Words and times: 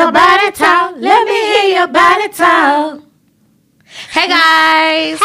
your 0.00 0.12
body 0.12 0.50
talk. 0.52 0.94
Let 0.96 1.28
me 1.28 1.34
hear 1.34 1.78
your 1.78 1.86
body 1.88 2.28
talk. 2.30 3.02
Hey 4.10 4.28
guys. 4.28 5.20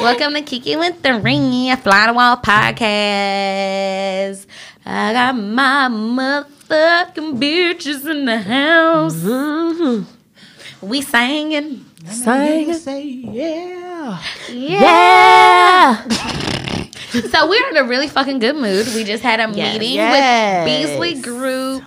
Welcome 0.00 0.34
to 0.34 0.42
Kiki 0.42 0.76
with 0.76 1.02
the 1.02 1.18
Ring, 1.18 1.70
a 1.72 1.76
Fly 1.76 2.06
the 2.06 2.12
Wall 2.12 2.36
podcast. 2.36 2.86
I 4.86 5.12
got 5.12 5.32
my 5.36 5.88
motherfucking 5.90 7.40
bitches 7.40 8.08
in 8.08 8.26
the 8.26 8.38
house. 8.38 9.24
We 10.80 11.02
singing. 11.02 11.84
Sing. 12.06 12.72
Say 12.74 13.02
yeah. 13.02 14.22
Yeah. 14.52 16.04
so 16.08 17.48
we're 17.48 17.68
in 17.70 17.76
a 17.76 17.84
really 17.84 18.06
fucking 18.06 18.38
good 18.38 18.54
mood. 18.54 18.86
We 18.94 19.02
just 19.02 19.24
had 19.24 19.40
a 19.40 19.50
Yes. 19.52 19.78
meeting 19.80 19.96
Yes. 19.96 20.64
with 20.64 20.90
Beasley 21.00 21.20
Group. 21.20 21.82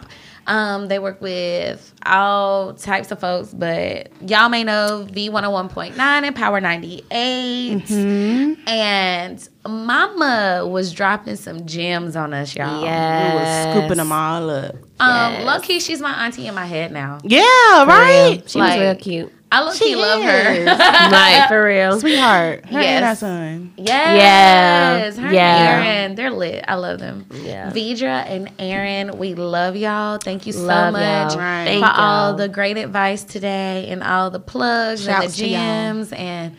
Um, 0.45 0.89
they 0.89 0.99
work 0.99 1.21
with 1.21 1.92
all 2.05 2.73
types 2.73 3.11
of 3.11 3.19
folks, 3.19 3.53
but 3.53 4.09
y'all 4.27 4.49
may 4.49 4.63
know 4.63 5.07
V101.9 5.11 5.97
and 5.99 6.35
Power 6.35 6.59
98. 6.61 7.77
Mm-hmm. 7.83 8.67
And 8.67 9.49
Mama 9.67 10.65
was 10.67 10.91
dropping 10.93 11.35
some 11.35 11.65
gems 11.65 12.15
on 12.15 12.33
us, 12.33 12.55
y'all. 12.55 12.79
We 12.81 12.85
Yes. 12.87 13.65
was 13.65 13.75
scooping 13.77 13.97
them 13.97 14.11
all 14.11 14.49
up. 14.49 14.75
Um, 14.99 15.33
Yes. 15.33 15.45
low 15.45 15.59
key, 15.59 15.79
she's 15.79 16.01
my 16.01 16.25
auntie 16.25 16.47
in 16.47 16.55
my 16.55 16.65
head 16.65 16.91
now. 16.91 17.19
Yeah, 17.23 17.41
right. 17.85 18.41
She 18.45 18.59
Like- 18.59 18.71
was 18.77 18.79
real 18.81 18.95
cute. 18.95 19.33
I 19.51 19.59
low 19.61 19.71
key 19.71 19.89
She 19.89 19.95
love 19.95 20.19
her. 20.23 20.65
like 20.65 21.47
for 21.47 21.63
real. 21.63 21.99
Sweetheart. 21.99 22.65
Her 22.65 22.79
and 22.79 23.05
our 23.05 23.11
Yes. 23.11 23.19
son. 23.19 23.71
Yes. 23.77 25.15
Her 25.17 25.31
yeah. 25.31 25.75
and 25.77 25.85
Aaron, 25.85 26.15
they're 26.15 26.31
lit. 26.31 26.65
I 26.67 26.73
love 26.73 26.97
them. 26.99 27.27
Yeah. 27.31 27.69
Vidra 27.69 28.25
and 28.27 28.49
Aaron, 28.57 29.15
we 29.19 29.35
love 29.35 29.75
y'all. 29.75 30.17
Thank 30.17 30.47
you 30.47 30.53
so 30.53 30.63
Love 30.63 30.93
much 30.93 31.33
y'all. 31.33 31.39
Right. 31.39 31.65
for 31.65 31.69
Thank 31.69 31.85
all 31.93 32.33
the 32.35 32.47
great 32.49 32.77
advice 32.77 33.23
today 33.23 33.87
and 33.89 34.03
all 34.03 34.29
the 34.29 34.39
plugs 34.39 35.03
Shouts 35.03 35.25
and 35.25 35.33
the 35.33 35.37
gems 35.49 36.11
and 36.13 36.55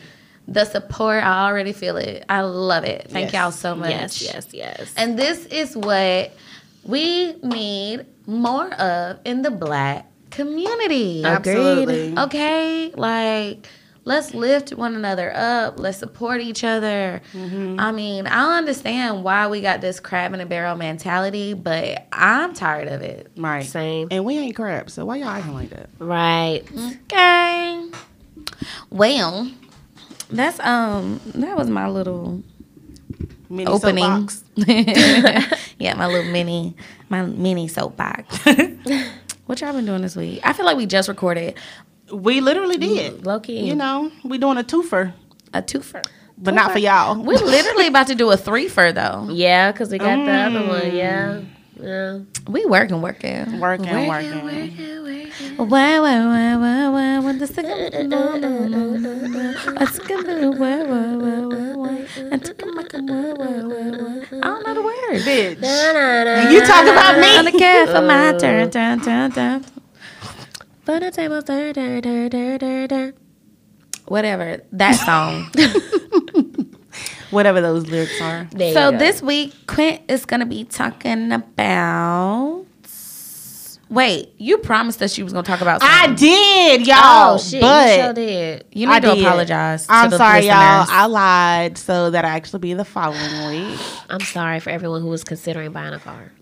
the 0.47 0.65
support. 0.65 1.23
I 1.23 1.47
already 1.47 1.71
feel 1.73 1.97
it. 1.97 2.23
I 2.29 2.41
love 2.41 2.83
it. 2.83 3.07
Thank 3.09 3.33
Yes. 3.33 3.41
y'all 3.41 3.51
so 3.51 3.75
much. 3.75 3.89
Yes, 3.89 4.21
yes, 4.21 4.47
yes. 4.51 4.93
And 4.95 5.17
this 5.17 5.45
is 5.47 5.75
what 5.75 6.31
we 6.83 7.33
need 7.41 8.05
more 8.27 8.71
of 8.73 9.17
in 9.25 9.41
the 9.41 9.51
black 9.51 10.07
community. 10.31 11.23
Absolutely. 11.23 12.17
Okay, 12.17 12.91
like 12.95 13.67
let's 14.05 14.33
lift 14.33 14.71
one 14.73 14.95
another 14.95 15.35
up. 15.35 15.79
Let's 15.79 15.97
support 15.97 16.39
each 16.39 16.63
other. 16.63 17.21
Mm-hmm. 17.33 17.79
I 17.79 17.91
mean, 17.91 18.27
I 18.27 18.57
understand 18.57 19.23
why 19.23 19.47
we 19.47 19.61
got 19.61 19.81
this 19.81 19.99
crab 19.99 20.33
in 20.33 20.39
a 20.39 20.45
barrel 20.45 20.77
mentality, 20.77 21.53
but 21.53 22.07
I'm 22.11 22.53
tired 22.53 22.87
of 22.87 23.01
it. 23.01 23.31
Right. 23.35 23.65
Same. 23.65 24.07
And 24.11 24.23
we 24.23 24.37
ain't 24.37 24.55
crap, 24.55 24.89
so 24.89 25.05
why 25.05 25.17
y'all 25.17 25.29
acting 25.29 25.53
like 25.53 25.71
that? 25.71 25.89
Right. 25.99 26.63
Okay. 27.11 27.89
Well, 28.89 29.51
that's 30.29 30.59
um 30.61 31.19
that 31.35 31.57
was 31.57 31.69
my 31.69 31.89
little 31.89 32.41
Mini 33.49 33.67
opening. 33.67 34.29
yeah, 35.77 35.93
my 35.95 36.07
little 36.07 36.31
mini 36.31 36.75
my 37.09 37.23
mini 37.23 37.67
soapbox. 37.67 38.37
what 39.45 39.61
y'all 39.61 39.73
been 39.73 39.85
doing 39.85 40.01
this 40.01 40.15
week? 40.15 40.39
I 40.43 40.53
feel 40.53 40.65
like 40.65 40.77
we 40.77 40.85
just 40.85 41.07
recorded 41.07 41.55
We 42.11 42.41
literally 42.41 42.77
did. 42.77 43.25
Low 43.25 43.39
key. 43.39 43.65
You 43.65 43.75
know, 43.75 44.11
we 44.23 44.37
doing 44.37 44.57
a 44.57 44.63
twofer, 44.63 45.13
a 45.53 45.61
twofer. 45.61 46.05
but 46.37 46.53
not 46.53 46.71
for 46.71 46.79
y'all. 46.79 47.21
We're 47.21 47.37
literally 47.37 47.87
about 47.87 48.07
to 48.07 48.15
do 48.15 48.31
a 48.31 48.37
threefer 48.37 48.93
though. 48.93 49.27
Yeah, 49.33 49.71
because 49.71 49.91
we 49.91 49.97
got 49.97 50.23
the 50.25 50.31
other 50.31 50.67
one. 50.67 50.81
Mm. 50.81 50.93
Yeah. 50.93 51.41
Yeah. 51.81 52.19
We 52.47 52.65
working, 52.65 53.01
working. 53.01 53.59
Working, 53.59 54.07
working. 54.07 54.07
working. 54.07 54.43
working. 54.45 55.57
Why, 55.57 55.99
why, 55.99 56.25
why, 56.25 56.55
why, 56.55 56.89
why, 56.89 57.19
when 57.19 57.39
the 57.39 57.47
second. 57.47 58.13
I 59.77 59.85
took 59.85 60.09
a 60.09 60.15
little 60.15 60.53
why, 60.55 60.83
why, 60.83 61.15
why, 61.15 61.39
why, 61.45 61.75
why. 61.75 62.07
I 62.31 62.37
took 62.37 62.61
a 62.61 62.65
mic, 62.67 62.93
why, 62.93 63.01
why, 63.01 63.59
why, 63.61 63.89
why. 63.91 64.23
I 64.31 64.41
don't 64.41 64.63
know 64.65 64.73
the 64.73 64.81
words. 64.81 65.25
Bitch. 65.25 66.51
You 66.51 66.61
talk 66.61 66.83
about 66.83 67.19
me. 67.19 67.37
On 67.37 67.45
the 67.45 67.51
cat 67.51 67.89
for 67.89 68.01
my 68.01 68.29
oh. 68.29 68.39
turn, 68.39 68.71
turn, 68.71 69.01
turn, 69.01 69.31
turn. 69.31 69.65
For 70.85 70.99
the 70.99 71.09
table, 71.09 71.41
da, 71.41 71.73
da, 71.73 71.99
da, 71.99 72.29
da, 72.29 72.57
da, 72.59 72.85
da. 72.85 73.11
Whatever 74.07 74.61
that 74.71 74.93
song. 74.93 75.51
Whatever 77.31 77.59
those 77.59 77.87
lyrics 77.87 78.21
are. 78.21 78.47
There 78.51 78.71
so 78.71 78.91
this 78.91 79.19
week, 79.19 79.53
Quint 79.65 80.03
is 80.07 80.25
gonna 80.25 80.45
be 80.45 80.63
talking 80.63 81.31
about. 81.31 82.65
Wait, 83.89 84.33
you 84.37 84.59
promised 84.59 85.01
us 85.01 85.17
you 85.17 85.23
was 85.23 85.33
gonna 85.33 85.41
talk 85.41 85.61
about. 85.61 85.81
I 85.83 86.13
did, 86.13 86.85
y'all. 86.85 87.33
Oh, 87.33 87.37
shit. 87.39 87.61
but 87.61 87.89
you 87.89 88.03
sure 88.03 88.13
did. 88.13 88.65
You 88.71 88.85
need 88.87 88.93
I 88.93 88.99
to 88.99 89.15
did. 89.15 89.25
apologize. 89.25 89.87
I'm 89.89 90.05
to 90.05 90.09
the 90.11 90.17
sorry, 90.17 90.45
y'all. 90.45 90.85
I 90.87 91.07
lied 91.07 91.79
so 91.79 92.11
that 92.11 92.25
I 92.25 92.29
actually 92.29 92.59
be 92.59 92.73
the 92.75 92.85
following 92.85 93.49
week. 93.49 93.79
I'm 94.09 94.19
sorry 94.19 94.59
for 94.59 94.69
everyone 94.69 95.01
who 95.01 95.07
was 95.07 95.23
considering 95.23 95.71
buying 95.71 95.95
a 95.95 95.99
car. 95.99 96.31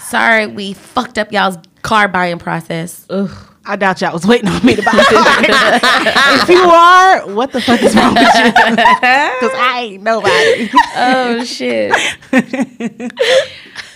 Sorry, 0.00 0.46
we 0.46 0.72
fucked 0.72 1.18
up 1.18 1.32
y'all's 1.32 1.58
car 1.82 2.08
buying 2.08 2.38
process. 2.38 3.04
Ugh. 3.10 3.30
I 3.68 3.76
doubt 3.76 4.00
y'all 4.00 4.14
was 4.14 4.26
waiting 4.26 4.48
on 4.48 4.64
me 4.64 4.76
to 4.76 4.82
buy 4.82 4.92
it. 4.94 6.42
if 6.42 6.48
you 6.48 6.56
are, 6.56 7.26
what 7.34 7.52
the 7.52 7.60
fuck 7.60 7.82
is 7.82 7.94
wrong 7.94 8.14
with 8.14 8.22
you? 8.22 8.44
Because 9.38 9.54
I 9.54 9.80
ain't 9.82 10.02
nobody. 10.02 10.70
Oh 10.96 11.44
shit! 11.44 11.92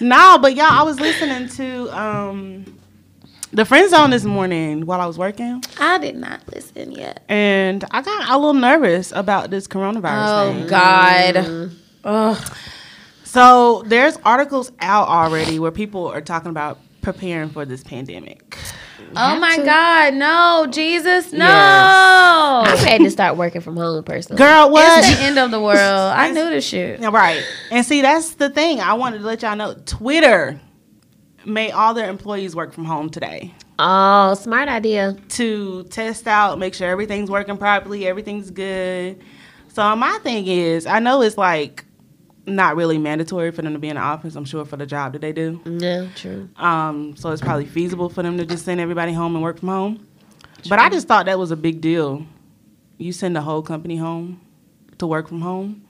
no, 0.00 0.38
but 0.42 0.54
y'all, 0.54 0.66
I 0.68 0.82
was 0.82 1.00
listening 1.00 1.48
to 1.48 1.98
um, 1.98 2.78
the 3.52 3.64
Friend 3.64 3.88
Zone 3.88 4.10
this 4.10 4.24
morning 4.24 4.84
while 4.84 5.00
I 5.00 5.06
was 5.06 5.16
working, 5.16 5.64
I 5.80 5.96
did 5.96 6.16
not 6.16 6.40
listen 6.54 6.92
yet. 6.92 7.22
and 7.30 7.82
I 7.92 8.02
got 8.02 8.28
a 8.28 8.36
little 8.36 8.52
nervous 8.52 9.10
about 9.12 9.50
this 9.50 9.66
coronavirus 9.66 10.52
thing. 10.52 10.56
Oh 10.56 10.58
thing. 10.60 10.68
God. 10.68 11.70
Ugh. 12.04 12.56
So 13.24 13.84
there's 13.86 14.18
articles 14.24 14.70
out 14.80 15.08
already 15.08 15.58
where 15.58 15.70
people 15.70 16.08
are 16.08 16.20
talking 16.20 16.50
about 16.50 16.78
preparing 17.00 17.48
for 17.48 17.64
this 17.64 17.82
pandemic. 17.82 18.58
Oh 19.16 19.38
my 19.38 19.56
God! 19.58 20.14
No, 20.14 20.66
Jesus, 20.70 21.32
no! 21.32 21.44
I'm 21.46 22.84
ready 22.84 23.04
to 23.04 23.10
start 23.10 23.36
working 23.36 23.60
from 23.60 23.76
home 23.76 24.02
personally. 24.04 24.38
Girl, 24.38 24.70
what? 24.70 24.98
It's 25.04 25.18
the 25.18 25.24
end 25.24 25.38
of 25.38 25.50
the 25.50 25.60
world. 25.60 25.78
I 25.78 26.30
knew 26.30 26.48
this 26.50 26.66
shit. 26.66 27.00
Yeah, 27.00 27.10
right. 27.12 27.42
And 27.70 27.84
see, 27.84 28.02
that's 28.02 28.34
the 28.34 28.50
thing. 28.50 28.80
I 28.80 28.94
wanted 28.94 29.18
to 29.18 29.24
let 29.24 29.42
y'all 29.42 29.56
know 29.56 29.74
Twitter 29.86 30.60
made 31.44 31.72
all 31.72 31.92
their 31.94 32.08
employees 32.08 32.54
work 32.54 32.72
from 32.72 32.84
home 32.84 33.10
today 33.10 33.52
Oh, 33.78 34.34
smart 34.34 34.68
idea. 34.68 35.16
to 35.30 35.82
test 35.84 36.28
out, 36.28 36.56
make 36.58 36.72
sure 36.72 36.88
everything's 36.88 37.28
working 37.30 37.56
properly, 37.56 38.06
everything's 38.06 38.50
good. 38.50 39.20
So 39.68 39.96
my 39.96 40.18
thing 40.22 40.46
is, 40.46 40.86
I 40.86 41.00
know 41.00 41.20
it's 41.22 41.36
like 41.36 41.84
not 42.46 42.76
really 42.76 42.98
mandatory 42.98 43.50
for 43.52 43.62
them 43.62 43.72
to 43.72 43.78
be 43.78 43.88
in 43.88 43.96
the 43.96 44.02
office. 44.02 44.34
I'm 44.34 44.44
sure 44.44 44.64
for 44.64 44.76
the 44.76 44.86
job 44.86 45.12
that 45.12 45.20
they 45.20 45.32
do. 45.32 45.60
Yeah, 45.64 46.08
true. 46.14 46.48
Um, 46.56 47.14
so 47.16 47.30
it's 47.30 47.42
probably 47.42 47.66
feasible 47.66 48.08
for 48.08 48.22
them 48.22 48.36
to 48.38 48.44
just 48.46 48.64
send 48.64 48.80
everybody 48.80 49.12
home 49.12 49.34
and 49.34 49.42
work 49.42 49.58
from 49.58 49.68
home. 49.68 50.06
But 50.68 50.78
I 50.78 50.88
just 50.88 51.08
thought 51.08 51.26
that 51.26 51.38
was 51.38 51.50
a 51.50 51.56
big 51.56 51.80
deal. 51.80 52.24
You 52.98 53.12
send 53.12 53.34
the 53.36 53.40
whole 53.40 53.62
company 53.62 53.96
home 53.96 54.40
to 54.98 55.06
work 55.06 55.28
from 55.28 55.40
home. 55.40 55.82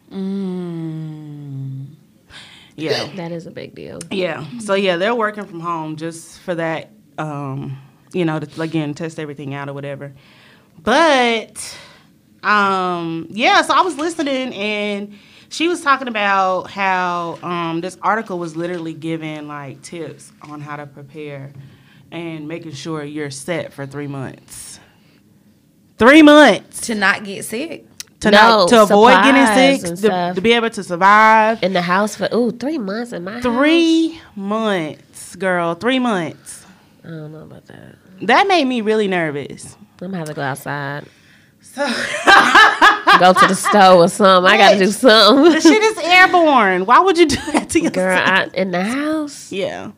Yeah. 2.76 3.08
That 3.16 3.32
is 3.32 3.46
a 3.46 3.50
big 3.50 3.74
deal. 3.74 4.00
Yeah. 4.10 4.46
So 4.58 4.74
yeah, 4.74 4.96
they're 4.96 5.14
working 5.14 5.44
from 5.44 5.60
home 5.60 5.96
just 5.96 6.40
for 6.40 6.54
that. 6.54 6.90
Um, 7.18 7.78
you 8.12 8.24
know, 8.24 8.40
to 8.40 8.62
again 8.62 8.94
test 8.94 9.18
everything 9.18 9.54
out 9.54 9.68
or 9.68 9.74
whatever. 9.74 10.12
But 10.82 11.76
um, 12.42 13.26
yeah. 13.30 13.62
So 13.62 13.74
I 13.74 13.82
was 13.82 13.96
listening, 13.96 14.54
and 14.54 15.14
she 15.52 15.68
was 15.68 15.82
talking 15.82 16.08
about 16.08 16.70
how 16.70 17.38
um, 17.42 17.80
this 17.82 17.98
article 18.02 18.38
was 18.38 18.56
literally 18.56 18.94
giving 18.94 19.46
like 19.46 19.82
tips 19.82 20.32
on 20.42 20.60
how 20.60 20.76
to 20.76 20.86
prepare 20.86 21.52
and 22.10 22.48
making 22.48 22.72
sure 22.72 23.04
you're 23.04 23.30
set 23.30 23.72
for 23.72 23.86
three 23.86 24.06
months. 24.06 24.80
Three 25.98 26.22
months 26.22 26.80
To 26.86 26.94
not 26.94 27.24
get 27.24 27.44
sick. 27.44 27.84
to 28.20 28.30
No, 28.30 28.38
not 28.38 28.68
to 28.70 28.82
avoid 28.82 29.22
getting 29.22 29.78
sick, 29.78 29.96
to, 30.00 30.32
to 30.34 30.40
be 30.40 30.52
able 30.52 30.70
to 30.70 30.82
survive. 30.82 31.62
In 31.62 31.74
the 31.74 31.82
house 31.82 32.16
for 32.16 32.28
ooh 32.34 32.50
three 32.50 32.78
months 32.78 33.12
in 33.12 33.24
my 33.24 33.34
house? 33.34 33.42
Three 33.42 34.20
months, 34.34 35.36
girl. 35.36 35.74
Three 35.74 35.98
months. 35.98 36.64
I 37.04 37.08
don't 37.08 37.32
know 37.32 37.42
about 37.42 37.66
that. 37.66 37.96
That 38.22 38.46
made 38.46 38.64
me 38.64 38.80
really 38.80 39.06
nervous. 39.08 39.76
I'm 40.00 40.08
gonna 40.08 40.18
have 40.18 40.28
to 40.28 40.34
go 40.34 40.42
outside. 40.42 41.04
Go 41.76 43.32
to 43.32 43.46
the 43.48 43.54
store 43.54 44.04
or 44.04 44.08
something. 44.08 44.50
I 44.52 44.56
gotta 44.58 44.78
do 44.78 44.86
The 44.86 44.92
something. 44.92 45.60
shit 45.60 45.82
is 45.82 45.98
airborne. 45.98 46.86
Why 46.86 47.00
would 47.00 47.16
you 47.18 47.26
do 47.26 47.36
that 47.52 47.70
to 47.70 47.78
yourself? 47.78 47.94
Girl, 47.94 48.18
I, 48.18 48.50
in 48.54 48.70
the 48.72 48.82
house. 48.84 49.50
yeah. 49.52 49.92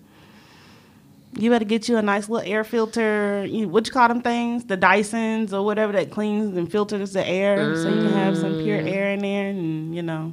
You 1.37 1.51
better 1.51 1.65
get 1.65 1.89
you 1.89 1.97
a 1.97 2.03
nice 2.03 2.29
little 2.29 2.49
air 2.49 2.63
filter. 2.63 3.45
You, 3.45 3.69
what 3.69 3.87
you 3.89 3.93
call 3.93 4.07
them 4.07 4.23
things? 4.23 4.67
The 4.67 4.77
Dysons 4.77 5.53
or 5.53 5.65
whatever 5.65 5.93
that 5.95 6.13
cleans 6.13 6.57
and 6.57 6.71
filters 6.71 7.13
the 7.13 7.27
air, 7.27 7.75
so 7.75 7.89
you 7.89 8.03
can 8.03 8.13
have 8.13 8.37
some 8.39 8.63
pure 8.63 8.79
air 8.79 9.11
in 9.11 9.19
there, 9.19 9.49
and 9.49 9.97
you 9.97 10.03
know. 10.03 10.33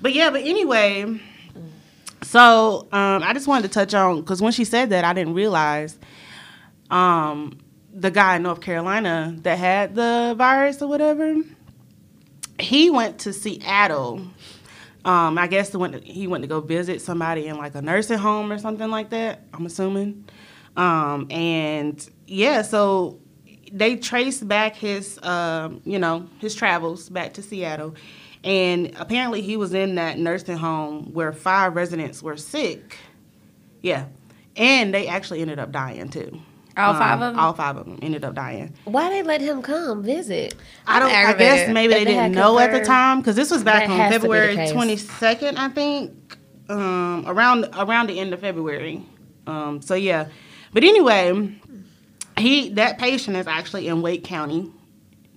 But 0.00 0.14
yeah, 0.14 0.30
but 0.30 0.40
anyway, 0.42 1.20
so 2.22 2.88
um, 2.92 3.22
I 3.22 3.34
just 3.34 3.46
wanted 3.46 3.64
to 3.68 3.74
touch 3.74 3.92
on 3.92 4.22
because 4.22 4.40
when 4.40 4.52
she 4.52 4.64
said 4.64 4.88
that, 4.88 5.04
I 5.04 5.12
didn't 5.12 5.34
realize 5.34 5.98
um, 6.90 7.58
the 7.92 8.10
guy 8.10 8.36
in 8.36 8.42
North 8.42 8.60
Carolina 8.60 9.36
that 9.42 9.58
had 9.58 9.94
the 9.94 10.34
virus 10.36 10.80
or 10.80 10.88
whatever, 10.88 11.36
he 12.58 12.90
went 12.90 13.20
to 13.20 13.32
Seattle. 13.32 14.22
Um, 15.04 15.36
I 15.36 15.46
guess 15.48 15.70
the 15.70 15.78
went 15.78 16.02
he 16.04 16.26
went 16.26 16.42
to 16.42 16.48
go 16.48 16.60
visit 16.60 17.00
somebody 17.00 17.48
in 17.48 17.58
like 17.58 17.74
a 17.74 17.82
nursing 17.82 18.18
home 18.18 18.52
or 18.52 18.58
something 18.58 18.88
like 18.88 19.10
that. 19.10 19.40
I'm 19.52 19.66
assuming. 19.66 20.28
Um, 20.76 21.26
and 21.30 22.08
yeah, 22.26 22.62
so 22.62 23.20
they 23.72 23.96
traced 23.96 24.46
back 24.46 24.76
his, 24.76 25.18
um, 25.22 25.82
you 25.84 25.98
know, 25.98 26.28
his 26.38 26.54
travels 26.54 27.08
back 27.08 27.34
to 27.34 27.42
Seattle, 27.42 27.94
and 28.44 28.94
apparently 28.96 29.42
he 29.42 29.56
was 29.56 29.74
in 29.74 29.96
that 29.96 30.18
nursing 30.18 30.56
home 30.56 31.12
where 31.12 31.32
five 31.32 31.74
residents 31.74 32.22
were 32.22 32.36
sick. 32.36 32.96
Yeah, 33.82 34.06
and 34.56 34.94
they 34.94 35.08
actually 35.08 35.40
ended 35.40 35.58
up 35.58 35.72
dying 35.72 36.08
too. 36.08 36.40
All 36.76 36.94
five 36.94 37.18
Um, 37.18 37.22
of 37.22 37.34
them? 37.34 37.40
All 37.40 37.52
five 37.52 37.76
of 37.76 37.84
them 37.86 37.98
ended 38.02 38.24
up 38.24 38.34
dying. 38.34 38.72
Why 38.84 39.10
they 39.10 39.22
let 39.22 39.40
him 39.40 39.60
come 39.62 40.02
visit? 40.02 40.54
I 40.86 40.98
don't. 40.98 41.10
I 41.10 41.32
guess 41.34 41.68
maybe 41.68 41.92
they 41.94 42.04
they 42.04 42.12
didn't 42.12 42.32
know 42.32 42.58
at 42.58 42.72
the 42.72 42.84
time 42.84 43.18
because 43.20 43.36
this 43.36 43.50
was 43.50 43.62
back 43.62 43.88
on 43.88 43.96
has 43.96 44.12
to 44.14 44.20
be 44.20 44.28
the 44.28 44.34
February 44.34 44.70
twenty 44.70 44.96
second, 44.96 45.58
I 45.58 45.68
think, 45.68 46.38
um, 46.68 47.24
around 47.26 47.66
around 47.76 48.08
the 48.08 48.18
end 48.18 48.32
of 48.32 48.40
February. 48.40 49.04
Um, 49.46 49.82
so 49.82 49.94
yeah, 49.94 50.28
but 50.72 50.82
anyway, 50.84 51.54
he 52.38 52.70
that 52.70 52.98
patient 52.98 53.36
is 53.36 53.46
actually 53.46 53.88
in 53.88 54.00
Wake 54.00 54.24
County, 54.24 54.70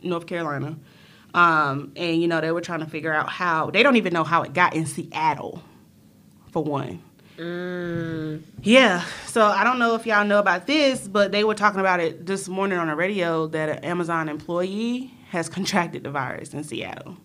North 0.03 0.27
Carolina, 0.27 0.77
um, 1.33 1.91
and 1.95 2.21
you 2.21 2.27
know 2.27 2.39
they 2.39 2.51
were 2.51 2.61
trying 2.61 2.79
to 2.81 2.85
figure 2.85 3.11
out 3.11 3.29
how 3.29 3.71
they 3.71 3.83
don't 3.83 3.97
even 3.97 4.13
know 4.13 4.23
how 4.23 4.43
it 4.43 4.53
got 4.53 4.73
in 4.75 4.85
Seattle, 4.85 5.61
for 6.51 6.63
one. 6.63 7.01
Mm. 7.37 8.41
Yeah, 8.63 9.03
so 9.27 9.45
I 9.45 9.63
don't 9.63 9.79
know 9.79 9.95
if 9.95 10.05
y'all 10.05 10.25
know 10.25 10.39
about 10.39 10.67
this, 10.67 11.07
but 11.07 11.31
they 11.31 11.43
were 11.43 11.55
talking 11.55 11.79
about 11.79 11.99
it 11.99 12.25
this 12.25 12.47
morning 12.47 12.77
on 12.77 12.87
the 12.87 12.95
radio 12.95 13.47
that 13.47 13.69
an 13.69 13.83
Amazon 13.83 14.29
employee 14.29 15.13
has 15.29 15.49
contracted 15.57 16.03
the 16.03 16.11
virus 16.11 16.53
in 16.53 16.63
Seattle. 16.63 17.17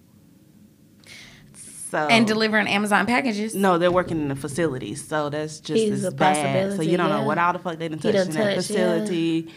So 1.55 1.99
and 2.07 2.25
delivering 2.27 2.69
Amazon 2.69 3.05
packages. 3.07 3.55
no, 3.55 3.77
they're 3.79 3.91
working 3.91 4.21
in 4.21 4.29
the 4.29 4.37
facilities, 4.37 5.07
so 5.07 5.29
that's 5.29 5.59
just 5.59 5.83
Is 5.83 6.05
as 6.05 6.13
a 6.13 6.17
bad. 6.17 6.77
So 6.77 6.83
you 6.83 6.97
don't 6.97 7.09
know 7.11 7.25
what 7.25 7.37
all 7.39 7.53
the 7.53 7.59
fuck 7.59 7.79
they 7.79 7.89
done 7.89 7.99
He 7.99 8.03
touched 8.13 8.17
done 8.17 8.27
in 8.29 8.35
that 8.35 8.55
touched, 8.55 8.71
yeah. 8.71 8.95
facility, 8.95 9.53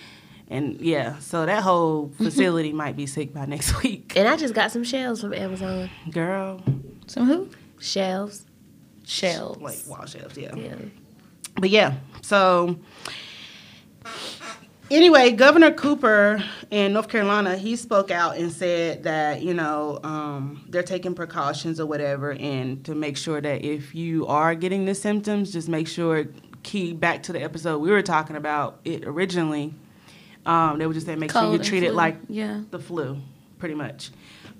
and 0.50 0.82
yeah, 0.82 1.20
so 1.20 1.46
that 1.46 1.62
whole 1.62 2.12
facility 2.18 2.74
might 2.74 2.96
be 2.96 3.06
sick 3.06 3.34
by 3.36 3.46
next 3.46 3.84
week, 3.84 4.14
And 4.16 4.28
I 4.28 4.36
just 4.36 4.56
got 4.56 4.72
some 4.72 4.84
shells 4.84 5.22
from 5.22 5.34
Amazon. 5.36 5.90
girl. 6.10 6.60
Some 7.06 7.28
who? 7.28 7.50
Shells. 7.80 8.46
Shells. 9.06 9.58
Like 9.58 9.80
wall 9.88 10.06
shelves, 10.06 10.38
yeah. 10.38 10.56
Yeah. 10.56 10.76
But 11.56 11.70
yeah, 11.70 11.96
so 12.22 12.78
anyway, 14.90 15.32
Governor 15.32 15.72
Cooper 15.72 16.44
in 16.72 16.94
North 16.94 17.10
Carolina, 17.10 17.58
he 17.58 17.76
spoke 17.76 18.12
out 18.12 18.38
and 18.38 18.52
said 18.52 19.04
that, 19.04 19.42
you 19.42 19.54
know, 19.54 20.00
um, 20.04 20.64
they're 20.70 20.84
taking 20.84 21.14
precautions 21.14 21.80
or 21.80 21.86
whatever, 21.86 22.32
and 22.34 22.84
to 22.86 22.96
make 22.96 23.18
sure 23.18 23.40
that 23.42 23.64
if 23.64 23.94
you 23.94 24.26
are 24.28 24.56
getting 24.56 24.86
the 24.86 24.96
symptoms, 24.96 25.52
just 25.52 25.70
make 25.70 25.88
sure, 25.88 26.26
key 26.64 26.94
back 26.94 27.22
to 27.24 27.34
the 27.34 27.44
episode 27.44 27.80
we 27.80 27.92
were 27.92 28.02
talking 28.02 28.38
about 28.38 28.80
it 28.86 29.04
originally. 29.06 29.74
Um, 30.46 30.80
they 30.80 30.88
would 30.88 30.94
just 30.94 31.06
say 31.06 31.16
make 31.16 31.32
sure 31.32 31.52
you 31.52 31.58
treat 31.60 31.84
it 31.84 31.94
like 31.94 32.16
Yeah. 32.30 32.62
the 32.72 32.80
flu, 32.80 33.18
pretty 33.60 33.76
much. 33.76 34.12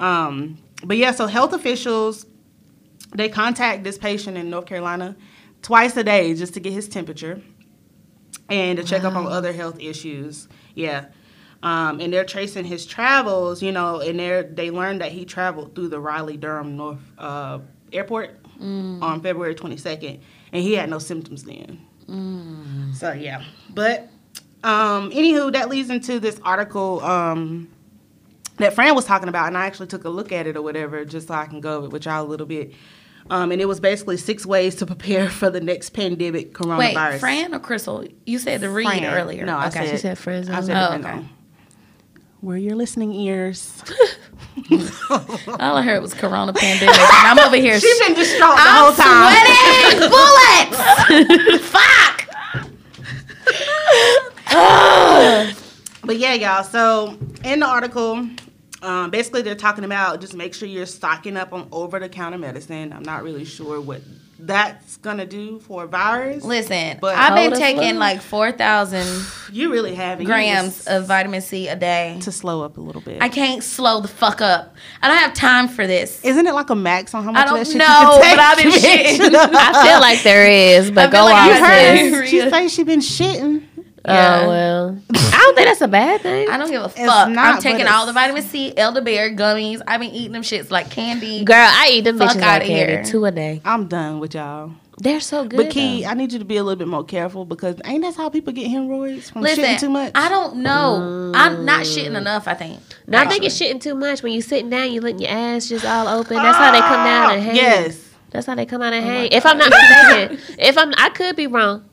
Um, 0.01 0.57
but 0.84 0.98
yeah, 0.98 1.12
so 1.12 1.28
health 1.28 1.54
officials 1.54 2.25
they 3.15 3.30
contact 3.30 3.83
this 3.83 3.98
patient 3.98 4.38
in 4.38 4.50
North 4.50 4.65
Carolina 4.65 5.15
twice 5.62 5.95
a 5.98 6.04
day 6.04 6.33
just 6.33 6.54
to 6.56 6.60
get 6.60 6.74
his 6.74 6.88
temperature 6.88 7.42
and 8.50 8.77
to 8.77 8.83
check 8.83 9.04
up 9.04 9.15
on 9.15 9.27
other 9.27 9.54
health 9.54 9.80
issues. 9.80 10.48
Yeah. 10.75 11.06
Um, 11.63 12.01
and 12.01 12.12
they're 12.12 12.25
tracing 12.25 12.65
his 12.65 12.86
travels, 12.86 13.63
you 13.63 13.71
know, 13.71 14.01
and 14.01 14.19
they 14.19 14.48
they 14.51 14.71
learned 14.71 15.00
that 15.01 15.13
he 15.13 15.24
traveled 15.24 15.75
through 15.75 15.88
the 15.88 16.00
Raleigh 16.00 16.36
Durham 16.38 16.75
North 16.75 17.00
uh, 17.18 17.60
Airport 17.94 18.38
on 19.01 19.21
February 19.21 19.56
22nd, 19.56 20.19
and 20.51 20.62
he 20.62 20.74
had 20.74 20.89
no 20.89 21.00
symptoms 21.00 21.44
then. 21.44 21.80
So 22.94 23.13
yeah, 23.13 23.44
but 23.69 24.10
um, 24.63 25.12
anywho, 25.12 25.54
that 25.54 25.69
leads 25.69 25.89
into 25.89 26.19
this 26.19 26.39
article 26.44 27.01
um, 27.01 27.69
that 28.57 28.74
Fran 28.74 28.94
was 28.94 29.06
talking 29.06 29.30
about, 29.30 29.48
and 29.48 29.57
I 29.57 29.65
actually 29.65 29.88
took 29.88 30.04
a 30.04 30.10
look 30.10 30.33
at 30.33 30.48
it 30.48 30.57
or 30.57 30.62
whatever, 30.62 31.06
just 31.06 31.27
so 31.30 31.33
I 31.33 31.45
can 31.45 31.62
go 31.62 31.77
over 31.77 31.86
it 31.88 31.92
with 31.92 32.06
y'all 32.06 32.25
a 32.25 32.27
little 32.27 32.45
bit. 32.45 32.74
Um, 33.30 33.52
and 33.52 33.62
it 33.62 33.66
was 33.66 33.80
basically 33.80 34.18
six 34.18 34.46
ways 34.46 34.75
to 34.75 34.86
prepare 34.86 35.30
for 35.30 35.50
the 35.50 35.62
next 35.62 35.92
pandemic 35.92 36.54
coronavirus. 36.54 36.78
Wait, 36.80 36.96
coronavirus. 36.96 37.20
Fran 37.20 37.54
or 37.56 37.60
Crystal? 37.60 38.06
You 38.25 38.38
said 38.40 38.62
the 38.62 38.70
read 38.70 38.86
Fran. 38.86 39.06
earlier. 39.06 39.46
No, 39.46 39.58
I 39.58 39.68
okay. 39.68 39.86
said, 39.86 39.92
She 39.92 39.98
said 39.98 40.18
friend 40.18 40.50
I 40.50 40.56
zone. 40.60 40.64
said 40.66 40.78
Oh, 40.84 40.88
friend 40.90 41.06
okay. 41.06 41.16
zone. 41.16 41.30
Where 42.42 42.58
your 42.58 42.75
listening 42.75 43.14
ears? 43.14 43.81
All 45.10 45.78
I 45.78 45.81
heard 45.81 46.02
was 46.02 46.14
Corona 46.14 46.52
pandemic, 46.52 46.94
and 46.94 47.40
I'm 47.40 47.40
over 47.40 47.56
here. 47.56 47.80
She's 47.80 48.00
been 48.00 48.14
distraught 48.16 48.58
the 48.58 48.62
I'm 48.62 48.84
whole 48.84 48.92
time. 48.92 49.31
sweating 49.31 50.10
bullets. 51.50 51.68
Fuck. 51.70 52.28
But 56.06 56.18
yeah, 56.18 56.34
y'all. 56.34 56.64
So 56.64 57.18
in 57.46 57.62
the 57.62 57.66
article, 57.66 58.28
um, 58.83 59.09
basically 59.09 59.41
they're 59.41 59.56
talking 59.56 59.83
about 59.85 60.21
just 60.21 60.33
make 60.35 60.53
sure 60.53 60.68
you're 60.68 60.85
stocking 60.85 61.38
up 61.38 61.53
on 61.53 61.68
over-the-counter 61.71 62.38
medicine. 62.38 62.94
I'm 62.94 63.03
not 63.03 63.24
really 63.24 63.45
sure 63.45 63.80
what 63.81 64.01
that's 64.39 64.97
gonna 64.97 65.25
do 65.25 65.59
for 65.59 65.85
a 65.85 65.88
virus. 65.88 66.44
Listen, 66.44 66.97
But- 67.00 67.15
I've 67.15 67.33
been 67.35 67.57
taking 67.57 67.91
flu? 67.91 68.00
like 68.00 68.21
four 68.21 68.51
thousand 68.51 69.07
You 69.53 69.71
really 69.71 69.95
have 69.95 70.21
grams 70.25 70.85
of 70.85 71.07
vitamin 71.07 71.39
C 71.41 71.69
a 71.69 71.77
day. 71.77 72.18
to 72.24 72.31
slow 72.31 72.62
up 72.63 72.77
a 72.77 72.81
little 72.81 73.01
bit. 73.01 73.21
I 73.21 73.30
can't 73.30 73.63
slow 73.63 74.01
the 74.01 74.07
fuck 74.09 74.41
up. 74.41 74.75
I 75.01 75.07
don't 75.07 75.18
have 75.18 75.33
time 75.33 75.69
for 75.69 75.88
this. 75.88 76.21
Isn't 76.25 76.45
it 76.45 76.53
like 76.53 76.71
a 76.71 76.75
max 76.75 77.13
on 77.13 77.24
how 77.24 77.31
much 77.31 77.47
I 77.47 77.51
of 77.51 77.56
don't 77.56 77.68
shit 77.68 77.77
know, 77.77 77.86
you 77.86 78.09
can 78.09 78.21
take? 78.21 78.36
but 78.36 78.39
I've 78.39 78.57
been 78.57 78.71
shitting. 79.31 79.56
I 79.56 79.88
feel 79.88 80.00
like 80.01 80.24
there 80.24 80.45
is, 80.45 80.91
but 80.91 81.07
I 81.07 81.12
feel 81.12 81.19
go 81.21 81.25
like 81.25 81.36
off. 81.36 81.47
you 81.47 81.53
You 81.53 81.63
heard 81.63 81.97
sis. 81.97 82.13
it. 82.13 82.27
She 82.44 82.50
say 82.50 82.68
she 82.68 82.83
been 82.83 83.00
shitting. 83.00 83.63
Yeah. 84.05 84.41
Oh 84.44 84.47
well. 84.50 85.00
I 85.13 85.38
don't 85.38 85.55
think 85.55 85.67
that's 85.67 85.81
a 85.81 85.88
bad 85.88 86.21
thing. 86.21 86.50
I 86.50 86.57
don't 86.57 86.69
give 86.69 86.81
a 86.81 86.89
fuck. 86.89 87.29
not, 87.29 87.55
I'm 87.55 87.61
taking 87.61 87.88
all 87.88 88.05
the 88.05 88.13
vitamin 88.13 88.43
C, 88.43 88.75
elderberry 88.75 89.36
gummies. 89.36 89.81
I've 89.88 90.01
been 90.01 90.12
eating 90.12 90.33
them 90.33 90.41
shits 90.41 90.72
like 90.72 90.89
candy. 90.89 91.43
Girl, 91.45 91.55
I 91.57 91.89
eat 91.91 92.01
them 92.01 92.17
Fuck 92.17 92.31
bitches 92.31 92.41
outta 92.41 92.60
like 92.60 92.67
candy 92.67 92.93
here. 92.93 93.03
two 93.05 93.25
a 93.25 93.31
day. 93.31 93.62
I'm 93.63 93.88
done 93.88 94.19
with 94.19 94.36
y'all. 94.36 94.74
They're 94.98 95.22
so 95.22 95.45
good. 95.45 95.57
But 95.57 95.69
Key, 95.72 96.03
though. 96.03 96.10
I 96.10 96.13
need 96.13 96.33
you 96.33 96.39
to 96.39 96.45
be 96.45 96.57
a 96.57 96.63
little 96.63 96.77
bit 96.77 96.88
more 96.88 97.03
careful 97.03 97.45
because 97.45 97.77
ain't 97.86 98.03
that 98.03 98.15
how 98.15 98.29
people 98.29 98.53
get 98.53 98.67
hemorrhoids 98.67 99.29
from 99.29 99.41
Listen, 99.41 99.63
shitting 99.63 99.79
too 99.79 99.89
much? 99.89 100.12
I 100.15 100.29
don't 100.29 100.57
know. 100.57 101.00
Mm. 101.01 101.31
I'm 101.36 101.65
not 101.65 101.81
shitting 101.81 102.15
enough. 102.15 102.48
I 102.48 102.53
think. 102.53 102.79
No, 103.07 103.17
I 103.17 103.27
think 103.27 103.43
it's 103.43 103.60
shitting 103.60 103.81
too 103.81 103.95
much. 103.95 104.22
When 104.22 104.33
you're 104.33 104.41
sitting 104.41 104.69
down, 104.69 104.91
you 104.91 105.01
letting 105.01 105.22
your 105.22 105.31
ass 105.31 105.67
just 105.67 105.86
all 105.86 106.07
open. 106.07 106.36
That's 106.36 106.57
how 106.57 106.72
they 106.72 106.79
come 106.79 107.05
down 107.05 107.31
and 107.31 107.41
ah, 107.41 107.45
hang. 107.45 107.55
Yes. 107.55 108.10
That's 108.29 108.48
how 108.48 108.55
they 108.55 108.65
come 108.65 108.81
out 108.81 108.93
and 108.93 109.05
oh 109.05 109.07
hang. 109.07 109.31
If 109.31 109.45
I'm 109.45 109.57
not 109.57 109.69
mistaken, 109.72 110.55
if 110.60 110.77
I'm, 110.77 110.93
I 110.98 111.10
could 111.10 111.36
be 111.36 111.48
wrong, 111.48 111.86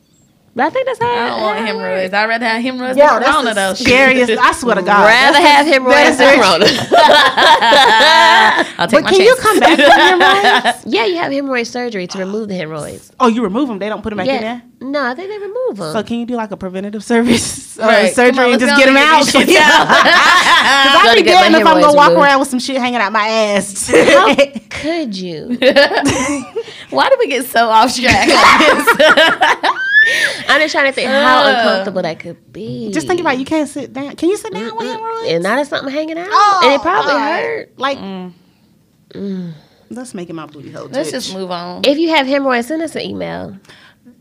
but 0.55 0.67
I 0.67 0.71
think 0.71 0.87
that's 0.87 0.99
how. 1.01 1.09
I 1.09 1.27
don't 1.29 1.41
want 1.43 1.59
hemorrhoids. 1.67 2.13
I'd 2.15 2.29
rather 2.29 2.47
have 2.47 2.63
hemorrhoids 2.63 2.99
Yo, 2.99 3.07
than 3.07 3.21
that's 3.21 3.33
corona 3.33 3.49
the 3.51 3.55
though. 3.55 3.75
scariest. 3.85 4.31
I 4.33 4.53
swear 4.53 4.75
to. 4.77 4.83
God. 4.83 5.05
Rather 5.07 5.39
That's 5.39 5.47
have 5.47 5.67
hemorrhoids 5.67 6.17
than 6.19 6.39
the- 6.39 6.43
corona. 6.43 6.67
I'll 8.79 8.89
take 8.89 9.03
But 9.03 9.05
my 9.05 9.11
can 9.11 9.21
you 9.21 9.37
come 9.37 9.61
back 9.61 9.79
from 9.79 9.91
hemorrhoids? 10.21 10.85
yeah, 10.87 11.05
you 11.07 11.17
have 11.17 11.33
hemorrhoid 11.33 11.67
surgery 11.67 12.07
to 12.09 12.19
remove 12.19 12.49
the 12.49 12.55
hemorrhoids. 12.55 13.13
Oh, 13.21 13.29
you 13.29 13.43
remove 13.43 13.69
them. 13.69 13.79
They 13.79 13.89
don't 13.89 14.03
put 14.03 14.11
them 14.11 14.19
back 14.19 14.29
in 14.29 14.41
there. 14.41 14.63
no, 14.81 15.05
I 15.05 15.15
think 15.15 15.29
they 15.31 15.39
remove 15.39 15.77
them. 15.77 15.93
So 15.93 16.03
can 16.03 16.19
you 16.19 16.27
do 16.27 16.35
like 16.37 16.51
a 16.51 16.57
preventative 16.57 17.05
service 17.05 17.79
uh, 17.79 17.83
Right. 17.85 18.13
surgery 18.15 18.45
on, 18.47 18.53
and 18.53 18.61
just 18.61 18.77
get 18.77 18.87
them 18.87 18.97
out? 18.97 19.25
get 19.27 19.33
these 19.33 19.35
shits 19.35 19.47
Because 19.47 20.97
I'd 20.97 21.15
be 21.15 21.21
to 21.21 21.25
get 21.29 21.43
damned 21.43 21.55
if 21.55 21.61
I'm 21.61 21.65
gonna 21.65 21.77
hemorrhoids 21.81 21.97
walk 21.97 22.09
removed. 22.11 22.25
around 22.27 22.41
with 22.41 22.49
some 22.49 22.59
shit 22.59 22.77
hanging 22.79 23.01
out 23.01 23.13
my 23.13 23.27
ass. 23.29 23.89
How 23.91 24.35
could 24.71 25.17
you? 25.17 25.57
Why 26.91 27.09
did 27.09 27.19
we 27.19 27.27
get 27.29 27.47
so 27.47 27.69
off 27.69 27.95
track? 27.97 28.29
like 28.29 29.69
this? 29.69 29.81
I'm 30.49 30.61
just 30.61 30.73
trying 30.73 30.87
to 30.87 30.93
think 30.93 31.09
how 31.11 31.47
uncomfortable 31.47 32.03
that 32.03 32.19
could 32.19 32.53
be. 32.53 32.91
just 32.93 33.07
think 33.07 33.21
about 33.21 33.35
it, 33.35 33.41
you 33.41 33.45
can't 33.45 33.69
sit 33.69 33.93
down. 33.93 34.17
Can 34.17 34.29
you 34.31 34.37
sit 34.37 34.53
down 34.53 34.77
with 34.77 34.87
hemorrhoids? 34.87 35.29
and 35.31 35.43
now 35.43 35.57
there's 35.57 35.69
something 35.69 35.93
hanging 35.93 36.19
out, 36.19 36.29
Oh, 36.31 36.61
and 36.65 36.73
it 36.75 36.81
probably 36.81 37.13
God. 37.13 37.41
hurt. 37.43 37.79
Like, 37.79 37.99
Mm. 37.99 39.53
that's 39.91 40.15
making 40.15 40.37
my 40.37 40.47
booty 40.47 40.71
hole. 40.71 40.85
Let's 40.91 41.11
twitch. 41.11 41.25
just 41.25 41.35
move 41.35 41.51
on. 41.51 41.83
If 41.85 41.99
you 41.99 42.11
have 42.11 42.27
hemorrhoids, 42.27 42.69
send 42.69 42.83
us 42.83 42.95
an 42.97 43.03
email. 43.03 43.57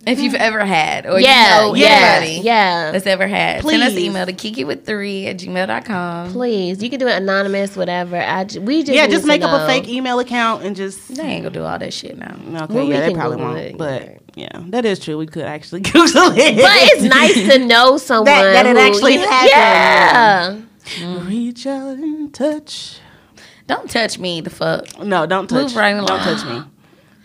If 0.08 0.20
you've 0.20 0.34
mm. 0.34 0.39
ever 0.39 0.65
had, 0.65 1.06
or 1.06 1.20
Yeah, 1.20 1.60
you 1.60 1.68
know 1.68 1.75
yeah, 1.75 1.88
anybody 2.22 2.41
yeah. 2.46 2.91
that's 2.91 3.06
ever 3.06 3.27
had, 3.27 3.63
send 3.63 3.84
us 3.84 3.91
an 3.94 4.00
email 4.00 4.25
to 4.25 4.34
kiki 4.34 4.63
with 4.63 4.86
three 4.86 5.27
at 5.27 5.38
gmail.com. 5.38 6.32
Please, 6.32 6.82
you 6.82 6.89
can 6.89 7.00
do 7.00 7.08
it 7.08 7.22
anonymous, 7.22 7.75
whatever. 7.75 8.15
I 8.18 8.46
j- 8.46 8.60
we 8.60 8.82
just 8.84 8.94
yeah, 8.96 9.08
just 9.08 9.25
make 9.25 9.41
up 9.41 9.51
know. 9.51 9.63
a 9.63 9.68
fake 9.68 9.88
email 9.89 10.20
account 10.20 10.63
and 10.63 10.75
just. 10.75 11.15
They 11.15 11.24
ain't 11.24 11.44
gonna 11.44 11.53
do 11.53 11.63
all 11.63 11.77
that 11.77 11.94
shit 11.94 12.18
now. 12.18 12.36
Okay, 12.63 12.74
Well, 12.74 12.86
yeah, 12.86 13.01
they 13.01 13.13
probably 13.13 13.38
Google 13.38 13.53
won't. 13.53 13.60
it, 13.60 13.77
But 13.77 14.03
yeah. 14.36 14.50
yeah, 14.53 14.63
that 14.70 14.86
is 14.86 15.00
true. 15.00 15.18
We 15.18 15.27
could 15.27 15.44
actually 15.44 15.82
Google 15.82 16.32
it. 16.34 16.56
But 16.56 16.72
it's 16.94 17.03
nice 17.03 17.34
to 17.53 17.60
know 17.65 17.98
someone 18.10 18.25
that 18.25 18.65
it 18.65 18.75
who- 18.77 18.82
actually 18.82 19.18
happened. 19.18 19.50
Yeah, 20.98 21.06
mm. 21.06 21.27
reach 21.27 21.68
out 21.68 21.98
and 21.98 22.34
touch. 22.34 23.00
Don't 23.68 23.89
touch 23.89 24.18
me, 24.18 24.41
the 24.41 24.50
fuck. 24.50 24.98
No, 25.03 25.27
don't 25.27 25.48
touch. 25.48 25.68
Move 25.68 25.75
right 25.75 25.94
Don't 25.94 26.08
touch 26.08 26.44
me. 26.46 26.63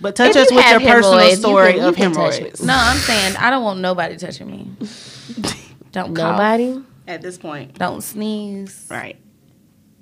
But 0.00 0.16
touch 0.16 0.30
If 0.30 0.36
us 0.36 0.50
you 0.50 0.56
with 0.56 0.70
your 0.70 0.80
personal 0.80 1.12
hemorrhoids, 1.12 1.30
you 1.30 1.36
story 1.42 1.72
can- 1.72 1.82
you 1.82 1.88
of 1.88 1.96
can 1.96 2.12
touch 2.12 2.30
me. 2.32 2.36
hemorrhoids. 2.36 2.62
No, 2.62 2.74
I'm 2.76 2.96
saying 2.98 3.36
I 3.36 3.50
don't 3.50 3.62
want 3.64 3.80
nobody 3.80 4.16
touching 4.16 4.46
me. 4.50 4.70
Don't 5.92 6.14
cough. 6.14 6.32
Nobody. 6.32 6.82
At 7.06 7.22
this 7.22 7.38
point, 7.38 7.78
Don't 7.78 8.00
sneeze. 8.02 8.86
right? 8.90 9.16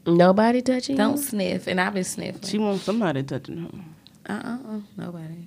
Nobody 0.07 0.63
touching 0.63 0.97
Don't 0.97 1.17
you. 1.19 1.23
sniff. 1.23 1.67
And 1.67 1.81
I've 1.81 1.95
been 1.95 2.05
sniffing. 2.05 2.43
She 2.43 2.59
wants 2.59 2.85
somebody 2.85 3.23
touching 3.23 3.59
her. 4.27 4.33
Uh 4.35 4.41
uh 4.45 4.59
uh. 4.77 4.81
Nobody. 4.97 5.47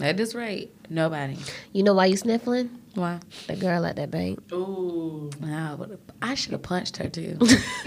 At 0.00 0.16
this 0.16 0.34
rate, 0.34 0.72
nobody. 0.88 1.36
You 1.72 1.82
know 1.82 1.94
why 1.94 2.06
you 2.06 2.16
sniffling? 2.16 2.70
Why? 2.94 3.20
The 3.46 3.56
girl 3.56 3.84
at 3.86 3.96
that 3.96 4.10
bank. 4.10 4.40
Ooh. 4.52 5.30
Nah, 5.40 5.76
but 5.76 5.98
I 6.22 6.34
should 6.34 6.52
have 6.52 6.62
punched 6.62 6.96
her 6.98 7.08
too. 7.08 7.36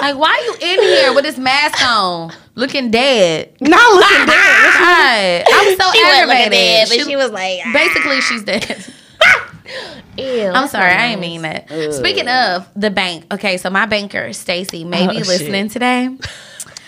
like, 0.00 0.16
why 0.16 0.40
you 0.44 0.68
in 0.68 0.82
here 0.82 1.14
with 1.14 1.24
this 1.24 1.38
mask 1.38 1.84
on, 1.84 2.32
looking 2.54 2.90
dead? 2.90 3.52
Not 3.60 3.94
looking 3.94 4.26
dead. 4.26 5.44
God, 5.46 5.54
I'm 5.54 5.76
so 5.76 5.92
She 5.92 6.02
wasn't 6.04 6.28
looking 6.28 6.42
aggravated. 6.42 6.50
dead, 6.52 6.88
but 6.88 6.94
She- 6.98 7.04
she 7.04 7.16
was 7.16 7.30
like, 7.30 7.60
ah. 7.66 7.72
basically, 7.72 8.20
she's 8.20 8.42
dead. 8.42 8.86
Ew, 10.18 10.46
I'm 10.48 10.68
sorry, 10.68 10.90
not 10.92 11.00
I 11.00 11.08
didn't 11.08 11.20
mean 11.20 11.42
that. 11.42 11.68
Speaking 11.92 12.28
of 12.28 12.66
the 12.76 12.90
bank, 12.90 13.26
okay, 13.34 13.56
so 13.58 13.68
my 13.68 13.84
banker 13.86 14.32
Stacy 14.32 14.84
may 14.84 15.06
be 15.06 15.16
Oh, 15.16 15.18
shit. 15.18 15.26
listening 15.28 15.68
today. 15.68 16.08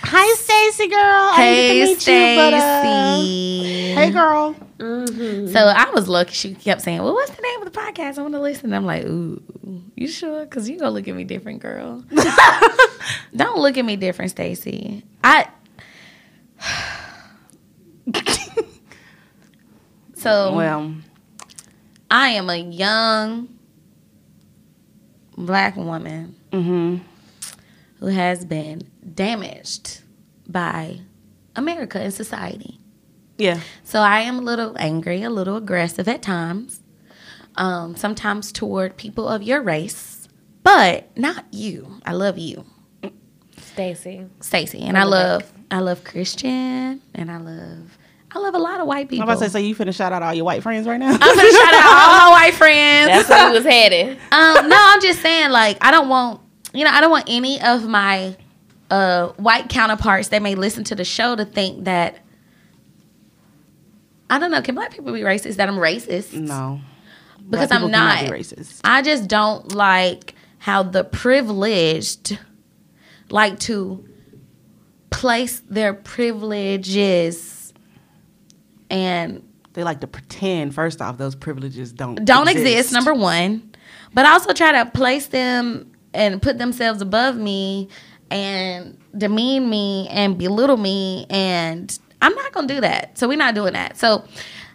Hi, 0.03 0.35
Stacy 0.35 0.89
girl. 0.89 1.33
Hey, 1.35 1.85
didn't 1.85 2.01
to 2.01 2.11
meet 2.11 2.31
you, 2.31 2.37
but, 2.37 2.55
uh, 2.55 2.81
Stacy. 2.83 3.93
hey, 3.95 4.11
girl. 4.11 4.57
So 4.79 5.59
I 5.67 5.91
was 5.93 6.09
lucky. 6.09 6.33
She 6.35 6.55
kept 6.55 6.83
saying, 6.83 7.03
"Well, 7.03 7.15
what's 7.15 7.33
the 7.33 7.43
name 7.43 7.63
of 7.63 7.73
the 7.73 7.79
podcast? 7.79 8.19
I 8.19 8.23
want 8.23 8.35
to 8.35 8.41
listen." 8.41 8.73
I'm 8.73 8.87
like, 8.87 9.05
"Ooh, 9.05 9.43
you 9.97 10.07
sure? 10.07 10.45
Because 10.45 10.69
you 10.69 10.79
gonna 10.79 10.93
look 10.93 11.09
at 11.09 11.17
me 11.17 11.25
different, 11.25 11.61
girl. 11.61 12.05
Don't 13.37 13.59
look 13.59 13.77
at 13.77 13.85
me 13.85 13.97
different, 13.97 14.31
Stacy. 14.31 15.03
I." 15.25 15.49
so 20.15 20.55
Well, 20.55 20.95
I 22.11 22.29
am 22.31 22.49
a 22.49 22.57
young 22.57 23.49
black 25.37 25.77
woman 25.77 26.37
mm-hmm. 26.53 26.99
who 28.01 28.07
has 28.07 28.45
been 28.45 28.83
damaged 29.15 30.01
by 30.49 31.01
America 31.57 31.99
and 32.01 32.13
society. 32.13 32.81
Yeah. 33.37 33.61
So 33.85 34.01
I 34.01 34.21
am 34.21 34.39
a 34.39 34.43
little 34.43 34.77
angry, 34.79 35.23
a 35.23 35.31
little 35.31 35.57
aggressive 35.57 36.09
at 36.09 36.23
times, 36.23 36.81
um, 37.57 37.95
sometimes 37.97 38.51
toward 38.53 38.97
people 38.97 39.29
of 39.29 39.43
your 39.43 39.63
race, 39.63 40.29
but 40.63 41.17
not 41.17 41.45
you. 41.53 42.01
I 42.05 42.13
love 42.13 42.39
you, 42.39 42.65
Stacy. 43.57 44.27
Stacy, 44.41 44.81
and 44.83 44.99
I 44.99 45.05
love 45.05 45.51
I 45.71 45.81
love 45.81 46.03
Christian, 46.05 47.01
and 47.15 47.31
I 47.31 47.37
love 47.39 47.97
I 48.33 48.39
love 48.41 48.55
a 48.55 48.59
lot 48.59 48.81
of 48.81 48.87
white 48.87 49.09
people. 49.09 49.23
I'm 49.23 49.29
about 49.29 49.39
to 49.43 49.47
say, 49.51 49.53
so 49.53 49.59
you 49.59 49.75
finna 49.75 49.95
shout 49.95 50.13
out 50.13 50.23
all 50.23 50.35
your 50.35 50.45
white 50.45 50.63
friends 50.63 50.87
right 50.87 50.99
now? 50.99 51.13
I'm 51.13 51.19
gonna 51.19 51.53
shout 51.53 51.75
out 51.75 51.87
all 51.87 52.19
my 52.19 52.29
white 52.31 52.55
friends. 52.55 53.09
That's 53.09 53.29
where 53.29 53.51
we 53.51 53.59
was 53.59 53.65
headed. 53.65 54.19
um, 54.33 54.69
no, 54.69 54.77
I'm 54.79 55.01
just 55.01 55.21
saying, 55.23 55.51
like, 55.51 55.79
I 55.81 55.91
don't 55.91 56.09
want, 56.09 56.41
you 56.75 56.85
know, 56.85 56.91
I 56.91 57.01
don't 57.01 57.11
want 57.11 57.25
any 57.29 57.61
of 57.63 57.87
my 57.89 58.37
uh, 58.91 59.29
white 59.33 59.69
counterparts 59.69 60.29
that 60.29 60.43
may 60.43 60.55
listen 60.55 60.85
to 60.85 60.95
the 60.95 61.05
show 61.05 61.37
to 61.37 61.45
think 61.45 61.85
that, 61.85 62.19
I 64.31 64.39
don't 64.39 64.51
know, 64.51 64.63
can 64.63 64.75
black 64.75 64.93
people 64.93 65.13
be 65.13 65.21
racist? 65.21 65.57
That 65.57 65.69
I'm 65.69 65.77
racist? 65.77 66.33
no. 66.33 66.81
Because 67.49 67.71
I'm 67.71 67.91
not. 67.91 68.25
be 68.27 68.31
racist. 68.31 68.81
I 68.85 69.01
just 69.01 69.27
don't 69.27 69.75
like 69.75 70.35
how 70.59 70.83
the 70.83 71.03
privileged 71.03 72.39
like 73.31 73.59
to 73.61 74.05
place 75.11 75.63
their 75.69 75.95
privileges 75.95 77.73
and 78.91 79.43
They 79.73 79.83
like 79.83 80.01
to 80.01 80.07
pretend. 80.07 80.75
First 80.75 81.01
off, 81.01 81.17
those 81.17 81.35
privileges 81.35 81.93
don't 81.93 82.23
don't 82.25 82.49
exist. 82.49 82.93
number 82.93 83.15
one 83.15 83.69
but 84.15 84.27
also 84.27 84.53
try 84.53 84.73
to 84.73 84.91
place 84.91 85.27
them 85.27 85.91
and 86.15 86.41
put 86.41 86.59
themselves 86.59 87.01
above 87.01 87.37
me 87.37 87.89
and 88.31 88.99
demean 89.17 89.69
me 89.69 90.09
and 90.11 90.37
belittle 90.39 90.77
me 90.77 91.27
and 91.31 91.99
i'm 92.23 92.35
not 92.35 92.53
gonna 92.53 92.67
do 92.69 92.81
that 92.81 93.17
so 93.19 93.29
we're 93.29 93.37
not 93.39 93.55
doing 93.55 93.73
that 93.73 93.97
so 93.97 94.25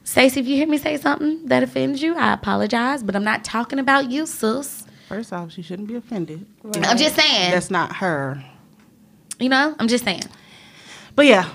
Stacey, 0.06 0.42
if 0.42 0.48
you 0.48 0.58
hear 0.58 0.68
me 0.68 0.78
say 0.78 0.98
something 0.98 1.46
that 1.46 1.64
offends 1.64 2.02
you, 2.02 2.16
I 2.18 2.34
apologize, 2.34 3.02
but 3.02 3.16
I'm 3.16 3.24
not 3.24 3.46
talking 3.46 3.80
about 3.80 4.12
you, 4.12 4.26
sis. 4.26 4.86
First 5.08 5.32
off, 5.32 5.54
she 5.54 5.62
shouldn't 5.62 5.88
be 5.88 5.96
offended. 5.96 6.46
I'm 6.76 6.98
just 6.98 7.16
saying. 7.16 7.52
That's 7.52 7.72
not 7.72 7.96
her. 7.96 8.44
you 9.40 9.48
know, 9.48 9.74
I'm 9.80 9.88
just 9.88 10.04
saying. 10.04 10.24
But 11.16 11.26
yeah. 11.26 11.50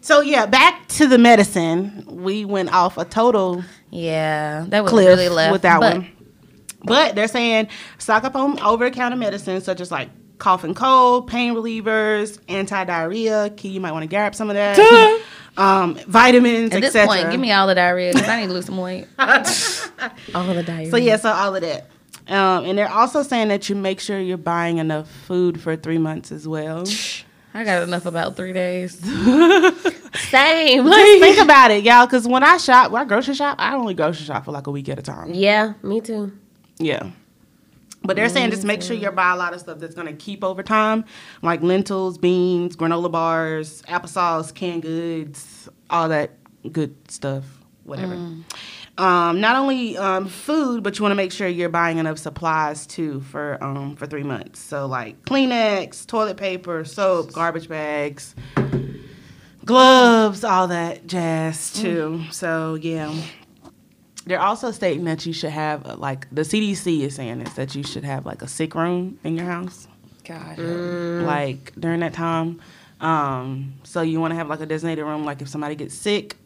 So 0.00 0.20
yeah, 0.20 0.46
back 0.46 0.88
to 0.88 1.06
the 1.06 1.18
medicine. 1.18 2.04
We 2.08 2.44
went 2.44 2.72
off 2.72 2.96
a 2.96 3.04
total 3.04 3.62
Yeah, 3.90 4.64
that 4.68 4.84
was 4.84 4.92
really 4.92 5.28
left 5.28 5.52
with 5.52 5.62
that 5.62 5.78
but 5.80 5.96
one. 5.98 6.08
But 6.84 7.14
they're 7.14 7.28
saying 7.28 7.68
stock 7.98 8.24
up 8.24 8.34
on 8.34 8.58
over-the-counter 8.58 9.16
medicines 9.16 9.64
such 9.64 9.80
as 9.80 9.92
like 9.92 10.08
cough 10.42 10.64
and 10.64 10.74
cold, 10.74 11.28
pain 11.28 11.54
relievers, 11.54 12.36
anti-diarrhea. 12.48 13.50
Key, 13.50 13.68
you 13.68 13.80
might 13.80 13.92
want 13.92 14.02
to 14.02 14.08
grab 14.08 14.34
some 14.34 14.50
of 14.50 14.56
that. 14.56 15.22
um, 15.56 15.94
vitamins, 16.08 16.74
At 16.74 16.80
this 16.80 16.96
etc. 16.96 17.06
point, 17.06 17.30
give 17.30 17.38
me 17.38 17.52
all 17.52 17.68
the 17.68 17.76
diarrhea 17.76 18.12
because 18.12 18.28
I 18.28 18.40
need 18.40 18.48
to 18.48 18.52
lose 18.52 18.66
some 18.66 18.76
weight. 18.76 19.06
All 19.18 20.52
the 20.52 20.64
diarrhea. 20.66 20.90
So 20.90 20.96
yeah, 20.96 21.16
so 21.16 21.30
all 21.30 21.54
of 21.54 21.62
that. 21.62 21.88
Um, 22.26 22.64
and 22.64 22.76
they're 22.76 22.90
also 22.90 23.22
saying 23.22 23.48
that 23.48 23.68
you 23.68 23.76
make 23.76 24.00
sure 24.00 24.18
you're 24.18 24.36
buying 24.36 24.78
enough 24.78 25.08
food 25.08 25.60
for 25.60 25.76
three 25.76 25.98
months 25.98 26.32
as 26.32 26.48
well. 26.48 26.84
I 27.54 27.64
got 27.64 27.84
enough 27.84 28.06
about 28.06 28.36
three 28.36 28.52
days. 28.52 28.98
Same. 28.98 30.86
Just 30.86 31.20
think 31.20 31.38
about 31.38 31.70
it, 31.70 31.84
y'all. 31.84 32.06
Because 32.06 32.26
when 32.26 32.42
I 32.42 32.56
shop, 32.56 32.90
when 32.90 33.02
I 33.02 33.04
grocery 33.04 33.34
shop, 33.34 33.56
I 33.60 33.74
only 33.74 33.94
grocery 33.94 34.24
shop 34.24 34.44
for 34.44 34.50
like 34.52 34.66
a 34.66 34.70
week 34.72 34.88
at 34.88 34.98
a 34.98 35.02
time. 35.02 35.34
yeah, 35.34 35.74
me 35.82 36.00
too. 36.00 36.32
Yeah. 36.78 37.10
But 38.04 38.16
they're 38.16 38.28
saying 38.28 38.50
just 38.50 38.64
make 38.64 38.82
sure 38.82 38.96
you 38.96 39.10
buy 39.10 39.32
a 39.32 39.36
lot 39.36 39.54
of 39.54 39.60
stuff 39.60 39.78
that's 39.78 39.94
gonna 39.94 40.12
keep 40.12 40.42
over 40.42 40.62
time, 40.62 41.04
like 41.42 41.62
lentils, 41.62 42.18
beans, 42.18 42.76
granola 42.76 43.10
bars, 43.10 43.82
applesauce, 43.82 44.52
canned 44.54 44.82
goods, 44.82 45.68
all 45.88 46.08
that 46.08 46.30
good 46.70 46.94
stuff, 47.10 47.44
whatever. 47.84 48.14
Um, 48.98 49.40
not 49.40 49.56
only 49.56 49.96
um, 49.96 50.28
food, 50.28 50.82
but 50.82 50.98
you 50.98 51.02
want 51.02 51.12
to 51.12 51.16
make 51.16 51.32
sure 51.32 51.48
you're 51.48 51.70
buying 51.70 51.96
enough 51.98 52.18
supplies 52.18 52.86
too 52.86 53.20
for 53.22 53.62
um, 53.64 53.96
for 53.96 54.06
three 54.06 54.22
months. 54.22 54.60
So 54.60 54.86
like 54.86 55.22
Kleenex, 55.24 56.06
toilet 56.06 56.36
paper, 56.36 56.84
soap, 56.84 57.32
garbage 57.32 57.68
bags, 57.68 58.34
gloves, 59.64 60.44
all 60.44 60.68
that 60.68 61.06
jazz 61.06 61.72
too. 61.72 62.22
So 62.30 62.74
yeah. 62.74 63.14
They're 64.26 64.40
also 64.40 64.70
stating 64.70 65.04
that 65.04 65.26
you 65.26 65.32
should 65.32 65.50
have 65.50 65.84
uh, 65.86 65.96
like 65.96 66.28
the 66.32 66.42
CDC 66.42 67.00
is 67.00 67.14
saying 67.14 67.40
this 67.40 67.54
that 67.54 67.74
you 67.74 67.82
should 67.82 68.04
have 68.04 68.24
like 68.26 68.42
a 68.42 68.48
sick 68.48 68.74
room 68.74 69.18
in 69.24 69.36
your 69.36 69.46
house 69.46 69.88
God. 70.24 70.58
like 70.58 71.72
during 71.78 72.00
that 72.00 72.12
time. 72.14 72.60
Um, 73.00 73.74
so 73.82 74.00
you 74.02 74.20
want 74.20 74.30
to 74.30 74.36
have 74.36 74.48
like 74.48 74.60
a 74.60 74.66
designated 74.66 75.04
room 75.04 75.24
like 75.24 75.42
if 75.42 75.48
somebody 75.48 75.74
gets 75.74 75.94
sick, 75.94 76.36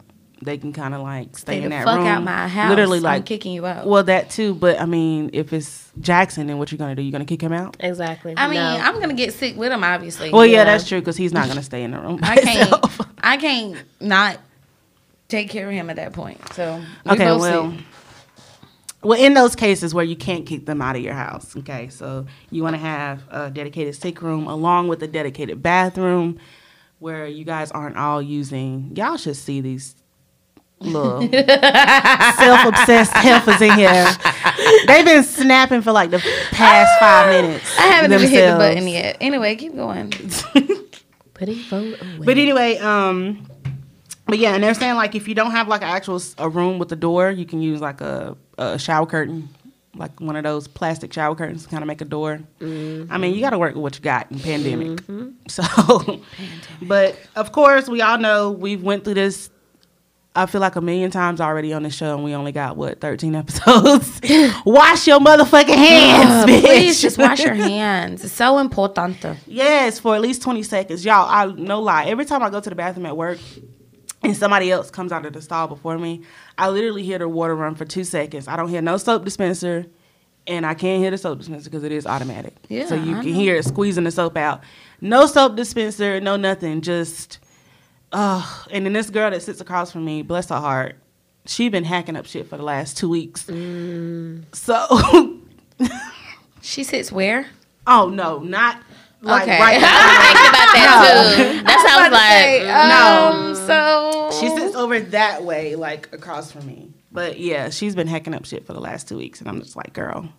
they 0.41 0.57
can 0.57 0.73
kind 0.73 0.93
of 0.95 1.01
like 1.01 1.37
stay 1.37 1.53
Stay 1.53 1.57
in 1.57 1.63
the 1.63 1.69
that 1.69 1.85
fuck 1.85 1.97
room. 1.97 2.07
out 2.07 2.23
my 2.23 2.47
house. 2.47 2.69
Literally 2.69 2.99
like 2.99 3.11
I'm 3.13 3.19
like 3.19 3.25
kicking 3.27 3.53
you 3.53 3.65
out. 3.65 3.85
Well, 3.87 4.03
that 4.03 4.29
too, 4.31 4.53
but 4.55 4.79
I 4.79 4.85
mean, 4.85 5.29
if 5.33 5.53
it's 5.53 5.91
Jackson, 5.99 6.47
then 6.47 6.57
what 6.57 6.71
you 6.71 6.77
gonna 6.79 6.95
do? 6.95 7.01
You 7.03 7.11
gonna 7.11 7.25
kick 7.25 7.41
him 7.41 7.53
out? 7.53 7.77
Exactly. 7.79 8.33
I 8.37 8.47
mean, 8.47 8.59
I'm 8.59 8.99
gonna 8.99 9.13
get 9.13 9.33
sick 9.33 9.55
with 9.55 9.71
him, 9.71 9.83
obviously. 9.83 10.31
Well, 10.31 10.45
yeah, 10.45 10.57
Yeah. 10.57 10.63
that's 10.65 10.87
true 10.87 10.99
because 10.99 11.17
he's 11.17 11.33
not 11.33 11.47
gonna 11.47 11.63
stay 11.63 11.83
in 11.83 11.91
the 11.91 11.99
room. 11.99 12.19
I 12.23 12.37
can't. 12.37 12.85
I 13.19 13.37
can't 13.37 13.77
not 13.99 14.37
take 15.27 15.49
care 15.49 15.67
of 15.67 15.73
him 15.73 15.89
at 15.89 15.95
that 15.97 16.13
point. 16.13 16.39
So 16.53 16.81
we 17.05 17.11
Okay, 17.11 17.25
both 17.25 17.41
well, 17.41 17.71
sick. 17.71 17.79
well, 19.03 19.19
in 19.19 19.33
those 19.33 19.55
cases 19.55 19.93
where 19.93 20.05
you 20.05 20.15
can't 20.15 20.45
keep 20.45 20.65
them 20.65 20.81
out 20.81 20.95
of 20.95 21.01
your 21.01 21.13
house, 21.13 21.55
okay, 21.57 21.89
so 21.89 22.25
you 22.51 22.63
want 22.63 22.75
to 22.75 22.79
have 22.79 23.23
a 23.29 23.49
dedicated 23.49 23.95
sick 23.95 24.21
room 24.21 24.47
along 24.47 24.87
with 24.87 25.01
a 25.03 25.07
dedicated 25.07 25.61
bathroom 25.61 26.39
where 26.99 27.27
you 27.27 27.45
guys 27.45 27.71
aren't 27.71 27.97
all 27.97 28.21
using. 28.21 28.91
Y'all 28.95 29.17
should 29.17 29.35
see 29.35 29.61
these 29.61 29.95
little 30.79 31.21
self-obsessed 31.31 33.13
heifers 33.13 33.61
in 33.61 33.71
here. 33.77 34.07
They've 34.87 35.05
been 35.05 35.23
snapping 35.23 35.81
for 35.81 35.91
like 35.91 36.09
the 36.11 36.19
past 36.51 36.99
five 36.99 37.29
minutes. 37.29 37.77
I 37.77 37.83
haven't 37.87 38.13
even 38.13 38.29
hit 38.29 38.51
the 38.51 38.57
button 38.57 38.87
yet. 38.87 39.17
Anyway, 39.21 39.55
keep 39.55 39.75
going. 39.75 40.11
putting 41.33 41.55
phone 41.55 41.93
away. 41.93 42.25
But 42.25 42.37
anyway, 42.37 42.77
um, 42.77 43.45
but 44.27 44.37
yeah, 44.39 44.53
and 44.53 44.63
they're 44.63 44.73
saying 44.73 44.95
like 44.95 45.15
if 45.15 45.27
you 45.27 45.35
don't 45.35 45.51
have 45.51 45.67
like 45.67 45.81
an 45.81 45.87
actual 45.87 46.21
a 46.37 46.49
room 46.49 46.79
with 46.79 46.91
a 46.91 46.95
door, 46.95 47.31
you 47.31 47.45
can 47.45 47.61
use 47.61 47.79
like 47.79 48.01
a, 48.01 48.35
a 48.57 48.77
shower 48.77 49.05
curtain, 49.05 49.49
like 49.95 50.19
one 50.19 50.35
of 50.35 50.43
those 50.43 50.67
plastic 50.67 51.13
shower 51.13 51.33
curtains 51.35 51.63
to 51.63 51.69
kind 51.69 51.81
of 51.81 51.87
make 51.87 52.01
a 52.01 52.05
door. 52.05 52.41
I 52.59 52.63
mean, 52.63 53.05
you 53.05 53.07
mm-hmm. 53.07 53.39
got 53.41 53.49
to 53.51 53.57
work 53.57 53.73
with 53.73 53.81
what 53.81 53.95
you 53.95 54.01
got 54.01 54.29
in 54.31 54.39
pandemic. 54.39 55.01
Mm-hmm. 55.03 55.29
So, 55.47 56.21
but 56.81 57.17
of 57.35 57.51
course, 57.51 57.87
we 57.87 58.01
all 58.01 58.17
know 58.17 58.51
we've 58.51 58.83
went 58.83 59.03
through 59.03 59.15
this. 59.15 59.49
I 60.35 60.45
feel 60.45 60.61
like 60.61 60.75
a 60.75 60.81
million 60.81 61.09
times 61.09 61.41
already 61.41 61.73
on 61.73 61.81
the 61.81 61.89
show, 61.89 62.13
and 62.13 62.23
we 62.23 62.35
only 62.35 62.51
got 62.51 62.75
what 62.75 62.99
thirteen 62.99 63.33
episodes. 63.43 64.21
Wash 64.65 65.07
your 65.07 65.19
motherfucking 65.19 65.67
hands, 65.69 66.51
bitch. 66.51 66.61
Please 66.61 67.01
just 67.01 67.17
wash 67.17 67.39
your 67.39 67.55
hands. 67.55 68.23
It's 68.23 68.33
so 68.33 68.59
important. 68.59 69.17
Yes, 69.47 69.99
for 69.99 70.15
at 70.15 70.21
least 70.21 70.41
20 70.41 70.61
seconds. 70.63 71.03
Y'all, 71.05 71.27
I 71.27 71.45
no 71.45 71.81
lie. 71.81 72.05
Every 72.05 72.25
time 72.25 72.43
I 72.43 72.49
go 72.49 72.59
to 72.59 72.69
the 72.69 72.75
bathroom 72.75 73.07
at 73.07 73.17
work 73.17 73.39
and 74.23 74.35
somebody 74.35 74.71
else 74.71 74.89
comes 74.91 75.11
out 75.11 75.25
of 75.25 75.33
the 75.33 75.41
stall 75.41 75.67
before 75.67 75.97
me, 75.97 76.23
I 76.57 76.69
literally 76.69 77.03
hear 77.03 77.19
the 77.19 77.29
water 77.29 77.55
run 77.55 77.75
for 77.75 77.85
two 77.85 78.03
seconds. 78.03 78.47
I 78.47 78.55
don't 78.55 78.69
hear 78.69 78.81
no 78.81 78.97
soap 78.97 79.23
dispenser, 79.25 79.85
and 80.47 80.65
I 80.65 80.73
can't 80.73 81.01
hear 81.01 81.11
the 81.11 81.17
soap 81.17 81.39
dispenser 81.39 81.69
because 81.69 81.83
it 81.83 81.91
is 81.91 82.05
automatic. 82.07 82.55
Yeah, 82.69 82.87
so 82.87 82.95
you 82.95 83.15
I 83.17 83.21
can 83.21 83.31
know. 83.33 83.39
hear 83.39 83.55
it 83.55 83.65
squeezing 83.65 84.03
the 84.05 84.11
soap 84.11 84.37
out. 84.37 84.61
No 85.01 85.25
soap 85.27 85.55
dispenser, 85.55 86.19
no 86.19 86.35
nothing. 86.37 86.81
Just, 86.81 87.39
oh. 88.11 88.65
And 88.71 88.85
then 88.85 88.93
this 88.93 89.09
girl 89.09 89.29
that 89.31 89.41
sits 89.41 89.61
across 89.61 89.91
from 89.91 90.05
me, 90.05 90.21
bless 90.23 90.49
her 90.49 90.59
heart, 90.59 90.95
she 91.45 91.69
been 91.69 91.83
hacking 91.83 92.15
up 92.15 92.25
shit 92.25 92.47
for 92.49 92.57
the 92.57 92.63
last 92.63 92.97
two 92.97 93.07
weeks. 93.09 93.43
Mm. 93.45 94.43
So, 94.53 95.39
She 96.61 96.83
sits 96.83 97.11
where? 97.11 97.47
oh 97.89 98.09
no, 98.09 98.39
not 98.39 98.81
like 99.21 99.43
Okay. 99.43 99.59
right 99.59 99.81
now. 99.81 99.97
Thinking 100.23 100.49
about 100.49 100.73
that 100.73 101.35
too. 101.37 101.63
That's 101.63 101.83
how 101.89 101.99
I 101.99 102.03
was 102.03 102.11
like, 102.11 102.63
no. 102.89 103.55
mm, 103.55 103.59
Um, 103.61 104.31
so 104.31 104.39
She 104.39 104.49
sits 104.55 104.75
over 104.75 104.99
that 104.99 105.43
way, 105.43 105.75
like 105.75 106.13
across 106.13 106.51
from 106.51 106.65
me. 106.67 106.91
But 107.11 107.39
yeah, 107.39 107.69
she's 107.69 107.95
been 107.95 108.07
hacking 108.07 108.33
up 108.35 108.45
shit 108.45 108.65
for 108.65 108.73
the 108.73 108.79
last 108.81 109.07
two 109.07 109.17
weeks, 109.17 109.39
and 109.39 109.49
I'm 109.49 109.59
just 109.61 109.75
like, 109.75 109.93
girl, 109.93 110.29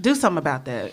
do 0.00 0.14
something 0.14 0.38
about 0.38 0.64
that. 0.66 0.92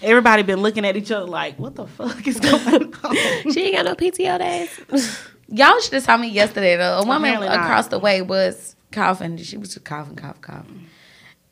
Everybody 0.00 0.42
been 0.42 0.60
looking 0.60 0.84
at 0.84 0.96
each 0.96 1.10
other 1.10 1.26
like, 1.26 1.58
what 1.58 1.74
the 1.74 1.86
fuck 1.86 2.26
is 2.26 2.38
going 2.38 2.94
on? 3.04 3.52
she 3.52 3.62
ain't 3.64 3.76
got 3.76 3.84
no 3.84 3.94
PTO 3.94 4.38
days. 4.38 5.20
Y'all 5.48 5.80
should 5.80 5.94
have 5.94 6.02
saw 6.04 6.16
me 6.16 6.28
yesterday 6.28 6.76
though. 6.76 6.98
A 6.98 7.06
woman 7.06 7.30
Apparently 7.30 7.48
not. 7.48 7.64
across 7.64 7.88
the 7.88 7.98
way 7.98 8.22
was 8.22 8.76
coughing. 8.92 9.36
She 9.38 9.56
was 9.56 9.72
just 9.74 9.84
coughing, 9.84 10.14
coughing, 10.16 10.42
coughing. 10.42 10.86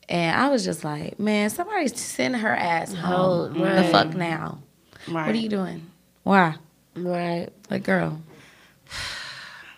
And 0.09 0.37
I 0.37 0.49
was 0.49 0.65
just 0.65 0.85
like, 0.85 1.19
man, 1.19 1.51
somebody's 1.51 1.99
sending 2.01 2.41
her 2.41 2.55
ass 2.55 2.93
oh, 2.93 2.97
home. 2.97 3.55
Home, 3.57 3.77
The 3.77 3.85
fuck 3.85 4.15
now? 4.15 4.59
right. 5.09 5.27
What 5.27 5.35
are 5.35 5.39
you 5.39 5.49
doing? 5.49 5.87
Why? 6.23 6.57
right. 6.97 7.49
Like, 7.71 7.83
girl. 7.83 8.21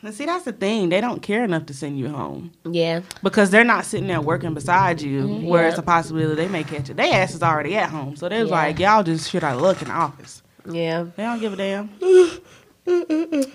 And 0.02 0.14
see, 0.14 0.26
that's 0.26 0.44
the 0.44 0.52
thing. 0.52 0.90
They 0.90 1.00
don't 1.00 1.22
care 1.22 1.42
enough 1.42 1.66
to 1.66 1.74
send 1.74 1.98
you 1.98 2.08
home 2.08 2.52
Yeah. 2.64 3.00
because 3.22 3.50
they're 3.50 3.64
not 3.64 3.84
sitting 3.84 4.06
there 4.06 4.20
working 4.20 4.54
beside 4.54 5.00
you, 5.02 5.22
mm-hmm. 5.22 5.46
where 5.46 5.66
it's 5.68 5.78
a 5.78 5.82
possibility 5.82 6.36
they 6.36 6.48
may 6.48 6.62
catch 6.62 6.88
it. 6.88 6.96
Their 6.96 7.12
ass 7.12 7.34
is 7.34 7.42
already 7.42 7.76
at 7.76 7.90
home, 7.90 8.14
so 8.14 8.28
they're 8.28 8.44
Yeah. 8.44 8.50
like, 8.50 8.78
y'all 8.78 9.02
just 9.02 9.28
shit 9.28 9.42
out 9.42 9.56
of 9.56 9.60
luck 9.62 9.82
in 9.82 9.88
the 9.88 9.94
office. 9.94 10.42
Yeah. 10.70 11.06
They 11.16 11.24
don't 11.24 11.40
give 11.40 11.52
a 11.52 11.56
damn. 11.56 11.90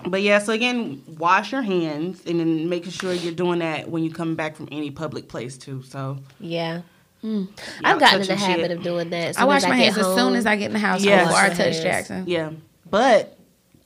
but 0.06 0.22
yeah, 0.22 0.38
so 0.38 0.52
again, 0.52 1.02
wash 1.18 1.52
your 1.52 1.62
hands 1.62 2.22
and 2.26 2.38
then 2.40 2.68
making 2.68 2.92
sure 2.92 3.12
you're 3.12 3.32
doing 3.34 3.58
that 3.60 3.88
when 3.88 4.04
you 4.04 4.10
come 4.12 4.34
back 4.34 4.56
from 4.56 4.68
any 4.70 4.90
public 4.90 5.28
place 5.28 5.56
too. 5.58 5.82
So 5.82 6.18
Yeah. 6.40 6.82
Hmm. 7.20 7.44
y'all 7.44 7.48
I've 7.84 8.00
gotten 8.00 8.20
in 8.20 8.26
the 8.26 8.36
habit 8.36 8.66
shit. 8.66 8.70
of 8.72 8.82
doing 8.82 9.10
that. 9.10 9.38
I 9.38 9.44
wash 9.44 9.62
as 9.62 9.68
my 9.68 9.76
get 9.76 9.84
hands 9.94 9.98
as 9.98 10.14
soon 10.14 10.34
as 10.34 10.46
I 10.46 10.56
get 10.56 10.66
in 10.66 10.72
the 10.74 10.78
house 10.78 11.02
Yes. 11.02 11.26
before 11.26 11.38
I 11.40 11.48
Wash 11.48 11.56
touch 11.56 11.66
hands. 11.74 11.82
Jackson. 11.82 12.24
Yeah, 12.26 12.50
but 12.90 13.36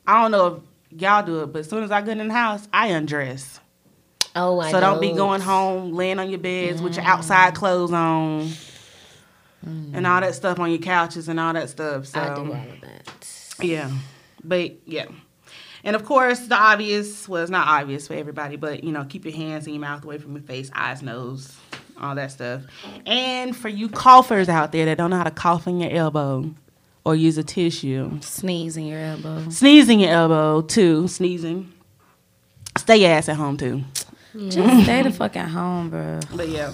I 0.06 0.20
don't 0.22 0.30
know 0.32 0.46
if 0.92 1.00
y'all 1.00 1.24
do 1.24 1.42
it, 1.42 1.52
but 1.52 1.60
as 1.60 1.68
soon 1.70 1.84
as 1.84 1.90
I 1.90 2.00
get 2.02 2.18
in 2.18 2.28
the 2.28 2.34
house, 2.34 2.66
I 2.72 2.88
undress. 2.88 3.60
Oh, 4.36 4.58
I 4.60 4.70
so 4.70 4.80
don't 4.80 5.00
be 5.00 5.12
going 5.12 5.40
home 5.40 5.92
laying 5.94 6.18
on 6.18 6.30
your 6.30 6.38
beds 6.38 6.82
with 6.82 6.96
your 6.96 7.04
outside 7.04 7.54
clothes 7.54 7.92
on. 7.92 8.50
Hmm. 9.64 9.94
And 9.94 10.06
all 10.06 10.20
that 10.20 10.34
stuff 10.34 10.58
on 10.60 10.70
your 10.70 10.78
couches 10.78 11.28
and 11.28 11.40
all 11.40 11.52
that 11.52 11.68
stuff. 11.70 12.06
So 12.06 12.20
I 12.20 12.34
do 12.34 12.40
all 12.42 12.52
of 12.52 12.80
that. 12.82 13.54
Yeah. 13.60 13.90
But 14.44 14.76
yeah. 14.86 15.06
And 15.84 15.94
of 15.96 16.04
course, 16.04 16.40
the 16.40 16.56
obvious 16.56 17.28
well, 17.28 17.46
not 17.48 17.66
obvious 17.68 18.06
for 18.08 18.14
everybody, 18.14 18.56
but 18.56 18.84
you 18.84 18.92
know, 18.92 19.04
keep 19.04 19.24
your 19.24 19.34
hands 19.34 19.66
and 19.66 19.74
your 19.74 19.80
mouth 19.80 20.04
away 20.04 20.18
from 20.18 20.32
your 20.34 20.42
face, 20.42 20.70
eyes, 20.74 21.02
nose, 21.02 21.56
all 22.00 22.14
that 22.14 22.32
stuff. 22.32 22.62
And 23.06 23.56
for 23.56 23.68
you 23.68 23.88
coughers 23.88 24.48
out 24.48 24.72
there 24.72 24.84
that 24.86 24.98
don't 24.98 25.10
know 25.10 25.16
how 25.16 25.24
to 25.24 25.30
cough 25.30 25.66
in 25.66 25.80
your 25.80 25.90
elbow 25.92 26.50
or 27.04 27.14
use 27.16 27.38
a 27.38 27.44
tissue, 27.44 28.18
Sneeze 28.20 28.76
in 28.76 28.86
your 28.86 28.98
elbow. 29.00 29.48
sneeze 29.50 29.88
in 29.88 30.00
your 30.00 30.10
elbow 30.10 30.60
too, 30.62 31.08
sneezing. 31.08 31.72
Stay 32.76 32.98
your 32.98 33.10
ass 33.10 33.28
at 33.28 33.36
home 33.36 33.56
too. 33.56 33.82
Just 34.50 34.84
stay 34.84 35.02
the 35.02 35.10
fuck 35.10 35.36
at 35.36 35.48
home, 35.48 35.90
bro. 35.90 36.20
But 36.34 36.48
yeah. 36.48 36.72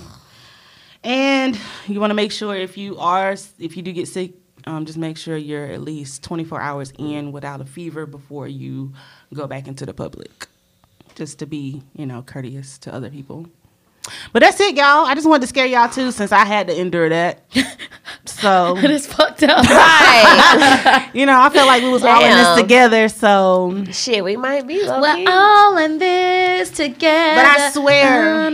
And 1.02 1.58
you 1.86 2.00
want 2.00 2.10
to 2.10 2.14
make 2.14 2.32
sure 2.32 2.54
if 2.56 2.76
you 2.76 2.98
are, 2.98 3.32
if 3.58 3.76
you 3.76 3.82
do 3.82 3.92
get 3.92 4.08
sick, 4.08 4.32
um, 4.66 4.84
just 4.86 4.98
make 4.98 5.16
sure 5.16 5.36
you're 5.36 5.66
at 5.66 5.82
least 5.82 6.22
24 6.22 6.60
hours 6.60 6.92
in 6.98 7.32
without 7.32 7.60
a 7.60 7.64
fever 7.64 8.06
before 8.06 8.48
you 8.48 8.92
go 9.32 9.46
back 9.46 9.66
into 9.68 9.84
the 9.86 9.94
public. 9.94 10.46
Just 11.14 11.38
to 11.40 11.46
be, 11.46 11.82
you 11.94 12.06
know, 12.06 12.22
courteous 12.22 12.78
to 12.78 12.92
other 12.92 13.10
people. 13.10 13.46
But 14.32 14.40
that's 14.40 14.60
it, 14.60 14.76
y'all. 14.76 15.06
I 15.06 15.14
just 15.14 15.26
wanted 15.28 15.42
to 15.42 15.46
scare 15.46 15.66
y'all 15.66 15.88
too, 15.88 16.10
since 16.10 16.32
I 16.32 16.44
had 16.44 16.66
to 16.68 16.78
endure 16.78 17.08
that. 17.08 17.42
So, 18.26 18.74
It's 18.78 19.06
fucked 19.06 19.42
up. 19.42 19.64
Right. 19.68 21.10
you 21.14 21.24
know, 21.24 21.40
I 21.40 21.48
felt 21.50 21.66
like 21.66 21.82
we 21.82 21.90
was 21.90 22.02
all 22.02 22.22
in 22.22 22.30
this 22.30 22.60
together. 22.60 23.08
So, 23.08 23.84
Shit, 23.90 24.24
we 24.24 24.36
might 24.36 24.66
be 24.66 24.82
We're 24.82 25.24
all 25.28 25.76
in 25.78 25.98
this 25.98 26.70
together. 26.70 27.36
But 27.36 27.46
I 27.46 27.70
swear-. 27.70 28.50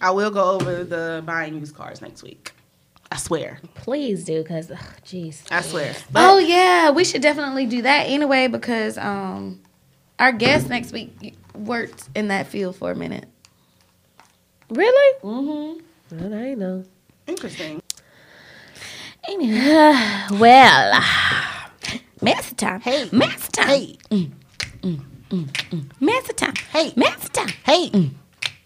I 0.00 0.10
will 0.10 0.30
go 0.30 0.52
over 0.52 0.84
the 0.84 1.22
buying 1.24 1.54
used 1.54 1.74
cars 1.74 2.00
next 2.02 2.22
week. 2.22 2.52
I 3.12 3.16
swear. 3.16 3.60
Please 3.74 4.24
do, 4.24 4.42
because, 4.42 4.68
jeez. 5.04 5.42
I 5.50 5.60
swear. 5.60 5.94
Oh 6.14 6.38
yeah, 6.38 6.92
we 6.92 7.04
should 7.04 7.20
definitely 7.20 7.66
do 7.66 7.82
that 7.82 8.04
anyway 8.04 8.46
because 8.46 8.96
um, 8.96 9.60
our 10.18 10.32
guest 10.32 10.70
next 10.70 10.92
week 10.92 11.34
worked 11.54 12.08
in 12.14 12.28
that 12.28 12.46
field 12.46 12.74
for 12.76 12.90
a 12.90 12.94
minute. 12.94 13.26
Really? 14.70 15.18
Mm-hmm. 15.20 16.16
Well, 16.16 16.34
I 16.34 16.54
know. 16.54 16.84
Interesting. 17.26 17.82
Anyway, 19.28 19.58
Well, 20.30 21.02
master 22.22 22.54
time. 22.54 22.80
Hey. 22.80 23.10
master 23.12 23.50
time. 23.52 23.68
Hey. 23.68 23.98
Master 26.00 26.32
time. 26.32 26.54
Hey. 26.72 26.92
master 26.96 27.28
time. 27.28 27.48
Hey. 27.66 27.90
mm, 27.90 28.10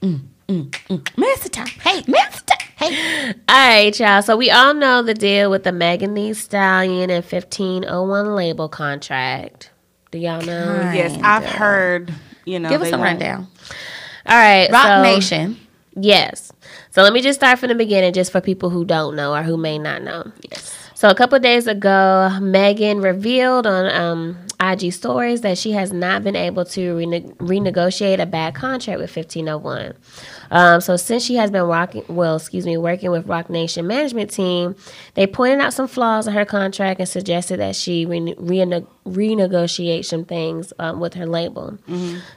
mm, 0.02 0.20
mm, 0.46 0.70
mm. 0.70 1.18
Master 1.18 1.48
time. 1.48 1.66
Hey, 1.66 2.04
master 2.06 2.44
time. 2.44 2.65
Hey. 2.76 3.32
all 3.32 3.34
right, 3.48 3.98
y'all. 3.98 4.20
So 4.22 4.36
we 4.36 4.50
all 4.50 4.74
know 4.74 5.02
the 5.02 5.14
deal 5.14 5.50
with 5.50 5.64
the 5.64 5.72
Megan 5.72 6.12
Thee 6.12 6.34
Stallion 6.34 7.08
and 7.10 7.24
1501 7.24 8.34
label 8.34 8.68
contract. 8.68 9.70
Do 10.10 10.18
y'all 10.18 10.42
know? 10.42 10.80
Hi. 10.82 10.94
Yes, 10.94 11.18
I've 11.22 11.44
heard. 11.46 12.12
You 12.44 12.60
know, 12.60 12.68
Give 12.68 12.82
us 12.82 12.92
a 12.92 12.98
rundown. 12.98 13.48
All 14.26 14.36
right. 14.36 14.70
Rock 14.70 14.84
so- 14.84 15.02
Nation. 15.02 15.56
Yes. 15.98 16.52
So 16.90 17.02
let 17.02 17.14
me 17.14 17.22
just 17.22 17.38
start 17.40 17.58
from 17.58 17.70
the 17.70 17.74
beginning, 17.74 18.12
just 18.12 18.30
for 18.30 18.42
people 18.42 18.68
who 18.68 18.84
don't 18.84 19.16
know 19.16 19.34
or 19.34 19.42
who 19.42 19.56
may 19.56 19.78
not 19.78 20.02
know. 20.02 20.30
Yes. 20.50 20.76
So 20.94 21.08
a 21.08 21.14
couple 21.14 21.38
days 21.38 21.66
ago, 21.66 22.38
Megan 22.40 23.00
revealed 23.00 23.66
on 23.66 23.90
um, 23.94 24.38
IG 24.60 24.92
stories 24.92 25.40
that 25.42 25.56
she 25.58 25.72
has 25.72 25.92
not 25.92 26.22
been 26.24 26.36
able 26.36 26.64
to 26.66 26.96
rene- 26.96 27.32
renegotiate 27.38 28.18
a 28.20 28.26
bad 28.26 28.54
contract 28.54 28.98
with 29.00 29.14
1501. 29.14 29.94
Um, 30.50 30.80
so 30.80 30.96
since 30.96 31.24
she 31.24 31.34
has 31.36 31.50
been 31.50 31.62
rocking, 31.62 32.04
well, 32.08 32.36
excuse 32.36 32.66
me, 32.66 32.76
working 32.76 33.10
with 33.10 33.26
Roc 33.26 33.50
Nation 33.50 33.86
management 33.86 34.30
team, 34.30 34.76
they 35.14 35.26
pointed 35.26 35.60
out 35.60 35.72
some 35.72 35.88
flaws 35.88 36.26
in 36.26 36.34
her 36.34 36.44
contract 36.44 37.00
and 37.00 37.08
suggested 37.08 37.58
that 37.60 37.76
she 37.76 38.06
rene- 38.06 38.34
rene- 38.38 38.86
renegotiate 39.06 40.04
some 40.04 40.24
things 40.24 40.72
um, 40.78 41.00
with 41.00 41.14
her 41.14 41.26
label. 41.26 41.78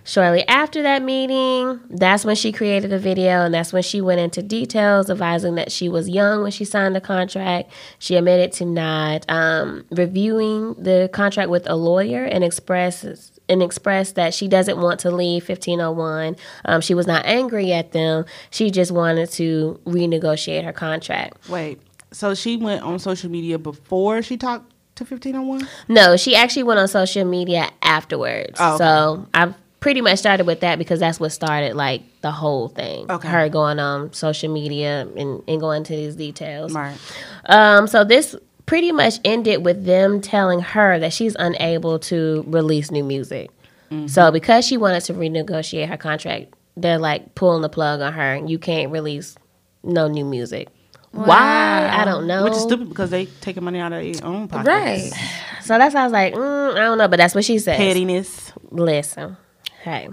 Shortly 0.03 0.47
after 0.47 0.81
that 0.83 1.01
meeting, 1.01 1.79
that's 1.89 2.25
when 2.25 2.35
she 2.35 2.51
created 2.51 2.93
a 2.93 2.99
video 2.99 3.45
and 3.45 3.53
that's 3.53 3.73
when 3.73 3.83
she 3.83 4.01
went 4.01 4.19
into 4.19 4.41
details, 4.41 5.09
advising 5.09 5.55
that 5.55 5.71
she 5.71 5.89
was 5.89 6.09
young 6.09 6.41
when 6.43 6.51
she 6.51 6.65
signed 6.65 6.95
the 6.95 7.01
contract. 7.01 7.71
She 7.97 8.15
admitted 8.15 8.51
to 8.53 8.65
not 8.65 9.25
um, 9.29 9.85
reviewing 9.91 10.75
the 10.75 11.09
contract 11.11 11.49
with 11.49 11.69
a 11.69 11.75
lawyer 11.75 12.23
and 12.23 12.43
expresses 12.43 13.38
and 13.49 13.63
expressed 13.63 14.15
that 14.15 14.33
she 14.33 14.47
doesn't 14.47 14.79
want 14.79 14.99
to 15.01 15.11
leave 15.11 15.47
1501. 15.47 16.35
Um, 16.65 16.81
she 16.81 16.93
was 16.93 17.07
not 17.07 17.25
angry 17.25 17.73
at 17.73 17.91
them. 17.91 18.25
She 18.51 18.69
just 18.71 18.91
wanted 18.91 19.31
to 19.31 19.79
renegotiate 19.85 20.63
her 20.63 20.73
contract. 20.73 21.49
Wait. 21.49 21.81
So 22.11 22.33
she 22.33 22.57
went 22.57 22.83
on 22.83 22.99
social 22.99 23.29
media 23.29 23.59
before 23.59 24.21
she 24.21 24.37
talked 24.37 24.71
to 24.99 25.03
1501? 25.03 25.67
No, 25.87 26.15
she 26.15 26.35
actually 26.35 26.63
went 26.63 26.79
on 26.79 26.87
social 26.87 27.25
media 27.25 27.69
afterwards. 27.81 28.57
Oh, 28.59 28.75
okay. 28.75 28.83
So 28.83 29.27
I've 29.33 29.55
pretty 29.79 30.01
much 30.01 30.19
started 30.19 30.45
with 30.45 30.59
that 30.59 30.77
because 30.77 30.99
that's 30.99 31.19
what 31.19 31.31
started 31.31 31.75
like 31.75 32.03
the 32.21 32.31
whole 32.31 32.67
thing. 32.67 33.09
Okay. 33.09 33.27
Her 33.27 33.49
going 33.49 33.79
on 33.79 34.13
social 34.13 34.51
media 34.51 35.07
and, 35.15 35.41
and 35.47 35.59
going 35.59 35.77
into 35.77 35.93
these 35.93 36.15
details. 36.15 36.73
Right. 36.73 36.97
Um, 37.45 37.87
so 37.87 38.03
this 38.03 38.35
pretty 38.69 38.91
much 38.91 39.19
ended 39.25 39.65
with 39.65 39.83
them 39.83 40.21
telling 40.21 40.59
her 40.59 40.99
that 40.99 41.11
she's 41.11 41.35
unable 41.39 41.97
to 41.97 42.43
release 42.45 42.91
new 42.91 43.03
music. 43.03 43.49
Mm-hmm. 43.89 44.05
So 44.05 44.31
because 44.31 44.63
she 44.63 44.77
wanted 44.77 45.01
to 45.05 45.15
renegotiate 45.15 45.89
her 45.89 45.97
contract, 45.97 46.53
they're 46.77 46.99
like 46.99 47.33
pulling 47.33 47.63
the 47.63 47.69
plug 47.69 47.99
on 47.99 48.13
her. 48.13 48.35
You 48.45 48.59
can't 48.59 48.91
release 48.91 49.35
no 49.81 50.07
new 50.07 50.23
music. 50.23 50.67
Why? 51.09 51.89
I 51.91 52.05
don't 52.05 52.27
know. 52.27 52.43
Which 52.43 52.53
is 52.53 52.61
stupid 52.61 52.89
because 52.89 53.09
they 53.09 53.25
taking 53.25 53.63
money 53.63 53.79
out 53.79 53.91
of 53.91 54.03
their 54.03 54.23
own 54.23 54.47
pockets. 54.47 54.67
Right. 54.67 55.11
So 55.61 55.77
that's 55.77 55.93
why 55.93 56.01
I 56.01 56.03
was 56.05 56.13
like, 56.13 56.33
mm, 56.33 56.71
I 56.71 56.79
don't 56.79 56.97
know, 56.97 57.07
but 57.07 57.17
that's 57.17 57.35
what 57.35 57.45
she 57.45 57.59
said. 57.59 57.77
Pettiness. 57.77 58.53
Listen. 58.71 59.37
Okay. 59.81 60.09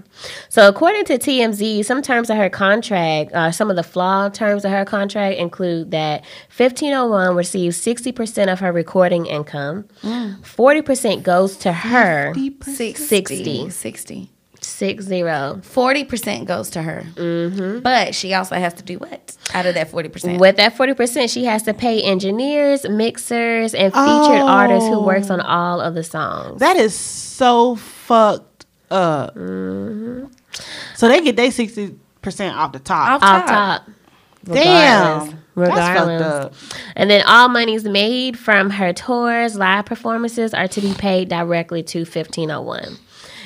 So 0.49 0.69
according 0.69 1.05
to 1.05 1.17
TMZ, 1.17 1.83
some 1.83 2.01
terms 2.01 2.29
of 2.29 2.37
her 2.37 2.49
contract, 2.49 3.33
uh, 3.33 3.51
some 3.51 3.69
of 3.69 3.75
the 3.75 3.83
flawed 3.83 4.33
terms 4.33 4.63
of 4.63 4.71
her 4.71 4.85
contract 4.85 5.37
include 5.37 5.91
that 5.91 6.23
1501 6.55 7.35
receives 7.35 7.77
60% 7.77 8.51
of 8.51 8.59
her 8.59 8.71
recording 8.71 9.25
income, 9.25 9.85
40% 10.03 11.23
goes 11.23 11.57
to 11.57 11.73
her, 11.73 12.33
60. 12.33 12.93
60. 12.93 13.69
60. 13.69 14.31
Six 14.59 15.05
zero. 15.05 15.59
Forty 15.63 16.03
percent 16.03 16.47
goes 16.47 16.71
to 16.71 16.81
her, 16.81 17.03
mm-hmm. 17.15 17.79
but 17.79 18.15
she 18.15 18.33
also 18.33 18.55
has 18.55 18.73
to 18.75 18.83
do 18.83 18.97
what 18.97 19.37
out 19.53 19.65
of 19.65 19.75
that 19.75 19.89
forty 19.89 20.09
percent? 20.09 20.39
With 20.39 20.57
that 20.57 20.75
forty 20.75 20.93
percent, 20.93 21.29
she 21.29 21.45
has 21.45 21.63
to 21.63 21.73
pay 21.73 22.01
engineers, 22.01 22.87
mixers, 22.87 23.73
and 23.73 23.93
featured 23.93 24.41
artists 24.41 24.89
who 24.89 25.01
works 25.01 25.29
on 25.29 25.41
all 25.41 25.79
of 25.79 25.93
the 25.93 26.03
songs. 26.03 26.59
That 26.59 26.75
is 26.75 26.95
so 26.95 27.75
fucked 27.75 28.46
up. 28.91 29.35
Mm-hmm. 29.35 30.25
So 30.95 31.07
they 31.07 31.21
get 31.21 31.35
their 31.35 31.51
sixty 31.51 31.97
percent 32.21 32.55
off 32.57 32.71
the 32.73 32.79
top. 32.79 33.21
Off 33.21 33.23
off 33.23 33.45
top. 33.45 33.85
top. 33.85 33.89
Damn, 34.45 35.39
Regardless. 35.55 35.85
that's 35.85 35.99
fucked 35.99 36.09
Regardless. 36.09 36.21
up. 36.23 36.53
And 36.95 37.09
then 37.09 37.23
all 37.27 37.49
monies 37.49 37.83
made 37.83 38.39
from 38.39 38.69
her 38.69 38.93
tours, 38.93 39.55
live 39.55 39.85
performances 39.85 40.53
are 40.53 40.67
to 40.69 40.81
be 40.81 40.93
paid 40.93 41.27
directly 41.29 41.83
to 41.83 41.99
1501. 41.99 42.97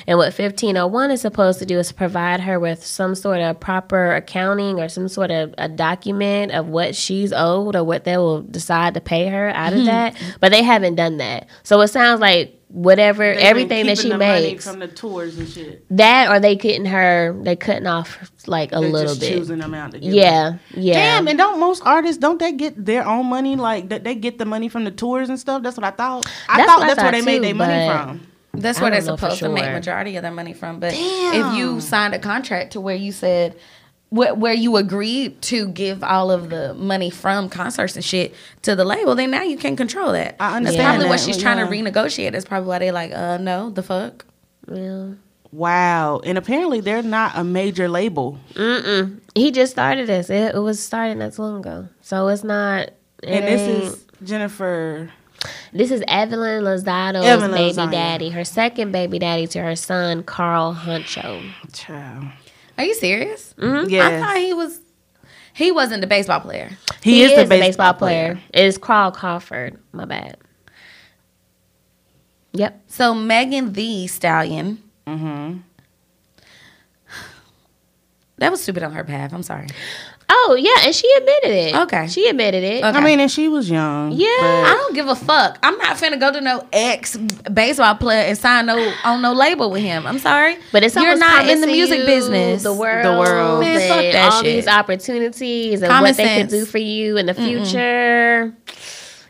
And 0.06 0.18
what 0.18 0.26
1501 0.26 1.10
is 1.12 1.20
supposed 1.20 1.58
to 1.60 1.66
do 1.66 1.78
is 1.78 1.92
provide 1.92 2.40
her 2.40 2.58
with 2.58 2.84
some 2.84 3.14
sort 3.14 3.40
of 3.40 3.60
proper 3.60 4.14
accounting 4.14 4.80
or 4.80 4.88
some 4.88 5.08
sort 5.08 5.30
of 5.30 5.54
a 5.58 5.68
document 5.68 6.52
of 6.52 6.66
what 6.68 6.94
she's 6.96 7.32
owed 7.32 7.76
or 7.76 7.84
what 7.84 8.04
they 8.04 8.16
will 8.16 8.42
decide 8.42 8.94
to 8.94 9.00
pay 9.00 9.28
her 9.28 9.50
out 9.50 9.72
of 9.72 9.84
that. 9.84 10.16
But 10.40 10.50
they 10.50 10.62
haven't 10.62 10.96
done 10.96 11.18
that. 11.18 11.48
So 11.62 11.80
it 11.82 11.88
sounds 11.88 12.20
like 12.20 12.58
whatever, 12.72 13.24
They've 13.24 13.38
everything 13.38 13.86
that 13.86 13.98
she 13.98 14.08
the 14.08 14.18
money 14.18 14.42
makes, 14.52 14.64
from 14.66 14.78
the 14.80 14.88
tours 14.88 15.38
and 15.38 15.48
shit. 15.48 15.84
that 15.90 16.30
or 16.30 16.40
they 16.40 16.56
cutting 16.56 16.86
her, 16.86 17.36
they 17.42 17.56
cutting 17.56 17.86
off 17.86 18.30
like 18.46 18.72
a 18.72 18.80
They're 18.80 18.88
little 18.88 19.08
just 19.08 19.20
bit. 19.20 19.28
choosing 19.36 19.58
them 19.58 19.74
out 19.74 19.92
to 19.92 19.98
give 20.00 20.12
Yeah, 20.12 20.58
yeah. 20.74 20.94
Damn, 20.94 21.28
and 21.28 21.38
don't 21.38 21.60
most 21.60 21.82
artists 21.84 22.18
don't 22.18 22.38
they 22.38 22.52
get 22.52 22.82
their 22.84 23.06
own 23.06 23.26
money? 23.26 23.56
Like 23.56 23.90
that 23.90 24.04
they 24.04 24.14
get 24.14 24.38
the 24.38 24.44
money 24.46 24.68
from 24.68 24.84
the 24.84 24.90
tours 24.90 25.28
and 25.28 25.38
stuff. 25.38 25.62
That's 25.62 25.76
what 25.76 25.84
I 25.84 25.90
thought. 25.90 26.26
I 26.48 26.56
That's 26.58 26.70
thought 26.70 26.78
what 26.80 26.84
I 26.84 26.94
that's 26.94 26.98
where 27.02 27.12
thought 27.12 27.12
they 27.12 27.22
made 27.24 27.42
their 27.44 27.54
money 27.54 27.86
from. 27.88 28.26
That's 28.54 28.80
where 28.80 28.90
they're 28.90 29.00
don't 29.00 29.06
know 29.06 29.16
for 29.16 29.30
supposed 29.30 29.40
to 29.40 29.48
make 29.50 29.64
majority 29.72 30.16
of 30.16 30.22
their 30.22 30.32
money 30.32 30.52
from. 30.52 30.80
But 30.80 30.92
Damn. 30.92 31.52
if 31.52 31.56
you 31.58 31.80
signed 31.80 32.14
a 32.14 32.18
contract 32.18 32.72
to 32.72 32.80
where 32.80 32.96
you 32.96 33.12
said 33.12 33.56
where, 34.12 34.34
where 34.34 34.52
you 34.52 34.76
agreed 34.76 35.40
to 35.42 35.68
give 35.68 36.04
all 36.04 36.30
of 36.30 36.50
the 36.50 36.74
money 36.74 37.10
from 37.10 37.48
concerts 37.48 37.96
and 37.96 38.04
shit 38.04 38.34
to 38.62 38.76
the 38.76 38.84
label, 38.84 39.14
then 39.14 39.30
now 39.30 39.42
you 39.42 39.56
can't 39.56 39.76
control 39.76 40.12
that. 40.12 40.36
I 40.38 40.46
That's 40.50 40.56
understand 40.56 40.86
probably 40.88 41.08
what 41.08 41.20
she's 41.20 41.36
but 41.38 41.42
trying 41.42 41.58
to 41.58 41.64
renegotiate. 41.90 42.32
That's 42.32 42.44
probably 42.44 42.68
why 42.68 42.78
they 42.78 42.92
like, 42.92 43.12
uh, 43.12 43.38
no, 43.38 43.70
the 43.70 43.82
fuck. 43.82 44.24
yeah. 44.70 45.08
Wow, 45.50 46.20
and 46.24 46.38
apparently 46.38 46.80
they're 46.80 47.02
not 47.02 47.32
a 47.36 47.44
major 47.44 47.86
label. 47.88 48.38
Mm-mm. 48.54 49.18
He 49.34 49.50
just 49.50 49.72
started 49.72 50.06
this. 50.08 50.30
It, 50.30 50.54
it 50.54 50.58
was 50.58 50.80
started 50.82 51.18
not 51.18 51.34
too 51.34 51.42
long 51.42 51.60
ago. 51.60 51.88
So 52.00 52.28
it's 52.28 52.42
not. 52.44 52.88
it 52.88 52.94
And 53.24 53.44
this 53.44 53.60
ain't- 53.60 53.84
is 53.84 54.06
Jennifer. 54.24 55.10
this 55.74 55.90
is 55.90 56.02
Evelyn 56.08 56.64
Lozado's 56.64 57.24
Evelyn 57.26 57.50
baby 57.52 57.74
Lozado. 57.76 57.90
daddy, 57.90 58.30
her 58.30 58.44
second 58.44 58.92
baby 58.92 59.18
daddy 59.18 59.46
to 59.48 59.60
her 59.62 59.76
son 59.76 60.22
Carl 60.22 60.74
Huncho. 60.74 61.42
Child. 61.74 62.24
Are 62.78 62.84
you 62.84 62.94
serious? 62.94 63.54
Mm-hmm. 63.58 63.94
I 63.94 64.20
thought 64.20 64.36
he 64.38 64.54
was. 64.54 64.80
He 65.54 65.70
wasn't 65.70 66.00
the 66.00 66.06
baseball 66.06 66.40
player. 66.40 66.70
he, 67.02 67.22
is, 67.22 67.34
the 67.34 67.42
a 67.42 67.46
baseball, 67.46 67.92
player. 67.92 68.40
It's 68.54 68.78
Carl 68.78 69.12
Crawford. 69.12 69.78
My 69.92 70.06
bad. 70.06 70.38
Yep. 72.52 72.82
So 72.86 73.14
Megan 73.14 73.72
Thee 73.72 74.06
Stallion. 74.06 74.82
Mm-hmm. 75.06 75.58
That 78.38 78.50
was 78.50 78.62
stupid 78.62 78.82
on 78.82 78.92
her 78.92 79.04
behalf. 79.04 79.32
I'm 79.32 79.42
sorry. 79.42 79.68
Oh 80.28 80.56
yeah, 80.58 80.86
and 80.86 80.94
she 80.94 81.10
admitted 81.18 81.50
it. 81.50 81.74
Okay. 81.74 82.06
She 82.08 82.26
admitted 82.28 82.64
it. 82.64 82.82
Okay. 82.84 82.98
I 82.98 83.00
mean, 83.04 83.20
and 83.20 83.30
she 83.30 83.48
was 83.48 83.68
young. 83.68 84.12
Yeah. 84.12 84.26
I 84.28 84.74
don't 84.80 84.94
give 84.94 85.08
a 85.08 85.14
fuck. 85.14 85.58
I'm 85.62 85.76
not 85.78 85.96
finna 85.96 86.18
go 86.18 86.32
to 86.32 86.40
no 86.40 86.66
ex 86.72 87.16
baseball 87.52 87.94
player 87.96 88.24
and 88.26 88.38
sign 88.38 88.66
no 88.66 88.92
on 89.04 89.20
no 89.22 89.32
label 89.34 89.70
with 89.70 89.82
him. 89.82 90.06
I'm 90.06 90.18
sorry, 90.18 90.56
But 90.72 90.84
it's 90.84 90.94
you're 90.96 91.16
not 91.16 91.48
in 91.48 91.60
the 91.60 91.66
music 91.66 92.00
you 92.00 92.06
business. 92.06 92.62
the 92.62 92.72
world, 92.72 93.04
The 93.04 93.18
world. 93.18 93.60
Man, 93.60 93.88
fuck 93.88 94.04
and 94.04 94.14
that 94.14 94.32
all 94.32 94.42
shit. 94.42 94.54
these 94.56 94.68
opportunities 94.68 95.82
and 95.82 95.90
Common 95.90 96.10
what 96.10 96.16
they 96.16 96.24
can 96.24 96.46
do 96.48 96.64
for 96.64 96.78
you 96.78 97.16
in 97.18 97.26
the 97.26 97.34
future. 97.34 98.54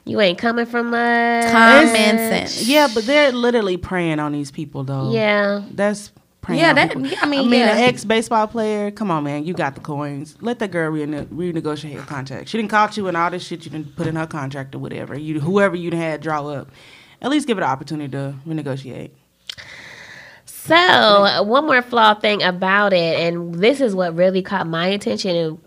You 0.04 0.20
ain't 0.20 0.38
coming 0.38 0.66
from 0.66 0.90
much. 0.90 1.52
Common 1.52 1.88
sense. 1.88 2.66
Yeah, 2.66 2.88
but 2.92 3.06
they're 3.06 3.30
literally 3.32 3.76
preying 3.76 4.18
on 4.18 4.32
these 4.32 4.50
people, 4.50 4.82
though. 4.82 5.12
Yeah, 5.12 5.62
that's 5.70 6.10
preying. 6.42 6.60
Yeah, 6.60 6.74
that- 6.74 6.90
people. 6.90 7.06
I 7.20 7.26
mean, 7.26 7.40
I 7.40 7.42
mean, 7.42 7.52
yeah. 7.52 7.76
an 7.76 7.78
ex 7.84 8.04
baseball 8.04 8.46
player. 8.46 8.90
Come 8.90 9.10
on, 9.10 9.24
man, 9.24 9.44
you 9.44 9.54
got 9.54 9.74
the 9.74 9.80
coins. 9.80 10.36
Let 10.40 10.58
that 10.58 10.70
girl 10.70 10.90
rene- 10.90 11.24
renegotiate 11.26 11.94
her 11.94 12.02
contract. 12.02 12.48
She 12.48 12.58
didn't 12.58 12.70
caught 12.70 12.96
you 12.96 13.08
and 13.08 13.16
all 13.16 13.30
this 13.30 13.44
shit 13.46 13.64
you 13.64 13.70
didn't 13.70 13.96
put 13.96 14.06
in 14.06 14.16
her 14.16 14.26
contract 14.26 14.74
or 14.74 14.78
whatever. 14.78 15.18
You, 15.18 15.40
whoever 15.40 15.74
you 15.74 15.90
had 15.92 16.20
draw 16.20 16.46
up, 16.46 16.70
at 17.22 17.30
least 17.30 17.46
give 17.46 17.56
it 17.56 17.62
an 17.62 17.70
opportunity 17.70 18.10
to 18.12 18.34
renegotiate. 18.46 19.12
So, 20.44 21.42
one 21.42 21.66
more 21.66 21.82
flawed 21.82 22.20
thing 22.20 22.42
about 22.42 22.92
it, 22.92 23.18
and 23.18 23.54
this 23.54 23.80
is 23.80 23.94
what 23.94 24.14
really 24.14 24.42
caught 24.42 24.66
my 24.66 24.86
attention. 24.86 25.34
And 25.34 25.58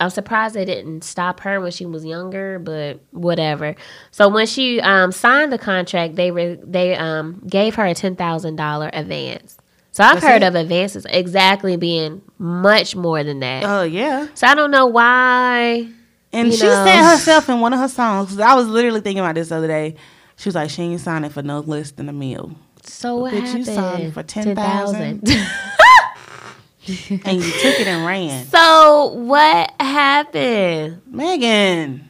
I'm 0.00 0.10
surprised 0.10 0.54
they 0.54 0.64
didn't 0.64 1.04
stop 1.04 1.40
her 1.40 1.60
when 1.60 1.70
she 1.70 1.86
was 1.86 2.04
younger, 2.04 2.58
but 2.58 3.00
whatever. 3.12 3.74
So 4.10 4.28
when 4.28 4.46
she 4.46 4.80
um, 4.80 5.12
signed 5.12 5.52
the 5.52 5.58
contract, 5.58 6.16
they 6.16 6.30
re- 6.30 6.58
they 6.62 6.96
um, 6.96 7.42
gave 7.46 7.76
her 7.76 7.84
a 7.86 7.94
ten 7.94 8.16
thousand 8.16 8.56
dollar 8.56 8.90
advance. 8.92 9.56
So 9.94 10.02
I've 10.02 10.14
That's 10.14 10.26
heard 10.26 10.42
it? 10.42 10.46
of 10.46 10.56
advances 10.56 11.06
exactly 11.08 11.76
being 11.76 12.20
much 12.36 12.96
more 12.96 13.22
than 13.22 13.38
that. 13.38 13.62
Oh 13.62 13.84
yeah. 13.84 14.26
so 14.34 14.48
I 14.48 14.56
don't 14.56 14.72
know 14.72 14.86
why. 14.86 15.86
And 16.32 16.52
she 16.52 16.64
know. 16.64 16.84
said 16.84 17.12
herself 17.12 17.48
in 17.48 17.60
one 17.60 17.72
of 17.72 17.78
her 17.78 17.86
songs. 17.86 18.40
I 18.40 18.54
was 18.56 18.66
literally 18.66 19.00
thinking 19.00 19.20
about 19.20 19.36
this 19.36 19.50
the 19.50 19.54
other 19.54 19.68
day. 19.68 19.94
She 20.34 20.48
was 20.48 20.56
like, 20.56 20.70
"She 20.70 20.82
ain't 20.82 21.00
signing 21.00 21.30
for 21.30 21.42
no 21.42 21.60
less 21.60 21.92
than 21.92 22.08
a 22.08 22.12
meal." 22.12 22.56
So 22.82 23.18
what 23.18 23.34
Bitch, 23.34 23.42
you 23.42 23.46
happened? 23.46 23.66
signed 23.66 24.14
for 24.14 24.24
10,000. 24.24 25.26
10,000. 25.26 25.28
and 27.24 27.36
you 27.40 27.52
took 27.52 27.78
it 27.78 27.86
and 27.86 28.04
ran. 28.04 28.46
so 28.46 29.12
what 29.14 29.72
happened? 29.78 31.02
Megan, 31.06 32.08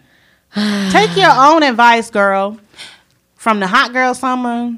take 0.91 1.15
your 1.19 1.33
own 1.33 1.63
advice, 1.63 2.09
girl. 2.11 2.59
From 3.37 3.61
the 3.61 3.67
hot 3.67 3.93
girl 3.93 4.15
summer 4.15 4.75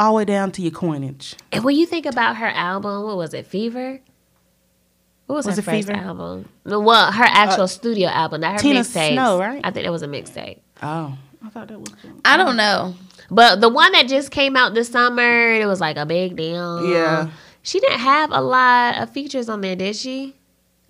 all 0.00 0.12
the 0.12 0.16
way 0.16 0.24
down 0.24 0.50
to 0.52 0.62
your 0.62 0.70
coinage. 0.72 1.36
And 1.52 1.62
when 1.62 1.76
you 1.76 1.84
think 1.86 2.06
about 2.06 2.36
her 2.36 2.46
album, 2.46 3.04
what 3.04 3.16
was 3.16 3.34
it, 3.34 3.46
Fever? 3.46 4.00
What 5.26 5.36
was, 5.36 5.46
Was 5.46 5.56
her 5.56 5.60
it 5.60 5.64
first 5.64 5.88
Fever? 5.88 6.00
album? 6.00 6.48
Well, 6.64 7.12
her 7.12 7.24
actual 7.24 7.64
uh, 7.64 7.68
studio 7.68 8.08
album, 8.08 8.40
not 8.40 8.54
her 8.54 8.58
Tina 8.58 8.80
mixtape. 8.80 9.12
Snow, 9.12 9.38
right? 9.38 9.60
I 9.62 9.70
think 9.70 9.84
that 9.84 9.92
was 9.92 10.02
a 10.02 10.08
mixtape. 10.08 10.58
Oh, 10.82 11.16
I 11.44 11.48
thought 11.50 11.68
that 11.68 11.78
was. 11.78 11.90
I 12.24 12.36
don't 12.36 12.56
know. 12.56 12.94
But 13.30 13.60
the 13.60 13.68
one 13.68 13.92
that 13.92 14.08
just 14.08 14.30
came 14.32 14.56
out 14.56 14.74
this 14.74 14.88
summer, 14.88 15.52
it 15.52 15.66
was 15.66 15.80
like 15.80 15.96
a 15.96 16.06
big 16.06 16.34
deal. 16.34 16.90
Yeah. 16.90 17.30
She 17.62 17.78
didn't 17.78 18.00
have 18.00 18.30
a 18.32 18.40
lot 18.40 18.96
of 18.98 19.10
features 19.10 19.48
on 19.48 19.60
there, 19.60 19.76
did 19.76 19.94
she? 19.94 20.34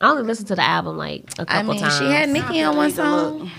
I 0.00 0.08
only 0.10 0.22
listened 0.22 0.48
to 0.48 0.54
the 0.54 0.62
album 0.62 0.96
like 0.96 1.24
a 1.38 1.44
couple 1.44 1.72
I 1.72 1.74
mean, 1.74 1.80
times. 1.80 1.98
she 1.98 2.04
had 2.04 2.28
Nicki 2.30 2.62
on 2.62 2.76
one 2.76 2.88
need 2.88 2.96
look. 2.96 3.40
song, 3.40 3.50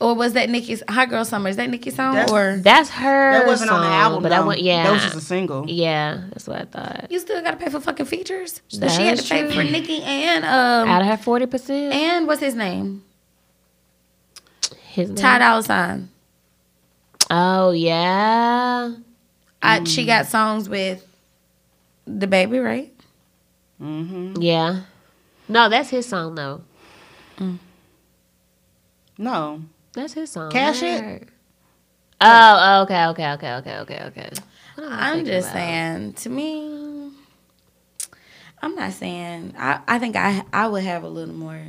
or 0.00 0.14
was 0.14 0.34
that 0.34 0.50
Nicki's 0.50 0.82
Hot 0.88 1.08
Girl 1.08 1.24
Summer? 1.24 1.48
Is 1.48 1.56
that 1.56 1.70
Nicki's 1.70 1.94
song 1.96 2.14
That's- 2.14 2.30
or 2.30 2.58
That's 2.58 2.90
her. 2.90 3.32
That 3.32 3.46
wasn't 3.46 3.70
on 3.70 3.80
the 3.80 3.86
album, 3.88 4.22
but 4.22 4.28
though. 4.28 4.36
that 4.36 4.46
went. 4.46 4.60
Yeah, 4.62 4.84
that 4.84 4.92
was 4.92 5.02
just 5.02 5.16
a 5.16 5.20
single. 5.20 5.64
yeah, 5.68 6.24
that's 6.30 6.46
what 6.46 6.60
I 6.60 6.64
thought. 6.64 7.06
you 7.10 7.18
still 7.18 7.40
gotta 7.42 7.56
pay 7.56 7.70
for 7.70 7.80
fucking 7.80 8.06
features? 8.06 8.60
So 8.68 8.80
That 8.80 8.90
she 8.90 9.02
had 9.02 9.16
to 9.18 9.22
is 9.22 9.28
pay 9.28 9.42
true. 9.42 9.52
for 9.52 9.62
Nicki 9.64 10.02
and 10.02 10.44
um 10.44 10.88
Out 10.88 11.02
of 11.02 11.08
her 11.08 11.16
forty 11.16 11.46
percent, 11.46 11.94
and 11.94 12.26
what's 12.26 12.40
his 12.40 12.54
name? 12.54 13.02
his 14.88 15.08
name. 15.08 15.16
Ty 15.16 15.38
Dolla 15.38 15.62
Sign. 15.62 16.08
Oh 17.30 17.70
yeah. 17.72 18.92
I, 19.62 19.82
she 19.84 20.06
got 20.06 20.26
songs 20.26 20.68
with 20.68 21.04
DaBaby, 22.08 22.62
right? 22.64 22.92
Mm-hmm. 23.82 24.40
Yeah. 24.40 24.82
No, 25.48 25.68
that's 25.68 25.90
his 25.90 26.06
song 26.06 26.34
though. 26.34 26.62
No, 29.18 29.62
That's 29.96 30.12
his 30.12 30.30
song. 30.30 30.50
Cash 30.50 30.82
It? 30.82 31.28
Oh, 32.20 32.58
oh, 32.60 32.82
okay, 32.82 33.06
okay, 33.06 33.32
okay, 33.32 33.54
okay, 33.54 33.78
okay, 33.78 34.02
okay. 34.04 34.30
I 34.78 35.12
I'm 35.12 35.24
just 35.24 35.48
about? 35.48 35.58
saying. 35.58 36.12
To 36.12 36.28
me, 36.28 37.10
I'm 38.60 38.74
not 38.74 38.92
saying. 38.92 39.54
I, 39.58 39.80
I 39.88 39.98
think 39.98 40.16
I 40.16 40.44
I 40.52 40.68
would 40.68 40.84
have 40.84 41.02
a 41.02 41.08
little 41.08 41.34
more 41.34 41.60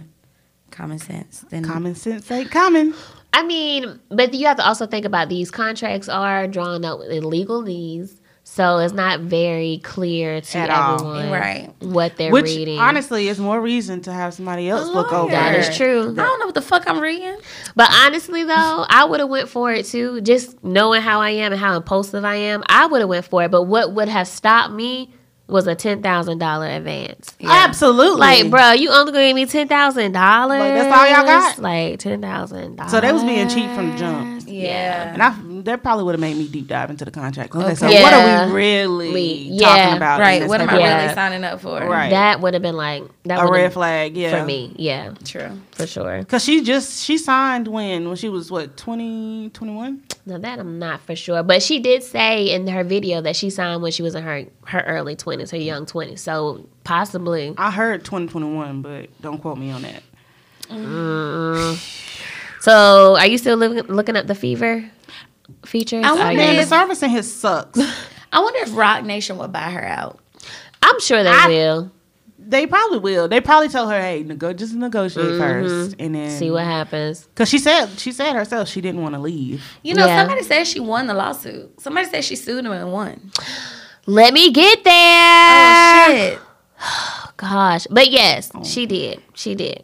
common 0.72 1.00
sense 1.00 1.46
than 1.50 1.64
common 1.64 1.96
sense 1.96 2.30
ain't 2.30 2.52
common. 2.52 2.94
I 3.32 3.44
mean, 3.44 4.00
but 4.10 4.34
you 4.34 4.46
have 4.48 4.58
to 4.58 4.68
also 4.68 4.88
think 4.88 5.06
about 5.06 5.30
these 5.30 5.50
contracts 5.50 6.10
are 6.10 6.48
drawn 6.48 6.84
up 6.84 7.00
with 7.00 7.10
legalese, 7.10 8.20
so 8.50 8.78
it's 8.80 8.94
not 8.94 9.20
very 9.20 9.80
clear 9.84 10.40
to 10.42 10.58
At 10.58 10.70
everyone 10.70 11.30
Right. 11.30 11.70
what 11.80 12.16
they're 12.18 12.32
Which 12.32 12.46
reading. 12.46 12.80
honestly 12.80 13.28
is 13.28 13.40
more 13.40 13.60
reason 13.62 14.02
to 14.04 14.12
have 14.14 14.34
somebody 14.34 14.70
else 14.70 14.88
look 14.88 15.12
over. 15.12 15.30
that 15.30 15.54
it. 15.54 15.60
is 15.70 15.78
true. 15.78 16.12
I 16.12 16.16
don't 16.16 16.40
know 16.40 16.46
what 16.46 16.56
the 16.56 16.62
fuck 16.62 16.88
I'm 16.88 17.00
reading. 17.00 17.36
But 17.76 17.90
honestly, 18.06 18.44
though, 18.46 18.86
I 18.90 19.06
would 19.06 19.20
have 19.20 19.30
went 19.30 19.50
for 19.50 19.72
it 19.74 19.86
too. 19.86 20.22
Just 20.22 20.64
knowing 20.64 21.02
how 21.02 21.20
I 21.22 21.32
am 21.32 21.52
and 21.52 21.62
how 21.62 21.76
impulsive 21.76 22.24
I 22.26 22.36
am, 22.36 22.64
I 22.68 22.88
would 22.88 23.02
have 23.02 23.10
went 23.10 23.26
for 23.26 23.44
it. 23.44 23.52
But 23.52 23.64
what 23.64 23.94
would 23.94 24.08
have 24.08 24.28
stopped 24.28 24.74
me 24.74 25.12
was 25.50 25.66
a 25.68 25.76
ten 25.76 26.02
thousand 26.02 26.40
dollar 26.40 26.68
advance. 26.68 27.34
Absolutely. 27.42 28.20
Like, 28.20 28.50
bro, 28.50 28.72
you 28.74 28.90
only 28.92 29.12
gonna 29.14 29.28
give 29.28 29.36
me 29.36 29.46
ten 29.46 29.68
thousand 29.68 30.12
dollars. 30.14 30.60
Like, 30.60 30.74
that's 30.74 30.94
all 30.98 31.08
y'all 31.08 31.26
got? 31.26 31.60
Like 31.60 32.00
ten 32.00 32.22
thousand 32.22 32.76
dollars. 32.78 32.92
So 32.92 33.00
they 33.02 33.14
was 33.14 33.24
being 33.24 33.48
cheap 33.48 33.70
from 33.72 33.92
the 33.92 33.98
jump. 33.98 34.44
Yeah. 34.46 35.14
And 35.14 35.22
I, 35.24 35.30
that 35.64 35.84
probably 35.84 36.04
would 36.06 36.14
have 36.14 36.20
made 36.20 36.38
me 36.38 36.48
deep 36.48 36.68
dive 36.68 36.90
into 36.90 37.06
the 37.06 37.12
contract. 37.12 37.56
Okay, 37.56 37.76
so 37.76 37.88
Okay. 37.88 38.02
what 38.02 38.14
are 38.14 38.48
we 38.48 38.54
really 38.54 39.14
We- 39.14 39.60
talking 39.60 39.60
yeah. 39.60 39.96
about? 39.96 40.20
Right. 40.20 40.40
this 40.42 40.50
What 40.50 40.62
am 40.62 40.70
I 40.70 40.72
paperwork? 40.72 40.90
Yeah. 40.90 41.02
really 41.04 41.14
signing 41.16 41.44
up 41.44 41.62
for? 41.62 41.80
Right. 41.80 42.10
That 42.10 42.42
would 42.42 42.54
have 42.54 42.64
been 42.64 42.76
like 42.78 43.04
that 43.26 43.40
A 43.40 43.42
would've- 43.44 43.54
red 43.54 43.74
flag, 43.74 44.16
yeah. 44.18 44.40
for 44.40 44.46
me. 44.46 44.74
Yeah, 44.78 45.14
True. 45.26 45.52
for 45.72 45.86
sure. 45.88 46.24
Cause 46.26 46.44
she 46.44 46.62
just 46.64 47.04
she 47.04 47.18
signed 47.18 47.68
when 47.68 48.08
when 48.08 48.16
she 48.18 48.30
was 48.30 48.50
what 48.52 48.78
20, 48.78 49.50
21? 49.54 50.02
Now 50.26 50.38
that 50.40 50.60
I'm 50.60 50.78
not 50.80 51.02
for 51.02 51.16
sure, 51.16 51.42
but 51.44 51.64
she 51.64 51.80
did 51.80 52.04
say 52.04 52.50
in 52.52 52.68
her 52.68 52.84
video 52.84 53.22
that 53.22 53.36
she 53.36 53.50
signed 53.50 53.82
when 53.82 53.92
she 53.94 54.04
was 54.04 54.14
in 54.16 54.24
her 54.24 54.44
her 54.66 54.82
early 54.82 55.16
twenties, 55.16 55.52
her 55.52 55.58
young 55.58 55.86
twenties. 55.86 56.22
So 56.22 56.66
possibly. 56.84 57.54
I 57.58 57.72
heard 57.72 58.04
twenty 58.04 58.28
twenty 58.28 58.54
one, 58.54 58.82
but 58.82 59.08
don't 59.22 59.38
quote 59.42 59.58
me 59.58 59.72
on 59.72 59.84
that. 59.84 60.04
Mm. 60.70 62.04
So 62.62 63.16
are 63.18 63.26
you 63.28 63.38
still 63.38 63.56
looking 63.58 63.84
looking 63.94 64.18
up 64.18 64.28
the 64.28 64.36
fever 64.36 64.84
features? 65.66 66.06
I 66.06 66.10
Are 66.10 66.16
wonder 66.16 66.32
you- 66.32 66.38
Man, 66.38 66.56
the 66.56 66.62
if- 66.64 66.68
service 66.70 67.04
in 67.04 67.10
his 67.10 67.34
sucks. 67.34 67.80
I 68.32 68.40
wonder 68.40 68.60
if 68.60 68.76
Roc 68.76 69.06
Nation 69.06 69.38
would 69.38 69.52
buy 69.52 69.70
her 69.72 69.86
out. 69.86 70.20
I'm 70.84 71.00
sure 71.00 71.24
they 71.24 71.30
I- 71.30 71.48
will 71.48 71.92
they 72.48 72.66
probably 72.66 73.00
will. 73.00 73.28
They 73.28 73.42
probably 73.42 73.68
tell 73.68 73.90
her, 73.90 74.00
"Hey, 74.00 74.24
nego- 74.24 74.54
just 74.54 74.74
negotiate 74.74 75.26
mm-hmm. 75.26 75.40
first, 75.40 75.96
and 76.00 76.16
then 76.16 76.32
see 76.32 76.50
what 76.50 76.64
happens. 76.64 77.28
Cause 77.36 77.50
she 77.50 77.60
said 77.60 77.88
she 78.00 78.12
said 78.12 78.34
herself 78.34 78.70
she 78.70 78.80
didn't 78.80 79.02
want 79.02 79.16
to 79.16 79.22
leave. 79.22 79.64
You 79.84 79.96
know, 79.96 80.06
Yeah. 80.06 80.22
somebody 80.22 80.44
said 80.44 80.66
she 80.66 80.80
won 80.80 81.08
the 81.08 81.14
lawsuit. 81.14 81.80
Somebody 81.82 82.08
said 82.08 82.24
she 82.24 82.36
sued 82.36 82.66
him 82.66 82.72
and 82.72 82.92
won. 82.92 83.32
Let 84.06 84.34
me 84.34 84.52
get 84.52 84.84
there. 84.84 84.94
Oh 84.94 86.06
shit! 86.08 86.40
Gosh. 87.38 87.88
But 87.90 88.10
yes, 88.10 88.50
oh, 88.56 88.64
she 88.64 88.86
did. 88.86 89.22
She 89.34 89.54
did. 89.54 89.84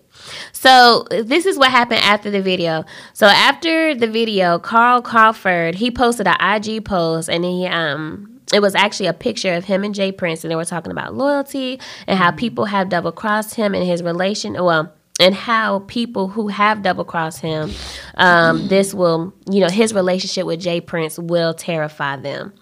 So 0.63 1.05
this 1.09 1.45
is 1.45 1.57
what 1.57 1.71
happened 1.71 1.99
after 2.05 2.31
the 2.31 2.41
video. 2.41 2.85
So 3.11 3.27
after 3.27 3.93
the 3.93 4.07
video, 4.07 4.59
Carl 4.59 5.01
Crawford, 5.01 5.75
he 5.75 5.91
posted 5.91 6.25
an 6.25 6.37
IG 6.39 6.85
post 6.85 7.29
and 7.29 7.43
he 7.43 7.67
um 7.67 8.39
it 8.53 8.61
was 8.61 8.73
actually 8.73 9.07
a 9.07 9.13
picture 9.13 9.55
of 9.55 9.65
him 9.65 9.83
and 9.83 9.93
J. 9.93 10.13
Prince 10.13 10.45
and 10.45 10.51
they 10.51 10.55
were 10.55 10.63
talking 10.63 10.93
about 10.93 11.15
loyalty 11.15 11.81
and 12.07 12.17
how 12.17 12.31
people 12.31 12.63
have 12.63 12.87
double 12.87 13.11
crossed 13.11 13.55
him 13.55 13.75
and 13.75 13.85
his 13.85 14.01
relation 14.01 14.53
well 14.53 14.93
and 15.19 15.35
how 15.35 15.79
people 15.79 16.29
who 16.29 16.47
have 16.47 16.81
double 16.81 17.03
crossed 17.03 17.41
him, 17.41 17.69
um, 18.15 18.69
this 18.69 18.93
will, 18.93 19.33
you 19.51 19.59
know, 19.59 19.69
his 19.69 19.93
relationship 19.93 20.45
with 20.45 20.61
J. 20.61 20.79
Prince 20.79 21.19
will 21.19 21.53
terrify 21.53 22.15
them. 22.15 22.53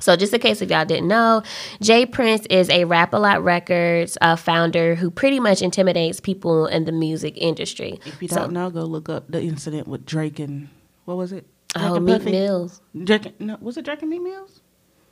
So, 0.00 0.16
just 0.16 0.32
in 0.32 0.40
case 0.40 0.60
if 0.62 0.70
y'all 0.70 0.84
didn't 0.84 1.08
know, 1.08 1.42
J. 1.80 2.06
Prince 2.06 2.46
is 2.46 2.68
a 2.70 2.84
Rap 2.84 3.12
a 3.14 3.18
Lot 3.18 3.42
Records 3.44 4.16
uh, 4.20 4.36
founder 4.36 4.94
who 4.94 5.10
pretty 5.10 5.40
much 5.40 5.62
intimidates 5.62 6.20
people 6.20 6.66
in 6.66 6.84
the 6.84 6.92
music 6.92 7.34
industry. 7.36 8.00
If 8.06 8.20
you 8.22 8.28
So- 8.28 8.36
don't 8.36 8.52
know, 8.52 8.70
go 8.70 8.82
look 8.84 9.08
up 9.08 9.30
the 9.30 9.40
incident 9.42 9.86
with 9.88 10.04
Drake 10.06 10.38
and 10.38 10.68
what 11.04 11.16
was 11.16 11.32
it? 11.32 11.46
Drake 11.74 11.84
Oh, 11.88 11.94
and 11.96 12.04
Meek? 12.04 12.24
Mills. 12.24 12.80
Drake, 13.04 13.40
no, 13.40 13.56
was 13.60 13.76
it 13.76 13.84
Drake 13.84 14.02
and 14.02 14.10
Meek 14.10 14.22
Mills? 14.22 14.60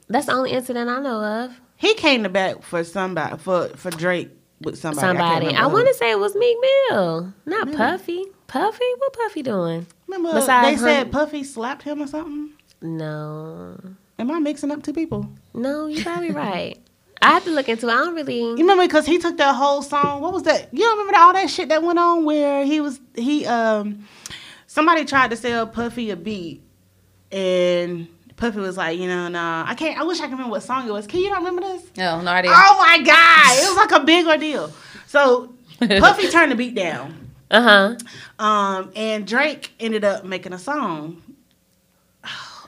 That's 0.08 0.26
the 0.26 0.32
only 0.32 0.50
incident 0.52 0.88
I 0.90 1.00
know 1.00 1.22
of. 1.22 1.60
He 1.76 1.94
came 1.94 2.22
to 2.24 2.28
bat 2.28 2.64
for 2.64 2.82
somebody 2.82 3.36
for 3.36 3.68
for 3.76 3.90
Drake 3.90 4.30
with 4.60 4.76
somebody. 4.78 5.06
Somebody. 5.06 5.46
I, 5.54 5.64
I, 5.64 5.66
want 5.66 5.86
to 5.86 5.94
say 5.94 6.10
it 6.10 6.18
was 6.18 6.34
Meek 6.34 6.56
Mill, 6.90 7.32
not 7.46 7.70
Puffy. 7.72 8.24
Puffy? 8.48 8.84
What 8.98 9.12
Puffy 9.12 9.42
doing? 9.42 9.86
remember 10.08 10.32
besides 10.40 10.80
they 10.80 10.84
said 10.88 11.12
Puffy 11.12 11.44
slapped 11.44 11.82
him 11.82 12.02
or 12.02 12.06
something. 12.06 12.50
No. 12.80 13.76
Am 14.18 14.30
I 14.30 14.38
mixing 14.40 14.70
up 14.70 14.82
two 14.82 14.92
people? 14.92 15.28
No, 15.54 15.86
you're 15.86 16.04
probably 16.04 16.30
right. 16.32 16.78
I 17.22 17.30
have 17.32 17.44
to 17.44 17.50
look 17.50 17.68
into 17.68 17.88
it. 17.88 17.92
I 17.92 17.96
don't 17.96 18.14
really. 18.14 18.38
You 18.40 18.56
remember 18.56 18.84
because 18.86 19.06
he 19.06 19.18
took 19.18 19.36
that 19.38 19.54
whole 19.54 19.82
song. 19.82 20.20
What 20.20 20.32
was 20.32 20.44
that? 20.44 20.68
You 20.72 20.80
don't 20.80 20.98
remember 20.98 21.18
all 21.18 21.32
that 21.32 21.50
shit 21.50 21.68
that 21.68 21.82
went 21.82 21.98
on 21.98 22.24
where 22.24 22.64
he 22.64 22.80
was 22.80 23.00
he 23.14 23.44
um 23.46 24.06
somebody 24.66 25.04
tried 25.04 25.30
to 25.30 25.36
sell 25.36 25.66
Puffy 25.66 26.10
a 26.10 26.16
beat 26.16 26.62
and 27.32 28.08
Puffy 28.36 28.60
was 28.60 28.76
like, 28.76 28.98
you 28.98 29.08
know, 29.08 29.28
nah, 29.28 29.64
I 29.66 29.74
can't. 29.74 29.98
I 29.98 30.04
wish 30.04 30.18
I 30.20 30.24
could 30.24 30.32
remember 30.32 30.52
what 30.52 30.62
song 30.62 30.86
it 30.88 30.92
was. 30.92 31.06
Can 31.08 31.20
you 31.20 31.30
not 31.30 31.38
remember 31.40 31.62
this? 31.62 31.82
No, 31.96 32.20
no 32.20 32.30
idea. 32.30 32.52
Oh 32.54 32.76
my 32.78 32.98
god, 33.04 33.58
it 33.58 33.68
was 33.68 33.76
like 33.76 34.00
a 34.00 34.04
big 34.04 34.26
ordeal. 34.26 34.72
So 35.06 35.52
Puffy 35.80 36.28
turned 36.28 36.52
the 36.52 36.56
beat 36.56 36.74
down, 36.76 37.30
Uh 37.50 37.96
huh. 38.38 38.44
um, 38.44 38.92
and 38.94 39.26
Drake 39.26 39.72
ended 39.80 40.04
up 40.04 40.24
making 40.24 40.52
a 40.52 40.58
song. 40.58 41.20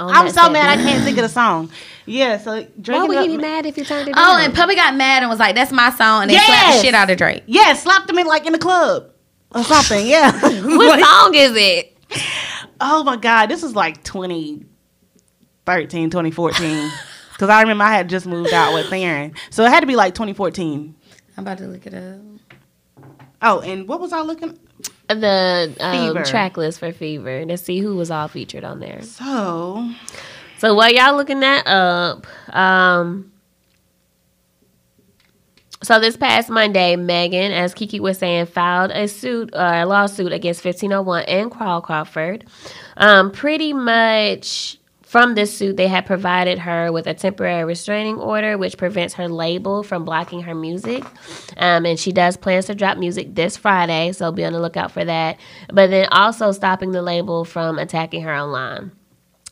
I'm 0.09 0.31
so 0.31 0.49
mad 0.51 0.79
I 0.79 0.83
can't 0.83 1.05
think 1.05 1.19
of 1.19 1.23
the 1.23 1.29
song. 1.43 1.71
Yeah, 2.07 2.39
so 2.39 2.67
Drake. 2.81 2.99
Why 2.99 3.07
would 3.07 3.17
ended 3.19 3.31
he 3.31 3.37
be 3.37 3.43
mad 3.43 3.67
if 3.67 3.77
you 3.77 3.85
turned 3.85 4.09
it 4.09 4.15
Oh, 4.17 4.37
down? 4.37 4.45
and 4.45 4.55
Puppy 4.55 4.75
got 4.75 4.97
mad 4.97 5.23
and 5.23 5.31
was 5.31 5.39
like, 5.39 5.55
"That's 5.55 5.71
my 5.73 5.91
song," 5.91 6.23
and 6.23 6.31
they 6.31 6.37
slapped 6.39 6.77
the 6.77 6.83
shit 6.83 6.95
out 6.95 7.11
of 7.11 7.19
Drake. 7.19 7.43
Yeah, 7.47 7.73
slapped 7.75 8.09
him 8.11 8.19
in 8.19 8.27
like 8.27 8.47
in 8.47 8.53
the 8.53 8.59
club 8.59 9.11
or 9.55 9.63
something. 9.63 10.07
Yeah. 10.07 10.33
what 10.43 11.01
Like- 11.01 11.05
song 11.05 11.35
is 11.35 11.53
it? 11.55 11.97
Oh 12.81 13.05
my 13.05 13.17
God, 13.17 13.47
this 13.47 13.63
is 13.63 13.75
like 13.77 14.03
2013, 14.05 16.11
2014. 16.11 16.91
Because 17.33 17.49
I 17.49 17.61
remember 17.63 17.85
I 17.85 17.93
had 17.95 18.09
just 18.09 18.27
moved 18.27 18.53
out 18.53 18.75
with 18.75 18.89
Theron. 18.91 19.35
So 19.51 19.65
it 19.65 19.71
had 19.71 19.81
to 19.81 19.87
be 19.87 19.97
like 19.97 20.15
2014. 20.15 20.95
I'm 21.37 21.45
about 21.45 21.59
to 21.59 21.67
look 21.67 21.87
it 21.87 21.95
up. 21.95 22.21
Oh, 23.43 23.61
and 23.61 23.89
what 23.89 24.01
was 24.01 24.13
I 24.13 24.21
looking? 24.21 24.59
The 25.19 25.77
um, 25.81 26.25
track 26.25 26.57
list 26.57 26.79
for 26.79 26.93
Fever 26.93 27.45
to 27.47 27.57
see 27.57 27.81
who 27.81 27.97
was 27.97 28.11
all 28.11 28.29
featured 28.29 28.65
on 28.65 28.81
there. 28.81 29.03
So, 29.03 29.91
So 30.59 30.75
while 30.75 30.93
y'all 30.93 31.17
looking 31.17 31.41
that 31.41 31.67
up, 31.67 32.27
um, 32.55 33.33
so 35.83 35.99
this 35.99 36.17
past 36.17 36.51
Monday, 36.51 36.97
Megan, 36.97 37.53
as 37.53 37.73
Kiki 37.73 38.01
was 38.01 38.19
saying, 38.19 38.47
filed 38.47 38.91
a 38.91 39.09
suit, 39.09 39.55
uh, 39.55 39.81
a 39.83 39.87
lawsuit 39.87 40.33
against 40.33 40.63
1501 40.65 41.25
and 41.25 41.51
Carl 41.51 41.81
Crawford. 41.81 42.45
Um, 42.99 43.31
pretty 43.33 43.73
much 43.73 44.77
from 45.11 45.35
this 45.35 45.59
suit, 45.59 45.77
they 45.77 45.89
had 45.89 46.07
provided 46.07 46.61
her 46.61 46.93
with 46.93 47.09
a 47.09 47.15
temporary 47.15 47.65
restraining 47.65 48.15
order, 48.15 48.57
which 48.57 48.79
prevents 48.79 49.15
her 49.15 49.29
label 49.29 49.83
from 49.83 50.05
blocking 50.05 50.43
her 50.43 50.55
music. 50.55 51.03
Um, 51.57 51.85
and 51.85 51.99
she 51.99 52.13
does 52.13 52.37
plans 52.37 52.67
to 52.67 52.77
drop 52.77 52.97
music 52.97 53.35
this 53.35 53.57
Friday, 53.57 54.13
so 54.13 54.31
be 54.31 54.45
on 54.45 54.53
the 54.53 54.61
lookout 54.61 54.93
for 54.93 55.05
that. 55.05 55.41
But 55.67 55.91
then 55.91 56.07
also 56.13 56.53
stopping 56.53 56.93
the 56.93 57.03
label 57.03 57.45
from 57.45 57.77
attacking 57.77 58.23
her 58.23 58.33
online. 58.33 58.93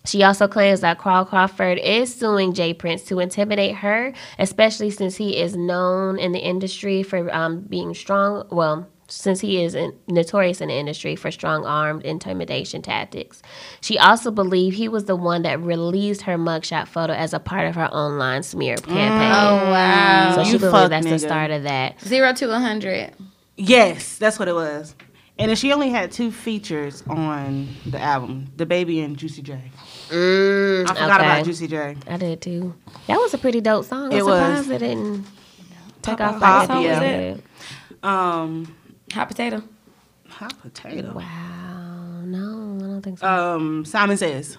She 0.05 0.23
also 0.23 0.47
claims 0.47 0.81
that 0.83 0.99
Carl 0.99 1.25
Crawford 1.25 1.79
is 1.79 2.14
suing 2.14 2.53
J. 2.53 2.73
Prince 2.73 3.03
to 3.07 3.18
intimidate 3.18 3.75
her, 3.79 4.12
especially 4.38 4.90
since 4.90 5.16
he 5.16 5.40
is 5.40 5.57
known 5.57 6.21
in 6.21 6.31
the 6.31 6.38
industry 6.38 7.03
for 7.03 7.35
um, 7.35 7.62
being 7.62 7.94
strong. 7.94 8.47
Well, 8.53 8.87
since 9.11 9.40
he 9.40 9.62
is 9.64 9.75
in, 9.75 9.94
notorious 10.07 10.61
in 10.61 10.68
the 10.68 10.75
industry 10.75 11.16
for 11.16 11.31
strong 11.31 11.64
armed 11.64 12.05
intimidation 12.05 12.83
tactics. 12.83 13.40
She 13.81 13.99
also 13.99 14.31
believed 14.31 14.77
he 14.77 14.88
was 14.88 15.07
the 15.07 15.16
one 15.16 15.42
that 15.42 15.61
released 15.61 16.23
her 16.23 16.37
mugshot 16.37 16.88
photo 16.88 17.14
as 17.14 17.33
a 17.33 17.40
part 17.40 17.66
of 17.66 17.75
her 17.75 17.87
online 17.87 18.42
smear 18.42 18.77
campaign. 18.77 19.33
Oh 19.33 19.71
wow. 19.71 20.33
so 20.37 20.44
she 20.44 20.53
You 20.53 20.59
believes 20.59 20.73
fuck 20.79 20.90
that's 20.90 21.07
the 21.07 21.18
start 21.18 21.51
of 21.51 21.62
that. 21.62 22.01
Zero 22.03 22.33
to 22.35 22.51
a 22.55 22.59
hundred. 22.61 23.14
yes, 23.57 24.18
that's 24.18 24.38
what 24.38 24.47
it 24.49 24.55
was. 24.55 24.94
And 25.40 25.49
then 25.51 25.57
she 25.57 25.73
only 25.73 25.88
had 25.90 26.11
two 26.11 26.33
features 26.33 27.05
on 27.07 27.68
the 27.87 28.01
album 28.01 28.49
DaBaby 28.57 29.05
and 29.05 29.16
Juicy 29.16 29.40
J. 29.40 29.61
Mm, 30.09 30.83
I 30.90 30.94
forgot 30.94 31.21
about 31.21 31.44
Juicy 31.44 31.68
J. 31.68 31.97
I 32.09 32.16
did 32.16 32.40
too. 32.42 32.75
That 33.07 33.18
was 33.18 33.33
a 33.35 33.38
pretty 33.38 33.61
dope 33.61 33.85
song. 33.85 34.07
I'm 34.07 34.12
It 34.12 34.25
was. 34.25 34.64
surprised 34.66 34.71
it 34.71 34.79
didn't 34.87 35.27
take 36.03 36.21
off 36.21 36.40
Pop, 36.40 36.68
like 36.68 36.81
it 36.81 36.83
yeah. 36.85 37.01
did. 37.01 37.42
Um, 38.03 38.75
Hot 39.12 39.29
potato. 39.29 39.62
hot 40.29 40.61
potato. 40.61 41.12
Wow, 41.14 42.21
no, 42.25 42.77
I 42.77 42.87
don't 42.88 43.03
think 43.03 43.18
so. 43.18 43.27
Um, 43.27 43.85
Simon 43.85 44.16
Says. 44.16 44.59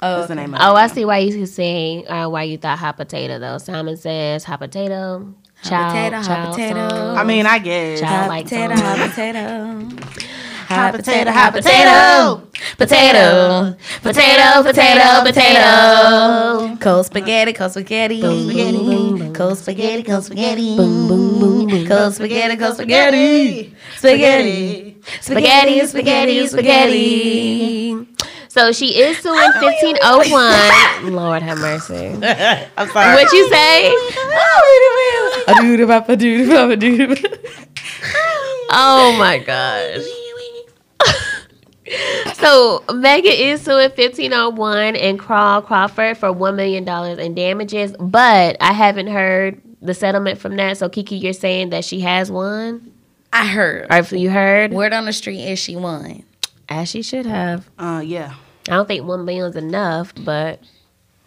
Oh, 0.00 0.16
That's 0.18 0.28
the 0.28 0.34
name 0.36 0.54
of 0.54 0.60
oh. 0.62 0.74
I 0.76 0.86
see 0.86 1.04
why 1.04 1.18
you 1.18 1.36
could 1.36 1.48
say 1.48 2.04
uh, 2.04 2.28
why 2.28 2.44
you 2.44 2.56
thought 2.58 2.78
hot 2.78 2.96
potato 2.96 3.38
though. 3.40 3.58
Simon 3.58 3.96
says 3.96 4.44
hot 4.44 4.60
potato. 4.60 5.34
Child, 5.64 5.92
potato, 5.92 6.16
hot 6.18 6.24
child 6.26 6.54
potato. 6.54 6.88
song. 6.88 7.16
I 7.16 7.24
mean, 7.24 7.46
I 7.46 7.58
guess. 7.58 8.00
Child 8.00 8.16
Hot 8.20 8.28
like 8.28 8.44
potato. 8.44 8.76
song. 8.76 8.84
Hot 8.84 9.10
potato. 9.10 9.88
Hot 10.68 10.92
potato, 10.92 11.30
hot 11.30 11.54
potato. 11.54 12.42
Potato. 12.76 13.76
Potato. 14.02 14.62
Potato. 14.62 15.22
Potato. 15.24 16.76
Cold 16.78 17.06
spaghetti. 17.06 17.54
Cold 17.54 17.70
spaghetti. 17.70 18.20
boom, 18.20 19.32
Cold 19.32 19.56
spaghetti. 19.56 20.02
Cold 20.02 20.24
spaghetti. 20.24 20.76
Boom, 20.76 21.08
boom, 21.08 21.38
boom, 21.38 21.66
boom. 21.68 21.86
Cold 21.86 22.12
spaghetti. 22.12 22.56
Cold 22.58 22.74
spaghetti. 22.74 23.74
Spaghetti. 23.96 25.00
Spaghetti. 25.20 25.86
Spaghetti. 25.86 26.46
Spaghetti. 26.48 28.06
So 28.48 28.70
she 28.72 29.00
is 29.00 29.16
suing 29.18 29.52
1501. 29.62 31.14
Lord 31.14 31.42
have 31.42 31.56
mercy. 31.58 31.96
I'm 32.76 32.88
sorry. 32.90 33.14
What 33.14 33.32
you 33.32 33.48
say? 33.48 33.90
Oh 38.70 39.16
my 39.18 39.38
oh 39.38 39.44
gosh. 39.46 40.17
So 42.34 42.84
Megan 42.94 43.32
is 43.32 43.62
suing 43.62 43.90
1501 43.90 44.94
and 44.96 45.18
Carl 45.18 45.60
Crawford 45.62 46.16
for 46.16 46.28
$1 46.32 46.54
million 46.54 46.86
in 47.18 47.34
damages, 47.34 47.94
but 47.98 48.56
I 48.60 48.72
haven't 48.72 49.08
heard 49.08 49.60
the 49.82 49.92
settlement 49.92 50.38
from 50.38 50.56
that. 50.56 50.76
So 50.78 50.88
Kiki, 50.88 51.16
you're 51.16 51.32
saying 51.32 51.70
that 51.70 51.84
she 51.84 52.00
has 52.00 52.30
won? 52.30 52.92
I 53.32 53.46
heard. 53.46 53.86
Or 53.90 53.98
if 53.98 54.12
you 54.12 54.30
heard? 54.30 54.72
Word 54.72 54.92
on 54.92 55.04
the 55.06 55.12
street 55.12 55.40
is 55.44 55.58
she 55.58 55.74
won. 55.76 56.22
As 56.68 56.88
she 56.88 57.02
should 57.02 57.26
have. 57.26 57.68
Uh, 57.78 58.02
yeah. 58.04 58.34
I 58.68 58.72
don't 58.72 58.86
think 58.86 59.04
one 59.06 59.24
million's 59.24 59.56
enough, 59.56 60.12
but 60.24 60.60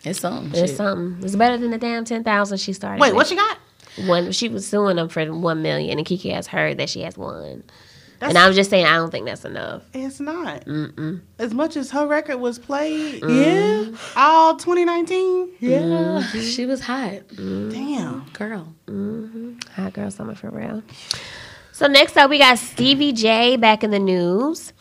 It's 0.04 0.19
something. 0.21 0.52
it's 0.52 0.71
shit. 0.71 0.78
something. 0.78 1.24
It's 1.26 1.36
better 1.36 1.58
than 1.58 1.71
the 1.71 1.78
damn 1.78 2.06
ten 2.06 2.24
thousand 2.24 2.60
she 2.60 2.74
started. 2.74 3.02
Wait, 3.02 3.10
with. 3.10 3.15
what 3.15 3.32
you 3.32 3.38
got? 3.38 3.58
One, 4.08 4.32
she 4.32 4.47
was 4.47 4.67
suing 4.67 4.95
them 4.95 5.10
for 5.10 5.26
one 5.34 5.62
million, 5.62 5.97
and 5.97 6.08
Kiki 6.08 6.30
has 6.30 6.47
heard 6.47 6.78
that 6.78 6.89
she 6.89 7.02
has 7.02 7.17
one. 7.17 7.63
That's, 8.21 8.29
and 8.29 8.38
I'm 8.38 8.53
just 8.53 8.69
saying, 8.69 8.86
I 8.86 8.95
don't 8.97 9.10
think 9.12 9.25
that's 9.25 9.43
enough. 9.45 9.81
it's 9.93 10.19
not. 10.19 10.63
Mm-mm. 10.65 11.21
As 11.39 11.53
much 11.53 11.75
as 11.75 11.89
her 11.91 12.05
record 12.07 12.38
was 12.38 12.57
played 12.60 13.21
Yeah. 13.27 13.86
all 14.15 14.55
2019. 14.55 15.49
Yeah. 15.60 16.21
She 16.31 16.65
was 16.67 16.81
hot. 16.81 17.21
Damn. 17.36 18.25
Girl. 18.34 18.73
mm-hmm. 18.88 19.53
Hot 19.75 19.93
girl 19.93 20.12
summer 20.12 20.36
for 20.36 20.51
real. 20.51 20.84
So 21.73 21.88
next 21.88 22.15
up, 22.15 22.29
we 22.29 22.38
got 22.38 22.60
Stevie 22.60 23.12
J 23.12 23.55
back 23.55 23.84
in 23.84 23.89
the 23.89 23.97
news. 23.97 24.71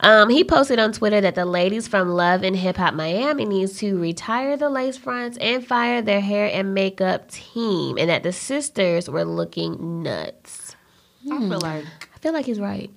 Um, 0.00 0.28
he 0.28 0.44
posted 0.44 0.78
on 0.78 0.92
Twitter 0.92 1.22
that 1.22 1.34
the 1.34 1.46
ladies 1.46 1.88
from 1.88 2.10
Love 2.10 2.42
and 2.42 2.54
Hip 2.54 2.76
Hop 2.76 2.92
Miami 2.92 3.46
needs 3.46 3.78
to 3.78 3.98
retire 3.98 4.58
the 4.58 4.68
lace 4.68 4.98
fronts 4.98 5.38
and 5.40 5.66
fire 5.66 6.02
their 6.02 6.20
hair 6.20 6.50
and 6.52 6.74
makeup 6.74 7.30
team, 7.30 7.96
and 7.96 8.10
that 8.10 8.24
the 8.24 8.32
sisters 8.32 9.08
were 9.08 9.24
looking 9.24 10.02
nuts. 10.02 10.76
I 11.32 11.38
feel 11.38 11.60
like 11.60 11.84
I 12.09 12.09
feel 12.20 12.32
like 12.32 12.46
he's 12.46 12.60
right. 12.60 12.90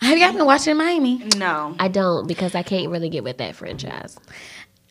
Have 0.00 0.16
y'all 0.16 0.32
been 0.32 0.46
watching 0.46 0.76
Miami? 0.76 1.24
no. 1.36 1.74
I 1.78 1.88
don't 1.88 2.26
because 2.28 2.54
I 2.54 2.62
can't 2.62 2.88
really 2.90 3.08
get 3.08 3.24
with 3.24 3.38
that 3.38 3.56
franchise. 3.56 4.16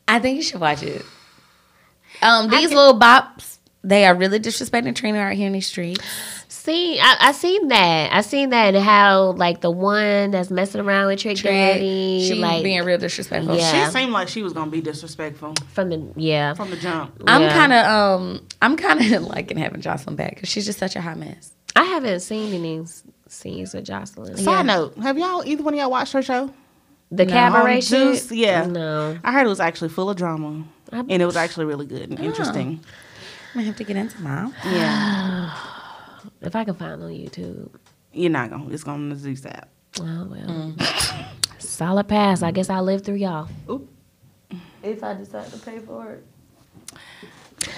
I 0.08 0.20
think 0.20 0.36
you 0.38 0.44
should 0.44 0.60
watch 0.60 0.84
it. 0.84 1.04
Um, 2.22 2.50
these 2.50 2.72
little 2.74 3.00
bops, 3.00 3.58
they 3.84 4.06
are 4.06 4.16
really 4.16 4.40
disrespecting 4.40 4.96
Trina 4.96 5.20
out 5.20 5.34
here 5.34 5.48
in 5.48 5.54
these 5.54 5.68
streets. 5.68 6.04
See, 6.50 7.00
I, 7.00 7.16
I 7.22 7.32
seen 7.32 7.70
that. 7.70 8.12
I 8.12 8.20
seen 8.22 8.50
that 8.50 8.76
and 8.76 8.84
how 8.84 9.32
like 9.34 9.62
the 9.62 9.72
one 9.72 10.32
that's 10.32 10.50
messing 10.50 10.82
around 10.82 11.08
with 11.08 11.20
Trick, 11.20 11.38
Daddy, 11.38 12.26
she 12.28 12.36
like 12.36 12.64
being 12.64 12.84
real 12.84 12.98
disrespectful. 12.98 13.56
Yeah. 13.56 13.86
She 13.86 13.92
seemed 13.94 14.12
like 14.12 14.28
she 14.28 14.44
was 14.44 14.52
gonna 14.52 14.72
be 14.72 14.82
disrespectful 14.82 15.54
from 15.72 15.90
the 15.90 16.06
yeah. 16.18 16.54
from 16.56 16.70
the 16.70 16.76
jump. 16.76 17.22
I'm 17.26 17.44
Yeah. 17.44 17.54
kind 17.54 17.72
of 17.74 17.86
um, 17.86 18.48
I'm 18.62 18.76
kind 18.76 19.14
of 19.14 19.24
liking 19.28 19.58
having 19.58 19.82
Joseline 19.82 20.18
back 20.18 20.36
because 20.36 20.50
she's 20.50 20.66
just 20.66 20.80
such 20.80 20.98
a 20.98 21.02
hot 21.02 21.18
mess. 21.18 21.54
I 21.76 21.84
haven't 21.86 22.20
seen 22.22 22.54
any 22.54 22.80
s- 22.82 23.04
scenes 23.30 23.74
with 23.74 23.86
Joseline. 23.86 24.38
Side 24.40 24.66
note: 24.66 24.98
Have 24.98 25.18
y'all 25.18 25.44
either 25.46 25.64
one 25.64 25.74
of 25.74 25.80
y'all 25.80 25.92
watched 25.92 26.14
her 26.14 26.22
show? 26.22 26.54
The 27.12 27.26
No. 27.26 27.32
cabaret 27.32 27.82
shit? 27.82 27.90
Juice, 27.90 28.32
yeah. 28.32 28.66
No. 28.66 29.18
I 29.24 29.32
heard 29.32 29.46
it 29.46 29.50
was 29.50 29.60
actually 29.60 29.90
full 29.90 30.10
of 30.10 30.18
drama, 30.18 30.66
I- 30.92 31.00
and 31.00 31.22
it 31.22 31.26
was 31.26 31.38
actually 31.38 31.66
really 31.66 31.86
good 31.86 32.10
and 32.10 32.20
oh. 32.20 32.24
interesting. 32.24 32.82
I'm 33.56 33.64
have 33.64 33.76
to 33.78 33.84
get 33.84 33.96
into 33.96 34.22
mom. 34.22 34.54
Yeah, 34.66 35.52
If 36.42 36.56
I 36.56 36.64
can 36.66 36.76
find 36.76 37.02
it 37.02 37.06
on 37.06 37.12
YouTube. 37.12 37.70
you're 38.14 38.30
not 38.30 38.50
gonna. 38.50 38.70
It's 38.70 38.84
gonna 38.84 39.16
Zeus 39.16 39.46
app. 39.46 39.70
Oh 40.00 40.28
well. 40.30 40.48
Mm. 40.48 41.26
Solid 41.58 42.08
pass. 42.08 42.44
I 42.44 42.52
guess 42.52 42.70
I'll 42.70 42.84
live 42.84 43.04
through 43.04 43.16
y'all. 43.16 43.48
If 44.84 45.04
I 45.04 45.14
decide 45.16 45.52
to 45.52 45.58
pay 45.60 45.80
for 45.80 46.14
it. 46.14 47.70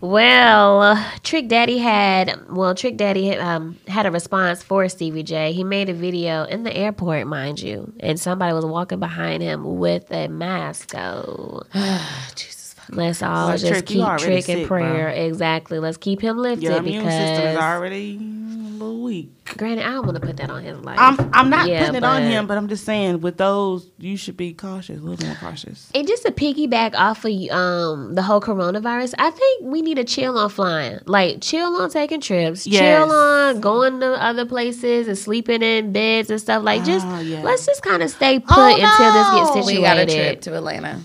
Well, 0.00 1.02
Trick 1.22 1.48
Daddy 1.48 1.78
had 1.78 2.48
well, 2.50 2.74
Trick 2.74 2.96
Daddy 2.96 3.34
um, 3.36 3.78
had 3.88 4.06
a 4.06 4.10
response 4.10 4.62
for 4.62 4.88
Stevie 4.88 5.22
J. 5.22 5.52
He 5.52 5.64
made 5.64 5.88
a 5.88 5.94
video 5.94 6.44
in 6.44 6.62
the 6.64 6.76
airport, 6.76 7.26
mind 7.26 7.60
you, 7.60 7.92
and 8.00 8.18
somebody 8.18 8.52
was 8.52 8.64
walking 8.64 9.00
behind 9.00 9.42
him 9.42 9.78
with 9.78 10.10
a 10.10 10.28
mask. 10.28 10.92
So. 10.92 11.62
let's 12.90 13.22
all 13.22 13.48
Well, 13.48 13.58
just 13.58 13.72
Trick, 13.72 13.86
keep 13.86 14.02
already 14.02 14.24
Trick 14.24 14.36
in 14.48 14.56
sick, 14.60 14.68
bro. 14.68 14.78
prayer. 14.78 15.08
Exactly. 15.08 15.78
Let's 15.78 15.96
keep 15.96 16.20
him 16.20 16.38
lifted 16.38 16.64
Your 16.64 16.76
immune 16.78 17.04
system 17.04 17.46
is 17.46 17.56
already 17.56 18.16
a 18.16 18.78
little 18.78 19.02
weak. 19.02 19.30
granted, 19.56 19.86
I 19.86 19.90
don't 19.92 20.04
want 20.04 20.20
to 20.20 20.26
put 20.26 20.36
that 20.36 20.50
on 20.50 20.62
his 20.62 20.78
life. 20.80 20.98
I'm 21.00 21.18
I'm 21.32 21.48
not 21.48 21.66
Yeah, 21.66 21.80
putting 21.80 21.94
it 21.96 22.04
on 22.04 22.22
him, 22.22 22.46
but 22.46 22.58
I'm 22.58 22.68
just 22.68 22.84
saying 22.84 23.20
with 23.22 23.38
those, 23.38 23.88
you 23.98 24.16
should 24.18 24.36
be 24.36 24.52
cautious, 24.52 24.98
a 25.00 25.02
little 25.02 25.26
more 25.26 25.36
cautious. 25.36 25.90
And 25.94 26.06
just 26.06 26.24
to 26.24 26.30
piggyback 26.32 26.94
off 26.94 27.24
of 27.24 27.32
um 27.50 28.14
the 28.14 28.22
whole 28.22 28.40
coronavirus, 28.40 29.14
I 29.18 29.30
think 29.30 29.64
we 29.64 29.80
need 29.80 29.94
to 29.94 30.04
chill 30.04 30.36
on 30.38 30.50
flying. 30.50 30.98
Like 31.06 31.40
chill 31.40 31.74
on 31.76 31.88
taking 31.90 32.20
trips, 32.20 32.66
Yes. 32.66 32.80
chill 33.06 33.10
on 33.16 33.60
going 33.62 34.00
to 34.00 34.22
other 34.22 34.44
places 34.44 35.08
and 35.08 35.16
sleeping 35.16 35.62
in 35.62 35.92
beds 35.92 36.28
and 36.28 36.38
stuff. 36.40 36.62
Like 36.62 36.84
just 36.84 37.06
Oh, 37.06 37.20
yeah. 37.20 37.42
let's 37.42 37.64
just 37.64 37.82
kind 37.82 38.02
of 38.02 38.10
stay 38.10 38.38
put 38.40 38.58
Oh, 38.58 38.66
until 38.66 39.12
this 39.12 39.30
gets 39.30 39.54
no. 39.56 39.62
situated. 39.62 39.76
We 39.78 39.82
got 39.82 39.98
a 39.98 40.04
trip 40.06 40.40
to 40.42 40.56
Atlanta. 40.56 41.00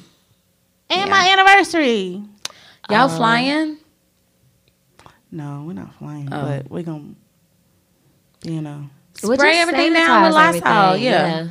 And 0.91 1.07
Yeah. 1.07 1.09
my 1.09 1.29
anniversary. 1.29 2.21
Y'all 2.89 3.09
Uh, 3.09 3.17
flying? 3.17 3.77
No, 5.31 5.63
we're 5.65 5.73
not 5.73 5.93
flying, 5.95 6.27
Oh. 6.31 6.41
but 6.45 6.69
we're 6.69 6.83
gonna, 6.83 7.13
you 8.43 8.61
know. 8.61 8.89
We'll 9.23 9.35
Spray 9.37 9.57
everything 9.59 9.93
down 9.93 10.23
with 10.23 10.33
sanitize 10.33 10.61
Lysol, 10.61 10.67
everything, 10.95 11.03
yeah. 11.05 11.47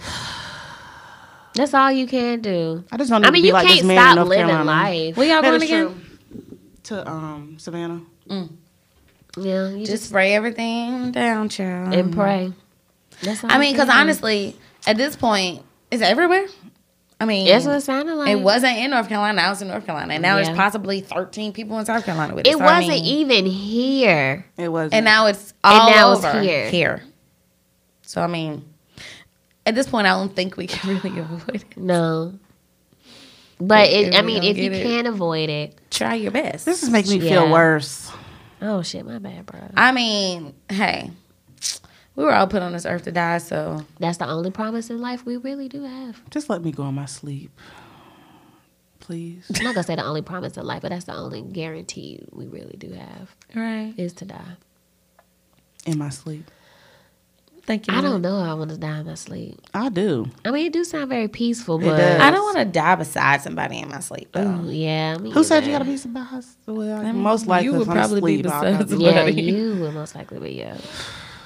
That's 1.55 1.75
all 1.75 1.91
you 1.91 2.07
can 2.07 2.41
do. 2.41 2.85
I 2.93 2.97
just 2.97 3.11
don't 3.11 3.23
need 3.23 3.29
I 3.29 3.31
mean, 3.31 3.41
to 3.41 3.43
be 3.43 3.49
you 3.49 3.53
like 3.55 3.67
can't 3.67 3.79
this 3.81 3.87
man 3.87 3.97
in 3.97 4.13
stop 4.15 4.29
living 4.29 4.47
Carolina. 4.47 4.65
life. 4.71 5.17
Where 5.17 5.27
y'all 5.27 5.43
That 5.43 5.49
going 5.51 5.63
is 5.63 5.69
again? 5.71 5.87
true. 5.87 6.59
To 6.85 7.09
um 7.11 7.57
Savannah. 7.59 8.01
Yeah, 9.37 9.69
you 9.71 9.79
Just 9.81 9.91
just, 9.91 10.05
spray 10.09 10.35
everything 10.35 11.13
down, 11.13 11.49
child. 11.49 11.95
and 11.95 12.13
pray. 12.13 12.53
That's 13.23 13.43
all 13.45 13.51
I 13.53 13.59
mean, 13.59 13.73
because 13.73 13.89
honestly, 13.89 14.57
at 14.87 14.97
this 14.97 15.17
point, 15.17 15.63
it's 15.91 16.03
everywhere. 16.03 16.47
I 17.21 17.27
mean, 17.27 17.47
that's 17.47 17.67
what 17.67 17.77
it 17.77 17.83
sounded 17.83 18.15
like. 18.15 18.31
it 18.31 18.41
wasn't 18.41 18.79
in 18.79 18.91
North 18.91 19.09
Carolina. 19.09 19.35
Now 19.37 19.51
was 19.51 19.61
in 19.61 19.69
North 19.69 19.85
Carolina, 19.85 20.15
and 20.15 20.23
now 20.23 20.39
Yeah. 20.39 20.45
there's 20.45 20.57
possibly 20.57 21.03
13 21.03 21.53
people 21.53 21.79
in 21.79 21.85
South 21.85 22.05
Carolina 22.05 22.35
with 22.35 22.47
it. 22.47 22.51
It 22.51 22.59
So, 22.59 22.65
wasn't 22.65 22.89
mean- 22.89 23.05
even 23.05 23.47
here. 23.47 24.47
It 24.57 24.69
was 24.73 24.91
and 24.93 25.05
now 25.05 25.27
it's 25.27 25.53
all 25.63 25.89
And 25.89 25.95
now 25.97 26.13
it's 26.13 26.25
here. 26.45 26.69
Here. 26.71 27.03
So 28.03 28.23
I 28.23 28.27
mean, 28.27 28.65
at 29.67 29.75
this 29.75 29.87
point, 29.87 30.07
I 30.07 30.11
don't 30.11 30.35
think 30.35 30.57
we 30.57 30.67
can 30.67 30.89
really 31.05 31.19
avoid 31.21 31.57
it. 31.57 31.77
No. 31.77 32.35
But 33.61 33.91
it, 33.91 34.09
If 34.09 34.15
I 34.15 34.23
mean, 34.23 34.43
if 34.43 34.57
you 34.57 34.71
get 34.71 34.79
it. 34.81 34.83
can 34.83 35.07
avoid 35.07 35.51
it. 35.51 35.77
Try 35.91 36.15
your 36.15 36.31
best. 36.31 36.65
this 36.65 36.83
is 36.83 36.89
making 36.89 37.19
me 37.21 37.27
Yeah. 37.29 37.43
feel 37.43 37.51
worse. 37.51 38.11
Oh 38.63 38.81
shit, 38.83 39.05
my 39.05 39.19
bad, 39.19 39.45
bro. 39.45 39.61
I 39.77 39.93
mean, 39.93 40.55
hey, 40.71 41.11
we 42.21 42.27
were 42.27 42.35
all 42.35 42.47
put 42.47 42.61
on 42.61 42.73
this 42.73 42.85
earth 42.85 43.05
to 43.05 43.13
die, 43.13 43.39
so 43.39 43.83
That's 43.99 44.19
the 44.19 44.29
only 44.29 44.51
promise 44.51 44.91
in 44.91 45.01
life 45.01 45.25
we 45.25 45.39
really 45.39 45.69
do 45.71 45.85
have. 45.85 46.21
Just 46.29 46.51
let 46.51 46.63
me 46.63 46.71
go 46.71 46.87
in 46.87 46.95
my 46.95 47.07
sleep. 47.07 47.51
Please. 48.99 49.51
I'm 49.57 49.65
not 49.65 49.75
gonna 49.75 49.85
say 49.85 49.97
the 49.97 50.05
only 50.05 50.21
promise 50.21 50.59
in 50.59 50.67
life, 50.67 50.83
but 50.83 50.91
that's 50.91 51.07
the 51.07 51.15
only 51.17 51.41
guarantee 51.41 52.21
we 52.31 52.47
really 52.47 52.77
do 52.77 52.93
have 52.93 53.35
right. 53.55 53.95
is 53.97 54.13
to 54.15 54.27
die. 54.27 54.57
In 55.87 55.97
my 55.97 56.11
sleep. 56.11 56.51
Thank 57.63 57.87
you. 57.89 57.97
I 57.97 58.03
don't 58.03 58.21
know. 58.21 58.37
I 58.37 58.53
want 58.53 58.71
to 58.71 58.77
die 58.77 58.99
in 59.01 59.07
my 59.07 59.15
sleep. 59.15 59.59
I 59.73 59.89
do. 59.89 60.27
I 60.45 60.51
mean, 60.51 60.67
it 60.67 60.75
do 60.75 60.85
sound 60.85 61.09
very 61.09 61.29
peaceful, 61.29 61.81
It 61.81 61.85
but 61.87 61.97
does. 61.97 62.21
I 62.21 62.31
don't 62.31 62.43
want 62.43 62.59
to 62.59 62.65
die 62.67 62.97
beside 62.97 63.41
somebody 63.41 63.79
in 63.79 63.89
my 63.89 64.01
sleep 64.01 64.29
though. 64.33 64.61
Ooh, 64.63 64.71
yeah. 64.71 65.17
Me 65.17 65.31
Who 65.31 65.43
said 65.43 65.65
you 65.65 65.73
gotta 65.73 65.87
be 65.87 65.97
somebody? 65.97 66.45
Well, 66.67 66.99
I 67.01 67.13
mean, 67.13 67.23
most 67.23 67.47
likely 67.47 67.65
you 67.65 67.73
would 67.73 67.83
if 67.83 67.89
I'm 67.89 67.97
probably 67.97 68.37
be 68.37 68.43
beside 68.43 68.77
probably- 68.77 69.07
Yeah, 69.07 69.15
somebody. 69.25 69.43
you 69.43 69.77
would 69.81 69.95
most 69.95 70.15
likely 70.15 70.39
be. 70.39 70.51
Yeah. 70.53 70.77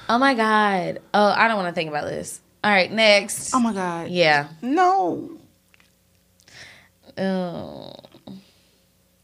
Oh 0.09 0.17
my 0.17 0.33
god. 0.33 0.99
Oh, 1.13 1.27
I 1.35 1.47
don't 1.47 1.57
want 1.57 1.69
to 1.69 1.73
think 1.73 1.89
about 1.89 2.05
this. 2.05 2.39
All 2.63 2.71
right, 2.71 2.91
next. 2.91 3.53
Oh 3.53 3.59
my 3.59 3.73
god. 3.73 4.09
yeah. 4.09 4.47
No. 4.61 5.31
Oh. 7.17 7.93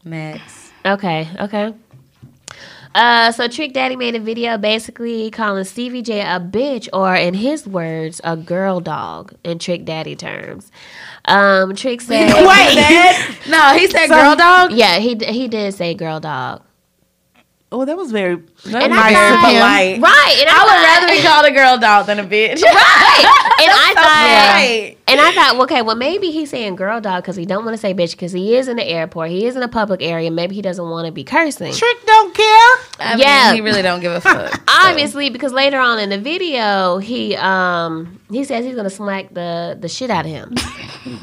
Next. 0.04 0.72
Okay. 0.84 1.28
Okay. 1.38 1.74
Uh, 2.94 3.32
so 3.32 3.48
Trick 3.48 3.72
Daddy 3.72 3.96
made 3.96 4.14
a 4.14 4.20
video 4.20 4.58
basically 4.58 5.30
calling 5.30 5.64
Stevie 5.64 6.02
J 6.02 6.20
a 6.20 6.38
bitch, 6.38 6.88
or 6.92 7.14
in 7.14 7.32
his 7.32 7.66
words, 7.66 8.20
a 8.22 8.36
girl 8.36 8.80
dog 8.80 9.34
in 9.44 9.58
Trick 9.58 9.84
Daddy 9.86 10.14
terms. 10.14 10.70
Um, 11.24 11.74
Trick 11.74 12.02
said, 12.02 12.26
Wait. 12.46 13.48
no, 13.48 13.74
he 13.78 13.86
said 13.88 14.08
girl 14.08 14.36
dog. 14.36 14.72
yeah, 14.72 14.98
he 14.98 15.14
he 15.14 15.48
did 15.48 15.72
say 15.72 15.94
girl 15.94 16.20
dog, 16.20 16.62
Oh, 17.72 17.84
that 17.86 17.96
was 17.96 18.12
very 18.12 18.36
That 18.66 18.82
And 18.84 18.92
was 18.92 19.00
I 19.00 19.12
very 19.12 19.36
polite. 19.38 20.00
right? 20.02 20.36
And 20.40 20.48
I, 20.48 20.52
I 20.52 20.62
would 20.62 20.70
thought- 20.70 21.00
rather 21.00 21.06
be 21.08 21.22
called 21.22 21.46
a 21.46 21.50
girl 21.50 21.78
doll 21.78 22.04
than 22.04 22.18
a 22.20 22.24
bitch. 22.24 22.60
right. 22.62 23.24
And 23.60 23.70
I 23.86 23.92
thought, 23.96 24.52
Right. 24.54 24.96
And 25.08 25.20
I 25.20 25.32
thought, 25.32 25.60
okay, 25.62 25.82
well 25.82 25.96
maybe 25.96 26.30
he's 26.30 26.50
saying 26.50 26.76
girl 26.76 27.00
dog 27.00 27.22
because 27.22 27.36
he 27.36 27.44
don't 27.44 27.64
want 27.64 27.74
to 27.74 27.80
say 27.80 27.92
bitch 27.94 28.12
because 28.12 28.32
he 28.32 28.56
is 28.56 28.68
in 28.68 28.76
the 28.76 28.84
airport, 28.86 29.30
he 29.30 29.46
is 29.46 29.56
in 29.56 29.62
a 29.62 29.68
public 29.68 30.02
area, 30.02 30.30
maybe 30.30 30.54
he 30.54 30.62
doesn't 30.62 30.88
want 30.88 31.06
to 31.06 31.12
be 31.12 31.24
cursing. 31.24 31.72
Trick 31.72 32.06
don't 32.06 32.34
care. 32.34 32.44
I 33.00 33.16
Yeah. 33.18 33.46
mean, 33.52 33.54
he 33.56 33.60
really 33.60 33.82
don't 33.82 34.00
give 34.00 34.12
a 34.12 34.20
fuck. 34.20 34.52
so. 34.54 34.60
Obviously, 34.68 35.28
because 35.30 35.52
later 35.52 35.78
on 35.78 35.98
in 35.98 36.08
the 36.10 36.18
video, 36.18 36.98
he 36.98 37.36
um 37.36 38.18
he 38.30 38.44
says 38.44 38.64
he's 38.64 38.74
gonna 38.76 38.90
smack 38.90 39.32
the 39.34 39.76
the 39.78 39.88
shit 39.88 40.10
out 40.10 40.24
of 40.24 40.30
him. 40.30 40.54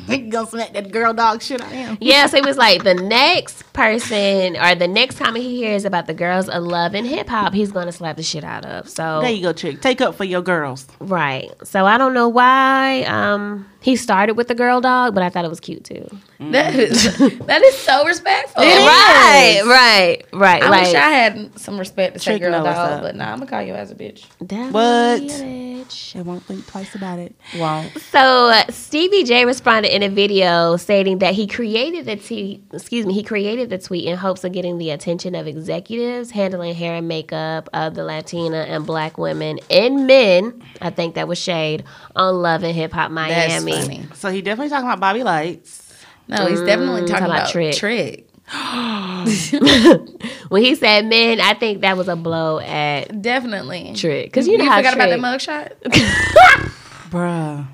He 0.07 0.17
gonna 0.17 0.45
smack 0.45 0.73
that 0.73 0.91
girl 0.91 1.13
dog 1.13 1.41
shit 1.41 1.61
out 1.61 1.67
of 1.67 1.73
him. 1.73 1.97
yeah, 2.01 2.25
so 2.25 2.35
it 2.35 2.43
was 2.43 2.57
like 2.57 2.83
the 2.83 2.95
next 2.95 3.63
person 3.71 4.57
or 4.57 4.75
the 4.75 4.87
next 4.89 5.15
time 5.15 5.35
he 5.35 5.55
hears 5.55 5.85
about 5.85 6.05
the 6.05 6.13
girls 6.13 6.49
of 6.49 6.63
love 6.63 6.93
and 6.95 7.07
hip 7.07 7.29
hop, 7.29 7.53
he's 7.53 7.71
gonna 7.71 7.93
slap 7.93 8.17
the 8.17 8.23
shit 8.23 8.43
out 8.43 8.65
of. 8.65 8.89
So 8.89 9.21
There 9.21 9.31
you 9.31 9.41
go, 9.41 9.53
Trick. 9.53 9.81
Take 9.81 10.01
up 10.01 10.15
for 10.15 10.25
your 10.25 10.41
girls. 10.41 10.85
right. 10.99 11.49
So 11.63 11.85
I 11.85 11.97
don't 11.97 12.13
know 12.13 12.27
why 12.27 13.03
um 13.03 13.67
he 13.81 13.95
started 13.95 14.33
with 14.35 14.47
the 14.49 14.55
girl 14.55 14.81
dog, 14.81 15.13
but 15.13 15.23
I 15.23 15.29
thought 15.29 15.45
it 15.45 15.49
was 15.49 15.59
cute 15.59 15.83
too. 15.85 16.07
That 16.39 16.75
is 16.75 17.17
that 17.47 17.61
is 17.63 17.77
so 17.77 18.05
respectful. 18.05 18.63
right, 18.63 19.61
right, 19.65 20.23
right. 20.33 20.63
I 20.63 20.69
like, 20.69 20.85
wish 20.85 20.95
I 20.95 21.09
had 21.09 21.59
some 21.59 21.77
respect 21.77 22.13
to 22.15 22.19
say 22.19 22.39
girl 22.39 22.51
dog, 22.63 22.67
up. 22.67 23.01
but 23.01 23.15
nah, 23.15 23.31
I'm 23.31 23.39
gonna 23.39 23.49
call 23.49 23.61
you 23.61 23.73
as 23.73 23.91
a 23.91 23.95
bitch. 23.95 24.25
that 24.41 24.71
What? 24.73 25.21
bitch. 25.21 26.15
I 26.17 26.21
won't 26.21 26.43
think 26.43 26.65
twice 26.67 26.93
about 26.95 27.19
it. 27.19 27.35
Won't. 27.57 27.97
So 27.99 28.19
uh, 28.49 28.63
Stevie 28.69 29.23
J 29.23 29.45
responded 29.45 29.93
in 29.95 30.03
a 30.03 30.09
video 30.09 30.77
stating 30.77 31.19
that 31.19 31.33
he 31.33 31.47
created 31.47 32.05
the 32.05 32.15
t- 32.15 32.61
excuse 32.73 33.05
me 33.05 33.13
he 33.13 33.23
created 33.23 33.69
the 33.69 33.77
tweet 33.77 34.05
in 34.05 34.17
hopes 34.17 34.43
of 34.43 34.51
getting 34.51 34.77
the 34.77 34.91
attention 34.91 35.35
of 35.35 35.47
executives 35.47 36.31
handling 36.31 36.75
hair 36.75 36.95
and 36.95 37.07
makeup 37.07 37.69
of 37.73 37.95
the 37.95 38.03
Latina 38.03 38.57
and 38.57 38.85
Black 38.85 39.17
women 39.17 39.59
and 39.69 40.05
men. 40.07 40.61
I 40.81 40.89
think 40.89 41.15
that 41.15 41.27
was 41.27 41.37
shade 41.37 41.83
on 42.15 42.35
Love 42.41 42.63
and 42.63 42.75
Hip 42.75 42.91
Hop 42.93 43.11
That's 43.13 43.63
Miami. 43.69 43.97
funny. 44.03 44.07
So 44.15 44.29
he 44.31 44.41
definitely 44.41 44.69
talking 44.69 44.87
about 44.87 44.99
Bobby 44.99 45.19
Lytes. 45.21 45.85
No, 46.27 46.45
he's 46.45 46.61
definitely 46.61 47.01
Mm, 47.01 47.07
talking 47.07 47.25
talking 47.25 47.25
about 47.25 47.39
about 47.39 47.51
Trick. 47.51 47.75
trick. 47.75 48.25
When 50.49 50.63
he 50.63 50.73
said 50.75 51.05
men, 51.05 51.39
I 51.39 51.53
think 51.53 51.81
that 51.81 51.95
was 51.97 52.07
a 52.07 52.15
blow 52.15 52.59
at 52.59 53.21
Definitely. 53.21 53.93
Trick 53.95 54.25
because 54.27 54.47
you 54.47 54.57
know 54.57 54.65
how 54.65 54.77
forgot 54.77 54.93
Trick, 54.93 55.19
about 55.19 55.39
that 55.39 55.79
mugshot? 55.83 55.91
Bruh. 57.11 57.65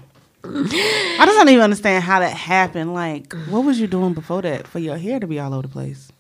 I 0.44 1.26
just 1.26 1.38
don't 1.38 1.50
even 1.50 1.64
understand 1.64 2.04
how 2.04 2.20
that 2.20 2.34
happened. 2.36 2.94
Like, 2.94 3.34
what 3.48 3.62
was 3.66 3.80
you 3.80 3.88
doing 3.88 4.14
before 4.14 4.42
that 4.44 4.68
for 4.68 4.80
your 4.80 4.98
hair 4.98 5.20
to 5.20 5.28
be 5.28 5.40
all 5.40 5.54
over 5.54 5.64
the 5.64 5.68
place? 5.70 6.12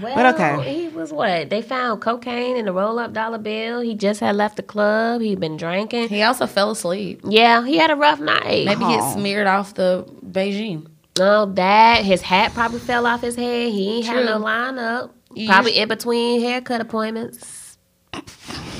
Well, 0.00 0.14
But 0.14 0.34
okay. 0.34 0.72
he 0.82 0.88
was 0.88 1.12
what? 1.12 1.50
They 1.50 1.62
found 1.62 2.00
cocaine 2.00 2.56
in 2.56 2.68
a 2.68 2.72
roll 2.72 2.98
up 3.00 3.12
dollar 3.12 3.38
bill. 3.38 3.80
He 3.80 3.94
just 3.96 4.20
had 4.20 4.36
left 4.36 4.56
the 4.56 4.62
club. 4.62 5.20
He'd 5.20 5.40
been 5.40 5.56
drinking. 5.56 6.08
He 6.08 6.22
also 6.22 6.46
fell 6.46 6.70
asleep. 6.70 7.20
Yeah, 7.24 7.64
he 7.66 7.76
had 7.76 7.90
a 7.90 7.96
rough 7.96 8.20
night. 8.20 8.66
Maybe 8.66 8.84
he 8.84 8.92
had 8.92 9.12
smeared 9.14 9.46
off 9.48 9.74
the 9.74 10.04
Beijing. 10.24 10.86
No, 11.18 11.46
that 11.54 12.04
his 12.04 12.22
hat 12.22 12.54
probably 12.54 12.78
fell 12.78 13.04
off 13.04 13.20
his 13.20 13.34
head. 13.34 13.72
He 13.72 13.96
ain't 13.96 14.06
had 14.06 14.24
no 14.26 14.36
True. 14.36 14.46
lineup. 14.46 15.10
You 15.34 15.48
Probably 15.48 15.72
used- 15.72 15.82
in 15.82 15.88
between 15.88 16.40
haircut 16.40 16.80
appointments. 16.80 17.76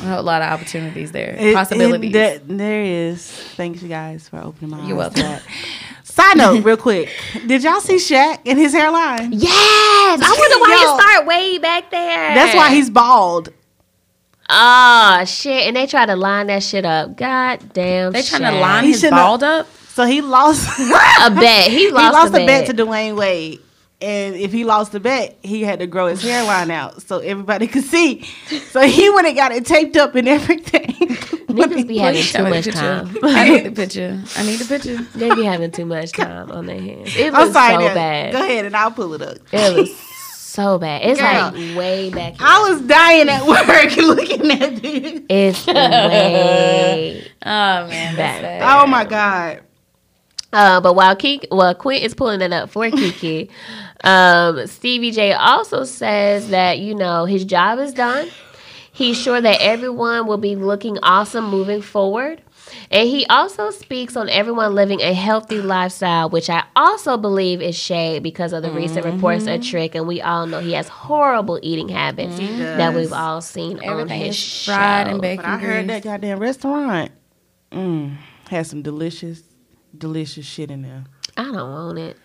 A 0.04 0.22
lot 0.22 0.42
of 0.42 0.48
opportunities 0.50 1.12
there. 1.12 1.36
It- 1.38 1.54
Possibilities. 1.54 2.10
it- 2.10 2.12
that- 2.12 2.48
there 2.58 2.82
is. 2.82 3.26
Thanks, 3.56 3.82
you 3.82 3.88
guys, 3.88 4.28
for 4.28 4.38
opening 4.40 4.70
my 4.70 4.78
eyes. 4.80 4.88
You're 4.88 4.96
welcome. 4.96 5.22
that. 6.14 6.22
Side 6.22 6.36
note, 6.36 6.64
real 6.64 6.76
quick. 6.76 7.08
Did 7.46 7.62
y'all 7.62 7.80
see 7.80 7.96
Shaq 7.96 8.40
and 8.46 8.58
his 8.58 8.72
hairline? 8.72 9.32
Yes, 9.32 10.20
I 10.22 10.36
wonder 10.38 10.58
why 10.58 10.70
Yo. 10.72 10.78
he 10.78 11.02
start 11.02 11.26
way 11.26 11.58
back 11.58 11.90
there. 11.90 12.34
That's 12.34 12.54
why 12.54 12.74
he's 12.74 12.90
bald. 12.90 13.52
Oh 14.48 15.24
shit! 15.26 15.68
And 15.68 15.76
they 15.76 15.86
try 15.86 16.06
to 16.06 16.16
line 16.16 16.48
that 16.48 16.62
shit 16.62 16.84
up. 16.84 17.16
God 17.16 17.72
damn. 17.72 18.12
they 18.12 18.22
trying 18.22 18.42
to 18.42 18.60
line 18.60 18.84
He 18.84 18.90
his 18.90 19.00
shouldn't 19.00 19.16
bald 19.16 19.44
up. 19.44 19.68
So 19.90 20.04
he 20.06 20.20
lost. 20.20 20.68
a 20.80 21.30
bet. 21.30 21.70
He 21.70 21.78
he 21.86 21.90
lost, 21.90 22.14
lost 22.14 22.34
a 22.34 22.42
a 22.42 22.46
bet 22.46 22.66
to 22.66 22.74
Dwyane 22.74 23.16
Wade. 23.16 23.60
And 24.02 24.34
if 24.34 24.50
he 24.52 24.64
lost 24.64 24.92
the 24.92 25.00
bet, 25.00 25.36
he 25.42 25.62
had 25.62 25.80
to 25.80 25.86
grow 25.86 26.06
his 26.06 26.22
hairline 26.22 26.70
out 26.70 27.02
so 27.02 27.18
everybody 27.18 27.66
could 27.68 27.84
see. 27.84 28.22
So 28.70 28.80
he 28.80 29.10
went 29.10 29.26
and 29.26 29.36
got 29.36 29.52
it 29.52 29.66
taped 29.66 29.96
up 29.96 30.14
and 30.14 30.26
everything. 30.26 30.80
Niggas 31.50 31.86
be 31.86 31.98
having 31.98 32.20
too 32.22 32.26
show 32.26 32.44
me 32.44 32.60
the 32.60 32.70
much 32.70 32.74
time. 32.74 33.16
I 33.24 33.48
need 33.50 33.64
the 33.64 33.70
picture. 33.82 34.22
I 34.36 34.42
need 34.46 34.56
the 34.58 34.64
picture. 34.64 34.96
they 35.18 35.34
be 35.34 35.44
having 35.44 35.70
too 35.70 35.84
much 35.84 36.12
time 36.12 36.50
on 36.50 36.64
their 36.66 36.80
hands. 36.80 37.14
It 37.16 37.34
I'm 37.34 37.44
was 37.46 37.52
sorry. 37.52 37.74
so 37.74 37.80
Dad. 37.80 37.94
bad. 37.94 38.32
Go 38.32 38.42
ahead 38.42 38.64
and 38.64 38.76
I'll 38.76 38.90
pull 38.92 39.12
it 39.14 39.20
up. 39.22 39.36
It 39.52 39.76
was 39.76 39.94
so 40.38 40.78
bad. 40.78 41.02
It's 41.04 41.20
Girl. 41.20 41.28
like 41.52 41.76
way 41.76 42.10
back. 42.10 42.38
Here. 42.38 42.46
I 42.48 42.70
was 42.70 42.80
dying 42.82 43.28
at 43.28 43.46
work 43.46 43.96
looking 43.96 44.50
at 44.50 44.76
this. 44.80 45.22
It's 45.28 45.66
way. 45.66 47.26
Oh 47.42 47.86
man, 47.86 48.16
Bad. 48.16 48.44
that's. 48.44 48.64
Oh 48.82 48.86
my 48.86 49.04
God. 49.04 49.60
Uh, 50.52 50.80
but 50.80 50.94
while 50.94 51.14
Kiki, 51.14 51.46
well, 51.50 51.74
Quint 51.74 52.02
is 52.02 52.14
pulling 52.14 52.40
it 52.40 52.52
up 52.52 52.70
for 52.70 52.90
Kiki, 52.90 53.50
um, 54.04 54.66
Stevie 54.66 55.12
J 55.12 55.32
also 55.32 55.84
says 55.84 56.50
that 56.50 56.78
you 56.78 56.94
know 56.94 57.24
his 57.24 57.44
job 57.44 57.78
is 57.78 57.92
done. 57.92 58.28
He's 58.92 59.20
sure 59.20 59.40
that 59.40 59.60
everyone 59.60 60.26
will 60.26 60.38
be 60.38 60.56
looking 60.56 60.98
awesome 61.02 61.48
moving 61.48 61.80
forward. 61.80 62.42
And 62.90 63.08
he 63.08 63.24
also 63.26 63.70
speaks 63.70 64.16
on 64.16 64.28
everyone 64.28 64.74
living 64.74 65.00
a 65.00 65.12
healthy 65.12 65.60
lifestyle, 65.60 66.28
which 66.28 66.50
I 66.50 66.64
also 66.76 67.16
believe 67.16 67.62
is 67.62 67.76
shade 67.78 68.22
because 68.22 68.52
of 68.52 68.62
the 68.62 68.70
recent 68.70 69.04
reports 69.06 69.46
of 69.46 69.62
Trick. 69.62 69.94
And 69.94 70.06
we 70.06 70.20
all 70.20 70.46
know 70.46 70.60
he 70.60 70.72
has 70.72 70.88
horrible 70.88 71.58
eating 71.62 71.88
habits 71.88 72.36
that 72.38 72.94
we've 72.94 73.12
all 73.12 73.40
seen 73.40 73.80
Everything 73.82 74.00
on 74.00 74.08
his 74.08 74.36
is 74.36 74.64
fried 74.64 75.06
show. 75.06 75.12
and 75.12 75.20
But 75.20 75.44
I 75.44 75.58
heard 75.58 75.88
that 75.88 76.02
goddamn 76.02 76.38
restaurant 76.38 77.12
mm, 77.72 78.16
had 78.48 78.66
some 78.66 78.82
delicious, 78.82 79.42
delicious 79.96 80.46
shit 80.46 80.70
in 80.70 80.82
there. 80.82 81.04
I 81.36 81.44
don't 81.44 81.54
want 81.70 81.98
it. 81.98 82.16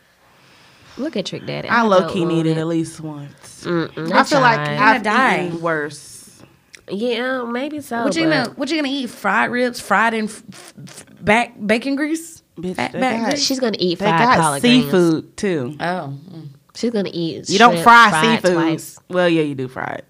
Look 0.98 1.18
at 1.18 1.26
Trick 1.26 1.46
Daddy. 1.46 1.68
I 1.68 1.82
don't 1.82 1.90
low 1.90 2.10
key 2.12 2.22
want 2.22 2.34
need 2.34 2.46
it 2.46 2.58
it. 2.58 2.62
at 2.62 2.68
least 2.68 3.00
once. 3.02 3.64
Mm-mm, 3.66 4.12
I 4.14 4.24
feel 4.24 4.40
like. 4.40 4.60
I've 4.60 5.04
die. 5.04 5.48
eaten 5.48 5.62
worse. 5.62 6.42
Yeah, 6.90 7.44
maybe 7.44 7.82
so. 7.82 8.04
What 8.04 8.16
you 8.16 8.26
but- 8.26 8.30
gonna 8.46 8.50
What 8.56 8.70
you 8.70 8.78
gonna 8.78 8.94
eat? 8.94 9.10
Fried 9.10 9.52
ribs, 9.52 9.80
fried 9.82 10.14
in 10.14 10.26
f- 10.26 10.44
f- 10.54 10.74
f- 10.88 11.06
back 11.20 11.54
bacon 11.66 11.96
grease. 11.96 12.44
Bitch, 12.58 12.76
Fat 12.76 12.94
they 12.94 13.00
back 13.02 13.22
got- 13.22 13.30
grease? 13.32 13.44
She's 13.44 13.60
gonna 13.60 13.76
eat 13.80 14.00
They 14.00 14.06
fried 14.06 14.20
got 14.22 14.40
collard 14.40 14.62
greens. 14.62 14.86
seafood 14.86 15.36
too. 15.38 15.76
Oh, 15.80 16.14
mm. 16.30 16.48
She's 16.76 16.92
gonna 16.92 17.10
eat. 17.12 17.50
You 17.50 17.58
don't 17.60 17.80
fry 17.80 18.36
seafood. 18.38 18.54
Twice. 18.54 19.00
Well, 19.10 19.28
yeah, 19.28 19.42
you 19.42 19.56
do 19.56 19.68
fry 19.68 19.98
it. 20.00 20.06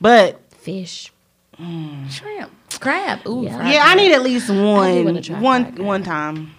But 0.00 0.40
Fish. 0.54 1.12
shrimp, 2.08 2.50
crab. 2.80 3.20
Ooh, 3.28 3.42
Yeah. 3.44 3.56
fried 3.58 3.72
yeah, 3.74 3.82
I 3.84 3.94
need 3.94 4.12
at 4.12 4.22
least 4.22 4.48
wanna 4.48 5.04
one, 5.04 5.22
try 5.22 5.38
one, 5.40 5.62
fried 5.64 5.74
crab. 5.76 5.86
one 5.86 6.02
time, 6.02 6.50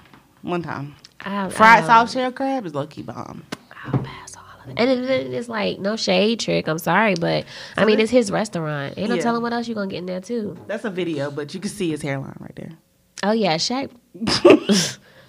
one 0.41 0.61
time. 0.63 0.95
I, 1.23 1.49
Fried 1.49 1.85
soft 1.85 2.13
shell 2.13 2.31
crab 2.31 2.65
is 2.65 2.73
low 2.73 2.87
key 2.87 3.03
bomb. 3.03 3.43
I'll 3.85 3.99
pass 4.03 4.35
all 4.35 4.43
of 4.63 4.69
it. 4.69 4.75
And 4.79 4.89
it, 4.89 5.09
it- 5.09 5.33
it's 5.33 5.47
like 5.49 5.79
no 5.79 5.95
shade 5.95 6.39
trick. 6.39 6.67
I'm 6.67 6.79
sorry, 6.79 7.15
but 7.15 7.45
I 7.77 7.85
mean 7.85 7.99
it's 7.99 8.11
his 8.11 8.31
restaurant. 8.31 8.95
Ain't 8.97 9.09
no 9.09 9.15
Yeah. 9.15 9.21
telling 9.21 9.41
what 9.41 9.53
else 9.53 9.67
you're 9.67 9.75
gonna 9.75 9.87
get 9.87 9.97
in 9.99 10.05
there 10.05 10.21
too. 10.21 10.57
That's 10.67 10.83
a 10.85 10.89
video, 10.89 11.29
but 11.31 11.53
you 11.53 11.59
can 11.59 11.69
see 11.69 11.89
his 11.91 12.01
hairline 12.01 12.35
right 12.39 12.55
there. 12.55 12.71
Oh 13.23 13.31
yeah, 13.33 13.55
Shaq. 13.57 13.91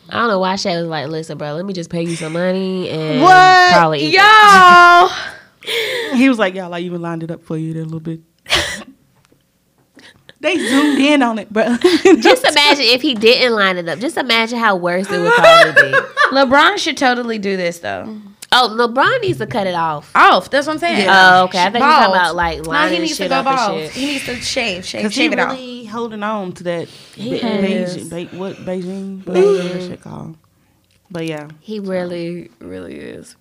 I 0.09 0.19
don't 0.19 0.29
know 0.29 0.41
why 0.41 0.55
Shaq 0.55 0.81
was 0.81 0.89
like, 0.89 1.09
listen, 1.09 1.39
bro, 1.39 1.55
let 1.55 1.65
me 1.65 1.73
just 1.73 1.89
pay 1.91 2.03
you 2.03 2.17
some 2.17 2.33
money 2.35 2.89
and 2.91 3.23
What? 3.23 3.73
probably 3.73 4.01
eat 4.01 4.15
Y'all. 4.15 5.11
He 6.17 6.29
was 6.29 6.39
like, 6.41 6.55
"Y'all, 6.57 6.75
I 6.75 6.81
even 6.81 7.01
lined 7.01 7.23
it 7.23 7.31
up 7.31 7.45
for 7.45 7.57
you 7.57 7.73
there 7.73 7.83
a 7.83 7.85
little 7.85 8.01
bit." 8.01 8.21
They 10.43 10.59
zoomed 10.59 10.99
in 10.99 11.23
on 11.23 11.39
it, 11.39 11.51
bro. 11.53 11.77
Just 12.21 12.45
imagine 12.49 12.85
if 12.85 13.01
he 13.01 13.15
didn't 13.15 13.55
line 13.55 13.79
it 13.79 13.89
up. 13.89 13.99
Just 13.99 14.17
imagine 14.17 14.59
how 14.59 14.77
worse 14.77 15.11
it 15.11 15.19
would 15.19 15.33
probably 15.33 15.73
be. 15.91 15.97
LeBron 16.33 16.77
should 16.79 16.97
totally 16.97 17.39
do 17.39 17.57
this 17.57 17.79
though. 17.79 18.19
Oh, 18.55 18.69
LeBron 18.79 19.23
needs 19.23 19.39
to 19.39 19.47
cut 19.47 19.67
it 19.67 19.75
off. 19.75 20.11
Off. 20.15 20.51
That's 20.51 20.67
what 20.67 20.75
I'm 20.75 20.79
saying. 20.79 21.07
Oh, 21.09 21.45
okay. 21.45 21.59
I 21.63 21.71
think 21.71 21.83
you're 21.83 21.91
talking 21.91 22.15
about 22.15 22.35
like 22.37 22.59
No, 22.59 22.71
lining 22.71 22.95
he 22.97 23.07
needs 23.07 23.17
to 23.17 23.29
go 23.29 23.37
up 23.37 23.47
and 23.47 23.57
bald. 23.57 23.91
He 23.93 24.05
needs 24.07 24.27
to 24.27 24.35
shave, 24.43 24.85
shave, 24.85 25.03
Cause 25.05 25.15
he 25.15 25.23
shave 25.23 25.33
it 25.33 25.39
off. 25.39 25.53
really 25.53 25.85
holding 25.87 26.23
on 26.23 26.53
to 26.53 26.65
that 26.65 26.89
He 26.89 27.31
Be- 27.31 27.39
has. 27.39 27.97
Beijing, 28.11 28.31
Be- 28.31 28.37
what 28.37 28.57
Beijing, 28.57 29.23
Beijing, 29.25 29.73
that 29.73 29.83
shit 29.89 30.01
called. 30.03 30.37
But 31.11 31.27
yeah, 31.27 31.49
He 31.61 31.79
really, 31.81 32.51
really 32.59 32.97
is. 32.97 33.37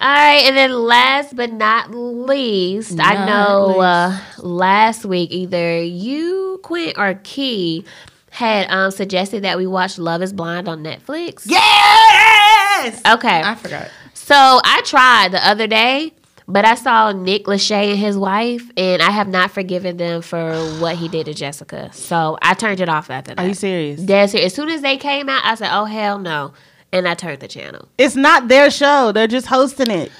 All 0.00 0.08
right, 0.08 0.44
and 0.46 0.56
then 0.56 0.72
last 0.72 1.34
but 1.34 1.52
not 1.52 1.90
least, 1.92 2.92
I 3.00 3.14
Not 3.14 3.26
know 3.26 3.80
uh, 3.80 4.18
last 4.38 5.04
week 5.04 5.30
either 5.32 5.82
you, 5.82 6.60
Quint, 6.62 6.96
or 6.96 7.14
Key 7.24 7.84
had 8.30 8.70
um, 8.70 8.92
suggested 8.92 9.42
that 9.42 9.56
we 9.58 9.66
watch 9.66 9.98
Love 9.98 10.22
Is 10.22 10.32
Blind 10.32 10.68
on 10.68 10.84
Netflix. 10.84 11.42
yes. 11.46 13.02
Okay. 13.08 13.40
I 13.42 13.54
forgot. 13.56 13.88
So 14.14 14.36
I 14.36 14.82
tried 14.84 15.32
the 15.32 15.44
other 15.44 15.66
day, 15.66 16.12
but 16.46 16.64
I 16.64 16.76
saw 16.76 17.10
Nick 17.10 17.44
Lachey 17.46 17.90
and 17.90 17.98
his 17.98 18.16
wife, 18.16 18.70
and 18.76 19.02
I 19.02 19.10
have 19.10 19.26
not 19.26 19.50
forgiven 19.50 19.96
them 19.96 20.22
for 20.22 20.54
what 20.78 20.96
he 20.96 21.08
did 21.08 21.26
to 21.26 21.34
Jessica. 21.34 21.90
So 21.92 22.38
I 22.40 22.54
turned 22.54 22.80
it 22.80 22.88
off 22.88 23.10
after 23.10 23.34
that. 23.34 23.42
Are 23.42 23.48
you 23.48 23.54
serious? 23.54 24.00
Dead 24.00 24.30
serious. 24.30 24.52
As 24.52 24.54
soon 24.54 24.68
as 24.68 24.80
they 24.82 24.96
came 24.96 25.28
out, 25.28 25.42
I 25.44 25.54
said, 25.56 25.70
"Oh 25.72 25.86
hell 25.86 26.18
no," 26.18 26.52
and 26.92 27.08
I 27.08 27.14
turned 27.14 27.40
the 27.40 27.48
channel. 27.48 27.88
It's 27.98 28.16
not 28.16 28.48
their 28.48 28.70
show. 28.70 29.12
They're 29.12 29.26
just 29.26 29.46
hosting 29.46 29.90
it. 29.90 30.10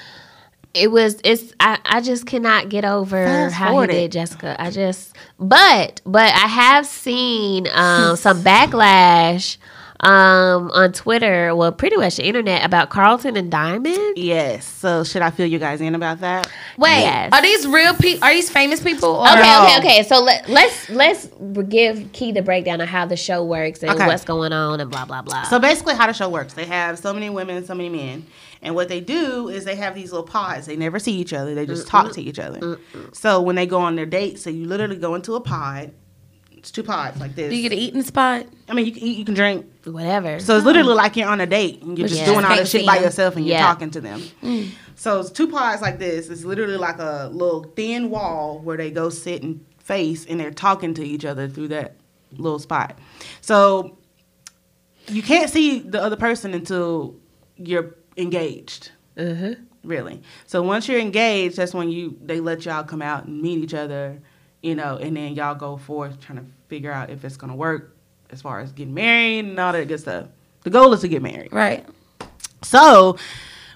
It 0.75 0.91
was. 0.91 1.21
It's. 1.25 1.55
I. 1.61 1.79
I 1.85 2.01
just 2.01 2.27
cannot 2.27 2.69
get 2.69 2.85
over 2.85 3.25
Fast 3.25 3.55
how 3.55 3.81
he 3.81 3.87
did 3.87 4.13
Jessica. 4.13 4.55
I 4.59 4.71
just. 4.71 5.17
But 5.39 6.01
but 6.05 6.33
I 6.33 6.47
have 6.47 6.87
seen 6.87 7.67
um, 7.73 8.17
some 8.17 8.43
backlash 8.43 9.57
um, 10.01 10.71
on 10.73 10.93
Twitter. 10.93 11.55
Well, 11.57 11.73
pretty 11.73 11.97
much 11.97 12.17
the 12.17 12.25
internet 12.27 12.65
about 12.65 12.89
Carlton 12.91 13.37
and 13.37 13.51
Diamond. 13.51 14.17
Yes. 14.17 14.65
So 14.67 15.03
should 15.05 15.23
I 15.23 15.31
fill 15.31 15.47
you 15.47 15.59
guys 15.59 15.81
in 15.81 15.95
about 15.95 16.21
that? 16.21 16.49
Wait, 16.77 17.01
Yes. 17.01 17.33
are 17.33 17.43
these 17.43 17.67
real 17.67 17.95
people? 17.95 18.25
Are 18.25 18.33
these 18.33 18.51
famous 18.51 18.81
people? 18.81 19.09
Or 19.17 19.29
Okay, 19.29 19.43
No. 19.43 19.65
okay, 19.67 19.79
okay. 19.79 20.03
So 20.05 20.21
let, 20.23 20.49
let's 20.49 20.89
let's 20.91 21.29
give 21.69 22.13
Key 22.13 22.33
the 22.33 22.43
breakdown 22.43 22.81
of 22.81 22.89
how 22.89 23.07
the 23.07 23.17
show 23.17 23.45
works 23.45 23.83
and 23.83 23.91
Okay. 23.93 24.07
what's 24.07 24.25
going 24.25 24.53
on 24.53 24.81
and 24.81 24.91
blah 24.91 25.05
blah 25.05 25.23
blah. 25.23 25.43
So 25.45 25.59
basically, 25.59 25.95
how 25.95 26.07
the 26.07 26.13
show 26.13 26.29
works, 26.29 26.55
they 26.55 26.67
have 26.67 26.99
so 26.99 27.13
many 27.13 27.29
women, 27.31 27.65
so 27.67 27.75
many 27.75 27.89
men, 27.89 28.27
and 28.63 28.75
what 28.75 28.89
they 28.89 29.01
do 29.01 29.49
is 29.49 29.65
they 29.65 29.77
have 29.77 29.95
these 29.95 30.13
little 30.13 30.27
pods. 30.27 30.67
They 30.67 30.77
never 30.77 30.99
see 30.99 31.13
each 31.13 31.33
other. 31.33 31.55
They 31.55 31.67
just 31.67 31.87
talk 31.89 32.13
to 32.13 32.23
each 32.23 32.39
other. 32.39 32.79
So 33.13 33.41
when 33.41 33.57
they 33.57 33.67
go 33.67 33.81
on 33.81 33.97
their 33.97 34.07
dates, 34.07 34.43
so 34.43 34.51
you 34.51 34.67
literally 34.67 34.97
go 34.97 35.15
into 35.17 35.35
a 35.35 35.41
pod. 35.41 35.93
It's 36.59 36.71
two 36.71 36.83
pods 36.83 37.21
like 37.21 37.35
this. 37.35 37.51
Do 37.51 37.57
you 37.57 37.63
get 37.63 37.73
an 37.73 37.79
eating 37.79 38.03
spot? 38.03 38.47
I 38.69 38.75
mean, 38.75 38.87
you 38.87 38.93
can 38.93 39.03
eat, 39.03 39.17
you 39.19 39.25
can 39.25 39.35
drink. 39.35 39.67
Whatever. 39.85 40.39
So 40.41 40.57
it's 40.57 40.67
literally 40.67 40.95
like 40.95 41.17
you're 41.17 41.29
on 41.29 41.41
a 41.41 41.47
date 41.47 41.83
and 41.83 41.97
you're 41.99 42.09
just 42.09 42.21
Yeah. 42.21 42.27
doing 42.27 42.45
all 42.45 42.57
this 42.57 42.71
shit 42.71 42.85
by 42.87 42.99
yourself 43.01 43.37
and 43.37 43.47
you're 43.47 43.59
talking 43.59 43.91
to 43.93 44.01
them. 44.01 44.23
So 44.97 45.21
it's 45.21 45.31
two 45.31 45.49
pods 45.49 45.81
like 45.81 45.99
this. 45.99 46.29
It's 46.29 46.45
literally 46.45 46.77
like 46.77 46.99
a 46.99 47.31
little 47.33 47.63
thin 47.77 48.11
wall 48.11 48.59
where 48.61 48.77
they 48.77 48.91
go 48.91 49.09
sit 49.11 49.43
and 49.43 49.65
face 49.79 50.27
and 50.27 50.39
they're 50.39 50.51
talking 50.51 50.93
to 50.95 51.05
each 51.05 51.25
other 51.25 51.49
through 51.49 51.69
that 51.69 51.97
little 52.33 52.59
spot. 52.59 52.99
So 53.41 53.97
you 55.07 55.23
can't 55.23 55.49
see 55.49 55.79
the 55.79 56.03
other 56.03 56.17
person 56.17 56.53
until 56.53 57.17
you're 57.57 57.95
engaged. 58.17 58.91
hmm 59.17 59.53
Really. 59.85 60.21
So 60.47 60.61
once 60.63 60.89
you're 60.89 60.99
engaged, 61.01 61.57
that's 61.57 61.73
when 61.73 61.89
you 61.89 62.19
they 62.21 62.41
let 62.41 62.67
y'all 62.67 62.83
come 62.83 63.01
out 63.01 63.25
and 63.27 63.41
meet 63.41 63.59
each 63.63 63.73
other, 63.75 64.21
you 64.63 64.75
know, 64.75 64.97
and 64.97 65.17
then 65.17 65.35
y'all 65.35 65.55
go 65.55 65.77
forth 65.77 66.21
trying 66.21 66.39
to 66.39 66.45
figure 66.69 66.93
out 66.93 67.11
if 67.11 67.25
it's 67.25 67.37
gonna 67.37 67.57
work 67.57 67.95
as 68.31 68.43
far 68.43 68.61
as 68.61 68.73
getting 68.73 68.95
married 68.95 69.41
and 69.41 69.59
all 69.59 69.73
that 69.73 69.89
good 69.89 70.01
stuff. 70.01 70.27
The 70.63 70.71
goal 70.71 70.93
is 70.93 71.01
to 71.01 71.09
get 71.09 71.23
married. 71.23 71.53
Right. 71.53 71.87
So 72.63 73.17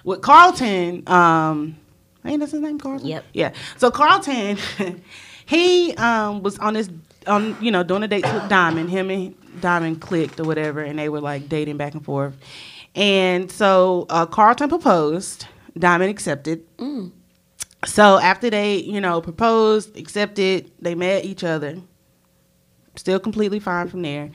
with 0.03 0.21
Carlton, 0.21 1.07
um, 1.07 1.77
ain't 2.25 2.39
that's 2.39 2.51
his 2.51 2.61
name, 2.61 2.79
Carlton? 2.79 3.07
Yep. 3.07 3.25
Yeah. 3.33 3.53
So 3.77 3.89
Carlton, 3.89 4.57
he 5.45 5.93
um 5.95 6.43
was 6.43 6.59
on 6.59 6.73
this 6.73 6.89
on 7.27 7.57
you 7.61 7.71
know 7.71 7.83
doing 7.83 8.03
a 8.03 8.07
date 8.07 8.25
with 8.25 8.49
Diamond. 8.49 8.89
Him 8.89 9.09
and 9.09 9.61
Diamond 9.61 10.01
clicked 10.01 10.39
or 10.39 10.43
whatever, 10.43 10.81
and 10.81 10.99
they 10.99 11.09
were 11.09 11.21
like 11.21 11.49
dating 11.49 11.77
back 11.77 11.93
and 11.93 12.03
forth. 12.03 12.35
And 12.95 13.51
so 13.51 14.05
uh, 14.09 14.25
Carlton 14.25 14.69
proposed. 14.69 15.47
Diamond 15.77 16.11
accepted. 16.11 16.63
So 17.85 18.19
after 18.19 18.49
they, 18.49 18.77
you 18.77 19.01
know, 19.01 19.21
proposed, 19.21 19.97
accepted, 19.97 20.71
they 20.79 20.95
met 20.95 21.25
each 21.25 21.43
other. 21.43 21.77
Still 22.95 23.19
completely 23.19 23.59
fine 23.59 23.87
from 23.87 24.03
there. 24.03 24.29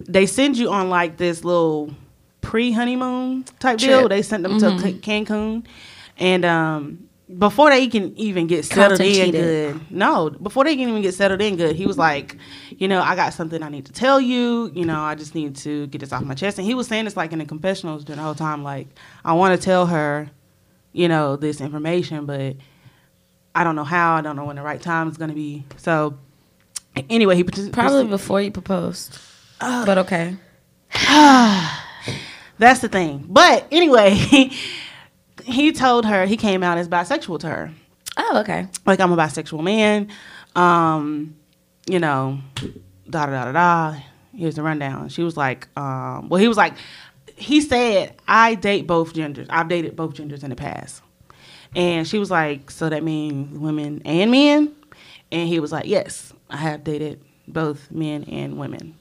They 0.00 0.26
send 0.26 0.58
you 0.58 0.70
on 0.70 0.90
like 0.90 1.16
this 1.16 1.44
little 1.44 1.94
pre 2.42 2.70
honeymoon 2.72 3.44
type 3.58 3.78
deal. 3.78 4.08
They 4.08 4.22
sent 4.22 4.42
them 4.42 4.58
to 4.58 4.66
Cancun, 5.00 5.66
and 6.18 6.44
um, 6.44 7.08
before 7.38 7.70
they 7.70 7.88
can 7.88 8.16
even 8.16 8.46
get 8.46 8.64
settled 8.64 8.98
Carlton 9.00 9.06
in 9.06 9.12
cheated. 9.12 9.32
good, 9.32 9.90
no, 9.90 10.30
before 10.30 10.64
they 10.64 10.76
can 10.76 10.88
even 10.88 11.02
get 11.02 11.14
settled 11.14 11.40
in 11.40 11.56
good, 11.56 11.74
he 11.74 11.86
was 11.86 11.98
like, 11.98 12.36
you 12.70 12.86
know, 12.86 13.00
I 13.00 13.16
got 13.16 13.34
something 13.34 13.62
I 13.62 13.68
need 13.68 13.86
to 13.86 13.92
tell 13.92 14.20
you. 14.20 14.70
You 14.74 14.84
know, 14.84 15.00
I 15.00 15.14
just 15.16 15.34
need 15.34 15.56
to 15.56 15.88
get 15.88 16.00
this 16.00 16.12
off 16.12 16.22
my 16.22 16.34
chest. 16.34 16.58
And 16.58 16.66
he 16.66 16.74
was 16.74 16.86
saying 16.86 17.04
this 17.06 17.16
like 17.16 17.32
in 17.32 17.40
the 17.40 17.44
confessionals 17.44 18.04
during 18.04 18.18
the 18.18 18.22
whole 18.22 18.34
time, 18.34 18.62
like, 18.62 18.88
I 19.24 19.32
want 19.32 19.58
to 19.58 19.64
tell 19.64 19.86
her, 19.86 20.30
you 20.92 21.08
know, 21.08 21.34
this 21.36 21.60
information, 21.60 22.26
but 22.26 22.56
I 23.56 23.64
don't 23.64 23.74
know 23.74 23.84
how. 23.84 24.14
I 24.16 24.20
don't 24.20 24.36
know 24.36 24.44
when 24.44 24.56
the 24.56 24.62
right 24.62 24.80
time 24.80 25.08
is 25.08 25.16
going 25.16 25.30
to 25.30 25.34
be. 25.34 25.64
So, 25.78 26.18
anyway, 27.08 27.36
he 27.36 27.42
partic- 27.42 27.72
Probably 27.72 28.04
before 28.06 28.42
you 28.42 28.50
proposed. 28.50 29.18
but 29.58 29.96
okay. 29.98 30.36
That's 32.58 32.80
the 32.80 32.88
thing. 32.88 33.24
But 33.28 33.66
anyway, 33.72 34.10
he 35.44 35.72
told 35.72 36.04
her 36.04 36.26
he 36.26 36.36
came 36.36 36.62
out 36.62 36.76
as 36.76 36.86
bisexual 36.86 37.40
to 37.40 37.48
her. 37.48 37.72
Oh, 38.18 38.38
okay. 38.40 38.68
Like 38.84 39.00
I'm 39.00 39.12
a 39.12 39.16
bisexual 39.16 39.62
man. 39.62 40.08
Um, 40.54 41.34
you 41.86 41.98
know, 41.98 42.38
da 43.08 43.26
da 43.26 43.32
da 43.32 43.44
da 43.46 43.52
da. 43.52 44.00
Here's 44.34 44.56
the 44.56 44.62
rundown. 44.62 45.08
She 45.08 45.22
was 45.22 45.36
like, 45.36 45.66
um, 45.78 46.28
well, 46.28 46.40
he 46.40 46.48
was 46.48 46.58
like, 46.58 46.74
he 47.36 47.62
said, 47.62 48.16
I 48.28 48.54
date 48.54 48.86
both 48.86 49.14
genders. 49.14 49.46
I've 49.48 49.68
dated 49.68 49.96
both 49.96 50.12
genders 50.14 50.44
in 50.44 50.50
the 50.50 50.56
past. 50.56 51.02
And 51.76 52.08
she 52.08 52.18
was 52.18 52.30
like, 52.30 52.70
so 52.70 52.88
that 52.88 53.04
means 53.04 53.56
women 53.56 54.02
and 54.04 54.30
men? 54.30 54.74
And 55.30 55.48
he 55.48 55.60
was 55.60 55.70
like, 55.70 55.84
yes, 55.86 56.32
I 56.50 56.56
have 56.56 56.82
dated 56.82 57.20
both 57.46 57.90
men 57.90 58.24
and 58.24 58.58
women. 58.58 58.96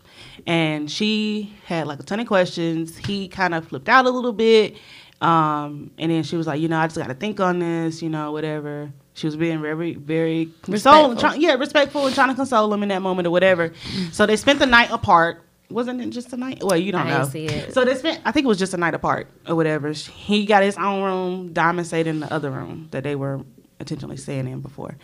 And 0.46 0.92
she 0.92 1.56
had 1.66 1.88
like 1.88 2.00
a 2.00 2.04
ton 2.04 2.20
of 2.20 2.28
questions. 2.28 2.98
He 2.98 3.30
kind 3.30 3.56
of 3.56 3.68
flipped 3.68 3.88
out 3.88 4.06
a 4.06 4.10
little 4.10 4.34
bit. 4.34 4.76
Um, 5.22 5.92
and 5.98 6.12
then 6.12 6.24
she 6.24 6.36
was 6.36 6.46
like, 6.46 6.60
you 6.60 6.68
know, 6.68 6.78
I 6.78 6.88
just 6.88 6.98
got 6.98 7.08
to 7.08 7.14
think 7.14 7.40
on 7.40 7.60
this, 7.60 8.02
you 8.02 8.10
know, 8.10 8.34
whatever. 8.34 8.92
She 9.14 9.26
was 9.28 9.38
being 9.38 9.62
very, 9.62 9.94
very 9.94 10.52
consoling, 10.62 11.42
yeah, 11.42 11.54
respectful 11.54 12.06
and 12.06 12.14
trying 12.14 12.28
to 12.28 12.36
console 12.36 12.74
him 12.74 12.84
in 12.84 12.90
that 12.90 13.02
moment 13.02 13.26
or 13.26 13.32
whatever. 13.32 13.72
So 14.12 14.26
they 14.26 14.36
spent 14.36 14.60
the 14.60 14.66
night 14.66 14.92
apart. 14.92 15.45
Wasn't 15.70 16.00
it 16.00 16.10
just 16.12 16.32
a 16.34 16.38
night? 16.38 16.64
Well, 16.64 16.78
you 16.78 16.92
don't 16.92 17.02
I 17.08 17.10
know. 17.10 17.18
didn't 17.20 17.32
see 17.32 17.46
it. 17.46 17.74
So 17.74 17.84
they 17.86 17.96
spent. 17.96 18.22
I 18.24 18.32
think 18.32 18.46
it 18.46 18.48
was 18.48 18.60
just 18.60 18.74
a 18.74 18.78
night 18.78 18.94
apart 18.94 19.28
or 19.48 19.56
whatever. 19.56 19.92
He 19.92 20.46
got 20.46 20.64
his 20.64 20.78
own 20.78 21.02
room. 21.04 21.54
Diamond 21.54 21.88
stayed 21.88 22.08
in 22.08 22.20
the 22.20 22.32
other 22.32 22.52
room 22.52 22.88
that 22.92 23.04
they 23.04 23.16
were 23.16 23.42
intentionally 23.80 24.18
staying 24.18 24.48
in 24.48 24.62
before. 24.62 24.96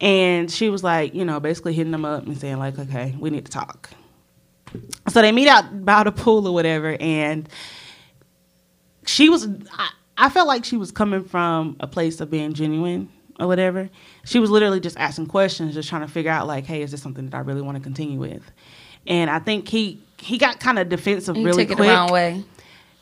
And 0.00 0.50
she 0.50 0.70
was 0.70 0.82
like, 0.82 1.14
you 1.14 1.24
know, 1.24 1.40
basically 1.40 1.74
hitting 1.74 1.92
them 1.92 2.04
up 2.04 2.24
and 2.26 2.38
saying 2.38 2.58
like, 2.58 2.78
okay, 2.78 3.14
we 3.18 3.30
need 3.30 3.44
to 3.46 3.52
talk. 3.52 3.90
So 5.08 5.20
they 5.22 5.32
meet 5.32 5.48
out 5.48 5.84
by 5.84 6.04
the 6.04 6.12
pool 6.12 6.46
or 6.46 6.52
whatever, 6.54 6.96
and 7.00 7.48
she 9.06 9.28
was. 9.28 9.46
I, 9.72 9.90
I 10.20 10.30
felt 10.30 10.48
like 10.48 10.64
she 10.64 10.76
was 10.76 10.90
coming 10.90 11.22
from 11.24 11.76
a 11.80 11.86
place 11.86 12.20
of 12.20 12.30
being 12.30 12.52
genuine 12.52 13.08
or 13.38 13.46
whatever. 13.46 13.88
She 14.24 14.40
was 14.40 14.50
literally 14.50 14.80
just 14.80 14.96
asking 14.98 15.26
questions, 15.26 15.74
just 15.74 15.88
trying 15.88 16.02
to 16.02 16.08
figure 16.12 16.30
out 16.30 16.46
like, 16.46 16.66
hey, 16.66 16.82
is 16.82 16.90
this 16.90 17.00
something 17.00 17.26
that 17.26 17.36
I 17.36 17.40
really 17.40 17.62
want 17.62 17.76
to 17.76 17.82
continue 17.82 18.18
with? 18.18 18.42
And 19.08 19.28
I 19.30 19.40
think 19.40 19.66
he 19.68 19.98
he 20.18 20.38
got 20.38 20.60
kind 20.60 20.78
of 20.78 20.88
defensive 20.88 21.36
You 21.36 21.44
really 21.46 21.66
took 21.66 21.76
quick. 21.78 21.88
it 21.88 21.90
the 21.90 21.96
wrong 21.96 22.12
way. 22.12 22.44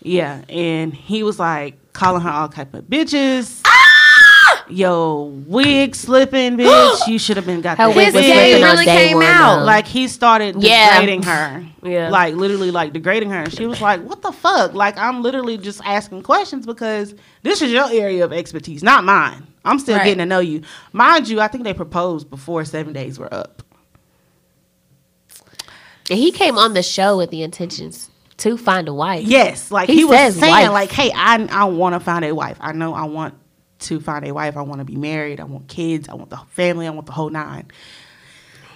Yeah, 0.02 0.42
and 0.48 0.94
he 0.94 1.22
was 1.22 1.38
like 1.38 1.74
calling 1.92 2.22
her 2.22 2.30
all 2.30 2.48
type 2.48 2.72
of 2.74 2.84
bitches. 2.84 3.60
Ah! 3.66 4.64
Yo, 4.68 5.32
wig 5.46 5.94
slipping, 5.94 6.56
bitch. 6.58 7.06
you 7.08 7.18
should 7.18 7.36
have 7.36 7.46
been 7.46 7.60
got 7.60 7.78
Her 7.78 7.88
that 7.88 7.96
wig 7.96 8.06
His 8.06 8.14
was 8.14 8.24
slipping 8.24 8.62
really 8.62 8.84
came 8.84 9.16
one, 9.16 9.26
out. 9.26 9.58
though. 9.60 9.64
Like 9.64 9.86
he 9.86 10.08
started 10.08 10.56
Yeah. 10.62 11.00
degrading 11.00 11.22
her. 11.24 11.64
Yeah. 11.84 12.10
Like 12.10 12.34
literally 12.34 12.70
like 12.70 12.92
degrading 12.92 13.30
her. 13.30 13.42
And 13.42 13.52
she 13.52 13.66
was 13.66 13.80
like, 13.80 14.00
What 14.02 14.22
the 14.22 14.32
fuck? 14.32 14.74
Like 14.74 14.96
I'm 14.98 15.22
literally 15.22 15.56
just 15.58 15.80
asking 15.84 16.22
questions 16.22 16.66
because 16.66 17.14
this 17.42 17.62
is 17.62 17.70
your 17.72 17.88
area 17.90 18.24
of 18.24 18.32
expertise, 18.32 18.82
not 18.82 19.04
mine. 19.04 19.46
I'm 19.64 19.78
still 19.78 19.96
Right. 19.96 20.04
getting 20.04 20.18
to 20.18 20.26
know 20.26 20.40
you. 20.40 20.62
Mind 20.92 21.28
you, 21.28 21.40
I 21.40 21.48
think 21.48 21.64
they 21.64 21.74
proposed 21.74 22.28
before 22.30 22.64
seven 22.64 22.92
days 22.92 23.18
were 23.18 23.32
up. 23.32 23.62
And 26.10 26.18
he 26.18 26.30
came 26.32 26.56
on 26.58 26.74
the 26.74 26.82
show 26.82 27.16
with 27.16 27.30
the 27.30 27.42
intentions 27.42 28.10
to 28.38 28.56
find 28.56 28.88
a 28.88 28.94
wife. 28.94 29.26
Yes, 29.26 29.70
like 29.70 29.88
He 29.88 29.96
he, 29.96 30.04
was 30.04 30.36
saying, 30.36 30.52
wife. 30.52 30.70
like, 30.70 30.90
hey, 30.92 31.10
I 31.14 31.46
I 31.50 31.64
want 31.64 31.94
to 31.94 32.00
find 32.00 32.24
a 32.24 32.34
wife. 32.34 32.58
I 32.60 32.72
know 32.72 32.94
I 32.94 33.04
want 33.04 33.34
to 33.80 34.00
find 34.00 34.26
a 34.26 34.32
wife. 34.32 34.56
I 34.56 34.62
want 34.62 34.80
to 34.80 34.84
be 34.84 34.96
married. 34.96 35.40
I 35.40 35.44
want 35.44 35.68
kids. 35.68 36.08
I 36.08 36.14
want 36.14 36.30
the 36.30 36.36
family. 36.50 36.86
I 36.86 36.90
want 36.90 37.06
the 37.06 37.12
whole 37.12 37.30
nine. 37.30 37.66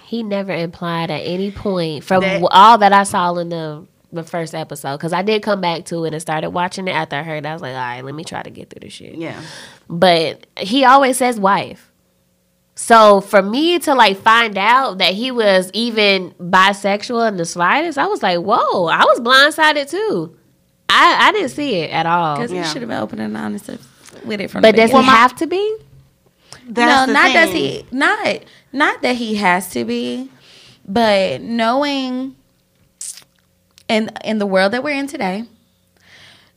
He 0.05 0.23
never 0.23 0.51
implied 0.51 1.09
at 1.09 1.21
any 1.21 1.51
point 1.51 2.03
from 2.03 2.21
That- 2.21 2.41
all 2.51 2.77
that 2.79 2.91
I 2.93 3.03
saw 3.03 3.33
in 3.35 3.49
the 3.49 3.87
the 4.13 4.23
first 4.23 4.53
episode 4.53 4.97
because 4.97 5.13
I 5.13 5.21
did 5.21 5.41
come 5.41 5.61
back 5.61 5.85
to 5.85 6.03
it 6.03 6.11
and 6.13 6.21
started 6.21 6.49
watching 6.49 6.85
it 6.89 6.91
after 6.91 7.15
I 7.15 7.23
heard. 7.23 7.45
it. 7.45 7.47
I 7.47 7.53
was 7.53 7.61
like, 7.61 7.71
all 7.71 7.77
right, 7.79 8.03
let 8.03 8.13
me 8.13 8.25
try 8.25 8.43
to 8.43 8.49
get 8.49 8.69
through 8.69 8.81
this 8.81 8.91
shit. 8.91 9.15
Yeah, 9.15 9.41
But 9.87 10.47
he 10.57 10.83
always 10.83 11.15
says 11.15 11.39
wife. 11.39 11.90
So 12.81 13.21
for 13.21 13.43
me 13.43 13.77
to 13.77 13.93
like 13.93 14.17
find 14.17 14.57
out 14.57 14.97
that 14.97 15.13
he 15.13 15.29
was 15.29 15.69
even 15.75 16.31
bisexual 16.39 17.27
in 17.27 17.37
the 17.37 17.45
slightest, 17.45 17.99
I 17.99 18.07
was 18.07 18.23
like, 18.23 18.39
whoa! 18.39 18.87
I 18.87 19.03
was 19.05 19.19
blindsided 19.19 19.87
too. 19.87 20.35
I 20.89 21.27
I 21.27 21.31
didn't 21.31 21.49
see 21.49 21.75
it 21.75 21.91
at 21.91 22.07
all. 22.07 22.37
Because 22.37 22.51
Yeah. 22.51 22.63
he 22.63 22.67
should 22.73 22.81
have 22.81 22.89
been 22.89 22.97
open 22.97 23.19
and 23.19 23.37
honest 23.37 23.67
with 24.25 24.41
it 24.41 24.49
from 24.49 24.63
But 24.63 24.71
the 24.71 24.81
does 24.81 24.89
beginning. 24.89 25.05
he 25.05 25.11
have 25.11 25.35
to 25.35 25.45
be? 25.45 25.77
That's 26.69 27.01
no, 27.01 27.05
the 27.05 27.13
not 27.13 27.31
does 27.33 27.51
he. 27.53 27.85
Not 27.91 28.39
not 28.73 29.01
that 29.03 29.15
he 29.15 29.35
has 29.35 29.69
to 29.73 29.85
be, 29.85 30.31
but 30.87 31.39
knowing 31.41 32.35
in 33.87 34.09
in 34.25 34.39
the 34.39 34.47
world 34.47 34.73
that 34.73 34.83
we're 34.83 34.97
in 34.97 35.05
today, 35.05 35.43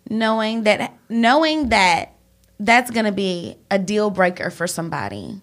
knowing 0.09 0.63
that 0.63 0.95
knowing 1.11 1.69
that 1.69 2.13
that's 2.59 2.91
gonna 2.91 3.13
be 3.13 3.59
a 3.71 3.79
deal 3.79 4.09
breaker 4.09 4.49
for 4.49 4.67
somebody. 4.67 5.43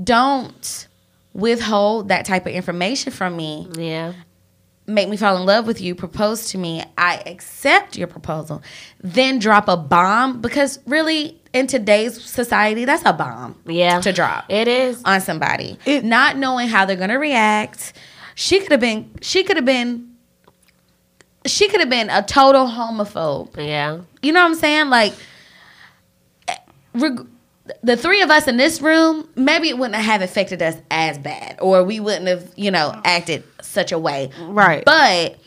Don't 0.00 0.88
withhold 1.32 2.08
that 2.08 2.24
type 2.24 2.46
of 2.46 2.52
information 2.52 3.12
from 3.12 3.36
me. 3.36 3.68
Yeah. 3.76 4.12
Make 4.86 5.08
me 5.08 5.16
fall 5.16 5.36
in 5.36 5.46
love 5.46 5.66
with 5.66 5.80
you, 5.80 5.94
propose 5.94 6.50
to 6.50 6.58
me. 6.58 6.82
I 6.98 7.22
accept 7.26 7.96
your 7.96 8.08
proposal. 8.08 8.62
Then 9.00 9.38
drop 9.38 9.68
a 9.68 9.76
bomb 9.76 10.40
because 10.40 10.78
really 10.86 11.40
in 11.52 11.66
today's 11.66 12.22
society 12.22 12.84
that's 12.84 13.04
a 13.06 13.12
bomb 13.12 13.56
Yeah. 13.66 14.00
to 14.00 14.12
drop 14.12 14.46
It 14.48 14.66
is. 14.68 15.00
on 15.04 15.20
somebody, 15.20 15.78
It- 15.84 16.04
not 16.04 16.36
knowing 16.36 16.68
how 16.68 16.84
they're 16.84 16.96
gonna 16.96 17.18
react. 17.18 17.92
She 18.34 18.60
could 18.60 18.72
have 18.72 18.80
been. 18.80 19.10
She 19.20 19.44
could 19.44 19.56
have 19.56 19.64
been. 19.66 20.08
She 21.46 21.68
could 21.68 21.80
have 21.80 21.90
been 21.90 22.08
a 22.10 22.22
total 22.22 22.66
homophobe. 22.66 23.56
Yeah. 23.56 23.98
You 24.22 24.32
know 24.32 24.40
what 24.40 24.46
I'm 24.48 24.54
saying? 24.54 24.90
Like, 24.90 25.12
eh, 26.48 26.56
reg- 26.94 27.26
the 27.82 27.96
three 27.96 28.22
of 28.22 28.30
us 28.30 28.48
in 28.48 28.56
this 28.56 28.80
room, 28.80 29.28
maybe 29.36 29.68
it 29.68 29.78
wouldn't 29.78 29.94
have 29.94 30.22
affected 30.22 30.62
us 30.62 30.76
as 30.90 31.18
bad, 31.18 31.58
or 31.60 31.84
we 31.84 32.00
wouldn't 32.00 32.26
have, 32.26 32.50
you 32.56 32.70
know, 32.70 33.00
acted 33.04 33.44
such 33.60 33.92
a 33.92 33.98
way. 33.98 34.30
Right. 34.40 34.84
But 34.84 35.38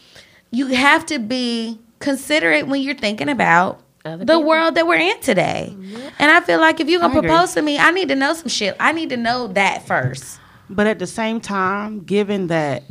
you 0.51 0.67
have 0.67 1.05
to 1.07 1.19
be 1.19 1.79
considerate 1.99 2.67
when 2.67 2.81
you're 2.81 2.95
thinking 2.95 3.29
about 3.29 3.81
the 4.03 4.19
people. 4.19 4.43
world 4.43 4.75
that 4.75 4.87
we're 4.87 4.97
in 4.97 5.19
today. 5.19 5.75
And 6.19 6.31
I 6.31 6.39
feel 6.41 6.59
like 6.59 6.79
if 6.79 6.87
you're 6.87 7.01
gonna 7.01 7.19
propose 7.19 7.53
to 7.55 7.61
me, 7.61 7.77
I 7.77 7.91
need 7.91 8.09
to 8.09 8.15
know 8.15 8.33
some 8.33 8.47
shit. 8.47 8.75
I 8.79 8.91
need 8.91 9.09
to 9.09 9.17
know 9.17 9.47
that 9.47 9.85
first. 9.87 10.39
But 10.69 10.87
at 10.87 10.99
the 10.99 11.07
same 11.07 11.41
time, 11.41 12.01
given 12.01 12.47
that 12.47 12.83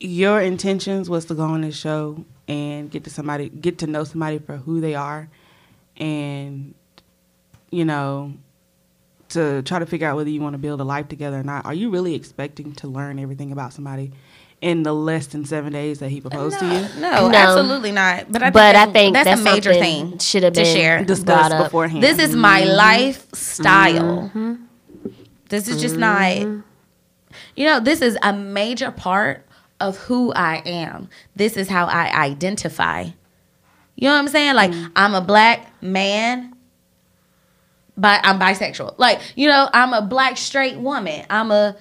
your 0.00 0.40
intentions 0.40 1.08
was 1.08 1.26
to 1.26 1.34
go 1.34 1.44
on 1.44 1.60
this 1.60 1.76
show 1.76 2.24
and 2.48 2.90
get 2.90 3.04
to 3.04 3.10
somebody, 3.10 3.48
get 3.48 3.78
to 3.78 3.86
know 3.86 4.04
somebody 4.04 4.38
for 4.38 4.56
who 4.56 4.80
they 4.80 4.94
are, 4.94 5.28
and 5.96 6.74
you 7.72 7.84
know, 7.84 8.34
to 9.30 9.62
try 9.62 9.78
to 9.80 9.86
figure 9.86 10.06
out 10.06 10.14
whether 10.16 10.30
you 10.30 10.40
want 10.40 10.54
to 10.54 10.58
build 10.58 10.80
a 10.80 10.84
life 10.84 11.08
together 11.08 11.40
or 11.40 11.42
not. 11.42 11.64
Are 11.66 11.74
you 11.74 11.90
really 11.90 12.14
expecting 12.14 12.72
to 12.76 12.86
learn 12.86 13.18
everything 13.18 13.50
about 13.50 13.72
somebody 13.72 14.12
in 14.60 14.82
the 14.84 14.92
less 14.94 15.26
than 15.28 15.44
seven 15.44 15.72
days 15.72 15.98
that 16.00 16.10
he 16.10 16.20
proposed 16.20 16.58
to 16.60 16.66
you? 16.66 17.00
No, 17.00 17.28
No. 17.28 17.32
absolutely 17.34 17.90
not. 17.92 18.30
But 18.30 18.42
I 18.42 18.46
think 18.46 18.52
but 18.54 18.72
that's, 18.72 18.88
I 18.88 18.92
think 18.92 19.14
that's, 19.14 19.24
that's, 19.28 19.40
a 19.40 19.44
major 19.44 19.72
thing 19.72 20.18
should 20.18 20.42
have 20.44 20.52
been 20.52 20.64
to 20.64 20.70
been 20.70 20.76
share. 20.76 20.96
brought 20.98 21.08
Discussed 21.08 21.56
beforehand. 21.64 22.02
This 22.02 22.18
is 22.18 22.36
my 22.36 22.60
Mm-hmm. 22.62 22.76
lifestyle. 22.76 24.30
This 25.48 25.66
is 25.68 25.80
just 25.80 25.96
not, 25.96 26.20
Mm-hmm. 26.20 26.60
you 27.56 27.66
know, 27.66 27.80
this 27.80 28.00
is 28.02 28.16
a 28.22 28.32
major 28.32 28.90
part 28.90 29.46
of 29.80 29.96
who 29.96 30.32
I 30.34 30.56
am. 30.66 31.08
This 31.34 31.56
is 31.56 31.68
how 31.68 31.86
I 31.86 32.10
identify. 32.12 33.06
You 33.96 34.08
know 34.08 34.12
what 34.14 34.18
I'm 34.20 34.28
saying? 34.28 34.54
Like, 34.54 34.70
Mm-hmm. 34.72 34.92
I'm 34.94 35.14
a 35.14 35.20
black 35.20 35.72
man, 35.82 36.51
but 38.02 38.20
I'm 38.24 38.38
bisexual. 38.40 38.96
Like, 38.98 39.20
you 39.36 39.46
know, 39.48 39.70
I'm 39.72 39.92
a 39.94 40.02
black 40.02 40.36
straight 40.36 40.76
woman. 40.76 41.24
I'm 41.30 41.50
a 41.52 41.76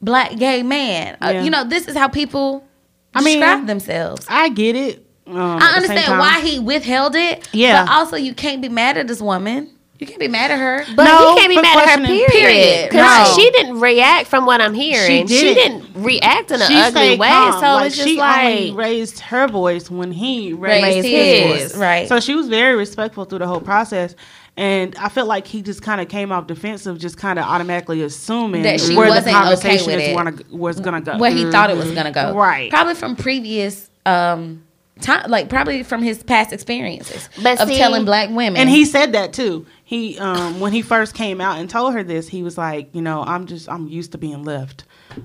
black 0.00 0.36
gay 0.36 0.62
man. 0.62 1.18
Uh, 1.20 1.42
you 1.44 1.50
know, 1.50 1.64
this 1.64 1.86
is 1.86 1.94
how 1.94 2.08
people 2.08 2.66
I 3.14 3.20
mean, 3.22 3.38
describe 3.40 3.66
themselves. 3.66 4.26
I 4.28 4.48
get 4.48 4.74
it. 4.74 5.06
Um, 5.26 5.36
I 5.36 5.42
at 5.42 5.58
the 5.58 5.60
same 5.60 5.74
understand 5.76 6.04
time- 6.06 6.18
why 6.18 6.40
he 6.40 6.58
withheld 6.58 7.14
it. 7.14 7.48
Yeah. 7.52 7.84
But 7.84 7.92
also, 7.92 8.16
you 8.16 8.32
can't 8.34 8.62
be 8.62 8.70
mad 8.70 8.96
at 8.96 9.06
this 9.06 9.20
woman. 9.20 9.70
You 9.98 10.06
can't 10.06 10.20
be 10.20 10.28
mad 10.28 10.50
at 10.50 10.58
her. 10.58 10.84
But 10.94 11.04
No, 11.04 11.34
he 11.34 11.40
can't 11.40 11.48
be 11.50 11.56
for 11.56 11.62
mad 11.62 11.76
at 11.76 11.88
her, 11.88 11.96
questioning- 11.96 12.26
period. 12.26 12.30
Period. 12.30 12.90
Because 12.90 13.28
No. 13.36 13.42
she 13.42 13.50
didn't 13.50 13.80
react 13.80 14.28
from 14.28 14.44
what 14.46 14.60
I'm 14.60 14.74
hearing. 14.74 15.26
She 15.26 15.54
didn't. 15.54 15.80
didn't, 15.82 16.02
react 16.04 16.50
in 16.50 16.60
an 16.60 16.68
She 16.68 16.76
ugly 16.76 17.16
way. 17.16 17.28
calm. 17.28 17.52
So 17.52 17.58
like, 17.66 17.86
it's 17.86 17.96
just 17.96 18.08
like. 18.16 18.40
she 18.40 18.46
only 18.46 18.70
like, 18.72 18.78
raised 18.78 19.18
her 19.20 19.48
voice 19.48 19.90
when 19.90 20.12
he 20.12 20.52
raised, 20.52 20.82
Raised 20.84 21.06
his, 21.06 21.44
his, 21.62 21.72
voice. 21.72 21.80
right. 21.80 22.08
So 22.08 22.20
she 22.20 22.34
was 22.34 22.48
very 22.48 22.76
respectful 22.76 23.24
through 23.24 23.38
the 23.40 23.46
whole 23.46 23.60
process. 23.60 24.14
And 24.58 24.96
I 24.96 25.10
felt 25.10 25.28
like 25.28 25.46
he 25.46 25.60
just 25.60 25.82
kind 25.82 26.00
of 26.00 26.08
came 26.08 26.32
off 26.32 26.46
defensive, 26.46 26.98
just 26.98 27.18
kind 27.18 27.38
of 27.38 27.44
automatically 27.44 28.02
assuming 28.02 28.62
That 28.62 28.80
she 28.80 28.96
where 28.96 29.08
wasn't 29.08 29.26
okay 29.28 29.32
conversation 29.34 29.86
with 29.88 30.00
is 30.00 30.08
it. 30.08 30.14
wanna, 30.14 30.32
was 30.50 30.80
going 30.80 30.94
to 31.02 31.12
go. 31.12 31.18
where 31.18 31.30
he 31.30 31.50
thought 31.50 31.68
it 31.70 31.76
was 31.76 31.90
gonna 31.92 32.10
go. 32.12 32.32
Right. 32.34 32.70
Probably 32.70 32.94
from 32.94 33.16
previous 33.16 33.90
um 34.06 34.62
time 35.02 35.28
like 35.30 35.50
probably 35.50 35.82
from 35.82 36.00
his 36.02 36.22
past 36.22 36.54
experiences 36.54 37.28
But 37.42 37.60
of 37.60 37.68
see- 37.68 37.76
telling 37.76 38.06
black 38.06 38.30
women. 38.30 38.56
And 38.56 38.70
he 38.70 38.86
said 38.86 39.12
that 39.12 39.34
too. 39.34 39.66
He 39.84 40.18
um 40.18 40.58
when 40.58 40.72
he 40.72 40.80
first 40.80 41.14
came 41.14 41.40
out 41.40 41.58
and 41.58 41.68
told 41.68 41.92
her 41.92 42.02
this, 42.02 42.26
he 42.28 42.42
was 42.42 42.56
like, 42.56 42.88
you 42.94 43.02
know, 43.02 43.22
I'm 43.22 43.44
just 43.46 43.68
I'm 43.68 43.88
used 43.88 44.12
to 44.12 44.18
being 44.18 44.42
left. 44.42 44.84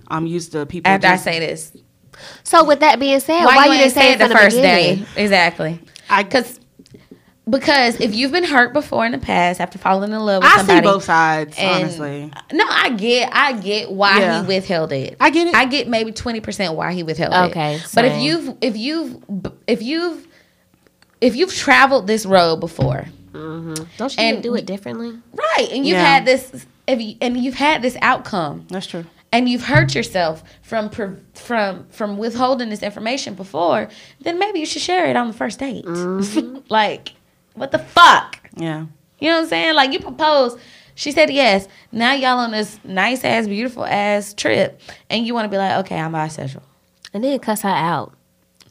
I'm 0.09 0.25
used 0.25 0.51
to 0.53 0.65
people. 0.65 0.91
after 0.91 1.07
just, 1.07 1.25
I 1.27 1.31
say 1.31 1.39
this. 1.39 1.75
so 2.43 2.65
with 2.65 2.81
that 2.81 2.99
being 2.99 3.19
said, 3.21 3.45
Why, 3.45 3.55
why, 3.55 3.65
you 3.67 3.71
you 3.73 3.77
didn't 3.77 3.93
didn't 3.93 4.03
say 4.03 4.13
it 4.13 4.19
the 4.19 4.27
the 4.27 4.35
first 4.35 4.55
beginning? 4.57 5.03
day? 5.03 5.23
Exactly. 5.23 5.79
I 6.09 6.23
Because 6.23 6.59
because 7.49 7.99
if 7.99 8.13
you've 8.13 8.31
been 8.31 8.43
hurt 8.43 8.71
before 8.73 9.05
in 9.05 9.11
the 9.11 9.17
past 9.17 9.59
after 9.59 9.77
falling 9.79 10.11
in 10.11 10.19
love 10.19 10.43
with 10.43 10.51
I 10.51 10.57
somebody, 10.57 10.79
I 10.79 10.81
see 10.81 10.85
both 10.93 11.03
sides, 11.03 11.55
and- 11.57 11.83
honestly. 11.83 12.31
No, 12.53 12.65
I 12.69 12.89
get, 12.91 13.29
I 13.33 13.53
get 13.53 13.91
why 13.91 14.19
Yeah. 14.19 14.41
he 14.41 14.47
withheld 14.47 14.91
it. 14.91 15.17
I 15.19 15.29
get 15.31 15.47
it. 15.47 15.55
I 15.55 15.65
get 15.65 15.87
maybe 15.87 16.11
twenty 16.11 16.39
percent 16.39 16.75
why 16.75 16.93
he 16.93 17.03
withheld 17.03 17.33
Okay, 17.33 17.75
it. 17.75 17.77
Okay, 17.77 17.83
but 17.95 18.05
if 18.05 18.21
you've, 18.21 18.57
if 18.61 18.77
you've, 18.77 19.17
if 19.67 19.81
you've, 19.81 20.27
if 21.19 21.35
you've 21.35 21.53
traveled 21.53 22.07
this 22.07 22.25
road 22.25 22.57
before, 22.57 23.05
mm-hmm. 23.33 23.73
Don't 23.97 24.17
you 24.17 24.23
And- 24.23 24.43
do 24.43 24.55
it 24.55 24.65
differently? 24.65 25.17
right, 25.33 25.67
and 25.71 25.85
you've 25.85 25.97
Yeah. 25.97 26.05
had 26.15 26.25
this, 26.25 26.65
if 26.87 27.01
you, 27.01 27.15
and 27.21 27.37
you've 27.37 27.55
had 27.55 27.81
this 27.81 27.97
outcome, 28.01 28.65
That's 28.69 28.85
true. 28.87 29.05
and 29.31 29.47
you've 29.49 29.65
hurt 29.65 29.95
yourself 29.95 30.43
from 30.61 30.89
from 31.33 31.85
from 31.89 32.17
withholding 32.17 32.69
this 32.69 32.83
information 32.83 33.33
before, 33.33 33.89
then 34.21 34.37
maybe 34.39 34.59
you 34.59 34.65
should 34.65 34.81
share 34.81 35.07
it 35.07 35.15
on 35.15 35.27
the 35.27 35.33
first 35.33 35.59
date. 35.59 35.85
Mm-hmm. 35.85 36.57
like, 36.69 37.13
what 37.53 37.71
the 37.71 37.79
fuck? 37.79 38.37
Yeah. 38.55 38.85
You 39.19 39.29
know 39.29 39.35
what 39.37 39.43
I'm 39.43 39.47
saying? 39.49 39.75
Like 39.75 39.91
you 39.93 39.99
propose, 39.99 40.57
she 40.95 41.11
said 41.11 41.29
yes. 41.29 41.67
Now 41.91 42.13
y'all 42.13 42.39
on 42.39 42.51
this 42.51 42.79
nice 42.83 43.23
ass, 43.23 43.47
beautiful 43.47 43.85
ass 43.85 44.33
trip, 44.33 44.81
and 45.09 45.25
you 45.25 45.33
want 45.33 45.45
to 45.45 45.49
be 45.49 45.57
like, 45.57 45.85
okay, 45.85 45.99
I'm 45.99 46.11
bisexual. 46.11 46.63
And 47.13 47.23
then 47.23 47.37
cuss 47.39 47.61
her 47.61 47.69
out. 47.69 48.13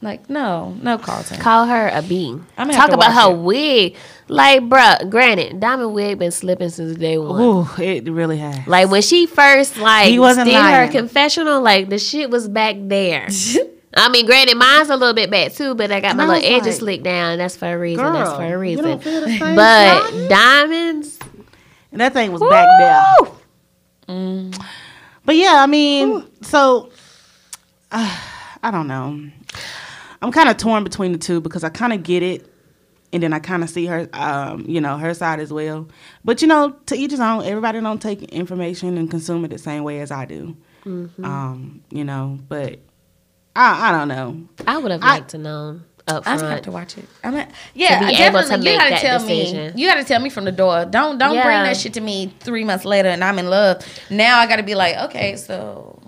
Like, 0.03 0.31
no, 0.31 0.75
no, 0.81 0.97
Carlton. 0.97 1.39
Call 1.39 1.67
her 1.67 1.87
a 1.93 2.01
B. 2.01 2.35
I'ma 2.57 2.73
Talk 2.73 2.91
about 2.91 3.13
her 3.13 3.31
it. 3.35 3.37
wig. 3.37 3.95
Like, 4.27 4.63
bruh, 4.63 5.07
granted, 5.11 5.59
Diamond 5.59 5.93
wig 5.93 6.17
been 6.17 6.31
slipping 6.31 6.69
since 6.69 6.97
day 6.97 7.19
one. 7.19 7.39
Ooh, 7.39 7.67
it 7.77 8.09
really 8.11 8.39
has. 8.39 8.65
Like 8.65 8.89
when 8.89 9.03
she 9.03 9.27
first 9.27 9.77
like 9.77 10.09
He 10.09 10.17
wasn't 10.17 10.47
did 10.47 10.55
her 10.55 10.87
confessional, 10.89 11.61
like 11.61 11.89
the 11.89 11.99
shit 11.99 12.31
was 12.31 12.47
back 12.47 12.77
there. 12.79 13.27
I 13.93 14.09
mean, 14.09 14.25
granted, 14.25 14.55
mine's 14.57 14.89
a 14.89 14.95
little 14.95 15.13
bit 15.13 15.29
back 15.29 15.53
too, 15.53 15.75
but 15.75 15.91
I 15.91 15.99
got 15.99 16.15
my 16.15 16.25
little 16.25 16.43
edges 16.43 16.65
like, 16.67 16.75
slicked 16.75 17.03
down. 17.03 17.37
That's 17.37 17.57
for 17.57 17.67
a 17.71 17.77
reason. 17.77 18.13
that's 18.13 18.33
for 18.35 18.43
a 18.43 18.57
reason. 18.57 18.85
don't 18.85 19.03
feel 19.03 19.21
the 19.21 19.27
same 19.37 19.55
But 19.55 20.29
diamonds, 20.29 21.19
And 21.91 21.99
that 21.99 22.13
thing 22.13 22.31
was 22.31 22.41
back 22.41 22.67
there. 22.79 24.51
But 25.25 25.35
yeah, 25.35 25.55
I 25.57 25.67
mean, 25.67 26.25
so 26.41 26.89
uh, 27.91 28.17
I 28.63 28.71
don't 28.71 28.87
know. 28.87 29.29
I'm 30.21 30.31
kind 30.31 30.49
of 30.49 30.57
torn 30.57 30.83
between 30.83 31.11
the 31.11 31.17
two 31.17 31.41
because 31.41 31.63
I 31.63 31.69
kind 31.69 31.93
of 31.93 32.03
get 32.03 32.23
it, 32.23 32.47
and 33.11 33.21
then 33.23 33.33
I 33.33 33.39
kind 33.39 33.63
of 33.63 33.69
see 33.69 33.85
her, 33.87 34.07
um, 34.13 34.65
you 34.67 34.79
know, 34.81 34.97
her 34.97 35.13
side 35.13 35.39
as 35.39 35.51
well. 35.51 35.87
But 36.23 36.41
you 36.41 36.47
know, 36.47 36.71
to 36.87 36.95
each 36.95 37.11
his 37.11 37.19
own. 37.19 37.43
Everybody 37.43 37.81
don't 37.81 38.01
take 38.01 38.23
information 38.23 38.97
and 38.97 39.09
consume 39.09 39.43
it 39.45 39.49
the 39.49 39.57
same 39.57 39.83
way 39.83 39.99
as 39.99 40.11
I 40.11 40.25
do. 40.25 40.55
Um, 41.23 41.81
you 41.91 42.03
know, 42.03 42.39
but 42.49 42.79
I, 43.55 43.89
I 43.89 43.91
don't 43.91 44.07
know. 44.07 44.47
I 44.67 44.77
would 44.77 44.91
have 44.91 45.03
I- 45.03 45.15
liked 45.15 45.29
to 45.31 45.37
know 45.37 45.81
up 46.07 46.25
I 46.27 46.31
have 46.37 46.61
to 46.63 46.71
watch 46.71 46.97
it. 46.97 47.05
I'm 47.23 47.35
a, 47.35 47.47
yeah, 47.75 47.99
To 47.99 48.07
be 48.07 48.15
I 48.15 48.27
able 48.27 48.41
to 48.41 48.47
definitely. 48.49 48.71
you 48.71 48.77
gotta 48.77 48.95
tell 48.97 49.19
decision. 49.19 49.75
me. 49.75 49.81
You 49.81 49.87
gotta 49.87 50.03
tell 50.03 50.19
me 50.19 50.29
from 50.29 50.45
the 50.45 50.51
door. 50.51 50.85
Don't 50.85 51.17
don't 51.19 51.33
bring 51.33 51.45
that 51.63 51.77
shit 51.77 51.93
to 51.93 52.01
me 52.01 52.33
three 52.39 52.63
months 52.63 52.85
later, 52.85 53.09
and 53.09 53.23
I'm 53.23 53.37
in 53.37 53.49
love. 53.49 53.85
Now 54.09 54.39
I 54.39 54.47
gotta 54.47 54.63
be 54.63 54.73
like, 54.75 54.97
okay, 55.09 55.35
so, 55.35 56.01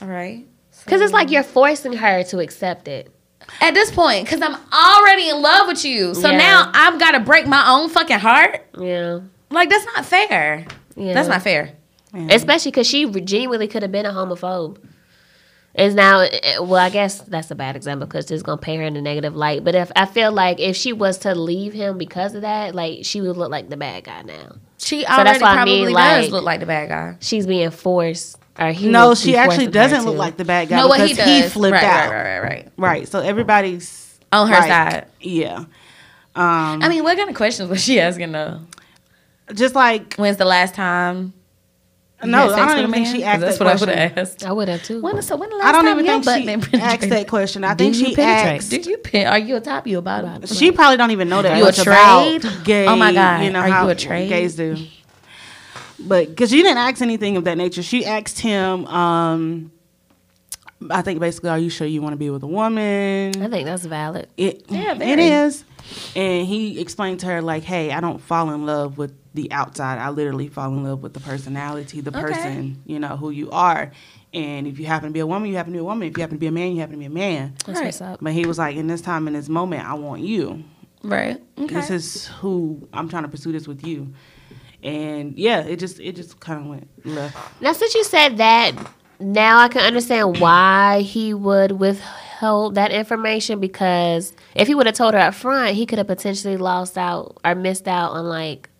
all 0.00 0.08
right. 0.08 0.46
Because 0.84 1.00
it's 1.00 1.12
like 1.12 1.30
you're 1.30 1.42
forcing 1.42 1.94
her 1.94 2.22
to 2.24 2.38
accept 2.40 2.86
it. 2.88 3.12
At 3.60 3.72
this 3.74 3.90
point, 3.90 4.24
because 4.26 4.42
I'm 4.42 4.56
already 4.72 5.28
in 5.30 5.40
love 5.42 5.68
with 5.68 5.84
you, 5.84 6.14
so 6.14 6.30
Yeah. 6.30 6.36
now 6.38 6.70
I've 6.74 7.00
got 7.00 7.12
to 7.12 7.20
break 7.20 7.46
my 7.46 7.68
own 7.68 7.88
fucking 7.88 8.18
heart. 8.18 8.64
Yeah. 8.78 9.20
Like 9.50 9.70
that's 9.70 9.84
not 9.86 10.04
fair. 10.06 10.66
Yeah. 10.96 11.14
That's 11.14 11.28
not 11.28 11.42
fair. 11.42 11.72
Especially 12.14 12.70
because 12.70 12.86
she 12.86 13.08
genuinely 13.10 13.68
could 13.68 13.82
have 13.82 13.92
been 13.92 14.06
a 14.06 14.10
homophobe. 14.12 14.78
Is 15.72 15.94
now, 15.94 16.26
well, 16.60 16.74
I 16.84 16.90
guess 16.90 17.20
that's 17.22 17.50
a 17.52 17.54
bad 17.54 17.76
example 17.76 18.06
because 18.08 18.28
it's 18.30 18.42
gonna 18.42 18.60
paint 18.60 18.80
her 18.80 18.86
in 18.86 18.96
a 18.96 19.00
negative 19.02 19.36
light. 19.36 19.62
But 19.62 19.76
if 19.76 19.92
I 19.94 20.04
feel 20.04 20.32
like 20.32 20.58
if 20.58 20.74
she 20.76 20.92
was 20.92 21.18
to 21.18 21.34
leave 21.34 21.72
him 21.72 21.96
because 21.96 22.34
of 22.34 22.42
that, 22.42 22.74
like 22.74 23.04
she 23.04 23.20
would 23.20 23.36
look 23.36 23.50
like 23.52 23.68
the 23.68 23.76
bad 23.76 24.02
guy 24.04 24.22
now. 24.22 24.56
She 24.78 25.02
that's 25.02 25.12
already 25.12 25.40
what 25.40 25.50
I 25.50 25.54
probably 25.54 25.74
mean, 25.86 25.94
does 25.94 26.24
like- 26.24 26.30
look 26.32 26.44
like 26.44 26.60
the 26.60 26.66
bad 26.66 26.88
guy. 26.88 27.16
She's 27.20 27.46
being 27.46 27.70
forced, 27.70 28.36
or 28.58 28.72
he 28.72 28.88
No, 28.88 29.14
she 29.14 29.36
actually 29.36 29.68
doesn't 29.68 30.04
look 30.04 30.16
like 30.16 30.36
the 30.36 30.44
bad 30.44 30.68
guy 30.68 30.76
No, 30.80 30.88
what 30.88 31.00
because 31.00 31.16
he 31.16 31.34
he, 31.34 31.40
does. 31.42 31.52
flipped 31.52 31.74
right, 31.74 31.84
out. 31.84 32.10
Right, 32.10 32.16
right, 32.22 32.38
right, 32.40 32.50
right. 32.50 32.72
Right. 32.76 33.08
So 33.08 33.20
everybody's 33.20 34.18
On 34.32 34.48
her 34.48 34.54
like, 34.54 34.68
side. 34.68 35.06
Yeah. 35.20 35.58
Um, 36.34 36.82
I 36.82 36.88
mean, 36.88 37.04
what 37.04 37.16
kind 37.16 37.30
of 37.30 37.36
questions 37.36 37.68
was 37.70 37.82
she 37.82 38.00
asking 38.00 38.32
though? 38.32 38.60
just 39.54 39.74
like 39.76 40.14
When's 40.14 40.36
the 40.36 40.44
last 40.44 40.74
time? 40.74 41.32
You 42.22 42.30
no, 42.30 42.52
I 42.52 42.66
don't 42.66 42.78
even 42.78 42.90
think 42.92 43.04
man? 43.06 43.14
she 43.14 43.20
'Cause 43.22 43.28
asked 43.28 43.40
That's 43.40 43.58
that 43.58 43.64
what 43.64 43.70
I 43.70 43.72
would 43.74 43.78
question. 43.88 43.98
have 44.08 44.18
asked. 44.18 44.44
I 44.46 44.52
would 44.52 44.68
have 44.68 44.82
too. 44.82 45.00
When, 45.00 45.22
so 45.22 45.36
when 45.36 45.50
the 45.50 45.56
last 45.56 45.68
I 45.68 45.72
don't 45.72 45.84
time 45.84 45.92
even 45.94 46.04
your 46.04 46.14
think 46.22 46.24
butt 46.24 46.40
she 46.62 46.70
been 46.70 46.80
asked 46.80 47.08
that 47.08 47.28
question. 47.28 47.64
I 47.64 47.74
think 47.74 47.96
you 47.96 48.06
she 48.06 48.14
penetrate? 48.14 48.56
asked. 48.60 48.70
Do 48.70 48.90
you 48.90 48.96
pen? 48.98 49.26
Are 49.26 49.38
you 49.38 49.56
a 49.56 49.60
top? 49.60 49.86
You 49.86 49.98
a 49.98 50.02
bottom? 50.02 50.46
She 50.46 50.70
probably 50.72 50.96
don't 50.96 51.10
even 51.12 51.28
know 51.28 51.42
that 51.42 51.56
You 51.56 51.62
a 51.64 51.66
much 51.66 51.80
trade? 51.82 52.44
gay. 52.64 52.86
Oh 52.86 52.96
my 52.96 53.12
God. 53.12 53.44
You 53.44 53.50
know 53.50 53.60
Are 53.60 53.68
you 53.68 53.72
how 53.74 53.88
a 53.88 53.94
trade? 53.94 54.28
gays 54.28 54.56
do. 54.56 54.76
But 55.98 56.28
because 56.30 56.50
she 56.50 56.62
didn't 56.62 56.78
ask 56.78 57.02
anything 57.02 57.36
of 57.36 57.44
that 57.44 57.58
nature, 57.58 57.82
she 57.82 58.04
asked 58.06 58.38
him. 58.40 58.86
um 58.86 59.72
I 60.90 61.02
think 61.02 61.20
basically, 61.20 61.50
are 61.50 61.58
you 61.58 61.68
sure 61.68 61.86
you 61.86 62.00
want 62.00 62.14
to 62.14 62.16
be 62.16 62.30
with 62.30 62.42
a 62.42 62.46
woman? 62.46 63.42
I 63.42 63.48
think 63.48 63.66
that's 63.66 63.84
valid. 63.84 64.28
It, 64.38 64.64
Yeah, 64.70 64.92
it 64.92 64.98
very. 64.98 65.26
is. 65.28 65.62
And 66.16 66.46
he 66.46 66.80
explained 66.80 67.20
to 67.20 67.26
her 67.26 67.40
like, 67.42 67.62
"Hey, 67.64 67.92
I 67.92 68.00
don't 68.00 68.20
fall 68.20 68.50
in 68.50 68.66
love 68.66 68.98
with 68.98 69.12
the 69.34 69.50
outside. 69.52 69.98
I 69.98 70.10
literally 70.10 70.48
fall 70.48 70.68
in 70.70 70.82
love 70.84 71.02
with 71.02 71.14
the 71.14 71.20
personality, 71.20 72.00
the 72.00 72.10
Okay. 72.10 72.20
person, 72.20 72.82
you 72.84 72.98
know, 72.98 73.16
who 73.16 73.30
you 73.30 73.50
are. 73.50 73.92
And 74.34 74.66
if 74.66 74.78
you 74.78 74.86
happen 74.86 75.08
to 75.08 75.12
be 75.12 75.20
a 75.20 75.26
woman, 75.26 75.50
you 75.50 75.56
happen 75.56 75.72
to 75.72 75.76
be 75.76 75.80
a 75.80 75.84
woman. 75.84 76.08
If 76.08 76.16
you 76.16 76.20
happen 76.22 76.36
to 76.36 76.40
be 76.40 76.46
a 76.46 76.52
man, 76.52 76.72
you 76.72 76.80
happen 76.80 76.94
to 76.94 76.98
be 76.98 77.04
a 77.06 77.10
man." 77.10 77.54
That's 77.66 77.78
Right. 77.78 77.86
what's 77.86 78.00
up. 78.00 78.18
But 78.20 78.32
he 78.32 78.46
was 78.46 78.58
like, 78.58 78.76
"In 78.76 78.86
this 78.86 79.00
time, 79.00 79.26
in 79.28 79.34
this 79.34 79.48
moment, 79.48 79.88
I 79.88 79.94
want 79.94 80.22
you. 80.22 80.64
Right. 81.02 81.40
Okay. 81.58 81.74
This 81.74 81.90
is 81.90 82.26
who 82.40 82.88
I'm 82.92 83.08
trying 83.08 83.22
to 83.22 83.28
pursue 83.28 83.52
this 83.52 83.66
with 83.68 83.86
you." 83.86 84.12
And 84.82 85.36
yeah, 85.36 85.60
it 85.60 85.76
just 85.78 86.00
it 86.00 86.16
just 86.16 86.40
kind 86.40 86.60
of 86.60 86.66
went 86.66 86.88
left. 87.04 87.36
Now, 87.60 87.72
since 87.72 87.94
you 87.94 88.02
said 88.04 88.38
that, 88.38 88.72
now 89.20 89.58
I 89.58 89.68
can 89.68 89.82
understand 89.82 90.40
why 90.40 91.02
he 91.02 91.34
would 91.34 91.72
withhold 91.72 92.74
that 92.74 92.90
information 92.90 93.60
because 93.60 94.32
if 94.54 94.66
he 94.66 94.74
would 94.74 94.86
have 94.86 94.94
told 94.94 95.14
her 95.14 95.20
up 95.20 95.34
front, 95.34 95.76
he 95.76 95.86
could 95.86 95.98
have 95.98 96.06
potentially 96.06 96.56
lost 96.56 96.96
out 96.96 97.38
or 97.44 97.54
missed 97.54 97.86
out 97.86 98.12
on 98.12 98.24
like 98.26 98.70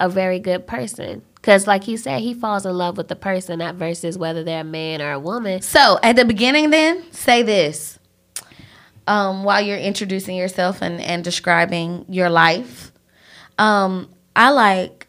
a 0.00 0.08
very 0.08 0.38
good 0.38 0.66
person. 0.66 1.22
Because, 1.34 1.66
like 1.66 1.84
he 1.84 1.96
said, 1.96 2.22
he 2.22 2.34
falls 2.34 2.66
in 2.66 2.76
love 2.76 2.96
with 2.96 3.06
the 3.06 3.14
person, 3.14 3.60
not 3.60 3.76
versus 3.76 4.18
whether 4.18 4.42
they're 4.42 4.62
a 4.62 4.64
man 4.64 5.00
or 5.00 5.12
a 5.12 5.20
woman. 5.20 5.62
So 5.62 5.98
at 6.02 6.16
the 6.16 6.24
beginning, 6.24 6.70
then 6.70 7.04
say 7.12 7.44
this 7.44 8.00
um, 9.06 9.44
while 9.44 9.60
you're 9.60 9.78
introducing 9.78 10.36
yourself 10.36 10.82
and, 10.82 11.00
and 11.00 11.22
describing 11.22 12.04
your 12.08 12.30
life. 12.30 12.90
Um, 13.58 14.10
I 14.34 14.50
like 14.50 15.06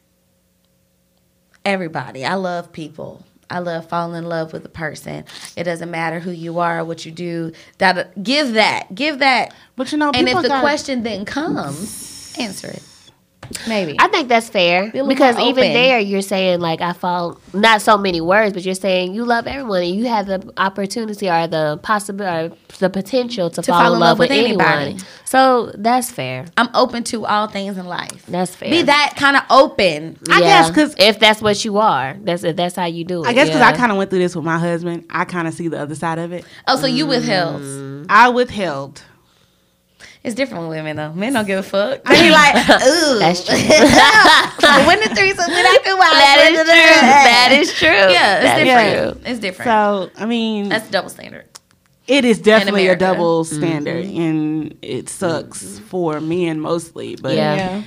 everybody. 1.65 2.23
I 2.23 2.35
love 2.35 2.71
people. 2.71 3.25
I 3.49 3.59
love 3.59 3.87
falling 3.87 4.17
in 4.23 4.27
love 4.29 4.51
with 4.53 4.65
a 4.65 4.69
person. 4.69 5.23
It 5.55 5.63
doesn't 5.63 5.89
matter 5.89 6.19
who 6.19 6.31
you 6.31 6.59
are, 6.59 6.83
what 6.83 7.05
you 7.05 7.11
do. 7.11 7.51
That 7.77 8.21
give 8.21 8.53
that, 8.53 8.93
give 8.93 9.19
that. 9.19 9.53
But 9.75 9.91
you 9.91 9.97
know, 9.97 10.11
And 10.13 10.27
if 10.27 10.41
the 10.41 10.47
got- 10.49 10.61
question 10.61 11.03
then 11.03 11.23
comes, 11.25 12.33
answer 12.37 12.67
it. 12.67 12.83
Maybe. 13.67 13.95
I 13.99 14.07
think 14.07 14.27
that's 14.29 14.49
fair 14.49 14.83
Be 14.91 14.99
a 14.99 15.03
little 15.03 15.07
because 15.09 15.35
even 15.39 15.63
open. 15.63 15.73
there, 15.73 15.99
you're 15.99 16.21
saying 16.21 16.59
like 16.59 16.81
I 16.81 16.93
fall 16.93 17.39
not 17.53 17.81
so 17.81 17.97
many 17.97 18.21
words, 18.21 18.53
but 18.53 18.63
you're 18.63 18.75
saying 18.75 19.13
you 19.13 19.25
love 19.25 19.47
everyone 19.47 19.83
and 19.83 19.95
you 19.95 20.05
have 20.07 20.25
the 20.27 20.51
opportunity 20.57 21.29
or 21.29 21.47
the 21.47 21.79
possibility, 21.83 22.53
or 22.53 22.57
the 22.79 22.89
potential 22.89 23.49
to, 23.49 23.63
fall, 23.63 23.93
in 23.93 23.99
love 23.99 24.19
with, 24.19 24.31
anyone. 24.31 24.65
anybody. 24.65 25.03
So 25.25 25.71
that's 25.75 26.09
fair. 26.11 26.45
I'm 26.57 26.69
open 26.73 27.03
to 27.05 27.25
all 27.25 27.47
things 27.47 27.77
in 27.77 27.85
life. 27.85 28.25
That's 28.27 28.55
fair. 28.55 28.69
Be 28.69 28.81
that 28.83 29.13
kind 29.17 29.35
of 29.37 29.43
open. 29.49 30.17
I 30.29 30.39
guess 30.41 30.69
because 30.69 30.95
if 30.97 31.19
that's 31.19 31.41
what 31.41 31.63
you 31.65 31.77
are, 31.77 32.15
that's 32.21 32.43
if 32.43 32.55
that's 32.55 32.75
how 32.75 32.85
you 32.85 33.03
do 33.03 33.23
it. 33.23 33.27
I 33.27 33.33
guess 33.33 33.47
because 33.47 33.61
yeah. 33.61 33.69
I 33.69 33.77
kind 33.77 33.91
of 33.91 33.97
went 33.97 34.09
through 34.09 34.19
this 34.19 34.35
with 34.35 34.45
my 34.45 34.57
husband. 34.59 35.05
I 35.09 35.25
kind 35.25 35.47
of 35.47 35.53
see 35.53 35.67
the 35.67 35.79
other 35.79 35.95
side 35.95 36.19
of 36.19 36.31
it. 36.31 36.45
Oh, 36.67 36.77
so 36.77 36.87
you 36.87 37.05
Mm. 37.05 37.09
withheld. 37.09 38.05
I 38.09 38.29
withheld. 38.29 39.01
It's 40.27 40.35
different 40.35 40.67
with 40.67 40.77
women 40.77 40.97
though. 40.97 41.13
Men 41.13 41.31
don't 41.31 41.47
give 41.47 41.59
a 41.59 41.63
fuck. 41.63 42.01
I 42.05 42.21
be 42.21 42.31
like, 42.31 42.53
ooh. 42.85 43.17
That's 43.17 43.45
true. 43.45 43.55
when 44.85 44.99
the 44.99 45.15
threesome, 45.15 45.49
when 45.49 45.65
I 45.65 45.77
come 45.85 46.01
out. 46.01 46.11
that 46.11 46.49
is 46.51 46.59
true. 46.59 46.67
That 47.07 47.49
is 47.53 47.73
true. 47.73 47.87
Yeah, 47.87 48.35
it's 48.35 48.43
That 48.43 48.59
is 48.59 48.67
different. 48.67 49.23
true. 49.23 49.31
It's 49.31 49.39
different. 49.39 49.67
So 49.69 50.21
I 50.21 50.25
mean, 50.25 50.67
That's 50.67 50.89
double 50.89 51.07
standard. 51.07 51.45
it 52.07 52.25
is 52.25 52.39
definitely 52.39 52.89
a 52.89 52.97
double 52.97 53.45
mm-hmm. 53.45 53.55
standard, 53.55 54.03
mm-hmm. 54.03 54.21
and 54.21 54.77
it 54.81 55.07
sucks 55.07 55.63
mm-hmm. 55.63 55.85
for 55.85 56.19
men 56.19 56.59
mostly. 56.59 57.15
But 57.15 57.37
Yeah. 57.37 57.55
yeah, 57.55 57.83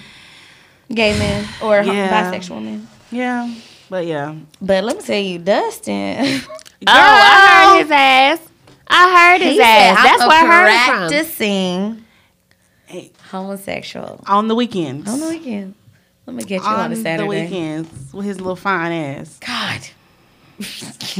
Gay 0.95 1.19
men 1.19 1.47
or 1.63 1.83
Yeah. 1.83 2.33
bisexual 2.33 2.65
men. 2.65 2.89
Yeah, 3.11 3.55
but 3.91 4.07
yeah. 4.07 4.35
But 4.63 4.85
let 4.85 4.97
me 4.97 5.03
tell 5.03 5.21
you, 5.21 5.39
Dustin. 5.39 6.41
Oh, 6.87 6.91
I 6.91 7.67
heard 7.67 7.77
oh. 7.77 7.83
his 7.83 7.91
ass. 7.91 8.49
I 8.89 9.33
heard 9.33 9.43
his 9.43 9.53
he 9.53 9.61
ass. 9.61 9.99
said, 9.99 10.05
That's 10.07 10.23
I'm 10.23 10.29
where 10.29 10.39
I 10.39 10.47
heard 10.47 10.69
it 10.69 10.87
from. 10.87 11.09
practicing 11.11 12.00
Hey. 12.91 13.13
homosexual. 13.31 14.21
On 14.27 14.49
the 14.49 14.57
weekends. 14.57 15.09
On 15.09 15.21
the 15.21 15.29
weekend. 15.29 15.77
Let 16.27 16.35
me 16.35 16.43
get 16.43 16.61
you 16.61 16.69
on, 16.69 16.91
a 16.91 16.97
Saturday. 16.97 17.23
On 17.23 17.29
the 17.29 17.43
weekends 17.45 18.13
with 18.13 18.27
his 18.27 18.41
little 18.41 18.57
fine 18.57 18.91
ass. 18.91 19.39
God. 19.39 19.81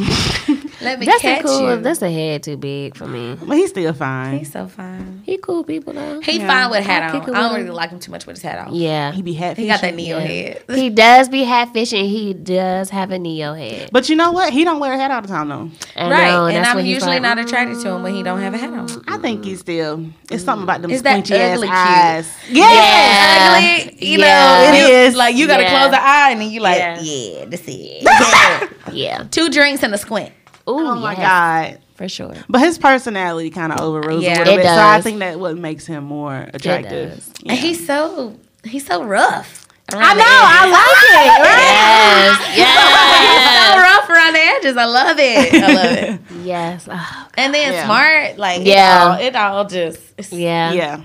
Let 0.83 0.99
me 0.99 1.07
That's 1.07 1.25
a 1.25 1.43
cool. 1.43 1.77
you. 1.77 1.81
That's 1.83 2.01
a 2.03 2.11
head 2.11 2.43
too 2.43 2.57
big 2.57 2.97
for 2.97 3.07
me. 3.07 3.37
But 3.43 3.57
he's 3.57 3.71
still 3.71 3.93
fine. 3.93 4.39
He's 4.39 4.53
so 4.53 4.67
fine. 4.67 5.23
He 5.25 5.37
cool 5.39 5.65
people 5.65 5.93
though. 5.93 6.21
He 6.21 6.39
Yeah. 6.39 6.47
fine 6.47 6.71
with 6.71 6.81
a 6.81 6.83
hat 6.83 7.15
on. 7.15 7.35
I 7.35 7.41
don't 7.41 7.55
really 7.57 7.71
like 7.71 7.91
him 7.91 7.99
too 8.01 8.11
much 8.11 8.27
with 8.27 8.37
his 8.37 8.43
hat 8.43 8.67
on. 8.67 8.75
Yeah. 8.75 9.13
he 9.13 9.23
be 9.23 9.33
happy. 9.35 9.63
He 9.63 9.69
got 9.69 9.81
that 9.83 9.95
neo 9.95 10.19
Yeah. 10.19 10.25
head. 10.27 10.63
He 10.69 10.91
does 10.91 11.29
be 11.29 11.45
hatfishing. 11.45 12.09
He 12.09 12.33
does 12.35 12.91
have 12.91 13.11
a 13.11 13.19
neo 13.19 13.55
head. 13.55 13.91
But 13.93 14.09
you 14.09 14.17
know 14.17 14.33
what? 14.33 14.53
He 14.53 14.65
don't 14.65 14.79
wear 14.81 14.93
a 14.95 14.97
hat 14.99 15.11
all 15.11 15.23
the 15.23 15.29
time 15.29 15.49
though. 15.49 15.71
I 15.97 16.11
right. 16.11 16.31
know, 16.31 16.47
and 16.47 16.65
I'm 16.65 16.85
usually 16.85 17.13
like, 17.13 17.23
not 17.23 17.39
attracted 17.39 17.81
to 17.83 17.89
him 17.91 18.03
when 18.03 18.15
he 18.15 18.23
don't 18.23 18.41
have 18.41 18.55
a 18.55 18.59
hat 18.59 18.73
on. 18.73 18.89
I 19.09 19.19
think 19.19 19.45
he's 19.45 19.61
still. 19.61 20.05
It's 20.31 20.45
something 20.45 20.65
about 20.65 20.83
them 20.83 20.91
Is 20.91 21.03
that 21.03 21.25
squinchy 21.25 21.37
ass 21.39 21.55
ugly 21.57 21.67
cute? 21.67 21.77
eyes. 21.77 22.29
Yeah. 22.51 23.57
Ugly, 23.87 24.07
you 24.07 24.19
Yeah. 24.19 24.27
know, 24.73 24.73
It 24.75 24.89
you- 24.89 24.95
is. 24.95 25.17
Like 25.17 25.37
you 25.37 25.47
gotta 25.47 25.65
Yeah. 25.65 25.79
close 25.79 25.91
the 25.91 26.03
eye 26.03 26.31
and 26.33 26.41
then 26.41 26.51
you 26.51 26.61
like, 26.61 26.79
Yeah. 26.79 27.01
yeah, 27.01 27.45
this 27.47 27.63
it. 27.67 28.71
Yeah. 28.93 29.25
Two 29.31 29.49
drinks 29.51 29.83
and 29.83 29.95
a 29.95 29.99
squint. 29.99 30.33
Ooh, 30.69 30.79
Oh 30.79 30.95
my 30.97 31.13
yes, 31.13 31.21
god. 31.21 31.79
For 31.97 32.09
sure. 32.09 32.35
But 32.49 32.61
his 32.61 32.79
personality 32.79 33.51
kind 33.51 33.73
of 33.73 33.81
overrules 33.81 34.23
Yeah. 34.25 34.39
a 34.39 34.39
little 34.39 34.55
It 34.55 34.57
bit. 34.59 34.67
So 34.67 34.79
I 34.87 35.01
think 35.01 35.19
that 35.21 35.39
what 35.39 35.57
makes 35.57 35.87
him 35.87 36.05
more 36.05 36.49
attractive. 36.55 37.11
does. 37.15 37.31
Yeah. 37.43 37.53
And 37.53 37.61
he's 37.61 37.87
so 37.87 38.37
he's 38.65 38.87
so 38.87 39.03
rough. 39.05 39.67
I 39.93 40.15
know. 40.15 40.23
I 40.25 40.71
like 40.71 41.05
it. 41.11 42.57
Yes. 42.57 42.57
Yes. 42.57 43.75
so 43.75 43.79
rough 43.83 44.09
around 44.11 44.33
the 44.35 44.41
edges. 44.41 44.77
I 44.77 44.85
love 44.85 45.19
it. 45.19 45.55
I 45.65 45.73
love 45.75 45.93
it. 45.93 46.21
yes. 46.45 46.89
Oh, 46.91 47.27
And 47.37 47.53
then 47.53 47.73
Yeah. 47.73 47.85
smart, 47.85 48.39
like 48.39 48.65
Yeah. 48.65 49.17
it 49.19 49.35
all, 49.37 49.51
it 49.51 49.55
all 49.55 49.65
just 49.67 50.01
yeah. 50.33 50.73
Yeah. 50.73 51.01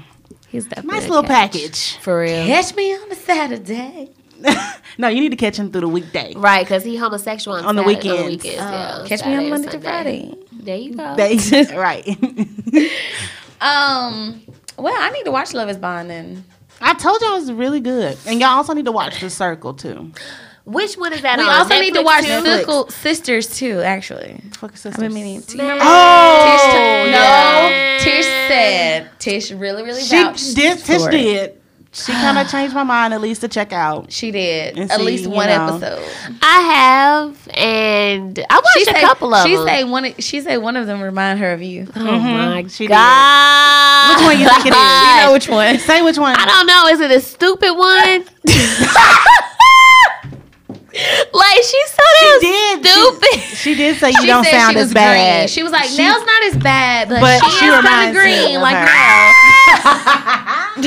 He's 0.49 0.65
definitely 0.65 0.99
Nice 0.99 1.05
a 1.07 1.09
little 1.09 1.23
catch. 1.23 1.51
package. 1.53 1.97
For 1.97 2.19
real. 2.21 2.45
Catch 2.45 2.75
me 2.75 2.93
on 2.93 3.11
a 3.11 3.15
Saturday. 3.15 4.09
no, 4.97 5.07
you 5.07 5.21
need 5.21 5.29
to 5.29 5.35
catch 5.37 5.57
him 5.57 5.71
through 5.71 5.81
the 5.81 5.87
weekday. 5.87 6.33
Right, 6.35 6.65
because 6.65 6.83
he 6.83 6.95
homosexual 6.95 7.57
on, 7.57 7.65
On 7.65 7.75
the 7.75 7.83
Saturday- 7.83 8.23
weekends. 8.29 8.45
yeah, 8.45 9.05
Catch 9.07 9.25
me 9.25 9.35
on 9.35 9.49
Monday 9.49 9.69
to 9.69 9.79
Friday. 9.79 10.33
There 10.51 10.77
you 10.77 10.93
go. 10.95 11.15
They- 11.15 11.37
right. 11.75 12.05
Um. 13.61 14.41
Well, 14.77 14.93
I 14.97 15.09
need 15.11 15.23
to 15.23 15.31
watch 15.31 15.53
Love 15.53 15.69
Is 15.69 15.77
Blind 15.77 16.09
then. 16.09 16.43
I 16.81 16.93
told 16.93 17.21
y'all 17.21 17.37
it's 17.37 17.49
really 17.49 17.79
good, 17.79 18.17
and 18.27 18.39
y'all 18.41 18.49
also 18.49 18.73
need 18.73 18.85
to 18.85 18.91
watch 18.91 19.21
The 19.21 19.29
Circle 19.29 19.75
too. 19.75 20.11
Which 20.65 20.95
one 20.95 21.13
is 21.13 21.21
that 21.21 21.37
We 21.37 21.45
on? 21.45 21.49
also 21.49 21.79
need 21.79 21.93
to 21.93 22.01
watch 22.01 22.25
too? 22.25 22.31
Netflix. 22.31 22.57
Sickle 22.59 22.89
Sisters 22.89 23.57
too. 23.57 23.79
Actually, 23.81 24.41
Fuck 24.57 24.71
I've 24.73 24.77
sisters. 24.79 25.01
been 25.01 25.13
meaning 25.13 25.41
to. 25.43 25.57
Man. 25.57 25.77
Tish, 25.77 25.85
Oh 25.85 27.07
no, 27.11 28.03
Tish 28.03 28.25
said 28.25 29.09
Tish 29.19 29.51
really, 29.51 29.83
really 29.83 30.01
She 30.01 30.53
did. 30.53 30.79
Tish 30.79 31.01
for 31.01 31.09
it. 31.09 31.11
did. 31.11 31.61
She 31.95 32.11
kind 32.11 32.37
of 32.37 32.47
changed 32.51 32.75
my 32.75 32.83
mind 32.83 33.13
at 33.13 33.21
least 33.21 33.39
to 33.41 33.47
check 33.47 33.71
out. 33.71 34.11
She 34.11 34.31
did 34.31 34.77
at 34.77 34.91
see, 34.91 35.01
least 35.03 35.27
one 35.27 35.47
know. 35.47 35.77
episode. 35.77 36.03
I 36.41 36.59
have, 36.59 37.47
and 37.55 38.37
I 38.49 38.55
watched 38.55 38.67
She 38.75 38.81
a 38.81 38.85
said, 38.85 39.01
couple 39.01 39.33
of 39.33 39.47
she 39.47 39.55
them. 39.55 39.65
say 39.67 39.83
one. 39.85 40.13
She 40.19 40.41
said 40.41 40.57
one 40.57 40.75
of 40.75 40.87
them 40.87 40.99
remind 41.01 41.39
her 41.39 41.53
of 41.53 41.61
you. 41.61 41.87
oh 41.95 42.19
my 42.19 42.63
Mm-hmm. 42.63 42.67
She 42.67 42.87
did. 42.87 42.93
god! 42.93 44.17
Which 44.17 44.25
one 44.27 44.39
you 44.39 44.47
think 44.49 44.65
it 44.67 44.73
is? 44.73 44.75
You 44.75 45.25
know 45.25 45.31
which 45.33 45.47
one? 45.49 45.79
Say 45.85 46.01
which 46.01 46.17
one. 46.17 46.35
I 46.37 46.45
don't 46.45 46.67
know. 46.67 46.87
Is 46.87 46.99
it 46.99 47.11
a 47.11 47.21
stupid 47.21 47.71
one? 47.75 48.25
like 51.33 51.57
she's 51.57 51.91
so 51.91 52.03
damn 52.41 52.81
did. 52.81 52.91
stupid. 52.91 53.39
She 53.57 53.75
did 53.75 53.97
say 53.97 54.11
you 54.11 54.21
She 54.21 54.27
don't 54.27 54.45
sound 54.45 54.77
as 54.77 54.93
bad. 54.93 55.39
green. 55.39 55.47
She 55.49 55.63
was 55.63 55.71
like, 55.71 55.89
She- 55.89 55.97
Nell's 55.97 56.25
not 56.25 56.43
as 56.45 56.57
bad, 56.57 57.09
but, 57.09 57.19
But 57.21 57.39
she, 57.43 57.49
she 57.59 57.65
is 57.65 57.71
kind 57.71 57.83
reminds 57.83 58.17
of 58.17 58.21
green, 58.23 58.55
of 58.55 58.61
like 58.61 58.87
her. 58.87 59.31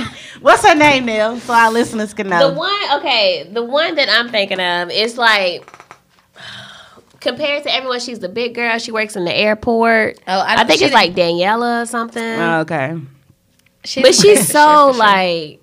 Nell. 0.38 0.44
What's 0.44 0.66
her 0.66 0.74
name, 0.74 1.06
Neil? 1.06 1.38
So 1.40 1.52
our 1.52 1.70
listeners 1.72 2.14
can 2.14 2.28
know. 2.28 2.50
The 2.50 2.54
one, 2.58 2.98
okay, 3.00 3.48
the 3.52 3.62
one 3.64 3.94
that 3.96 4.08
I'm 4.08 4.28
thinking 4.30 4.60
of 4.60 4.90
is 4.90 5.16
like 5.18 5.70
compared 7.20 7.62
to 7.64 7.74
everyone. 7.74 8.00
She's 8.00 8.18
the 8.20 8.28
big 8.28 8.54
girl. 8.54 8.78
She 8.78 8.92
works 8.92 9.16
in 9.16 9.24
the 9.24 9.34
airport. 9.34 10.18
Oh, 10.26 10.44
I, 10.46 10.64
think 10.64 10.82
it's 10.82 10.94
like 10.94 11.14
Daniela 11.14 11.82
or 11.82 11.86
something. 11.86 12.22
Oh, 12.22 12.60
okay. 12.60 12.96
She 13.84 14.02
but 14.02 14.14
she's 14.14 14.46
so 14.52 14.52
sure, 14.52 14.88
for 14.88 14.92
sure. 14.94 14.98
like, 14.98 15.60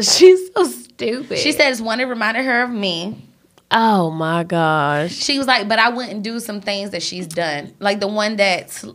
she's 0.00 0.52
so 0.54 0.64
stupid. 0.64 1.38
She 1.38 1.52
says 1.52 1.80
one 1.82 1.98
that 1.98 2.06
reminded 2.06 2.44
her 2.44 2.62
of 2.62 2.70
me. 2.70 3.28
"Oh 3.70 4.10
my 4.10 4.44
gosh." 4.44 5.12
She 5.14 5.38
was 5.38 5.46
like, 5.46 5.68
but 5.68 5.78
I 5.78 5.88
wouldn't 5.88 6.22
do 6.22 6.40
some 6.40 6.60
things 6.60 6.90
that 6.90 7.02
she's 7.02 7.26
done, 7.26 7.74
like 7.78 8.00
the 8.00 8.08
one 8.08 8.36
that 8.36 8.70
sl- 8.70 8.92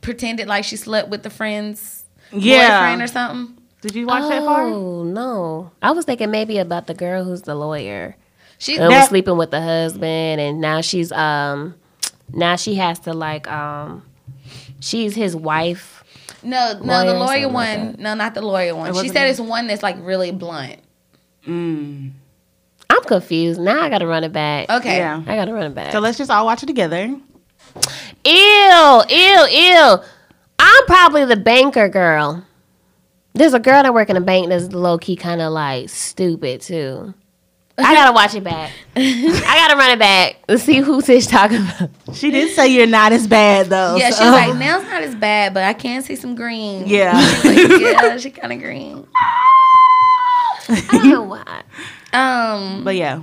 pretended 0.00 0.46
like 0.48 0.64
she 0.64 0.76
slept 0.76 1.08
with 1.08 1.22
the 1.22 1.30
friend's 1.30 2.04
Yeah. 2.32 2.80
boyfriend 2.80 3.02
or 3.02 3.06
something. 3.06 3.57
Did 3.80 3.94
you 3.94 4.06
watch 4.06 4.28
that 4.28 4.44
part? 4.44 4.72
Oh 4.72 5.04
no! 5.04 5.70
I 5.80 5.92
was 5.92 6.04
thinking 6.04 6.30
maybe 6.30 6.58
about 6.58 6.86
the 6.88 6.94
girl 6.94 7.24
who's 7.24 7.42
the 7.42 7.54
lawyer. 7.54 8.16
She 8.58 8.76
and 8.76 8.88
was 8.88 9.08
sleeping 9.08 9.36
with 9.36 9.52
the 9.52 9.60
husband 9.62 10.40
and 10.40 10.60
now 10.60 10.80
she's 10.80 11.12
um 11.12 11.76
now 12.32 12.56
she 12.56 12.74
has 12.74 12.98
to 13.00 13.12
like 13.14 13.48
um 13.48 14.02
she's 14.80 15.14
his 15.14 15.36
wife 15.36 16.02
no, 16.42 16.72
no, 16.82 17.06
the 17.06 17.14
lawyer 17.14 17.42
something 17.42 17.52
like 17.52 17.78
one. 17.78 17.96
no, 18.00 18.14
not 18.14 18.34
the 18.34 18.42
lawyer 18.42 18.74
one. 18.74 18.92
She 18.94 19.08
said 19.10 19.26
it? 19.28 19.30
it's 19.30 19.38
one 19.40 19.68
that's 19.68 19.82
like 19.84 19.96
really 20.00 20.32
blunt. 20.32 20.80
Mm. 21.46 22.10
i'm 22.90 23.02
confused 23.04 23.60
now 23.60 23.80
i 23.80 23.88
gotta 23.88 24.06
run 24.08 24.24
it 24.24 24.32
back 24.32 24.68
Okay. 24.68 24.96
Yeah. 24.98 25.22
i 25.26 25.36
gotta 25.36 25.52
run 25.54 25.66
it 25.70 25.74
back 25.74 25.92
So 25.92 26.00
let's 26.00 26.18
just 26.18 26.30
all 26.30 26.44
watch 26.44 26.62
it 26.64 26.66
together. 26.66 27.14
ew 28.24 29.02
ew 29.08 29.46
ew 29.50 29.96
i'm 30.58 30.86
probably 30.86 31.24
the 31.26 31.36
banker 31.36 31.88
girl 31.88 32.44
there's 33.38 33.54
a 33.54 33.58
girl 33.60 33.82
that 33.82 33.94
work 33.94 34.10
in 34.10 34.16
a 34.16 34.20
bank 34.20 34.48
that's 34.48 34.72
low-key 34.72 35.16
kind 35.16 35.40
of 35.40 35.52
like 35.52 35.88
stupid 35.88 36.60
too 36.60 37.14
I 37.80 37.94
gotta 37.94 38.12
watch 38.12 38.34
it 38.34 38.42
back. 38.42 38.72
I 38.96 39.40
gotta 39.42 39.76
run 39.76 39.92
it 39.92 40.00
back. 40.00 40.38
Let's 40.48 40.64
see 40.64 40.78
who 40.78 41.00
Tish 41.00 41.28
talking 41.28 41.58
about. 41.58 41.90
She 42.12 42.32
did 42.32 42.52
say 42.52 42.66
you're 42.74 42.88
not 42.88 43.12
as 43.12 43.28
bad 43.28 43.66
though. 43.68 43.94
Yeah, 43.94 44.08
she's 44.08 44.16
so- 44.18 44.32
like, 44.32 44.56
Nell's 44.56 44.82
not 44.82 45.02
as 45.04 45.14
bad, 45.14 45.54
but 45.54 45.62
I 45.62 45.74
can 45.74 46.02
see 46.02 46.16
some 46.16 46.34
green. 46.34 46.88
Yeah. 46.88 47.16
She's 47.40 47.44
like, 47.70 47.80
yeah, 47.80 48.16
she 48.16 48.30
kind 48.32 48.52
of 48.52 48.58
green. 48.58 49.06
I 50.68 50.88
don't 50.90 51.08
know 51.08 51.22
why. 51.22 51.62
Um, 52.12 52.82
But 52.82 52.96
yeah. 52.96 53.22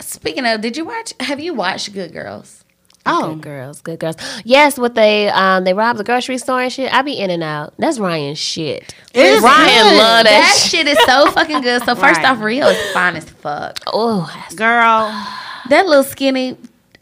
speaking 0.00 0.44
of, 0.44 0.60
did 0.60 0.76
you 0.76 0.84
watch? 0.84 1.12
Have 1.20 1.38
you 1.38 1.54
watched 1.54 1.92
Good 1.92 2.12
Girls? 2.12 2.63
Oh, 3.06 3.34
Good 3.34 3.42
girls, 3.42 3.80
good 3.82 3.98
girls. 3.98 4.16
Yes, 4.44 4.78
what 4.78 4.94
they 4.94 5.28
um 5.28 5.64
they 5.64 5.74
robbed 5.74 5.98
the 5.98 6.04
grocery 6.04 6.38
store 6.38 6.62
and 6.62 6.72
shit. 6.72 6.92
I 6.92 7.02
be 7.02 7.12
in 7.12 7.30
and 7.30 7.42
out. 7.42 7.74
That's 7.78 7.98
Ryan 7.98 8.34
shit. 8.34 8.94
It's 9.14 9.42
Ryan 9.42 9.68
good. 9.90 9.98
love 9.98 10.24
that, 10.24 10.30
That 10.30 10.56
shit. 10.58 10.86
shit 10.86 10.88
is 10.88 10.98
so 11.04 11.30
fucking 11.32 11.60
good. 11.60 11.82
So 11.84 11.94
first 11.94 12.18
Right. 12.20 12.26
off, 12.30 12.40
Rio 12.40 12.66
is 12.68 12.92
fine 12.92 13.16
as 13.16 13.28
fuck. 13.28 13.78
Oh, 13.86 14.30
girl. 14.56 15.10
That 15.70 15.86
little 15.86 16.04
skinny 16.04 16.56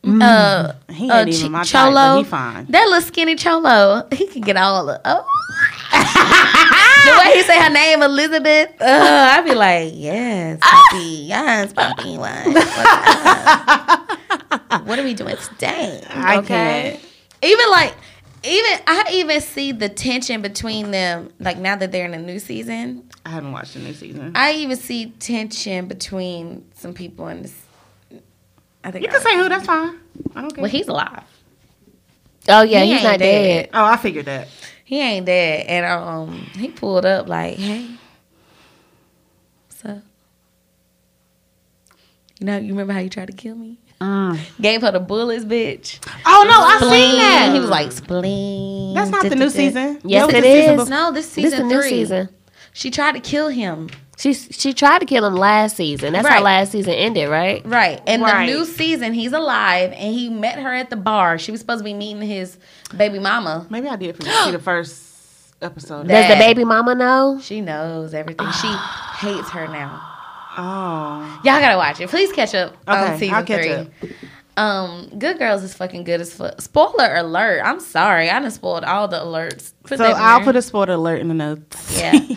uh, 0.05 0.73
He 0.91 1.09
uh 1.11 1.25
even 1.27 1.33
Ch- 1.33 1.51
my 1.51 1.63
type, 1.65 1.69
cholo. 1.89 1.95
but 1.95 2.19
he 2.19 2.25
fine. 2.25 2.67
That 2.71 2.85
little 2.87 3.01
skinny 3.03 3.35
cholo, 3.37 4.07
he 4.13 4.27
can 4.27 4.43
get 4.43 4.57
all 4.57 4.87
the 4.87 5.01
oh. 5.05 5.25
the 7.05 7.19
way 7.25 7.33
he 7.37 7.43
say 7.43 7.61
her 7.61 7.71
name, 7.83 8.03
Elizabeth, 8.03 8.71
uh, 8.81 9.31
I 9.37 9.41
be 9.43 9.55
like, 9.55 9.93
yes, 9.95 10.59
papi, 10.61 11.27
yes, 11.29 11.73
papi, 11.73 12.17
what? 12.19 12.47
What, 14.71 14.87
what 14.87 14.99
are 14.99 15.03
we 15.05 15.15
doing 15.15 15.37
today? 15.37 16.03
I 16.09 16.39
okay. 16.39 17.01
Even 17.43 17.71
like, 17.71 17.95
even 18.45 18.81
I 18.87 19.05
even 19.13 19.41
see 19.41 19.73
the 19.73 19.89
tension 19.89 20.43
between 20.43 20.91
them. 20.91 21.33
Like 21.39 21.59
now 21.59 21.77
that 21.77 21.93
they're 21.93 22.05
in 22.07 22.15
a 22.15 22.19
new 22.19 22.39
season, 22.39 23.09
I 23.27 23.31
haven't 23.31 23.53
watched 23.53 23.75
the 23.75 23.81
new 23.81 23.95
season. 23.95 24.33
I 24.35 24.53
even 24.55 24.77
see 24.77 25.11
tension 25.19 25.87
between 25.87 26.65
some 26.75 26.95
people 26.95 27.29
in 27.29 27.43
this. 27.43 27.55
I 28.85 28.91
think 28.91 29.05
You 29.05 29.11
can 29.11 29.21
say 29.21 29.37
who. 29.37 29.49
That's 29.49 29.67
fine. 29.67 29.99
I 30.35 30.41
don't 30.41 30.55
care. 30.55 30.63
well, 30.63 30.71
he's 30.71 30.89
alive. 30.89 31.23
oh 32.49 32.63
yeah, 32.63 32.83
He 32.83 32.95
he's 32.95 33.03
not 33.05 33.19
dead. 33.19 33.67
dead. 33.67 33.71
oh, 33.75 33.85
I 33.85 33.97
figured 33.97 34.27
that. 34.27 34.49
He 34.93 35.01
ain't 35.01 35.25
dead, 35.25 35.65
and 35.69 35.87
um, 35.87 36.33
he 36.55 36.69
pulled 36.69 37.07
up 37.07 37.27
like, 37.27 37.57
"Hey, 37.57 37.89
what's 39.67 39.83
up?" 39.87 40.03
You 42.39 42.45
know, 42.45 42.59
you 42.59 42.69
remember 42.73 42.93
how 42.93 42.99
you 42.99 43.09
tried 43.09 43.29
to 43.29 43.33
kill 43.33 43.55
me? 43.55 43.79
Gave 44.61 44.83
her 44.83 44.93
the 44.93 45.01
bullets, 45.01 45.47
bitch. 45.47 45.99
Oh 46.27 46.45
no, 46.47 46.61
I 46.63 46.77
Spleen. 46.77 47.11
seen 47.11 47.19
that. 47.21 47.55
He 47.55 47.61
was 47.61 47.71
like, 47.71 47.91
"Spleen." 47.91 48.93
That's 48.93 49.11
not 49.11 49.23
the 49.31 49.35
new 49.35 49.49
season. 49.49 49.99
Yes, 50.05 50.27
That 50.31 50.37
was 50.37 50.45
it 50.45 50.69
season 50.77 50.91
No, 50.91 51.11
this 51.11 51.25
This 51.25 51.33
season 51.45 51.69
the 51.69 51.75
new 51.75 51.81
three. 51.81 51.89
season. 51.89 52.29
She 52.75 52.91
tried 52.91 53.13
to 53.13 53.21
kill 53.21 53.49
him. 53.49 53.89
She 54.23 54.35
she 54.35 54.73
tried 54.73 55.01
to 55.01 55.05
kill 55.07 55.25
him 55.25 55.35
last 55.35 55.77
season. 55.77 56.13
That's 56.13 56.29
how 56.29 56.41
last 56.43 56.71
season 56.71 56.93
ended, 56.95 57.29
right? 57.29 57.61
Right. 57.67 58.01
And 58.07 58.23
Right. 58.23 58.47
the 58.47 58.53
new 58.53 58.65
season, 58.65 59.15
he's 59.15 59.33
alive, 59.33 59.91
and 59.91 60.15
he 60.15 60.29
met 60.29 60.61
her 60.61 60.73
at 60.73 60.91
the 60.91 60.97
bar. 60.97 61.39
She 61.39 61.51
was 61.51 61.61
supposed 61.61 61.81
to 61.81 61.85
be 61.85 61.93
meeting 61.93 62.23
his 62.23 62.57
baby 62.97 63.19
mama. 63.19 63.67
Maybe 63.69 63.89
I 63.89 63.97
did 63.97 64.15
forget- 64.15 64.45
see 64.45 64.51
the 64.53 64.59
first 64.71 65.03
episode. 65.61 66.07
That- 66.07 66.29
Does 66.29 66.37
the 66.39 66.41
baby 66.45 66.65
mama 66.65 66.95
know? 66.95 67.41
She 67.43 67.61
knows 67.61 68.15
everything. 68.15 68.47
She 68.53 68.69
hates 69.27 69.51
her 69.51 69.67
now. 69.67 70.01
oh, 70.57 71.41
Y'all 71.45 71.61
gotta 71.61 71.77
watch 71.77 72.01
it. 72.01 72.09
Please 72.09 72.31
catch 72.33 72.55
up 72.55 72.75
Okay, 72.87 73.13
on 73.13 73.19
season 73.19 73.35
I'll 73.35 73.45
catch 73.45 73.63
three. 73.65 73.73
up. 73.73 73.89
Um, 74.57 75.11
Good 75.19 75.39
Girls 75.39 75.63
is 75.65 75.75
fucking 75.75 76.05
good 76.05 76.21
as 76.21 76.33
fuck. 76.33 76.61
Spoiler 76.61 77.17
alert! 77.17 77.63
I'm 77.65 77.81
sorry, 77.81 78.29
I 78.31 78.39
done 78.39 78.51
spoiled 78.51 78.85
all 78.85 79.09
the 79.09 79.19
alerts. 79.19 79.73
Put 79.85 79.99
so 79.99 80.05
I'll 80.05 80.43
put 80.43 80.55
a 80.57 80.63
spoiler 80.63 80.93
alert 80.95 81.21
in 81.23 81.29
the 81.29 81.35
notes. 81.35 81.99
yeah. 81.99 82.21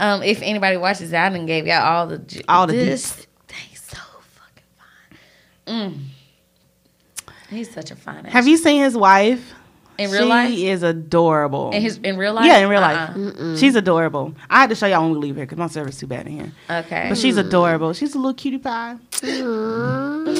um, 0.00 0.22
if 0.22 0.42
anybody 0.42 0.76
watches 0.76 1.12
it, 1.12 1.16
I 1.16 1.28
done 1.28 1.46
gave 1.46 1.66
y'all 1.66 1.82
all 1.82 2.06
the 2.06 2.18
j- 2.18 2.42
All 2.48 2.66
the 2.66 2.72
this. 2.74 3.26
He's 3.68 3.80
so 3.82 3.96
fucking 3.96 4.64
fine. 5.66 5.92
Mm. 5.94 5.98
He's 7.50 7.72
such 7.72 7.90
a 7.90 7.96
fine. 7.96 8.24
Have 8.24 8.46
you 8.48 8.56
seen 8.56 8.82
his 8.82 8.96
wife? 8.96 9.52
in 9.98 10.10
real 10.10 10.24
she 10.24 10.28
life? 10.28 10.52
is 10.58 10.82
adorable. 10.82 11.70
In 11.70 11.80
his 11.80 11.96
in 12.02 12.18
real 12.18 12.34
life? 12.34 12.44
yeah, 12.44 12.58
in 12.58 12.68
real 12.68 12.82
life, 12.82 13.16
Uh-uh. 13.16 13.56
she's 13.56 13.74
adorable. 13.76 14.34
I 14.50 14.60
had 14.60 14.68
to 14.68 14.74
show 14.76 14.84
y'all 14.86 15.00
when 15.02 15.12
we 15.12 15.18
leave 15.18 15.36
here 15.36 15.46
because 15.46 15.56
my 15.56 15.68
service 15.68 15.96
too 15.98 16.06
bad 16.06 16.26
in 16.26 16.32
here. 16.34 16.52
Okay. 16.68 17.06
But 17.08 17.16
she's 17.16 17.38
adorable. 17.38 17.94
She's 17.94 18.14
a 18.14 18.18
little 18.18 18.34
cutie 18.34 18.58
pie. 18.58 18.96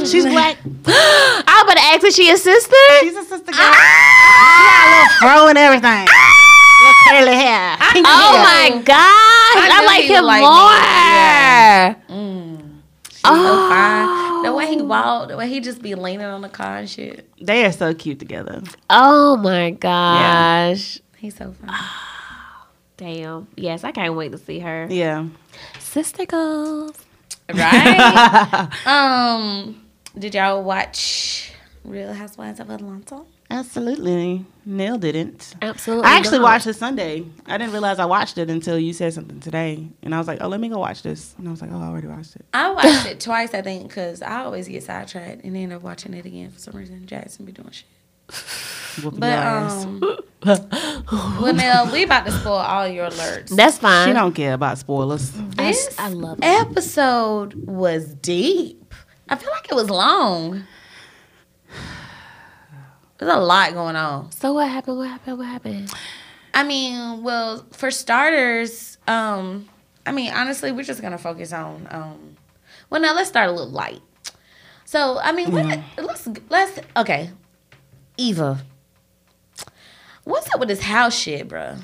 She's 0.05 0.27
black. 0.27 0.59
I 0.87 1.63
was 1.65 1.65
about 1.65 1.77
to 1.79 1.85
ask 1.89 2.05
if 2.05 2.15
she 2.15 2.31
a 2.31 2.37
sister. 2.37 2.77
She's 3.01 3.17
a 3.17 3.23
sister 3.25 3.51
girl. 3.51 3.55
She 3.55 4.63
got 4.67 4.85
a 4.85 4.91
little 4.93 5.09
fro 5.21 5.49
and 5.49 5.57
everything. 5.57 6.05
little 6.05 6.95
curly 7.09 7.35
hair. 7.35 7.77
Pink 7.93 8.07
Oh 8.07 8.37
hair. 8.37 8.77
my 8.77 8.83
gosh, 8.85 9.36
I, 9.57 9.81
knew 9.81 9.87
like 9.87 10.05
him 10.05 10.25
like 10.25 10.43
me. 12.09 12.17
more. 12.17 12.19
Mm. 12.19 12.81
She's 13.11 13.21
so 13.21 13.69
fine. 13.69 14.43
The 14.43 14.53
way 14.55 14.67
he 14.69 14.83
walked, 14.83 15.29
the 15.29 15.37
way 15.37 15.49
he 15.49 15.61
just 15.61 15.83
be 15.83 15.95
leaning 15.95 16.27
on 16.27 16.43
the 16.43 16.49
car 16.49 16.79
and 16.79 16.89
shit. 16.89 17.29
They 17.41 17.65
are 17.65 17.73
so 17.73 17.95
cute 17.95 18.19
together. 18.19 18.63
Oh 18.91 19.37
my 19.37 19.71
gosh. 19.71 21.01
He's 21.17 21.37
so 21.37 21.53
fine. 21.53 21.75
Damn. 22.97 23.49
Yes, 23.57 23.85
I 23.85 23.93
can't 23.93 24.15
wait 24.15 24.33
to 24.33 24.39
see 24.39 24.61
her. 24.61 24.87
Yeah. 24.91 25.27
Sister 25.79 26.27
girls. 26.27 26.97
Right? 27.53 28.69
um, 28.87 29.83
did 30.19 30.35
y'all 30.35 30.63
watch 30.63 31.53
Real 31.85 32.13
Housewives 32.13 32.61
of 32.61 32.71
Atlanta? 32.71 33.23
Absolutely. 33.51 34.45
Neil 34.65 34.99
didn't. 34.99 35.55
Absolutely. 35.63 36.05
I 36.07 36.17
actually 36.17 36.39
not. 36.39 36.45
watched 36.45 36.67
it 36.67 36.75
Sunday. 36.75 37.25
I 37.47 37.57
didn't 37.59 37.73
realize 37.73 37.99
I 38.01 38.05
watched 38.05 38.39
it 38.39 38.51
until 38.51 38.79
you 38.79 38.93
said 38.93 39.15
something 39.15 39.39
today. 39.41 39.87
And 40.03 40.15
I 40.15 40.19
was 40.19 40.27
like, 40.27 40.39
oh, 40.43 40.49
let 40.49 40.59
me 40.61 40.69
go 40.69 40.79
watch 40.79 41.03
this. 41.03 41.35
And 41.39 41.47
I 41.47 41.51
was 41.53 41.61
like, 41.61 41.71
oh, 41.73 41.79
I 41.81 41.85
already 41.87 42.09
watched 42.09 42.35
it. 42.37 42.45
I 42.53 42.71
watched 42.71 43.07
it 43.07 43.21
twice, 43.21 43.55
I 43.55 43.63
think, 43.63 43.87
because 43.89 44.23
I 44.23 44.41
always 44.41 44.67
get 44.67 44.83
sidetracked 44.83 45.45
and 45.45 45.57
end 45.57 45.73
up 45.73 45.83
watching 45.83 46.15
it 46.15 46.25
again 46.27 46.51
for 46.51 46.59
some 46.59 46.75
reason. 46.75 47.07
Jackson 47.07 47.45
be 47.45 47.53
doing 47.53 47.71
shit. 47.71 47.87
Whooping 49.05 49.21
But 49.21 49.27
your 49.27 49.37
ass. 49.37 49.85
um, 49.85 50.01
well, 51.41 51.53
Nell, 51.55 51.93
we 51.93 52.03
about 52.03 52.27
to 52.27 52.33
spoil 52.33 52.55
all 52.55 52.89
your 52.89 53.09
alerts. 53.09 53.51
That's 53.55 53.79
fine. 53.79 54.09
she 54.09 54.13
don't 54.13 54.33
care 54.35 54.55
about 54.55 54.79
spoilers. 54.79 55.33
I, 55.59 55.69
This 55.71 55.95
I 55.99 56.09
love 56.09 56.39
it. 56.39 56.45
episode 56.45 57.55
was 57.55 58.15
deep. 58.15 58.95
I 59.29 59.37
feel 59.37 59.51
like 59.53 59.69
it 59.71 59.75
was 59.75 59.91
long. 59.91 60.65
There's 63.19 63.33
a 63.33 63.39
lot 63.39 63.73
going 63.73 63.97
on. 63.97 64.31
So 64.33 64.53
what 64.53 64.69
happened? 64.69 64.99
What 64.99 65.09
happened? 65.09 65.39
What 65.39 65.47
happened? 65.47 65.93
I 66.53 66.63
mean, 66.63 67.23
well, 67.23 67.67
for 67.73 67.91
starters, 67.91 68.99
um, 69.07 69.69
I 70.07 70.13
mean, 70.13 70.33
honestly, 70.33 70.73
we're 70.73 70.85
just 70.85 71.03
gonna 71.03 71.19
focus 71.19 71.53
on. 71.53 71.87
Um, 71.91 72.37
well, 72.91 73.01
now 73.01 73.15
let's 73.15 73.29
start 73.29 73.49
a 73.49 73.53
little 73.53 73.71
light. 73.71 74.01
So, 74.85 75.19
I 75.19 75.33
mean, 75.33 75.51
what, 75.53 75.81
let's 75.99 76.29
let's 76.49 76.79
okay, 76.97 77.31
Eva. 78.17 78.63
What's 80.25 80.53
up 80.53 80.61
with 80.61 80.69
this 80.69 80.81
house 80.83 81.17
shit, 81.17 81.49
bruh? 81.49 81.79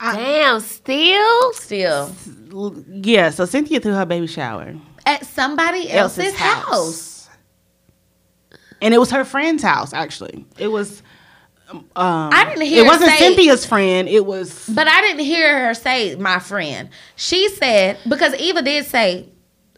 Damn, 0.00 0.60
still? 0.60 1.52
Still 1.54 2.14
Yeah, 2.88 3.30
so 3.30 3.44
Cynthia 3.44 3.80
threw 3.80 3.94
her 3.94 4.06
baby 4.06 4.28
shower. 4.28 4.76
at 5.04 5.26
somebody 5.26 5.90
else's, 5.90 6.34
house. 6.36 7.07
And 8.80 8.94
it 8.94 8.98
was 8.98 9.10
her 9.10 9.24
friend's 9.24 9.62
house, 9.62 9.92
actually. 9.92 10.44
It 10.58 10.68
was. 10.68 11.02
Um, 11.70 11.84
I 11.94 12.44
didn't 12.46 12.62
hear 12.66 12.84
It 12.84 12.86
wasn't 12.86 13.10
say- 13.10 13.18
Cynthia's 13.18 13.66
friend. 13.66 14.08
It 14.08 14.24
was. 14.24 14.68
But 14.68 14.88
I 14.88 15.00
didn't 15.02 15.24
hear 15.24 15.66
her 15.66 15.74
say 15.74 16.16
my 16.16 16.38
friend. 16.38 16.88
She 17.16 17.48
said 17.50 17.98
because 18.08 18.34
Eva 18.36 18.62
did 18.62 18.86
say 18.86 19.28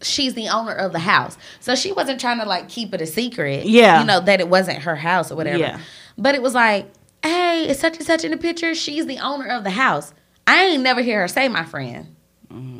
she's 0.02 0.34
the 0.34 0.48
owner 0.50 0.72
of 0.72 0.92
the 0.92 1.00
house. 1.00 1.36
So 1.58 1.74
she 1.74 1.90
wasn't 1.92 2.20
trying 2.20 2.38
to 2.38 2.46
like 2.46 2.68
keep 2.68 2.94
it 2.94 3.00
a 3.00 3.06
secret. 3.06 3.66
Yeah. 3.66 4.00
You 4.00 4.06
know, 4.06 4.20
that 4.20 4.38
it 4.40 4.48
wasn't 4.48 4.78
her 4.82 4.94
house 4.94 5.32
or 5.32 5.36
whatever. 5.36 5.58
Yeah. 5.58 5.80
But 6.16 6.36
it 6.36 6.42
was 6.42 6.54
like, 6.54 6.86
hey, 7.24 7.66
it's 7.68 7.80
such 7.80 7.96
and 7.96 8.06
such 8.06 8.22
in 8.24 8.30
the 8.30 8.36
picture. 8.36 8.74
She's 8.74 9.06
the 9.06 9.18
owner 9.18 9.46
of 9.48 9.64
the 9.64 9.70
house. 9.70 10.14
I 10.46 10.64
ain't 10.66 10.82
never 10.84 11.02
hear 11.02 11.20
her 11.22 11.28
say 11.28 11.48
my 11.48 11.64
friend. 11.64 12.14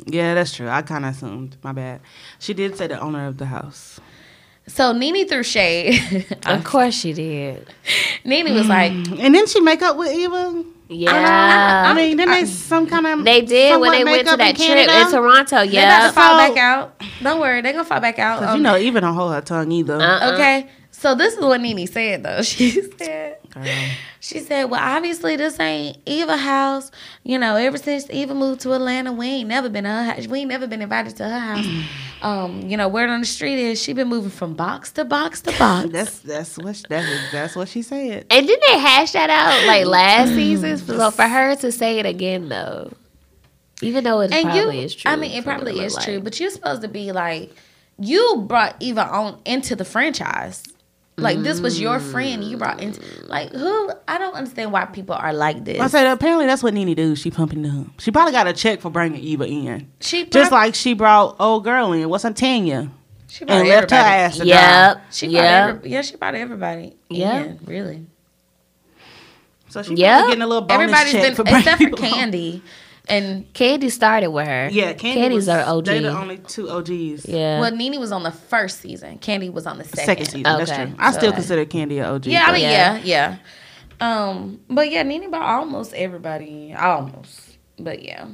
Yeah, 0.05 0.33
that's 0.35 0.53
true. 0.53 0.67
I 0.69 0.81
kind 0.83 1.05
of 1.05 1.15
assumed. 1.15 1.57
My 1.63 1.71
bad. 1.73 2.01
She 2.39 2.53
did 2.53 2.75
say 2.77 2.87
the 2.87 2.99
owner 2.99 3.27
of 3.27 3.37
the 3.37 3.45
house. 3.45 3.99
So 4.73 4.93
Nene 4.93 5.27
threw 5.27 5.43
shade. 5.43 6.25
Of 6.45 6.63
course 6.63 6.93
she 6.95 7.13
did. 7.13 7.67
Nene 8.23 8.53
was 8.53 8.67
like, 8.67 8.91
And 8.93 9.35
then 9.35 9.45
she 9.47 9.59
make 9.59 9.81
up 9.81 9.97
with 9.97 10.11
Eva. 10.11 10.63
Yeah. 10.87 11.83
I 11.87 11.93
mean, 11.93 12.17
didn't 12.17 12.31
they 12.33 12.45
some 12.45 12.87
kind 12.87 13.05
of. 13.07 13.23
they 13.25 13.41
did 13.41 13.79
when 13.79 13.91
they 13.91 14.03
went 14.03 14.27
to 14.27 14.35
that 14.37 14.55
trip 14.57 14.89
in 14.89 15.11
Toronto. 15.11 15.61
Yeah, 15.61 15.63
they 15.63 15.77
about 15.79 16.01
Yeah. 16.01 16.07
to 16.07 16.13
fall 16.13 16.39
So- 16.39 16.47
back 16.53 16.57
out. 16.57 17.01
Don't 17.23 17.39
worry, 17.39 17.61
they 17.61 17.71
gonna 17.71 17.85
fall 17.85 17.99
back 18.01 18.19
out. 18.19 18.39
Because 18.39 18.53
Um, 18.53 18.57
you 18.57 18.63
know, 18.63 18.75
Eva 18.77 19.01
don't 19.01 19.13
hold 19.13 19.33
her 19.33 19.41
tongue 19.41 19.71
either. 19.71 19.95
Uh-uh. 20.01 20.33
Okay. 20.33 20.67
So 21.01 21.15
this 21.15 21.33
is 21.33 21.39
what 21.39 21.59
Nene 21.59 21.87
said 21.87 22.21
though. 22.21 22.41
She 22.51 22.79
said 22.99 23.37
Girl. 23.49 23.65
she 24.19 24.39
said, 24.39 24.65
Well, 24.65 24.79
obviously 24.79 25.35
this 25.35 25.59
ain't 25.59 25.97
Eva 26.05 26.37
house. 26.37 26.91
You 27.23 27.39
know, 27.39 27.55
ever 27.55 27.79
since 27.79 28.07
Eva 28.11 28.35
moved 28.35 28.61
to 28.61 28.73
Atlanta, 28.73 29.11
we 29.11 29.25
ain't 29.25 29.49
never 29.49 29.67
been 29.67 29.85
to 29.85 29.89
her 29.89 30.03
house. 30.03 30.27
We 30.27 30.41
ain't 30.41 30.49
never 30.49 30.67
been 30.67 30.83
invited 30.83 31.17
to 31.17 31.27
her 31.27 31.39
house. 31.39 31.65
um, 32.21 32.61
you 32.69 32.77
know, 32.77 32.87
word 32.87 33.09
on 33.09 33.19
the 33.19 33.25
street 33.25 33.57
is 33.57 33.81
she 33.81 33.93
been 33.93 34.09
moving 34.09 34.29
from 34.29 34.53
box 34.53 34.91
to 34.91 35.03
box 35.03 35.41
to 35.41 35.57
box. 35.57 35.89
That's 35.91 36.19
that's 36.19 36.57
what 36.59 36.75
she, 36.75 36.83
that's 36.87 37.31
that's 37.31 37.55
what 37.55 37.67
she 37.67 37.81
said. 37.81 38.27
And 38.29 38.45
didn't 38.45 38.63
they 38.67 38.77
hash 38.77 39.13
that 39.13 39.31
out 39.31 39.65
like 39.65 39.85
last 39.87 40.29
season? 40.29 40.77
So 40.77 41.09
for 41.09 41.27
her 41.27 41.55
to 41.55 41.71
say 41.71 41.97
it 41.97 42.05
again 42.05 42.47
though, 42.47 42.93
even 43.81 44.03
though 44.03 44.21
it 44.21 44.31
and 44.31 44.43
probably 44.43 44.77
you 44.77 44.83
is 44.85 44.93
true. 44.93 45.09
I 45.09 45.15
mean 45.15 45.31
it 45.31 45.43
probably 45.43 45.79
is 45.79 45.95
like. 45.95 46.05
true, 46.05 46.19
but 46.19 46.39
you're 46.39 46.51
supposed 46.51 46.83
to 46.83 46.87
be 46.87 47.11
like 47.11 47.55
you 47.97 48.43
brought 48.47 48.75
Eva 48.79 49.07
on 49.07 49.41
into 49.45 49.75
the 49.75 49.85
franchise. 49.85 50.63
Like 51.21 51.39
this 51.39 51.59
was 51.59 51.79
your 51.79 51.99
friend 51.99 52.43
mm. 52.43 52.49
you 52.49 52.57
brought 52.57 52.81
into 52.81 53.01
like 53.27 53.51
who 53.51 53.91
I 54.07 54.17
don't 54.17 54.33
understand 54.33 54.71
why 54.71 54.85
people 54.85 55.15
are 55.15 55.33
like 55.33 55.63
this. 55.63 55.79
I 55.79 55.87
said 55.87 56.07
apparently 56.11 56.45
that's 56.45 56.63
what 56.63 56.73
Nene 56.73 56.95
do. 56.95 57.15
She 57.15 57.31
pumping 57.31 57.61
them. 57.61 57.93
She 57.99 58.11
probably 58.11 58.31
got 58.33 58.47
a 58.47 58.53
check 58.53 58.81
for 58.81 58.89
bringing 58.89 59.21
Eva 59.21 59.45
in, 59.45 59.91
she 59.99 60.25
just 60.25 60.51
like 60.51 60.75
she 60.75 60.93
brought 60.93 61.35
old 61.39 61.63
girl 61.63 61.93
in. 61.93 62.09
What's 62.09 62.23
her 62.23 62.31
Tanya? 62.31 62.91
She 63.27 63.45
brought 63.45 63.59
and 63.59 63.69
left 63.69 63.91
her 63.91 63.97
everybody. 63.97 64.23
ass 64.23 64.37
to. 64.37 64.45
Yep. 64.45 65.01
She 65.11 65.27
brought 65.27 65.41
Yep. 65.41 65.69
every, 65.69 65.89
yeah, 65.89 66.01
she 66.01 66.15
brought 66.17 66.35
everybody. 66.35 66.95
Yeah. 67.09 67.43
Yeah, 67.43 67.53
really. 67.63 68.05
So 69.69 69.83
she 69.83 69.95
Yeah. 69.95 70.19
yeah. 70.19 70.27
getting 70.27 70.41
a 70.41 70.47
little 70.47 70.63
bonus 70.63 70.91
Everybody's 70.91 71.13
check 71.13 71.21
been 71.23 71.35
for 71.35 71.43
bringing 71.43 71.59
except 71.59 71.81
for. 71.81 71.89
Kandi, 71.95 72.61
and 73.09 73.51
Kandi 73.53 73.91
started 73.91 74.29
with 74.29 74.47
her. 74.47 74.69
Yeah, 74.71 74.93
Kandi 74.93 75.15
Kandi's 75.15 75.33
was, 75.35 75.49
our 75.49 75.61
OG. 75.63 75.85
They're 75.85 76.01
the 76.01 76.17
only 76.17 76.37
two 76.37 76.69
OGs. 76.69 77.25
yeah. 77.27 77.59
well, 77.59 77.71
Nene 77.71 77.99
was 77.99 78.11
on 78.11 78.23
the 78.23 78.31
first 78.31 78.79
season. 78.79 79.17
Kandi 79.19 79.51
was 79.51 79.65
on 79.67 79.77
the 79.77 79.83
second. 79.83 80.05
Second 80.05 80.25
season. 80.25 80.43
That's 80.43 80.71
Okay. 80.71 80.85
true. 80.85 80.95
I 80.99 81.11
still 81.11 81.31
So- 81.31 81.35
consider 81.35 81.65
Kandi 81.65 81.99
an 81.99 82.05
OG. 82.05 82.27
Yeah, 82.27 82.45
I 82.47 82.51
mean, 82.53 82.61
Yeah. 82.61 82.95
yeah, 82.97 83.01
yeah. 83.03 83.37
Um, 83.99 84.61
but 84.69 84.89
yeah, 84.91 85.03
Nene 85.03 85.29
brought 85.29 85.43
almost 85.59 85.93
everybody, 85.93 86.73
almost. 86.73 87.57
But 87.77 88.01
yeah. 88.03 88.25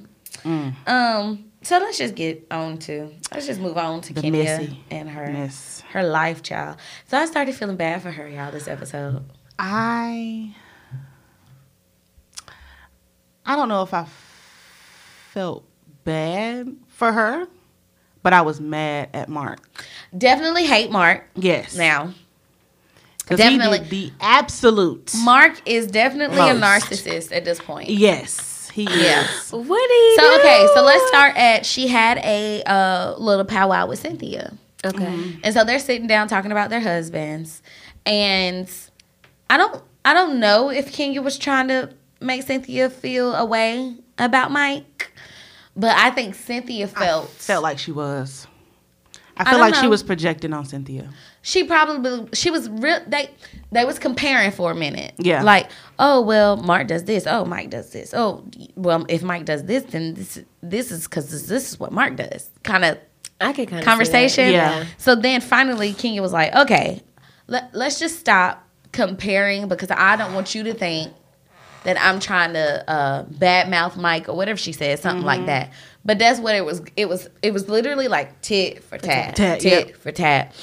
Mm. 0.43 0.74
Um, 0.88 1.45
so 1.63 1.78
let's 1.80 1.97
just 1.97 2.15
get 2.15 2.45
on 2.51 2.78
to 2.80 3.09
let's 3.34 3.47
just 3.47 3.59
move 3.59 3.78
on 3.78 3.99
to 4.01 4.13
The 4.13 4.22
Kenya 4.22 4.43
Missy. 4.43 4.84
and 4.91 5.09
her 5.09 5.28
Miss. 5.28 5.82
her 5.91 6.03
life 6.03 6.43
child. 6.43 6.78
So 7.07 7.18
I 7.18 7.26
started 7.26 7.55
feeling 7.55 7.76
bad 7.76 8.01
for 8.01 8.11
her, 8.11 8.28
y'all, 8.30 8.51
this 8.51 8.68
episode. 8.68 9.24
I 9.59 10.53
I 13.45 13.55
don't 13.55 13.70
know 13.70 13.82
if 13.82 13.93
I 13.93 14.05
felt 15.38 15.63
bad 16.03 16.75
for 16.88 17.11
her, 17.11 17.45
but 18.23 18.33
I 18.33 18.41
was 18.41 18.59
mad 18.59 19.09
at 19.13 19.29
Mark. 19.29 19.59
Definitely 20.17 20.65
hate 20.65 20.89
Mark 20.89 21.25
Yes. 21.35 21.75
now. 21.75 22.11
'Cause 23.27 23.38
definitely- 23.38 23.79
the 23.88 24.11
absolute. 24.19 25.11
Mark 25.23 25.61
is 25.67 25.85
definitely 25.85 26.39
a 26.39 26.55
narcissist 26.55 27.31
at 27.35 27.45
this 27.45 27.59
point. 27.59 27.89
yes, 27.91 28.71
he 28.73 28.85
Yeah. 28.85 29.25
is. 29.29 29.51
what 29.51 29.88
do 29.88 29.93
you 29.93 30.15
So 30.19 30.39
okay, 30.39 30.67
so 30.73 30.81
let's 30.81 31.07
start 31.07 31.35
at 31.38 31.67
she 31.67 31.88
had 31.88 32.17
a 32.23 32.63
uh, 32.63 33.13
little 33.19 33.45
powwow 33.45 33.85
with 33.85 33.99
Cynthia. 33.99 34.53
Okay. 34.83 35.05
Mm-hmm. 35.05 35.39
And 35.43 35.53
so 35.53 35.63
they're 35.63 35.77
sitting 35.77 36.07
down 36.07 36.27
talking 36.27 36.51
about 36.51 36.71
their 36.71 36.79
husbands. 36.81 37.61
And 38.07 38.67
I 39.51 39.57
don't 39.57 39.83
I 40.03 40.15
don't 40.15 40.39
know 40.39 40.69
if 40.71 40.91
Kenya 40.93 41.21
was 41.21 41.38
trying 41.38 41.67
to 41.67 41.89
make 42.21 42.41
Cynthia 42.41 42.89
feel 42.89 43.35
a 43.35 43.45
way 43.45 43.93
about 44.17 44.49
Mike. 44.51 45.11
But 45.78 45.95
I 45.95 46.09
think 46.09 46.36
Cynthia 46.36 46.88
felt 46.88 47.30
Felt 47.30 47.63
like 47.63 47.78
she 47.78 47.91
was. 47.91 48.47
I 49.38 49.41
I 49.41 49.43
feel 49.43 49.59
don't 49.59 49.61
like 49.61 49.75
she 49.75 49.88
was 49.88 50.01
projecting 50.01 50.51
on 50.51 50.65
Cynthia. 50.65 51.09
she 51.43 51.63
probably 51.63 52.28
she 52.34 52.49
was 52.49 52.67
real 52.69 52.99
they 53.05 53.30
they 53.71 53.86
was 53.86 53.99
comparing 53.99 54.49
for 54.49 54.71
a 54.71 54.75
minute. 54.75 55.13
Yeah. 55.19 55.43
Like, 55.43 55.69
oh 55.99 56.21
well, 56.21 56.57
Mark 56.57 56.88
does 56.88 57.03
this. 57.03 57.28
Oh, 57.28 57.45
Mike 57.45 57.69
does 57.69 57.91
this. 57.91 58.15
Oh, 58.15 58.43
well, 58.75 59.05
if 59.07 59.21
Mike 59.21 59.45
does 59.45 59.65
this, 59.65 59.84
then 59.84 60.15
this 60.15 60.39
this 60.63 60.91
is 60.91 61.03
because 61.03 61.30
this, 61.30 61.43
this 61.43 61.71
is 61.71 61.80
what 61.80 61.91
Mark 61.91 62.15
does. 62.15 62.49
Kind 62.63 62.84
of 62.84 62.97
I 63.39 63.53
can 63.53 63.67
kind 63.67 63.80
of 63.80 63.86
conversation. 63.86 64.51
Yeah. 64.51 64.86
So 64.97 65.13
then 65.15 65.41
finally 65.41 65.93
Kenya 65.93 66.23
was 66.23 66.34
like, 66.34 66.55
okay, 66.55 67.03
let, 67.45 67.69
let's 67.75 67.99
just 67.99 68.19
stop 68.19 68.67
comparing 68.91 69.67
because 69.67 69.91
I 69.91 70.15
don't 70.15 70.34
want 70.34 70.55
you 70.55 70.63
to 70.63 70.73
think 70.73 71.13
that 71.84 71.97
I'm 71.99 72.19
trying 72.19 72.53
to 72.53 72.89
uh, 72.89 73.25
badmouth 73.25 73.95
Mike 73.97 74.28
or 74.30 74.36
whatever 74.36 74.57
she 74.57 74.71
said, 74.73 74.99
something 74.99 75.25
like 75.25 75.39
Mm-hmm. 75.39 75.47
that. 75.47 75.73
But 76.03 76.19
that's 76.19 76.39
what 76.39 76.55
it 76.55 76.63
was. 76.65 76.82
It 76.95 77.09
was. 77.09 77.30
It 77.41 77.53
was 77.53 77.67
literally 77.67 78.07
like 78.07 78.41
tit 78.41 78.84
for 78.84 78.97
tat, 78.97 79.36
tat, 79.36 79.59
tit 79.59 79.88
yep. 79.88 79.97
for 79.97 80.11
tat. 80.11 80.55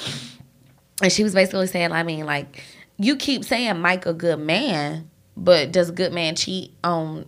And 1.02 1.12
she 1.12 1.22
was 1.22 1.34
basically 1.34 1.66
saying, 1.66 1.92
I 1.92 2.02
mean, 2.02 2.24
like 2.24 2.62
you 2.98 3.16
keep 3.16 3.44
saying 3.44 3.78
Mike 3.80 4.06
a 4.06 4.14
good 4.14 4.38
man, 4.38 5.10
but 5.36 5.72
does 5.72 5.88
a 5.90 5.92
good 5.92 6.12
man 6.12 6.34
cheat 6.36 6.72
on 6.82 7.26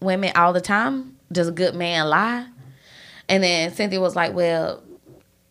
women 0.00 0.32
all 0.34 0.52
the 0.52 0.60
time? 0.60 1.16
Does 1.30 1.48
a 1.48 1.52
good 1.52 1.74
man 1.74 2.08
lie? 2.08 2.46
And 3.28 3.42
then 3.42 3.72
Cynthia 3.74 4.00
was 4.00 4.16
like, 4.16 4.32
Well, 4.32 4.82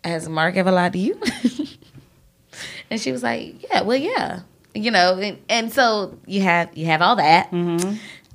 has 0.03 0.27
Mark 0.27 0.55
ever 0.55 0.71
lied 0.71 0.93
to 0.93 0.99
you? 0.99 1.21
and 2.89 2.99
she 2.99 3.11
was 3.11 3.21
like, 3.21 3.61
Yeah, 3.69 3.81
well, 3.81 3.97
yeah. 3.97 4.41
You 4.83 4.91
know, 4.91 5.17
and, 5.17 5.37
and 5.49 5.73
so 5.73 6.17
you 6.25 6.41
have 6.41 6.75
you 6.77 6.85
have 6.85 7.01
all 7.01 7.15
that. 7.17 7.51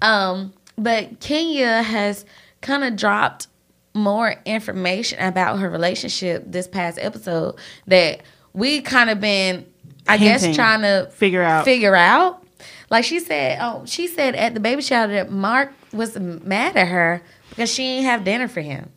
Um, 0.01 0.53
but 0.77 1.21
Kenya 1.21 1.83
has 1.83 2.25
kind 2.61 2.85
of 2.85 2.97
dropped 2.97 3.47
more 3.95 4.35
information 4.45 5.21
about 5.21 5.59
her 5.59 5.69
relationship 5.69 6.45
this 6.47 6.67
past 6.67 6.99
episode 7.01 7.57
that 7.87 8.23
we 8.53 8.81
kind 8.81 9.11
of 9.11 9.21
been, 9.21 9.67
I 10.09 10.17
guess, 10.17 10.55
trying 10.55 10.81
to 10.83 11.11
Figure 11.13 11.43
out. 11.43 11.65
figure 11.65 11.95
out. 11.95 12.43
Like 12.91 13.05
she 13.05 13.21
said, 13.21 13.59
oh, 13.61 13.85
she 13.87 14.07
said 14.07 14.35
at 14.35 14.55
the 14.55 14.61
baby 14.61 14.83
shower 14.83 15.09
that 15.09 15.31
Mark 15.31 15.73
was 15.93 16.19
mad 16.19 16.77
at 16.77 16.89
her 16.89 17.23
because 17.51 17.73
she 17.73 17.83
didn't 17.83 18.05
have 18.05 18.25
dinner 18.25 18.49
for 18.49 18.61
him. 18.61 18.91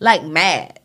Like 0.00 0.24
mad. 0.24 0.80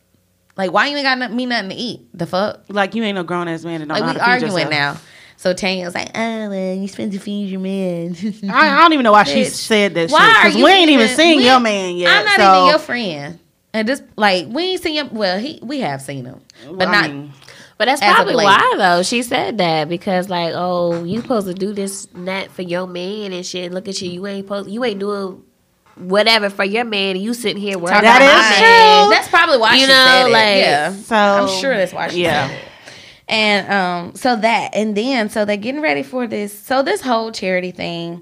Like 0.58 0.72
why 0.72 0.88
you 0.88 0.98
ain't 0.98 1.06
got 1.06 1.18
no- 1.18 1.30
me 1.36 1.46
nothing 1.46 1.70
to 1.70 1.76
eat? 1.76 2.02
The 2.14 2.26
fuck? 2.26 2.64
Like 2.70 2.96
you 2.96 3.04
ain't 3.04 3.16
no 3.16 3.24
grown 3.24 3.48
ass 3.48 3.64
man 3.64 3.82
and 3.82 3.90
don't 3.90 4.00
Like 4.00 4.08
know 4.08 4.14
we 4.14 4.20
how 4.20 4.26
to 4.36 4.40
feed 4.42 4.46
arguing 4.50 4.72
yourself. 4.72 4.96
now. 4.96 5.02
So 5.40 5.54
Tanya 5.54 5.86
was 5.86 5.94
like, 5.94 6.10
oh 6.16 6.50
well, 6.50 6.74
you 6.76 6.88
spent 6.88 7.14
to 7.14 7.20
feed 7.20 7.50
your 7.52 7.60
man. 7.60 8.16
I, 8.50 8.70
I 8.70 8.78
don't 8.80 8.94
even 8.94 9.04
know 9.04 9.12
why 9.12 9.24
she 9.24 9.44
said 9.46 9.94
that 9.94 10.10
Why 10.10 10.20
shit 10.20 10.36
are 10.36 10.44
because 10.50 10.64
we 10.64 10.72
ain't 10.72 10.90
even 10.90 11.10
seen 11.10 11.38
we- 11.38 11.46
your 11.46 11.60
man 11.60 11.96
yet. 11.96 12.12
I'm 12.12 12.26
not 12.26 12.38
so, 12.40 12.56
even 12.58 12.70
your 12.70 12.80
friend. 12.80 13.40
And 13.74 13.88
this, 13.88 14.02
like, 14.16 14.48
we 14.48 14.64
ain't 14.64 14.82
seen 14.82 14.96
him. 14.96 15.14
Well, 15.14 15.38
he, 15.38 15.60
we 15.62 15.82
have 15.82 16.02
seen 16.02 16.26
him, 16.26 16.42
but 16.72 16.88
I 16.88 16.92
not. 16.92 17.12
mean, 17.12 17.34
But 17.78 17.86
that's 17.86 18.02
probably 18.02 18.34
why 18.34 18.74
though. 18.78 19.04
She 19.04 19.22
said 19.22 19.60
that 19.60 19.88
because 19.90 20.28
like, 20.30 20.54
oh, 20.56 21.04
you 21.04 21.22
supposed 21.22 21.46
to 21.46 21.54
do 21.54 21.72
this 21.74 22.08
and 22.16 22.28
that 22.28 22.50
for 22.50 22.64
your 22.64 22.88
man 22.88 23.32
and 23.34 23.46
shit. 23.46 23.72
Look 23.72 23.88
at 23.88 24.02
you. 24.02 24.10
You 24.10 24.26
ain't 24.26 24.46
supposed 24.48 24.72
you 24.72 24.84
ain't 24.84 25.00
doing 25.00 25.44
whatever 26.00 26.50
for 26.50 26.64
your 26.64 26.84
man 26.86 27.16
and 27.16 27.24
you 27.24 27.34
sitting 27.34 27.62
here 27.62 27.78
worrying 27.78 28.02
That 28.02 28.22
about 28.22 28.22
is 28.22 28.50
my 28.52 28.56
true. 28.58 28.68
man. 28.68 29.10
That's 29.10 29.28
probably 29.28 29.58
why 29.58 29.74
You 29.76 29.82
she 29.82 29.88
know, 29.88 29.94
said 29.94 30.28
it. 30.28 30.32
like, 30.32 30.58
yeah, 30.58 30.92
so 30.94 31.16
I'm 31.16 31.48
sure 31.62 31.76
that's 31.76 31.94
why 31.94 32.08
she 32.10 32.24
yeah. 32.24 32.48
said 32.48 32.58
it. 32.58 32.64
And 33.30 33.72
um, 33.72 34.16
so 34.16 34.36
that, 34.38 34.72
and 34.74 34.96
then 34.96 35.30
so 35.30 35.44
they're 35.44 35.58
getting 35.58 35.82
ready 35.82 36.04
for 36.04 36.28
this. 36.28 36.58
So 36.58 36.82
this 36.82 37.02
whole 37.02 37.32
charity 37.32 37.72
thing, 37.72 38.22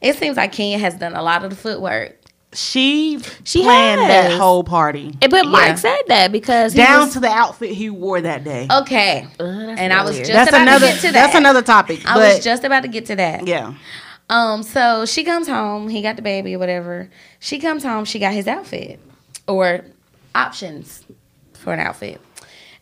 it 0.00 0.16
seems 0.16 0.36
like 0.36 0.50
Kenya 0.52 0.78
has 0.78 0.94
done 0.96 1.14
a 1.14 1.22
lot 1.22 1.44
of 1.44 1.50
the 1.50 1.56
footwork. 1.56 2.16
She 2.52 3.20
She 3.44 3.62
planned 3.62 4.00
that 4.00 4.32
whole 4.36 4.64
party 4.64 5.14
Eh, 5.22 5.28
But 5.28 5.46
Mark 5.46 5.68
Yeah. 5.68 5.74
said 5.76 6.02
that 6.08 6.32
because 6.32 6.72
he 6.72 6.78
down 6.78 7.02
was- 7.04 7.12
to 7.12 7.20
the 7.20 7.28
outfit 7.28 7.70
he 7.70 7.90
wore 7.90 8.20
that 8.20 8.42
day. 8.42 8.66
Okay, 8.68 9.24
Uh, 9.38 9.44
that's 9.66 9.80
and 9.80 9.92
I 9.92 10.02
was 10.02 10.14
weird. 10.16 10.26
just 10.26 10.32
that's 10.32 10.48
about 10.48 10.62
another. 10.62 10.86
to 10.88 10.92
get 10.94 11.00
to 11.02 11.06
that. 11.06 11.12
That's 11.12 11.34
another 11.36 11.62
topic. 11.62 12.00
I 12.04 12.14
but 12.14 12.34
was 12.34 12.44
just 12.44 12.64
about 12.64 12.82
to 12.82 12.88
get 12.88 13.06
to 13.06 13.14
that. 13.16 13.46
yeah. 13.46 13.74
Um, 14.30 14.62
so 14.62 15.04
she 15.06 15.24
comes 15.24 15.48
home, 15.48 15.88
he 15.88 16.02
got 16.02 16.14
the 16.14 16.22
baby 16.22 16.54
or 16.54 16.58
whatever. 16.60 17.10
She 17.40 17.58
comes 17.58 17.82
home, 17.82 18.04
she 18.04 18.20
got 18.20 18.32
his 18.32 18.46
outfit 18.46 19.00
or 19.48 19.84
options 20.34 21.04
for 21.52 21.74
an 21.74 21.80
outfit. 21.80 22.20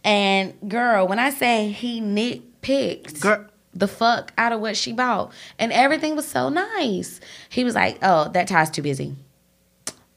And 0.04 0.52
girl, 0.68 1.08
when 1.08 1.18
I 1.18 1.30
say 1.30 1.70
he 1.70 2.02
nitpicked 2.02 3.20
Girl, 3.20 3.46
the 3.72 3.88
fuck 3.88 4.32
out 4.36 4.52
of 4.52 4.60
what 4.60 4.76
she 4.76 4.92
bought, 4.92 5.32
and 5.58 5.72
everything 5.72 6.16
was 6.16 6.28
so 6.28 6.50
nice. 6.50 7.18
He 7.48 7.64
was 7.64 7.74
like, 7.74 7.98
"Oh, 8.02 8.28
that 8.28 8.48
tie's 8.48 8.70
too 8.70 8.82
busy." 8.82 9.16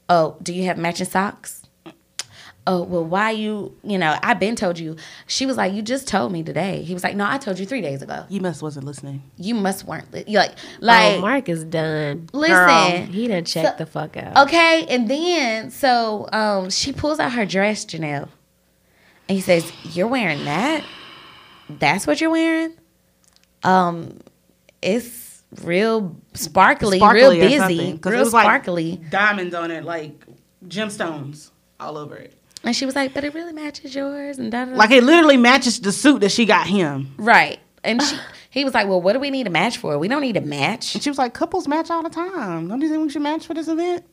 Oh, 0.08 0.36
do 0.42 0.52
you 0.52 0.64
have 0.64 0.76
matching 0.76 1.06
socks? 1.06 1.61
Oh, 2.64 2.82
well, 2.84 3.04
why 3.04 3.32
you, 3.32 3.76
you 3.82 3.98
know, 3.98 4.16
I've 4.22 4.38
been 4.38 4.54
told 4.54 4.78
you. 4.78 4.94
She 5.26 5.46
was 5.46 5.56
like, 5.56 5.72
you 5.72 5.82
just 5.82 6.06
told 6.06 6.30
me 6.30 6.44
today. 6.44 6.82
He 6.82 6.94
was 6.94 7.02
like, 7.02 7.16
no, 7.16 7.26
I 7.28 7.36
told 7.38 7.58
you 7.58 7.66
three 7.66 7.80
days 7.80 8.02
ago. 8.02 8.24
you 8.28 8.40
must 8.40 8.62
wasn't 8.62 8.86
listening. 8.86 9.20
You 9.36 9.56
must 9.56 9.84
weren't. 9.84 10.12
li- 10.12 10.22
you 10.28 10.38
like, 10.38 10.52
like, 10.80 11.16
oh, 11.16 11.20
Mark 11.22 11.48
is 11.48 11.64
done. 11.64 12.28
listen. 12.32 13.08
He 13.12 13.26
done 13.26 13.44
checked 13.44 13.78
So- 13.78 13.84
the 13.84 13.90
fuck 13.90 14.16
out. 14.16 14.46
Okay, 14.46 14.86
and 14.88 15.10
then 15.10 15.70
so 15.72 16.28
um 16.32 16.70
she 16.70 16.92
pulls 16.92 17.18
out 17.18 17.32
her 17.32 17.44
dress, 17.44 17.84
Janelle. 17.84 18.28
And 19.28 19.36
he 19.36 19.40
says, 19.40 19.72
You're 19.96 20.06
wearing 20.08 20.44
that? 20.44 20.84
That's 21.68 22.06
what 22.06 22.20
you're 22.20 22.30
wearing? 22.30 22.74
Um, 23.64 24.18
it's 24.80 25.42
real 25.62 26.16
sparkly, 26.34 26.98
real 26.98 27.06
Sparkly 27.08 27.40
or 27.40 27.44
busy, 27.48 27.58
something, 27.58 27.98
'cause 27.98 28.12
it 28.12 28.16
real 28.16 28.24
was 28.24 28.32
like- 28.32 28.44
sparkly. 28.44 29.00
Diamonds 29.10 29.54
on 29.54 29.70
it, 29.72 29.84
like 29.84 30.24
gemstones 30.68 31.50
all 31.80 31.96
over 31.98 32.14
it. 32.16 32.34
And 32.64 32.74
she 32.76 32.86
was 32.86 32.94
like, 32.96 33.14
But 33.14 33.24
it 33.24 33.34
really 33.34 33.52
matches 33.52 33.94
yours 33.94 34.38
and 34.38 34.50
da 34.52 34.64
da 34.64 34.70
da. 34.72 34.76
Like 34.76 34.90
it 34.90 35.02
literally 35.04 35.36
matches 35.36 35.80
the 35.80 35.92
suit 35.92 36.20
that 36.20 36.30
she 36.30 36.44
got 36.46 36.66
him. 36.66 37.14
Right. 37.16 37.58
And 37.84 38.02
she 38.02 38.16
he 38.50 38.64
was 38.64 38.74
like, 38.74 38.86
Well, 38.88 39.00
what 39.00 39.12
do 39.14 39.18
we 39.20 39.30
need 39.30 39.46
a 39.46 39.50
match 39.50 39.78
for? 39.78 39.98
We 39.98 40.08
don't 40.08 40.22
need 40.22 40.36
a 40.36 40.40
match. 40.42 40.94
And 40.94 41.02
she 41.02 41.10
was 41.10 41.18
like, 41.18 41.34
couples 41.34 41.66
match 41.68 41.90
all 41.90 42.02
the 42.02 42.10
time. 42.10 42.68
Don't 42.68 42.80
you 42.80 42.88
think 42.88 43.02
we 43.02 43.10
should 43.10 43.22
match 43.22 43.46
for 43.46 43.54
this 43.54 43.68
event? 43.68 44.04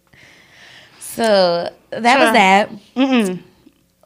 So 1.00 1.70
that 1.92 2.20
was 2.20 2.34
that. 2.34 2.70
Mm-mm. 2.96 3.42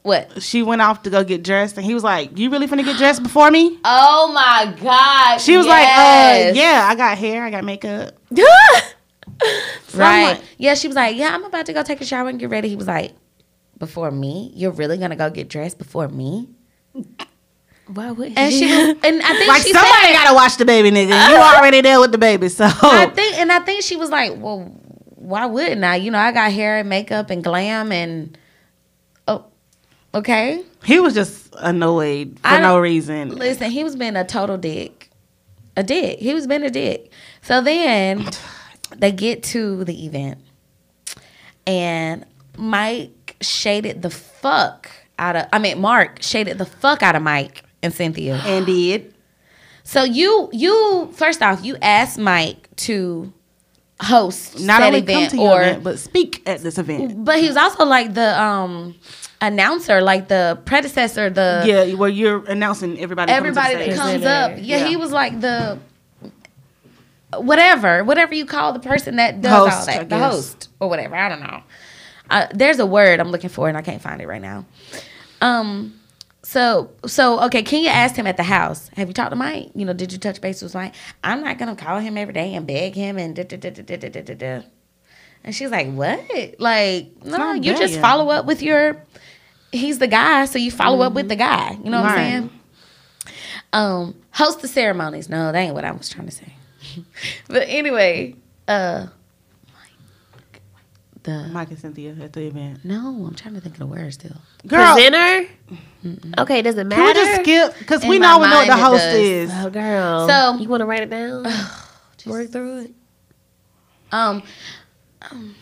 What? 0.04 0.42
She 0.42 0.64
went 0.64 0.82
off 0.82 1.04
to 1.04 1.10
go 1.10 1.24
get 1.24 1.44
dressed, 1.44 1.78
and 1.78 1.86
he 1.86 1.94
was 1.94 2.04
like, 2.04 2.38
"You 2.38 2.50
really 2.50 2.68
finna 2.68 2.84
get 2.84 2.98
dressed 2.98 3.24
before 3.24 3.50
me?" 3.50 3.80
Oh 3.86 4.32
my 4.34 4.74
God. 4.82 5.38
She 5.40 5.56
was 5.56 5.66
like, 5.66 5.88
"Uh, 5.88 6.52
yeah, 6.54 6.88
I 6.90 6.96
got 6.96 7.18
hair, 7.18 7.44
I 7.46 7.50
got 7.50 7.64
makeup." 7.64 8.14
So 9.88 10.00
Right. 10.00 10.34
like, 10.34 10.42
yeah, 10.58 10.74
she 10.74 10.88
was 10.88 10.96
like, 10.96 11.16
Yeah, 11.16 11.34
I'm 11.34 11.44
about 11.44 11.66
to 11.68 11.74
go 11.74 11.84
take 11.84 12.02
a 12.02 12.06
shower 12.06 12.28
and 12.30 12.40
get 12.40 12.50
ready. 12.50 12.68
He 12.70 12.76
was 12.76 12.88
like, 12.88 13.14
Before 13.86 14.12
me? 14.12 14.52
You're 14.56 14.72
really 14.72 14.98
gonna 14.98 15.18
go 15.18 15.30
get 15.30 15.50
dressed 15.50 15.78
before 15.78 16.08
me? 16.08 16.48
Why 17.88 18.12
would 18.12 18.32
And 18.38 18.54
she 18.54 18.66
was, 18.66 18.96
and 19.04 19.22
I 19.22 19.34
think 19.34 19.48
like 19.50 19.62
she 19.62 19.74
somebody 19.74 20.06
said, 20.06 20.14
gotta 20.14 20.34
watch 20.34 20.56
the 20.56 20.64
baby, 20.64 20.90
nigga. 20.90 21.30
You 21.30 21.36
already 21.58 21.82
there 21.82 22.00
with 22.00 22.14
the 22.14 22.18
baby, 22.18 22.48
so 22.48 22.66
I 22.66 23.12
think, 23.14 23.38
and 23.38 23.52
I 23.52 23.60
think 23.60 23.84
she 23.84 23.98
was 23.98 24.10
like, 24.10 24.32
Well, 24.38 24.72
why 25.16 25.46
wouldn't 25.48 25.84
I? 25.84 25.98
You 25.98 26.12
know, 26.12 26.18
I 26.18 26.32
got 26.32 26.54
hair 26.54 26.78
and 26.78 26.88
makeup 26.88 27.30
and 27.30 27.44
glam 27.44 27.92
and 27.92 28.38
oh, 29.28 29.46
Okay. 30.16 30.64
He 30.86 31.02
was 31.02 31.14
just 31.14 31.54
annoyed 31.60 32.40
for 32.40 32.48
I 32.48 32.62
no 32.62 32.80
reason. 32.80 33.36
Listen, 33.36 33.70
he 33.70 33.84
was 33.84 33.98
being 33.98 34.16
a 34.16 34.26
total 34.26 34.58
dick. 34.58 35.10
A 35.76 35.84
dick. 35.84 36.20
He 36.20 36.34
was 36.34 36.48
being 36.48 36.64
a 36.64 36.70
dick. 36.70 37.12
So 37.42 37.62
then 37.62 38.30
they 38.96 39.12
get 39.12 39.44
to 39.44 39.84
the 39.84 40.06
event 40.06 40.40
and 41.66 42.26
Mike 42.58 43.23
shaded 43.44 44.02
the 44.02 44.10
fuck 44.10 44.90
out 45.20 45.36
of 45.36 45.48
I 45.54 45.60
mean 45.60 45.80
Mark 45.82 46.22
shaded 46.24 46.58
the 46.58 46.66
fuck 46.66 47.04
out 47.04 47.16
of 47.16 47.22
Mike 47.22 47.64
and 47.82 47.94
Cynthia. 47.94 48.36
And 48.46 48.66
did. 48.66 49.14
So 49.84 50.04
you 50.04 50.50
you 50.54 51.12
first 51.14 51.42
off 51.42 51.64
you 51.64 51.78
asked 51.82 52.18
Mike 52.18 52.70
to 52.78 53.32
host 54.02 54.60
Not 54.60 54.82
only 54.82 55.02
come 55.02 55.28
to 55.28 55.38
or 55.38 55.62
event, 55.62 55.84
but 55.84 56.00
speak 56.00 56.42
at 56.46 56.62
this 56.64 56.78
event. 56.78 57.24
but 57.26 57.40
he 57.40 57.48
was 57.48 57.58
also 57.58 57.86
like 57.86 58.14
the 58.14 58.42
um 58.42 58.96
announcer, 59.42 60.02
like 60.02 60.30
the 60.30 60.58
predecessor, 60.66 61.30
the 61.30 61.64
Yeah, 61.66 61.94
where 61.96 62.10
you're 62.10 62.46
announcing 62.46 62.98
everybody. 63.00 63.32
coming 63.32 63.52
to 63.52 63.54
the 63.54 63.60
everybody 63.70 63.92
that 63.92 63.98
comes 63.98 64.26
up. 64.26 64.52
Yeah, 64.58 64.78
Yeah. 64.80 64.88
he 64.88 64.96
was 64.96 65.12
like 65.12 65.40
the 65.42 65.78
whatever, 67.38 68.04
whatever 68.04 68.34
you 68.34 68.46
call 68.46 68.74
the 68.74 68.80
person 68.80 69.16
that 69.18 69.42
does 69.42 69.52
Host, 69.74 69.90
all 69.90 69.96
that, 69.98 70.10
the 70.10 70.18
host 70.20 70.70
or 70.80 70.90
whatever. 70.90 71.16
I 71.16 71.30
don't 71.30 71.42
know. 71.42 71.64
Uh, 72.30 72.48
there's 72.54 72.80
a 72.80 72.86
word 72.86 73.20
I'm 73.20 73.30
looking 73.32 73.50
for 73.50 73.68
and 73.68 73.78
I 73.78 73.82
can't 73.82 74.02
find 74.02 74.22
it 74.22 74.28
right 74.28 74.42
now. 74.42 74.66
Um. 75.42 76.00
So 76.46 76.92
so 77.06 77.40
okay, 77.46 77.64
Kenya 77.64 77.90
asked 77.90 78.16
him 78.18 78.28
at 78.28 78.36
the 78.38 78.44
house, 78.44 78.90
"Have 78.98 79.08
you 79.08 79.14
talked 79.14 79.30
to 79.32 79.36
Mike? 79.38 79.70
You 79.76 79.86
know, 79.86 79.94
did 79.94 80.12
you 80.12 80.18
touch 80.18 80.42
base 80.42 80.62
with 80.62 80.74
Mike? 80.76 80.94
I'm 81.24 81.42
not 81.42 81.58
gonna 81.58 81.76
call 81.76 82.00
him 82.00 82.18
every 82.18 82.34
day 82.34 82.54
and 82.54 82.68
beg 82.68 82.96
him 82.96 83.18
and 83.18 83.34
da 83.36 83.44
da 83.44 83.58
da 83.58 83.70
da 83.70 83.82
da 83.84 83.98
da 83.98 84.10
da 84.10 84.22
da." 84.22 84.34
da." 84.36 84.62
And 85.46 85.54
she's 85.56 85.72
like, 85.72 85.92
"What? 85.92 86.20
Like, 86.60 87.12
no, 87.26 87.54
you 87.54 87.78
just 87.78 88.00
follow 88.00 88.30
up 88.30 88.46
with 88.46 88.62
your. 88.62 88.98
He's 89.72 90.00
the 90.00 90.08
guy, 90.08 90.46
so 90.46 90.58
you 90.60 90.70
follow 90.72 91.02
up 91.02 91.14
with 91.14 91.28
the 91.30 91.36
guy. 91.36 91.78
You 91.84 91.90
know 91.90 92.02
what 92.02 92.12
Right. 92.12 92.20
I'm 92.20 92.50
saying? 92.50 92.50
Um, 93.74 94.16
host 94.32 94.62
the 94.62 94.68
ceremonies. 94.68 95.30
No, 95.30 95.52
that 95.52 95.58
ain't 95.58 95.74
what 95.74 95.84
I 95.84 95.92
was 95.92 96.08
trying 96.10 96.28
to 96.28 96.32
say. 96.32 96.54
but 97.48 97.64
anyway, 97.68 98.36
uh, 98.68 99.08
the 101.24 101.48
Mike 101.52 101.70
and 101.70 101.80
Cynthia 101.80 102.16
at 102.22 102.34
the 102.34 102.42
event. 102.48 102.84
no, 102.84 103.26
I'm 103.28 103.36
trying 103.36 103.56
to 103.56 103.62
think 103.62 103.76
of 103.76 103.80
the 103.80 103.88
word 103.88 104.14
still. 104.14 104.36
Girl, 104.68 104.94
Presenter. 104.94 105.50
Okay, 106.38 106.60
it 106.60 106.64
does 106.64 106.78
it 106.78 106.86
matter? 106.86 107.02
can 107.02 107.08
we 107.08 107.14
just 107.14 107.42
skip? 107.42 107.80
Because 107.80 108.06
we 108.06 108.20
my 108.20 108.28
know 108.28 108.40
we 108.40 108.48
know 108.48 108.56
what 108.58 108.68
the 108.68 108.76
host 108.78 109.04
does. 109.04 109.16
is. 109.16 109.52
Oh, 109.54 109.70
girl. 109.70 110.28
So- 110.28 110.58
you 110.62 110.68
want 110.70 110.82
to 110.82 110.86
write 110.86 111.02
it 111.04 111.10
down? 111.10 111.46
Work 112.26 112.52
through 112.52 112.80
it. 112.84 112.92
Um, 114.12 114.44
um, 115.32 115.56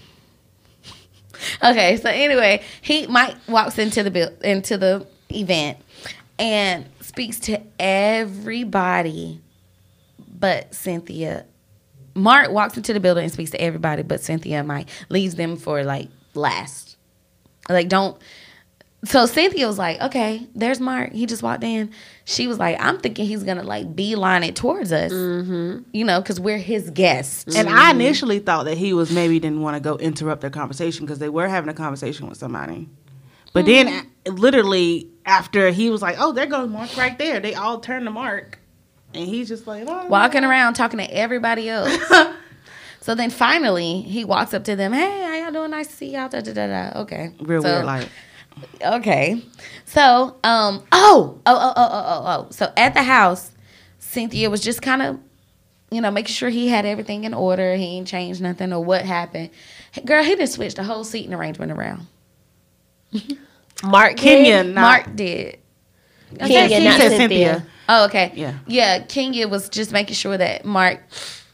okay, 1.64 1.98
so 1.98 2.10
anyway, 2.10 2.64
he 2.82 3.08
Mike 3.08 3.36
walks 3.48 3.80
into 3.80 4.04
the 4.04 4.12
buil- 4.12 4.38
into 4.44 4.78
the 4.78 5.08
event 5.30 5.78
and 6.38 6.86
speaks 7.00 7.40
to 7.42 7.62
everybody 7.80 9.42
but 10.40 10.74
Cynthia. 10.74 11.46
Mark 12.14 12.52
walks 12.52 12.78
into 12.78 12.94
the 12.94 13.00
building 13.00 13.24
and 13.24 13.34
speaks 13.34 13.52
to 13.52 13.62
everybody 13.62 14.04
but 14.04 14.22
Cynthia 14.22 14.60
and 14.60 14.68
Mike. 14.68 14.90
Leaves 15.10 15.36
them 15.36 15.56
for 15.56 15.84
like 15.84 16.10
last. 16.34 16.98
Like 17.70 17.90
don't 17.90 18.18
so 19.04 19.26
Cynthia 19.26 19.66
was 19.66 19.80
like, 19.80 20.00
okay, 20.00 20.48
there's 20.54 20.80
Mark. 20.80 21.12
He 21.12 21.26
just 21.26 21.42
walked 21.42 21.64
in. 21.64 21.92
She 22.26 22.48
was 22.48 22.60
like, 22.60 22.78
I'm 22.80 23.00
thinking 23.00 23.26
he's 23.26 23.44
gonna 23.44 23.64
like 23.64 23.96
beeline 23.96 24.44
it 24.44 24.56
towards 24.56 24.92
us, 24.92 25.12
mm-hmm. 25.12 25.80
you 25.92 26.06
know, 26.06 26.22
because 26.22 26.40
we're 26.40 26.60
his 26.60 26.92
guests. 26.92 27.56
And 27.56 27.68
I 27.68 27.92
initially 27.92 28.40
thought 28.40 28.66
that 28.66 28.78
he 28.78 28.94
was 28.94 29.12
maybe 29.12 29.40
didn't 29.40 29.62
want 29.62 29.76
to 29.76 29.80
go 29.80 29.98
interrupt 29.98 30.42
their 30.42 30.52
conversation 30.52 31.06
because 31.06 31.20
they 31.20 31.30
were 31.30 31.48
having 31.48 31.70
a 31.70 31.74
conversation 31.74 32.30
with 32.30 32.38
somebody. 32.38 32.90
But 33.54 33.66
then, 33.66 34.08
literally, 34.26 35.10
after 35.26 35.72
he 35.72 35.90
was 35.90 36.02
like, 36.02 36.16
"Oh, 36.20 36.32
there 36.32 36.46
goes 36.46 36.70
Mark 36.70 36.96
right 36.96 37.18
there," 37.18 37.40
they 37.42 37.54
all 37.54 37.80
turned 37.80 38.06
to 38.06 38.12
Mark, 38.12 38.60
and 39.14 39.28
he's 39.28 39.48
just 39.48 39.68
like, 39.68 39.84
oh, 39.88 40.08
walking 40.08 40.44
around 40.44 40.74
talking 40.76 41.00
to 41.00 41.14
everybody 41.14 41.70
else. 41.70 41.98
so 43.02 43.16
then 43.16 43.30
finally 43.30 44.02
he 44.02 44.26
walks 44.26 44.54
up 44.54 44.64
to 44.66 44.76
them. 44.76 44.94
Hey, 44.94 45.22
how 45.24 45.36
y'all 45.36 45.52
doing? 45.52 45.72
Nice 45.72 45.88
to 45.88 45.94
see 45.94 46.12
y'all. 46.12 46.30
Da, 46.30 46.42
da, 46.42 46.54
da, 46.54 46.68
da. 46.68 47.00
Okay. 47.02 47.32
real 47.40 47.62
So- 47.62 47.74
weird." 47.74 47.86
Like, 47.86 48.10
Okay. 48.84 49.42
So, 49.86 50.36
um, 50.44 50.84
oh, 50.92 51.40
oh, 51.46 51.46
oh, 51.46 51.74
oh, 51.74 51.74
oh, 51.78 52.04
oh, 52.06 52.24
oh. 52.26 52.48
So 52.52 52.72
at 52.76 52.94
the 52.94 53.02
house, 53.04 53.52
Cynthia 54.00 54.50
was 54.50 54.62
just 54.62 54.82
kind 54.82 55.02
of, 55.02 55.20
you 55.90 56.02
know, 56.02 56.12
making 56.12 56.34
sure 56.34 56.50
he 56.50 56.68
had 56.68 56.86
everything 56.86 57.24
in 57.24 57.34
order. 57.34 57.76
He 57.76 57.86
ain't 57.98 58.08
changed 58.08 58.42
nothing 58.42 58.74
or 58.74 58.84
what 58.84 59.06
happened. 59.06 59.52
Girl, 60.06 60.24
he 60.24 60.36
just 60.36 60.54
switched 60.54 60.76
the 60.76 60.84
whole 60.84 61.04
seating 61.06 61.34
arrangement 61.34 61.72
around. 61.72 62.08
Mark 63.84 64.18
Kenyon. 64.18 64.74
Mark 64.74 65.16
did. 65.16 65.58
Kenya, 66.38 66.78
she 66.78 66.84
not 66.86 67.00
said 67.00 67.10
Cynthia. 67.10 67.18
Cynthia. 67.18 67.66
Oh, 67.90 68.06
okay. 68.06 68.32
Yeah. 68.36 68.54
Yeah, 68.68 69.00
Kenya 69.00 69.48
was 69.48 69.70
just 69.70 69.92
making 69.92 70.16
sure 70.16 70.38
that 70.38 70.66
Mark, 70.66 71.02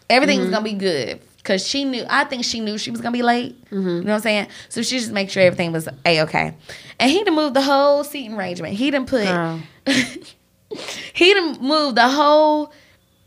everything 0.10 0.40
was 0.40 0.50
gonna 0.50 0.64
be 0.64 0.74
good 0.74 1.20
because 1.38 1.66
she 1.66 1.84
knew. 1.84 2.06
I 2.10 2.26
think 2.26 2.44
she 2.46 2.60
knew 2.60 2.78
she 2.78 2.92
was 2.92 3.02
gonna 3.02 3.14
be 3.14 3.24
late. 3.24 3.56
You 3.72 3.80
know 3.80 4.00
what 4.02 4.10
I'm 4.14 4.20
saying? 4.22 4.48
So 4.70 4.82
she 4.82 5.00
just 5.00 5.12
make 5.12 5.30
sure 5.30 5.42
everything 5.44 5.72
was 5.72 5.88
a 6.06 6.22
okay. 6.22 6.54
And 7.00 7.10
he 7.12 7.24
done 7.24 7.36
moved 7.36 7.54
the 7.56 7.62
whole 7.62 8.04
seating 8.04 8.34
arrangement. 8.36 8.74
He 8.76 8.92
done 8.92 9.06
put. 9.06 9.26
Girl. 9.26 9.62
he 11.14 11.34
done 11.34 11.58
moved 11.62 11.96
the 11.98 12.08
whole 12.10 12.72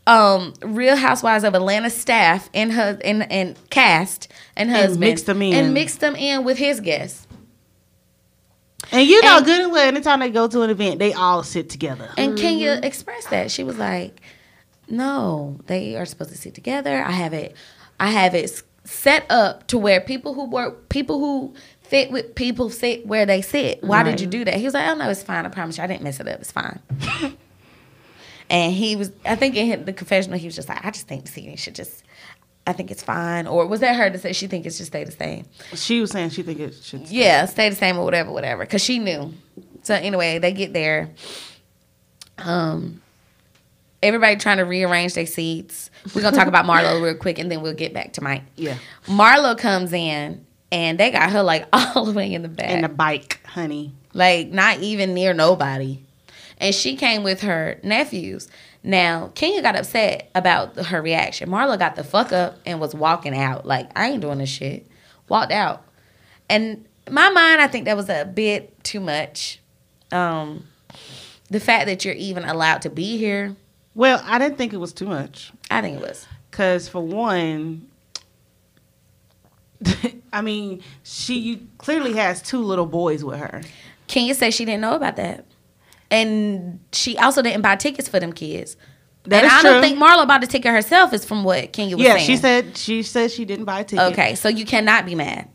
um 0.07 0.53
Real 0.61 0.95
Housewives 0.95 1.43
of 1.43 1.53
Atlanta 1.55 1.89
staff 1.89 2.49
and 2.53 2.71
her 2.73 2.97
and 3.03 3.29
and 3.31 3.55
cast 3.69 4.27
and 4.55 4.69
husband 4.69 4.91
and 4.93 4.99
mixed 4.99 5.25
them 5.25 5.41
in. 5.41 5.53
and 5.53 5.73
mixed 5.73 5.99
them 5.99 6.15
in 6.15 6.43
with 6.43 6.57
his 6.57 6.79
guests. 6.79 7.27
And 8.91 9.07
you 9.07 9.21
know, 9.21 9.37
And- 9.37 9.45
good 9.45 9.61
and 9.61 9.71
well, 9.71 9.87
anytime 9.87 10.19
they 10.19 10.29
go 10.29 10.47
to 10.47 10.61
an 10.61 10.69
event, 10.69 10.99
they 10.99 11.13
all 11.13 11.43
sit 11.43 11.69
together. 11.69 12.09
And 12.17 12.37
Kenya 12.37 12.75
mm-hmm. 12.75 12.83
expressed 12.83 13.29
that. 13.29 13.51
She 13.51 13.63
was 13.63 13.77
like, 13.77 14.21
"No, 14.89 15.59
they 15.67 15.95
are 15.95 16.05
supposed 16.05 16.31
to 16.31 16.37
sit 16.37 16.53
together. 16.53 17.03
I 17.03 17.11
have 17.11 17.33
it 17.33 17.55
I 17.99 18.11
have 18.11 18.35
it 18.35 18.63
set 18.83 19.25
up 19.29 19.67
to 19.67 19.77
where 19.77 20.01
people 20.01 20.33
who 20.33 20.49
work 20.49 20.89
people 20.89 21.19
who 21.19 21.53
fit 21.81 22.11
with 22.11 22.35
people 22.35 22.69
sit 22.69 23.05
where 23.05 23.25
they 23.25 23.41
sit. 23.41 23.83
Why 23.83 24.03
did 24.03 24.19
you 24.19 24.27
do 24.27 24.43
that?" 24.45 24.55
He 24.55 24.65
was 24.65 24.73
like, 24.73 24.87
"Oh 24.89 24.95
no, 24.95 25.09
it's 25.09 25.23
fine. 25.23 25.45
I 25.45 25.49
promise 25.49 25.77
you. 25.77 25.83
I 25.83 25.87
didn't 25.87 26.03
mess 26.03 26.19
it 26.19 26.27
up. 26.27 26.41
It's 26.41 26.51
fine." 26.51 26.79
and 28.49 28.73
he 28.73 28.95
was 28.95 29.11
I 29.25 29.35
think 29.35 29.55
in 29.55 29.85
the 29.85 29.93
confessional 29.93 30.37
he 30.37 30.47
was 30.47 30.55
just 30.55 30.67
like, 30.67 30.83
"I 30.83 30.91
just 30.91 31.07
think 31.07 31.25
the 31.25 31.31
seating 31.31 31.55
should 31.55 31.75
just 31.75 32.03
I 32.67 32.73
think 32.73 32.91
it's 32.91 33.03
fine." 33.03 33.47
Or 33.47 33.65
was 33.67 33.79
that 33.79 33.95
her 33.95 34.09
to 34.09 34.17
say 34.17 34.33
she 34.33 34.47
think 34.47 34.65
it 34.65 34.73
should 34.73 34.85
stay 34.85 35.03
the 35.03 35.11
same? 35.11 35.45
She 35.73 35.99
was 36.01 36.11
saying 36.11 36.29
she 36.31 36.43
think 36.43 36.59
it 36.59 36.75
should. 36.75 37.07
Yeah, 37.09 37.45
stay 37.45 37.69
the 37.69 37.75
same 37.75 37.97
or 37.97 38.05
whatever, 38.05 38.31
whatever. 38.31 38.65
Cause 38.65 38.81
she 38.83 38.99
knew. 38.99 39.33
So 39.83 39.95
anyway, 39.95 40.39
they 40.39 40.51
get 40.51 40.73
there. 40.73 41.09
Um, 42.37 43.01
everybody 44.03 44.35
trying 44.35 44.57
to 44.57 44.63
rearrange 44.63 45.13
their 45.13 45.25
seats. 45.25 45.89
We're 46.15 46.21
gonna 46.21 46.35
talk 46.35 46.47
about 46.47 46.65
Marlo 46.65 47.01
real 47.03 47.15
quick, 47.15 47.39
and 47.39 47.51
then 47.51 47.61
we'll 47.61 47.73
get 47.73 47.93
back 47.93 48.13
to 48.13 48.23
Mike. 48.23 48.43
Yeah, 48.55 48.77
Marlo 49.05 49.57
comes 49.57 49.93
in, 49.93 50.45
and 50.71 50.99
they 50.99 51.11
got 51.11 51.31
her 51.31 51.43
like 51.43 51.67
all 51.73 52.05
the 52.05 52.13
way 52.13 52.33
in 52.33 52.41
the 52.41 52.47
back, 52.49 52.69
in 52.71 52.81
the 52.81 52.89
bike, 52.89 53.39
honey. 53.45 53.93
like 54.13 54.49
not 54.49 54.79
even 54.79 55.13
near 55.13 55.33
nobody. 55.33 55.99
And 56.57 56.75
she 56.75 56.95
came 56.95 57.23
with 57.23 57.41
her 57.41 57.79
nephews. 57.83 58.47
Now 58.83 59.31
Kenya 59.35 59.61
got 59.61 59.75
upset 59.75 60.29
about 60.33 60.75
her 60.87 61.01
reaction. 61.01 61.49
Marla 61.49 61.77
got 61.77 61.95
the 61.95 62.03
fuck 62.03 62.31
up 62.31 62.57
and 62.65 62.79
was 62.79 62.95
walking 62.95 63.35
out. 63.37 63.65
Like 63.65 63.89
I 63.95 64.09
ain't 64.09 64.21
doing 64.21 64.39
this 64.39 64.49
shit. 64.49 64.87
Walked 65.29 65.51
out. 65.51 65.85
And 66.49 66.85
my 67.09 67.29
mind, 67.29 67.61
I 67.61 67.67
think 67.67 67.85
that 67.85 67.95
was 67.95 68.09
a 68.09 68.25
bit 68.25 68.83
too 68.83 68.99
much. 68.99 69.59
Um, 70.11 70.65
the 71.49 71.59
fact 71.59 71.85
that 71.85 72.03
you're 72.03 72.13
even 72.15 72.43
allowed 72.43 72.81
to 72.83 72.89
be 72.89 73.17
here, 73.17 73.55
Well, 73.95 74.21
I 74.25 74.39
didn't 74.39 74.57
think 74.57 74.73
it 74.73 74.77
was 74.77 74.93
too 74.93 75.05
much. 75.05 75.51
I 75.69 75.81
think 75.81 75.97
it 75.97 76.01
was. 76.01 76.27
Cause 76.51 76.89
for 76.89 77.01
one, 77.01 77.87
I 80.33 80.41
mean, 80.41 80.81
she 81.03 81.67
clearly 81.77 82.13
has 82.13 82.41
two 82.41 82.59
little 82.59 82.85
boys 82.85 83.23
with 83.23 83.39
her. 83.39 83.61
Kenya 84.07 84.35
said 84.35 84.53
she 84.53 84.65
didn't 84.65 84.81
know 84.81 84.95
about 84.95 85.15
that, 85.15 85.45
and 86.11 86.79
she 86.91 87.17
also 87.17 87.41
didn't 87.41 87.61
buy 87.61 87.75
tickets 87.75 88.07
for 88.07 88.19
them 88.19 88.33
kids. 88.33 88.77
That 89.23 89.43
and 89.43 89.51
I 89.51 89.63
don't 89.63 89.81
think 89.81 89.99
Marlo 89.99 90.27
bought 90.27 90.41
the 90.41 90.47
ticket 90.47 90.71
herself. 90.71 91.13
Is 91.13 91.23
from 91.25 91.43
what 91.43 91.71
Kenya 91.73 91.95
was 91.95 92.03
Yeah, 92.03 92.15
saying. 92.15 92.25
she 92.25 92.37
said 92.37 92.77
she 92.77 93.03
said 93.03 93.31
she 93.31 93.45
didn't 93.45 93.65
buy 93.65 93.81
a 93.81 93.83
ticket. 93.83 94.11
Okay, 94.13 94.35
so 94.35 94.49
you 94.49 94.65
cannot 94.65 95.05
be 95.05 95.15
mad. 95.15 95.47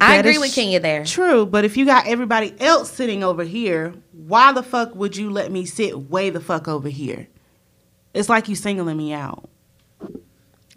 I 0.00 0.16
agree 0.16 0.38
with 0.38 0.54
Kenya 0.54 0.80
there. 0.80 1.04
True, 1.04 1.44
but 1.44 1.64
if 1.64 1.76
you 1.76 1.84
got 1.84 2.06
everybody 2.06 2.54
else 2.58 2.90
sitting 2.90 3.22
over 3.22 3.44
here, 3.44 3.92
why 4.12 4.52
the 4.52 4.62
fuck 4.62 4.94
would 4.94 5.16
you 5.16 5.28
let 5.28 5.52
me 5.52 5.66
sit 5.66 5.98
way 6.10 6.30
the 6.30 6.40
fuck 6.40 6.68
over 6.68 6.88
here? 6.88 7.28
It's 8.14 8.28
like 8.28 8.48
you 8.48 8.54
singling 8.54 8.96
me 8.96 9.12
out. 9.12 9.48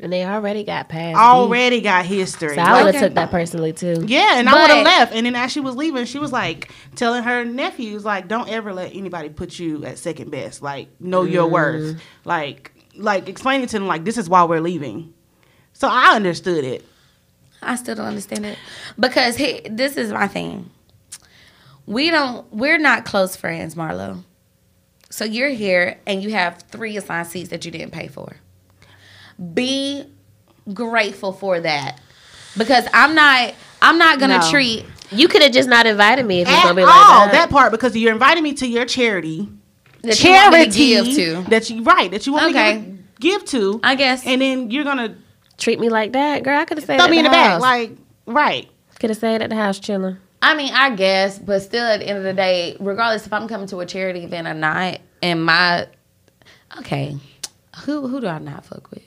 And 0.03 0.11
they 0.13 0.25
already 0.25 0.63
got 0.65 0.89
past. 0.89 1.17
Already 1.17 1.81
got 1.81 2.05
history. 2.05 2.55
So 2.55 2.61
I 2.61 2.83
would 2.83 2.93
have 2.93 2.95
Okay. 2.95 2.99
took 3.07 3.15
that 3.15 3.31
personally 3.31 3.73
too. 3.73 4.03
Yeah, 4.05 4.37
and 4.37 4.49
I 4.49 4.61
would 4.61 4.69
have 4.69 4.85
left. 4.85 5.13
And 5.13 5.25
then 5.25 5.35
as 5.35 5.51
she 5.51 5.61
was 5.61 5.75
leaving, 5.75 6.05
she 6.05 6.19
was 6.19 6.31
like 6.31 6.71
telling 6.95 7.23
her 7.23 7.45
nephews, 7.45 8.03
like, 8.03 8.27
don't 8.27 8.49
ever 8.49 8.73
let 8.73 8.93
anybody 8.93 9.29
put 9.29 9.57
you 9.57 9.83
at 9.85 9.97
second 9.97 10.29
best. 10.29 10.61
Like, 10.61 10.89
know 10.99 11.23
your 11.23 11.47
mm. 11.47 11.51
worth. 11.51 12.01
Like, 12.25 12.71
like 12.95 13.29
explaining 13.29 13.67
to 13.67 13.79
them, 13.79 13.87
like, 13.87 14.03
this 14.03 14.17
is 14.17 14.29
why 14.29 14.43
we're 14.43 14.59
leaving. 14.61 15.13
So 15.71 15.87
I 15.89 16.15
understood 16.15 16.65
it. 16.65 16.85
I 17.61 17.75
still 17.77 17.95
don't 17.95 18.07
understand 18.07 18.45
it 18.45 18.57
because 18.99 19.37
he, 19.37 19.61
this 19.69 19.95
is 19.95 20.11
my 20.11 20.27
thing. 20.27 20.69
we 21.85 22.09
don't 22.11 22.51
we're 22.53 22.77
not 22.77 23.05
close 23.05 23.35
friends, 23.37 23.75
Marlo. 23.75 24.23
So 25.09 25.25
you're 25.25 25.49
here 25.49 25.99
and 26.05 26.21
you 26.23 26.31
have 26.31 26.63
three 26.63 26.97
assigned 26.97 27.27
seats 27.27 27.49
that 27.51 27.63
you 27.65 27.71
didn't 27.71 27.91
pay 27.91 28.07
for. 28.07 28.37
Be 29.53 30.05
grateful 30.73 31.33
for 31.33 31.59
that. 31.59 31.99
Because 32.57 32.85
I'm 32.93 33.15
not 33.15 33.53
I'm 33.81 33.97
not 33.97 34.19
gonna 34.19 34.39
No. 34.39 34.49
treat 34.49 34.85
You 35.11 35.27
could 35.27 35.41
have 35.41 35.51
just 35.51 35.69
not 35.69 35.85
invited 35.85 36.25
me 36.25 36.41
if 36.41 36.47
At 36.47 36.63
gonna 36.63 36.75
be 36.75 36.81
all, 36.83 36.87
like 36.87 36.95
that. 36.97 37.31
that 37.33 37.49
part 37.49 37.71
because 37.71 37.95
you're 37.95 38.11
inviting 38.13 38.43
me 38.43 38.53
to 38.53 38.67
your 38.67 38.85
charity, 38.85 39.49
that 40.01 40.23
you 40.23 40.31
want 40.31 40.53
me 40.53 40.65
to 40.65 40.71
charity 40.71 41.13
give 41.15 41.15
to. 41.43 41.49
that 41.49 41.69
you 41.69 41.83
right 41.83 42.09
that 42.11 42.25
you 42.25 42.33
want 42.33 42.55
Okay. 42.55 42.77
me 42.79 42.85
to 42.85 42.97
give 43.19 43.45
to, 43.45 43.79
I 43.83 43.95
guess. 43.95 44.25
and 44.25 44.41
then 44.41 44.71
you're 44.71 44.83
gonna 44.83 45.15
Treat 45.57 45.79
me 45.79 45.87
like 45.89 46.13
that, 46.13 46.43
girl. 46.43 46.59
I 46.59 46.65
could 46.65 46.77
have 46.79 46.85
said 46.85 46.99
throw 46.99 47.07
me 47.09 47.19
in 47.19 47.23
the 47.25 47.29
the 47.29 47.33
back, 47.33 47.61
like 47.61 47.91
right. 48.25 48.67
could 48.99 49.11
have 49.11 49.19
said 49.19 49.41
at 49.43 49.49
the 49.51 49.55
house 49.55 49.79
chilling. 49.79 50.17
I 50.41 50.55
mean, 50.55 50.73
I 50.73 50.93
guess, 50.95 51.37
but 51.39 51.61
still, 51.61 51.85
at 51.85 51.99
the 52.01 52.07
end 52.07 52.17
of 52.17 52.23
the 52.25 52.33
day, 52.33 52.75
regardless 52.79 53.25
if 53.27 53.31
I'm 53.31 53.47
coming 53.47 53.67
to 53.67 53.79
a 53.79 53.85
charity 53.85 54.23
event 54.25 54.47
or 54.47 54.53
not, 54.55 54.99
and 55.21 55.45
my 55.45 55.87
okay, 56.79 57.15
who 57.85 58.07
who 58.07 58.19
do 58.19 58.27
I 58.27 58.39
not 58.39 58.65
fuck 58.65 58.89
with? 58.91 59.03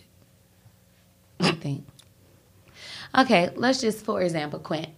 I 1.41 1.53
think. 1.53 1.87
Okay, 3.17 3.51
let's 3.55 3.81
just 3.81 4.05
for 4.05 4.23
example, 4.23 4.59
Quint. 4.59 4.89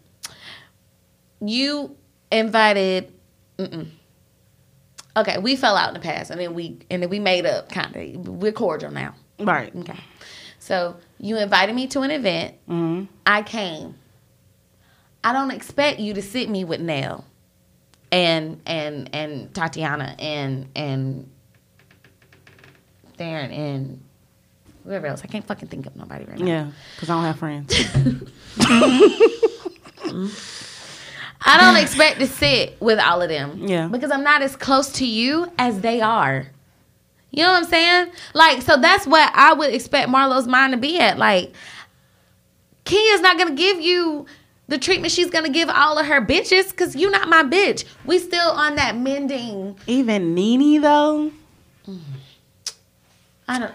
You 1.41 1.97
invited. 2.31 3.13
Mm-mm. 3.59 3.89
Okay, 5.17 5.39
we 5.39 5.57
fell 5.57 5.77
out 5.77 5.89
in 5.89 5.95
the 5.95 6.01
past, 6.01 6.31
and 6.31 6.41
then 6.41 6.55
we 6.55 6.79
and 6.91 7.03
then 7.03 7.11
we 7.11 7.19
made 7.19 7.47
up. 7.47 7.71
Kind 7.71 7.95
of, 7.97 8.29
we're 8.29 8.53
cordial 8.53 8.91
now. 8.91 9.15
Right. 9.39 9.75
Okay, 9.75 9.99
so 10.59 10.97
you 11.19 11.37
invited 11.39 11.75
me 11.75 11.87
to 11.89 12.01
an 12.01 12.11
event. 12.11 12.55
hmm 12.67 13.05
I 13.27 13.43
came. 13.43 13.95
I 15.23 15.33
don't 15.33 15.51
expect 15.51 15.99
you 15.99 16.15
to 16.15 16.23
sit 16.23 16.49
me 16.49 16.65
with 16.65 16.81
Nell 16.81 17.25
and 18.11 18.61
and 18.67 19.11
and 19.13 19.55
Tatiana 19.55 20.15
and 20.19 20.69
and 20.75 21.31
Darren 23.19 23.53
and 23.53 24.03
whoever 24.85 25.07
else. 25.07 25.23
I 25.25 25.27
can't 25.27 25.47
fucking 25.47 25.69
think 25.69 25.87
of 25.87 25.97
nobody 25.97 26.25
right 26.25 26.39
now. 26.39 26.47
Yeah, 26.47 26.71
because 26.95 27.11
I 27.11 27.15
don't 27.15 27.25
have 27.25 27.39
friends. 27.39 27.75
I 31.41 31.57
don't 31.59 31.83
expect 31.83 32.19
to 32.19 32.27
sit 32.27 32.81
with 32.81 32.99
all 32.99 33.23
of 33.23 33.29
them. 33.29 33.67
Yeah. 33.67 33.89
Because 33.89 34.11
I'm 34.11 34.25
not 34.25 34.43
as 34.43 34.57
close 34.57 34.93
to 34.95 35.07
you 35.07 35.51
as 35.59 35.81
they 35.81 36.01
are. 36.01 36.49
You 37.31 37.43
know 37.43 37.53
what 37.53 37.65
I'm 37.65 37.69
saying? 37.69 38.13
Like, 38.35 38.63
so 38.63 38.77
that's 38.77 39.07
what 39.07 39.31
I 39.35 39.53
would 39.53 39.73
expect 39.73 40.09
Marlo's 40.09 40.47
mind 40.47 40.73
to 40.73 40.79
be 40.79 40.99
at. 40.99 41.19
Like, 41.19 41.53
Kenya's 42.85 43.21
not 43.21 43.39
gonna 43.39 43.55
give 43.55 43.81
you 43.81 44.27
the 44.67 44.79
treatment 44.79 45.13
she's 45.13 45.31
gonna 45.31 45.51
give 45.51 45.69
all 45.69 45.99
of 45.99 46.07
her 46.07 46.23
bitches 46.23 46.71
because 46.71 46.97
you're 46.97 47.11
not 47.11 47.29
my 47.29 47.43
bitch. 47.43 47.85
We 48.05 48.19
still 48.19 48.51
on 48.51 48.77
that 48.77 48.97
mending. 48.97 49.77
Even 49.87 50.35
Nene 50.35 50.81
though, 50.81 51.31
I 53.47 53.59
don't. 53.59 53.75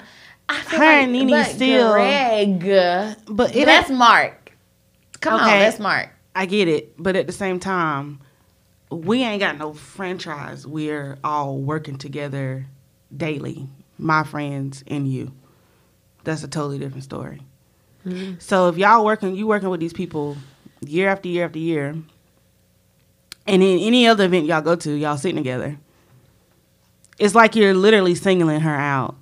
Her 0.53 0.83
and 0.83 1.11
Nene 1.11 1.29
but 1.29 1.43
still- 1.45 1.93
Greg, 1.93 2.61
but 3.27 3.55
it 3.55 3.65
that's 3.65 3.89
Mark. 3.89 4.51
Come 5.19 5.39
on, 5.39 5.47
that's 5.47 5.79
Mark. 5.79 6.09
I 6.35 6.45
get 6.45 6.67
it, 6.67 6.93
but 6.97 7.15
at 7.15 7.27
the 7.27 7.33
same 7.33 7.59
time, 7.59 8.19
we 8.89 9.23
ain't 9.23 9.39
got 9.39 9.57
no 9.57 9.73
franchise. 9.73 10.65
We're 10.67 11.17
all 11.23 11.57
working 11.57 11.97
together 11.97 12.65
daily. 13.15 13.67
My 13.97 14.23
friends 14.23 14.83
and 14.87 15.07
you. 15.07 15.31
That's 16.23 16.43
a 16.43 16.47
totally 16.47 16.79
different 16.79 17.03
story. 17.03 17.41
Mm-hmm. 18.05 18.35
So 18.39 18.67
if 18.69 18.77
y'all 18.77 19.05
working, 19.05 19.35
you 19.35 19.47
working 19.47 19.69
with 19.69 19.79
these 19.79 19.93
people 19.93 20.37
year 20.81 21.09
after 21.09 21.29
year 21.29 21.45
after 21.45 21.59
year, 21.59 21.95
and 23.45 23.63
in 23.63 23.79
any 23.79 24.07
other 24.07 24.25
event 24.25 24.45
y'all 24.45 24.61
go 24.61 24.75
to, 24.75 24.91
y'all 24.91 25.17
sitting 25.17 25.37
together. 25.37 25.77
It's 27.19 27.35
like 27.35 27.55
you're 27.55 27.73
literally 27.73 28.15
singling 28.15 28.61
her 28.61 28.75
out. 28.75 29.15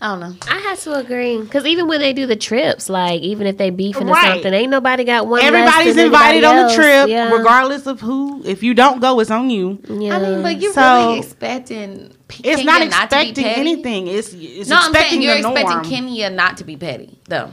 I 0.00 0.08
don't 0.10 0.20
know. 0.20 0.34
I 0.48 0.58
have 0.60 0.80
to 0.82 0.94
agree 0.94 1.40
because 1.40 1.66
even 1.66 1.88
when 1.88 1.98
they 2.00 2.12
do 2.12 2.24
the 2.26 2.36
trips, 2.36 2.88
like 2.88 3.20
even 3.20 3.48
if 3.48 3.56
they 3.56 3.70
beefing 3.70 4.08
or 4.08 4.12
Right. 4.12 4.34
something, 4.34 4.54
ain't 4.54 4.70
nobody 4.70 5.02
got 5.02 5.26
one. 5.26 5.40
less 5.40 5.48
Everybody's 5.48 5.96
than 5.96 6.06
invited 6.06 6.44
anybody 6.44 6.60
on 6.60 6.68
the 6.68 6.74
trip, 6.74 7.08
Yeah. 7.08 7.30
regardless 7.32 7.86
of 7.88 8.00
who. 8.00 8.40
If 8.44 8.62
you 8.62 8.74
don't 8.74 9.00
go, 9.00 9.18
it's 9.18 9.30
on 9.32 9.50
you. 9.50 9.78
Yeah. 9.88 10.16
I 10.16 10.18
mean, 10.20 10.42
but 10.42 10.60
you're 10.60 10.72
So, 10.72 11.06
really 11.08 11.18
expecting 11.18 12.12
P- 12.28 12.42
It's 12.44 12.62
Kenya 12.62 12.64
not 12.66 12.78
to 12.78 13.16
be 13.16 13.22
expecting 13.30 13.44
petty? 13.44 13.60
anything. 13.60 14.06
It's 14.06 14.32
it's 14.34 14.68
No, 14.68 14.76
I'm 14.76 14.82
expecting 14.90 15.10
saying 15.10 15.22
you're 15.22 15.32
the 15.34 15.38
expecting 15.48 15.70
norm. 15.70 15.84
Kenya 15.84 16.30
not 16.30 16.56
to 16.58 16.64
be 16.64 16.76
petty, 16.76 17.18
though. 17.28 17.50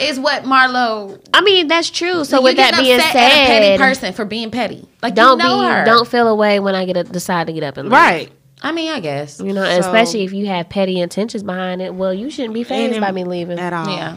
Is 0.00 0.18
what 0.18 0.44
Marlo. 0.44 1.20
I 1.32 1.42
mean, 1.42 1.68
that's 1.68 1.90
true. 1.90 2.24
So 2.24 2.38
you 2.38 2.42
with 2.44 2.56
that 2.56 2.70
getting 2.72 2.86
being 2.86 2.98
upset 3.00 3.14
at 3.16 3.44
a 3.44 3.46
petty 3.46 3.66
said, 3.66 3.78
person 3.80 4.12
for 4.14 4.24
being 4.24 4.50
petty. 4.50 4.88
Like 5.02 5.14
don't 5.14 5.38
you 5.38 5.44
know 5.44 5.60
be, 5.60 5.66
her. 5.68 5.84
don't 5.84 6.08
feel 6.08 6.26
away 6.26 6.58
when 6.58 6.74
I 6.74 6.86
get 6.86 6.96
a, 6.96 7.04
decide 7.04 7.46
to 7.48 7.52
get 7.52 7.62
up 7.62 7.76
and 7.76 7.88
leave. 7.88 7.92
right. 7.92 8.30
I 8.64 8.72
mean, 8.72 8.90
I 8.90 8.98
guess. 8.98 9.38
You 9.40 9.52
know, 9.52 9.62
So- 9.64 9.78
especially 9.78 10.24
if 10.24 10.32
you 10.32 10.46
have 10.46 10.68
petty 10.68 10.98
intentions 11.00 11.42
behind 11.42 11.80
it. 11.82 11.94
Well, 11.94 12.12
you 12.12 12.30
shouldn't 12.30 12.54
be 12.54 12.64
phased 12.64 13.00
by 13.00 13.12
me 13.12 13.22
leaving. 13.24 13.58
at 13.60 13.72
all. 13.72 13.88
Yeah. 13.88 14.16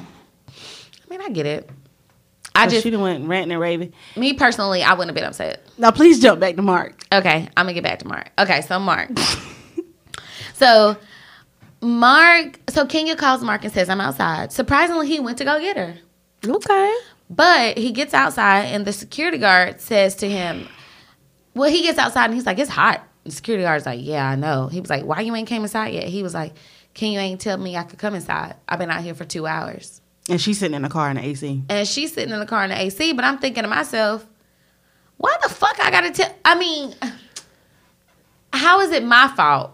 I 0.49 1.09
mean, 1.09 1.21
I 1.21 1.29
get 1.29 1.45
it. 1.45 1.69
I 2.55 2.67
just, 2.67 2.81
she 2.81 2.89
done 2.89 3.01
went 3.01 3.27
ranting 3.27 3.51
and 3.51 3.61
raving. 3.61 3.93
me 4.15 4.33
personally, 4.33 4.81
I 4.81 4.93
wouldn't 4.93 5.09
have 5.09 5.15
been 5.15 5.25
upset. 5.25 5.63
Now 5.77 5.91
please 5.91 6.19
jump 6.19 6.39
back 6.39 6.55
to 6.55 6.63
Mark. 6.63 6.99
Okay, 7.13 7.47
I'm 7.55 7.65
gonna 7.65 7.73
get 7.73 7.83
back 7.83 7.99
to 7.99 8.07
Mark. 8.07 8.31
Okay, 8.39 8.61
so 8.61 8.79
Mark. 8.79 9.11
so 10.55 10.97
Mark, 11.81 12.59
so 12.69 12.87
Kenya 12.87 13.15
calls 13.15 13.43
Mark 13.43 13.63
and 13.63 13.71
says, 13.71 13.89
"I'm 13.89 14.01
outside." 14.01 14.51
Surprisingly, 14.51 15.07
he 15.07 15.19
went 15.19 15.37
to 15.37 15.45
go 15.45 15.59
get 15.59 15.77
her. 15.77 15.95
Okay. 16.45 16.95
But 17.29 17.77
he 17.77 17.91
gets 17.91 18.13
outside 18.13 18.65
and 18.65 18.85
the 18.85 18.93
security 18.93 19.37
guard 19.37 19.81
says 19.81 20.15
to 20.15 20.29
him, 20.29 20.67
Well, 21.53 21.69
he 21.69 21.81
gets 21.83 21.99
outside 21.99 22.25
and 22.25 22.33
he's 22.33 22.45
like, 22.45 22.57
It's 22.57 22.69
hot. 22.69 23.05
The 23.27 23.33
security 23.33 23.63
guard's 23.63 23.85
like, 23.85 23.99
Yeah, 24.01 24.27
I 24.27 24.35
know. 24.35 24.67
He 24.67 24.79
was 24.79 24.89
like, 24.89 25.03
Why 25.03 25.21
you 25.21 25.35
ain't 25.35 25.47
came 25.47 25.63
inside 25.63 25.89
yet? 25.89 26.05
He 26.05 26.23
was 26.23 26.33
like, 26.33 26.53
Can 26.93 27.11
you 27.11 27.19
ain't 27.19 27.41
tell 27.41 27.57
me 27.57 27.75
I 27.75 27.83
could 27.83 27.99
come 27.99 28.15
inside? 28.15 28.55
I've 28.67 28.79
been 28.79 28.89
out 28.89 29.03
here 29.03 29.13
for 29.13 29.25
two 29.25 29.45
hours. 29.45 30.01
And 30.29 30.41
she's 30.41 30.59
sitting 30.59 30.75
in 30.75 30.81
the 30.81 30.89
car 30.89 31.09
in 31.09 31.17
the 31.17 31.25
AC. 31.25 31.63
And 31.69 31.87
she's 31.87 32.13
sitting 32.13 32.33
in 32.33 32.39
the 32.39 32.45
car 32.45 32.63
in 32.63 32.69
the 32.69 32.81
AC, 32.81 33.13
but 33.13 33.23
I'm 33.23 33.37
thinking 33.37 33.63
to 33.63 33.69
myself, 33.69 34.25
why 35.17 35.35
the 35.41 35.49
fuck 35.49 35.77
I 35.81 35.91
gotta 35.91 36.11
tell 36.11 36.33
I 36.45 36.57
mean, 36.57 36.95
how 38.53 38.79
is 38.81 38.91
it 38.91 39.03
my 39.03 39.27
fault 39.29 39.71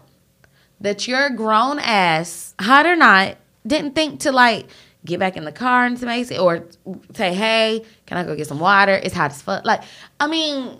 that 0.80 1.06
your 1.06 1.30
grown 1.30 1.78
ass, 1.78 2.54
hot 2.60 2.86
or 2.86 2.96
not, 2.96 3.36
didn't 3.66 3.94
think 3.94 4.20
to 4.20 4.32
like 4.32 4.66
get 5.04 5.20
back 5.20 5.36
in 5.36 5.44
the 5.44 5.52
car 5.52 5.86
and 5.86 5.98
some 5.98 6.08
AC 6.08 6.36
or 6.38 6.66
say, 7.14 7.34
hey, 7.34 7.84
can 8.06 8.16
I 8.18 8.24
go 8.24 8.34
get 8.34 8.46
some 8.46 8.58
water? 8.58 8.94
It's 8.94 9.14
hot 9.14 9.30
as 9.30 9.42
fuck. 9.42 9.64
Like, 9.64 9.82
I 10.18 10.26
mean, 10.26 10.78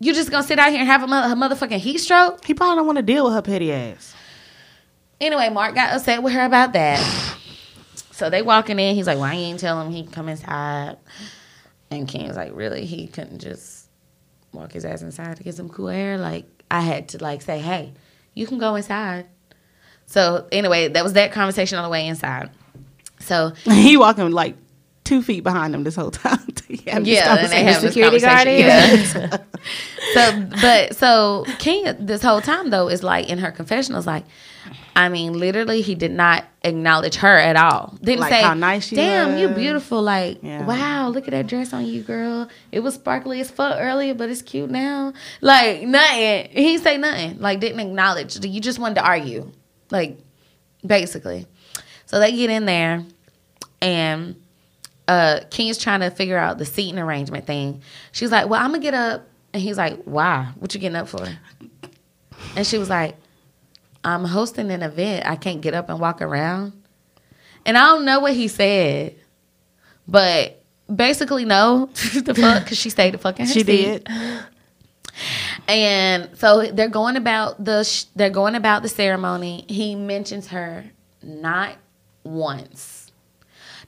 you 0.00 0.14
just 0.14 0.30
gonna 0.30 0.42
sit 0.42 0.58
out 0.58 0.70
here 0.70 0.80
and 0.80 0.88
have 0.88 1.02
a, 1.02 1.06
mother, 1.06 1.32
a 1.32 1.36
motherfucking 1.36 1.78
heat 1.78 1.98
stroke? 1.98 2.44
He 2.44 2.54
probably 2.54 2.76
don't 2.76 2.86
want 2.86 2.96
to 2.96 3.02
deal 3.02 3.24
with 3.24 3.34
her 3.34 3.42
petty 3.42 3.72
ass. 3.72 4.14
Anyway, 5.20 5.48
Mark 5.50 5.74
got 5.74 5.94
upset 5.94 6.22
with 6.22 6.32
her 6.32 6.44
about 6.44 6.72
that. 6.74 6.98
So 8.12 8.30
they 8.30 8.42
walking 8.42 8.78
in. 8.78 8.94
He's 8.94 9.06
like, 9.06 9.18
"Why 9.18 9.34
you 9.34 9.40
ain't 9.40 9.60
tell 9.60 9.80
him 9.80 9.92
he 9.92 10.02
can 10.02 10.12
come 10.12 10.28
inside?" 10.28 10.96
And 11.90 12.06
Ken's 12.06 12.36
like, 12.36 12.52
"Really? 12.54 12.84
He 12.84 13.06
couldn't 13.06 13.40
just 13.40 13.88
walk 14.52 14.72
his 14.72 14.84
ass 14.84 15.02
inside 15.02 15.36
to 15.36 15.42
get 15.42 15.54
some 15.54 15.68
cool 15.68 15.88
air? 15.88 16.18
Like 16.18 16.46
I 16.70 16.80
had 16.80 17.08
to 17.10 17.22
like 17.22 17.42
say, 17.42 17.58
hey, 17.58 17.92
you 18.34 18.46
can 18.46 18.58
go 18.58 18.74
inside." 18.76 19.26
So 20.06 20.46
anyway, 20.52 20.88
that 20.88 21.04
was 21.04 21.14
that 21.14 21.32
conversation 21.32 21.78
on 21.78 21.84
the 21.84 21.90
way 21.90 22.06
inside. 22.06 22.50
So 23.20 23.50
he 23.64 23.96
walking 23.96 24.30
like 24.30 24.56
two 25.08 25.22
feet 25.22 25.42
behind 25.42 25.74
him 25.74 25.84
this 25.84 25.96
whole 25.96 26.10
time. 26.26 26.38
yeah, 26.68 26.96
and 26.98 27.06
they 27.50 27.64
have 27.64 27.80
security 27.80 28.20
guard. 28.20 28.46
Yeah. 28.46 29.36
so, 30.14 30.46
but 30.60 30.96
so 30.96 31.44
King 31.58 31.94
this 31.98 32.22
whole 32.22 32.40
time 32.40 32.70
though 32.70 32.88
is 32.88 33.02
like 33.02 33.28
in 33.28 33.38
her 33.38 33.50
confessionals, 33.50 34.06
like, 34.06 34.24
I 34.94 35.08
mean, 35.08 35.32
literally, 35.32 35.80
he 35.80 35.94
did 35.94 36.10
not 36.12 36.44
acknowledge 36.62 37.16
her 37.16 37.36
at 37.36 37.56
all. 37.56 37.96
Didn't 38.02 38.20
Like 38.20 38.32
say, 38.32 38.42
how 38.42 38.52
nice 38.54 38.86
she 38.88 38.96
"Damn, 38.96 39.38
you 39.38 39.48
beautiful." 39.48 40.02
Like, 40.02 40.40
Yeah. 40.42 40.64
wow, 40.66 41.08
look 41.08 41.26
at 41.26 41.30
that 41.30 41.46
dress 41.46 41.72
on 41.72 41.86
you, 41.86 42.02
girl. 42.02 42.48
It 42.70 42.80
was 42.80 42.94
sparkly 42.94 43.40
as 43.40 43.50
fuck 43.50 43.76
earlier, 43.78 44.14
but 44.14 44.28
it's 44.28 44.42
cute 44.42 44.70
now. 44.70 45.14
Like 45.40 45.82
nothing. 45.82 46.48
He 46.50 46.76
say 46.78 46.98
nothing. 46.98 47.38
Like 47.40 47.60
didn't 47.60 47.80
acknowledge. 47.80 48.44
You 48.44 48.60
just 48.60 48.78
wanted 48.78 48.96
to 48.96 49.04
argue, 49.06 49.50
like 49.90 50.18
basically. 50.84 51.46
So 52.06 52.18
they 52.20 52.32
get 52.32 52.50
in 52.50 52.66
there, 52.66 53.04
and 53.80 54.36
uh 55.08 55.40
Kenya's 55.50 55.78
trying 55.78 56.00
to 56.00 56.10
figure 56.10 56.38
out 56.38 56.58
the 56.58 56.64
seating 56.64 56.98
arrangement 56.98 57.46
thing. 57.46 57.82
She's 58.12 58.30
like, 58.30 58.48
Well, 58.48 58.60
I'm 58.62 58.70
gonna 58.70 58.82
get 58.82 58.94
up 58.94 59.26
and 59.52 59.62
he's 59.62 59.76
like, 59.78 60.00
Why? 60.04 60.48
What 60.58 60.74
you 60.74 60.80
getting 60.80 60.96
up 60.96 61.08
for? 61.08 61.26
And 62.54 62.66
she 62.66 62.78
was 62.78 62.88
like, 62.88 63.16
I'm 64.04 64.24
hosting 64.24 64.70
an 64.70 64.82
event. 64.82 65.26
I 65.26 65.34
can't 65.36 65.60
get 65.60 65.74
up 65.74 65.88
and 65.88 65.98
walk 65.98 66.22
around. 66.22 66.72
And 67.66 67.76
I 67.76 67.86
don't 67.86 68.04
know 68.04 68.20
what 68.20 68.32
he 68.34 68.46
said, 68.48 69.16
but 70.06 70.62
basically 70.94 71.44
no. 71.44 71.86
the 72.14 72.34
fuck, 72.34 72.62
because 72.64 72.78
she 72.78 72.90
stayed 72.90 73.14
the 73.14 73.18
fuck 73.18 73.40
in 73.40 73.46
She 73.46 73.64
seat. 73.64 74.04
did. 74.04 74.08
And 75.66 76.30
so 76.38 76.70
they're 76.70 76.88
going 76.88 77.16
about 77.16 77.62
the 77.62 77.82
sh- 77.84 78.04
they're 78.14 78.30
going 78.30 78.54
about 78.54 78.82
the 78.82 78.88
ceremony. 78.88 79.64
He 79.68 79.94
mentions 79.94 80.48
her 80.48 80.84
not 81.22 81.76
once. 82.24 82.97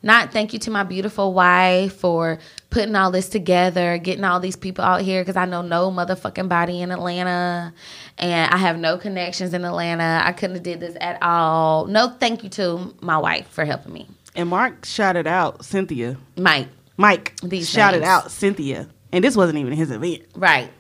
Not 0.03 0.33
thank 0.33 0.53
you 0.53 0.59
to 0.61 0.71
my 0.71 0.83
beautiful 0.83 1.33
wife 1.33 1.95
for 1.95 2.39
putting 2.71 2.95
all 2.97 3.11
this 3.11 3.29
together, 3.29 3.99
getting 3.99 4.25
all 4.25 4.41
these 4.41 4.57
people 4.57 4.85
out 4.85 5.03
here 5.03 5.23
because 5.23 5.37
I 5.37 5.45
know 5.45 5.63
no 5.63 5.91
motherfucking 5.91 6.49
body 6.49 6.81
in 6.83 6.91
Atlanta 6.91 7.75
and 8.19 8.51
I 8.53 8.57
have 8.57 8.79
no 8.79 8.97
connections 8.99 9.53
in 9.55 9.65
Atlanta. 9.65 10.23
I 10.25 10.33
couldn't 10.33 10.57
have 10.57 10.63
did 10.63 10.81
this 10.81 10.97
at 11.01 11.23
all. 11.23 11.87
No 11.87 12.09
thank 12.21 12.43
you 12.45 12.49
to 12.51 12.95
my 13.01 13.19
wife 13.19 13.49
for 13.49 13.65
helping 13.65 13.93
me. 13.93 14.09
And 14.37 14.49
Mark 14.49 14.85
shouted 14.85 15.27
out 15.27 15.65
Cynthia. 15.65 16.17
Mike, 16.37 16.69
Mike 16.97 17.35
These 17.43 17.69
shouted 17.69 18.01
names. 18.01 18.09
out 18.09 18.31
Cynthia. 18.31 18.89
And 19.13 19.25
this 19.25 19.37
wasn't 19.37 19.59
even 19.59 19.73
his 19.73 19.91
event. 19.91 20.23
right. 20.37 20.71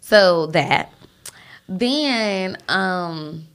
So 0.00 0.46
that. 0.48 0.92
Then 1.68 2.56
um 2.68 3.47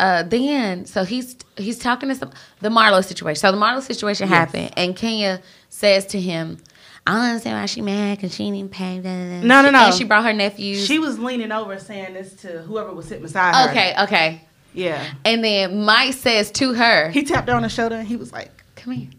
uh 0.00 0.22
then 0.24 0.86
so 0.86 1.04
he's 1.04 1.36
he's 1.56 1.78
talking 1.78 2.08
to 2.08 2.14
some 2.16 2.30
the 2.60 2.68
Marlo 2.70 3.04
situation. 3.04 3.40
So 3.40 3.52
the 3.52 3.58
Marlo 3.58 3.80
situation 3.82 4.26
happened 4.28 4.72
and 4.76 4.96
Kenya 4.96 5.40
says 5.68 6.06
to 6.06 6.20
him, 6.20 6.58
I 7.06 7.12
don't 7.12 7.20
understand 7.22 7.56
why 7.58 7.66
she 7.66 7.80
mad 7.82 8.18
because 8.18 8.34
she 8.34 8.44
didn't 8.44 8.56
even 8.56 8.68
pay. 8.70 8.98
da, 8.98 9.02
da, 9.10 9.40
da." 9.40 9.46
No, 9.46 9.62
no, 9.62 9.68
She- 9.68 9.72
no. 9.72 9.84
And 9.86 9.94
she 9.94 10.04
brought 10.04 10.24
her 10.24 10.32
nephews. 10.32 10.84
She 10.86 10.98
was 10.98 11.18
leaning 11.18 11.52
over 11.52 11.78
saying 11.78 12.14
this 12.14 12.32
to 12.42 12.62
whoever 12.62 12.92
was 12.92 13.06
sitting 13.06 13.22
beside 13.22 13.54
her. 13.54 13.70
okay, 13.70 13.94
okay. 14.04 14.42
Yeah. 14.74 15.04
And 15.24 15.42
then 15.44 15.84
Mike 15.84 16.14
says 16.14 16.50
to 16.52 16.74
her, 16.74 17.10
He 17.10 17.22
tapped 17.24 17.48
her 17.48 17.54
on 17.54 17.62
the 17.62 17.68
shoulder 17.68 17.96
and 17.96 18.06
he 18.08 18.16
was 18.16 18.32
like, 18.32 18.50
Come 18.76 18.92
here. 18.94 19.10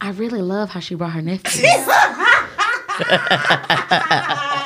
I 0.00 0.10
really 0.10 0.42
love 0.42 0.70
how 0.70 0.80
she 0.80 0.94
brought 0.96 1.12
her 1.12 1.22
nephews. 1.22 1.62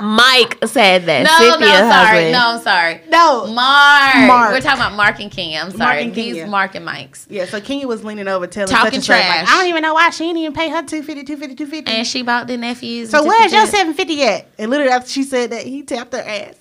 Mike 0.00 0.58
said 0.66 1.06
that. 1.06 1.24
no, 1.24 1.38
Cynthia 1.38 1.68
no, 1.68 1.90
sorry. 1.90 1.90
husband. 1.90 2.32
No, 2.32 2.40
I'm 2.40 2.60
sorry. 2.60 3.00
No. 3.08 3.46
Mark. 3.52 4.26
Mark. 4.26 4.52
We're 4.52 4.60
talking 4.60 4.80
about 4.80 4.94
Mark 4.94 5.20
and 5.20 5.30
Kenya. 5.30 5.60
I'm 5.60 5.70
sorry. 5.70 6.02
and 6.02 6.14
These 6.14 6.46
Mark 6.46 6.74
and 6.74 6.84
Mike's. 6.84 7.26
Yeah, 7.30 7.44
so 7.46 7.60
Kenya 7.60 7.86
was 7.86 8.04
leaning 8.04 8.28
over 8.28 8.46
telling 8.46 8.70
Talking 8.72 9.00
such 9.00 9.10
and 9.10 9.20
like, 9.20 9.44
trash. 9.44 9.48
I 9.48 9.58
don't 9.60 9.68
even 9.68 9.82
know 9.82 9.94
why 9.94 10.10
she 10.10 10.24
didn't 10.24 10.38
even 10.38 10.52
pay 10.54 10.68
her 10.68 10.82
250 10.82 11.24
250 11.24 11.54
250 11.56 11.92
And 11.92 12.06
she 12.06 12.22
bought 12.22 12.46
the 12.46 12.56
nephews. 12.56 13.10
So 13.10 13.24
where's 13.24 13.52
your 13.52 13.66
750 13.66 14.22
at? 14.24 14.46
And 14.58 14.70
literally 14.70 14.92
after 14.92 15.08
she 15.10 15.22
said 15.22 15.50
that, 15.50 15.62
he 15.62 15.82
tapped 15.82 16.12
her 16.12 16.20
ass. 16.20 16.54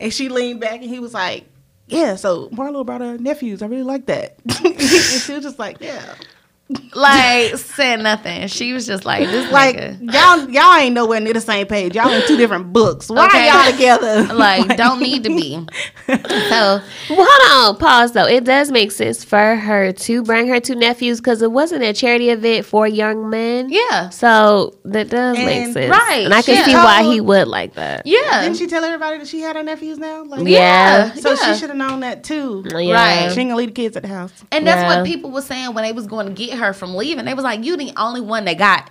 And 0.00 0.12
she 0.12 0.28
leaned 0.28 0.60
back 0.60 0.80
and 0.80 0.84
he 0.84 1.00
was 1.00 1.14
like, 1.14 1.44
Yeah, 1.86 2.16
so 2.16 2.48
Marlo 2.50 2.84
brought 2.86 3.00
her 3.00 3.18
nephews. 3.18 3.62
I 3.62 3.66
really 3.66 3.82
like 3.82 4.06
that. 4.06 4.36
and 4.64 4.80
she 4.80 5.32
was 5.32 5.42
just 5.42 5.58
like, 5.58 5.78
Yeah. 5.80 6.14
Like, 6.94 7.56
said 7.56 7.96
nothing. 8.02 8.46
She 8.48 8.72
was 8.74 8.86
just 8.86 9.04
like, 9.06 9.28
this 9.30 9.50
Like 9.50 9.76
nigga. 9.76 10.12
y'all 10.12 10.50
y'all 10.50 10.74
ain't 10.78 10.94
nowhere 10.94 11.18
near 11.20 11.32
the 11.32 11.40
same 11.40 11.66
page. 11.66 11.94
Y'all 11.94 12.10
in 12.12 12.26
two 12.26 12.36
different 12.36 12.72
books. 12.74 13.08
Why 13.08 13.26
Okay. 13.26 13.48
are 13.48 13.62
y'all 13.64 13.72
together? 13.72 14.34
Like, 14.38 14.76
don't 14.76 15.00
need 15.00 15.24
to 15.24 15.30
be. 15.30 15.66
So, 16.08 16.80
Well, 17.10 17.26
hold 17.28 17.74
on, 17.74 17.80
pause 17.80 18.12
though. 18.12 18.26
It 18.26 18.44
does 18.44 18.70
make 18.70 18.92
sense 18.92 19.24
for 19.24 19.56
her 19.56 19.92
to 19.92 20.22
bring 20.22 20.46
her 20.48 20.60
two 20.60 20.74
nephews 20.74 21.20
because 21.20 21.42
it 21.42 21.52
wasn't 21.52 21.82
a 21.84 21.92
charity 21.92 22.30
event 22.30 22.64
for 22.66 22.86
young 22.86 23.28
men. 23.30 23.68
yeah. 23.70 24.08
So 24.10 24.74
that 24.84 25.08
does 25.10 25.36
make 25.38 25.72
sense, 25.72 25.90
right, 25.90 26.24
And 26.24 26.34
I 26.34 26.42
can 26.42 26.54
yeah. 26.56 26.64
see 26.64 26.74
why 26.74 27.02
he 27.02 27.20
would 27.20 27.48
like 27.48 27.74
that. 27.74 28.06
Yeah. 28.06 28.42
Didn't 28.42 28.56
she 28.58 28.66
tell 28.66 28.84
everybody 28.84 29.18
that 29.18 29.26
she 29.28 29.40
had 29.40 29.56
her 29.56 29.62
nephews 29.62 29.98
now? 29.98 30.24
Like, 30.24 30.46
Yeah. 30.46 31.12
So 31.14 31.30
yeah. 31.30 31.36
she 31.54 31.60
should 31.60 31.70
have 31.70 31.76
known 31.78 32.00
that 32.00 32.24
too. 32.24 32.64
Yeah. 32.70 32.94
Right. 32.94 33.32
She 33.32 33.40
ain't 33.40 33.50
gonna 33.50 33.56
leave 33.56 33.68
the 33.68 33.74
kids 33.82 33.96
at 33.96 34.02
the 34.02 34.08
house. 34.08 34.32
And 34.52 34.66
that's 34.66 34.80
Yeah. 34.82 34.98
what 34.98 35.06
people 35.06 35.30
were 35.30 35.42
saying 35.42 35.74
when 35.74 35.84
they 35.84 35.92
was 35.92 36.06
going 36.06 36.26
to 36.26 36.32
get 36.32 36.57
her 36.58 36.72
from 36.72 36.94
leaving. 36.94 37.24
They 37.24 37.34
was 37.34 37.44
like, 37.44 37.64
"You 37.64 37.76
the 37.76 37.92
only 37.96 38.20
one 38.20 38.44
that 38.46 38.58
got 38.58 38.90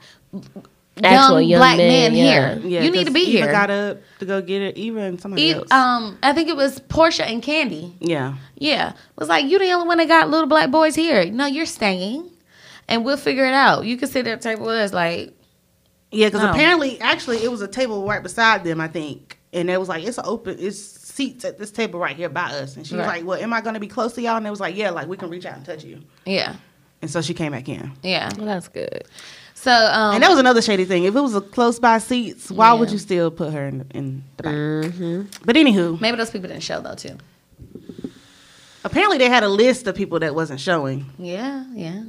Actual 1.03 1.39
young, 1.41 1.49
young 1.49 1.59
black 1.59 1.77
men, 1.77 2.11
men, 2.11 2.15
yeah. 2.15 2.55
here. 2.55 2.81
you 2.83 2.89
need 2.89 3.05
to 3.05 3.13
be 3.13 3.19
Eva 3.21 3.31
here." 3.31 3.51
got 3.51 3.69
up 3.69 3.97
to 4.19 4.25
go 4.25 4.41
get 4.41 4.63
it. 4.63 4.77
Even 4.77 5.03
and 5.03 5.21
somebody 5.21 5.43
E- 5.43 5.53
else. 5.53 5.71
um, 5.71 6.17
I 6.23 6.33
think 6.33 6.49
it 6.49 6.55
was 6.55 6.79
Porsha 6.81 7.23
and 7.29 7.41
Kandi. 7.43 7.93
yeah. 7.99 8.33
Yeah, 8.55 8.93
was 9.15 9.29
like, 9.29 9.45
"You 9.45 9.59
the 9.59 9.71
only 9.73 9.87
one 9.87 9.99
that 9.99 10.07
got 10.07 10.29
little 10.31 10.47
black 10.47 10.71
boys 10.71 10.95
here. 10.95 11.25
No, 11.25 11.45
you're 11.45 11.67
staying, 11.67 12.31
and 12.87 13.05
we'll 13.05 13.17
figure 13.17 13.45
it 13.45 13.53
out. 13.53 13.85
You 13.85 13.95
can 13.97 14.07
sit 14.09 14.25
at 14.25 14.41
the 14.41 14.49
table 14.49 14.65
with 14.65 14.75
us." 14.75 14.91
Like, 14.93 15.33
Yeah, 16.11 16.27
because 16.29 16.41
Oh. 16.43 16.49
apparently, 16.51 16.99
actually, 17.01 17.43
it 17.43 17.51
was 17.51 17.61
a 17.61 17.67
table 17.67 18.07
right 18.07 18.23
beside 18.23 18.63
them, 18.63 18.79
I 18.81 18.87
think, 18.87 19.37
and 19.53 19.69
it 19.69 19.79
was 19.79 19.89
like 19.89 20.03
it's 20.03 20.17
open, 20.23 20.55
it's 20.59 20.79
seats 20.79 21.43
at 21.45 21.59
this 21.59 21.69
table 21.69 21.99
right 21.99 22.15
here 22.15 22.29
by 22.29 22.43
us, 22.53 22.75
and 22.77 22.87
she 22.87 22.95
was 22.95 23.05
like, 23.05 23.25
"Well, 23.25 23.37
am 23.39 23.51
I 23.53 23.59
going 23.61 23.73
to 23.75 23.79
be 23.79 23.87
close 23.87 24.13
to 24.13 24.21
y'all?" 24.21 24.37
And 24.37 24.47
it 24.47 24.51
was 24.51 24.59
like, 24.61 24.75
"Yeah, 24.75 24.89
like 24.91 25.07
we 25.07 25.17
can 25.17 25.29
reach 25.29 25.45
out 25.45 25.57
and 25.57 25.65
touch 25.65 25.83
you." 25.83 25.99
yeah, 26.25 26.55
And 27.01 27.11
so 27.11 27.21
she 27.21 27.33
came 27.33 27.51
back 27.51 27.69
in, 27.69 27.91
yeah. 28.01 28.29
Well, 28.37 28.45
that's 28.47 28.67
good. 28.69 29.03
So, 29.53 29.71
um, 29.71 30.15
and 30.15 30.23
that 30.23 30.29
was 30.29 30.39
another 30.39 30.61
shady 30.61 30.85
thing. 30.85 31.03
If 31.03 31.15
it 31.15 31.19
was 31.21 31.35
a 31.35 31.41
close 31.41 31.79
by 31.79 31.97
seats, 31.99 32.49
why 32.51 32.73
would 32.73 32.91
you 32.91 32.97
still 32.97 33.29
put 33.31 33.53
her 33.53 33.67
in, 33.67 33.85
in 33.93 34.23
the 34.37 34.43
back? 34.43 34.53
Mm-hmm. 34.53 35.21
But 35.45 35.55
anywho, 35.55 35.99
maybe 36.01 36.17
those 36.17 36.29
people 36.31 36.47
didn't 36.49 36.63
show 36.63 36.79
though 36.81 36.95
too. 36.95 37.17
apparently 38.83 39.17
they 39.17 39.29
had 39.29 39.43
a 39.43 39.49
list 39.49 39.87
of 39.87 39.95
people 39.95 40.19
that 40.19 40.33
wasn't 40.35 40.59
showing. 40.59 41.05
Yeah, 41.17 41.65
yeah. 41.73 42.03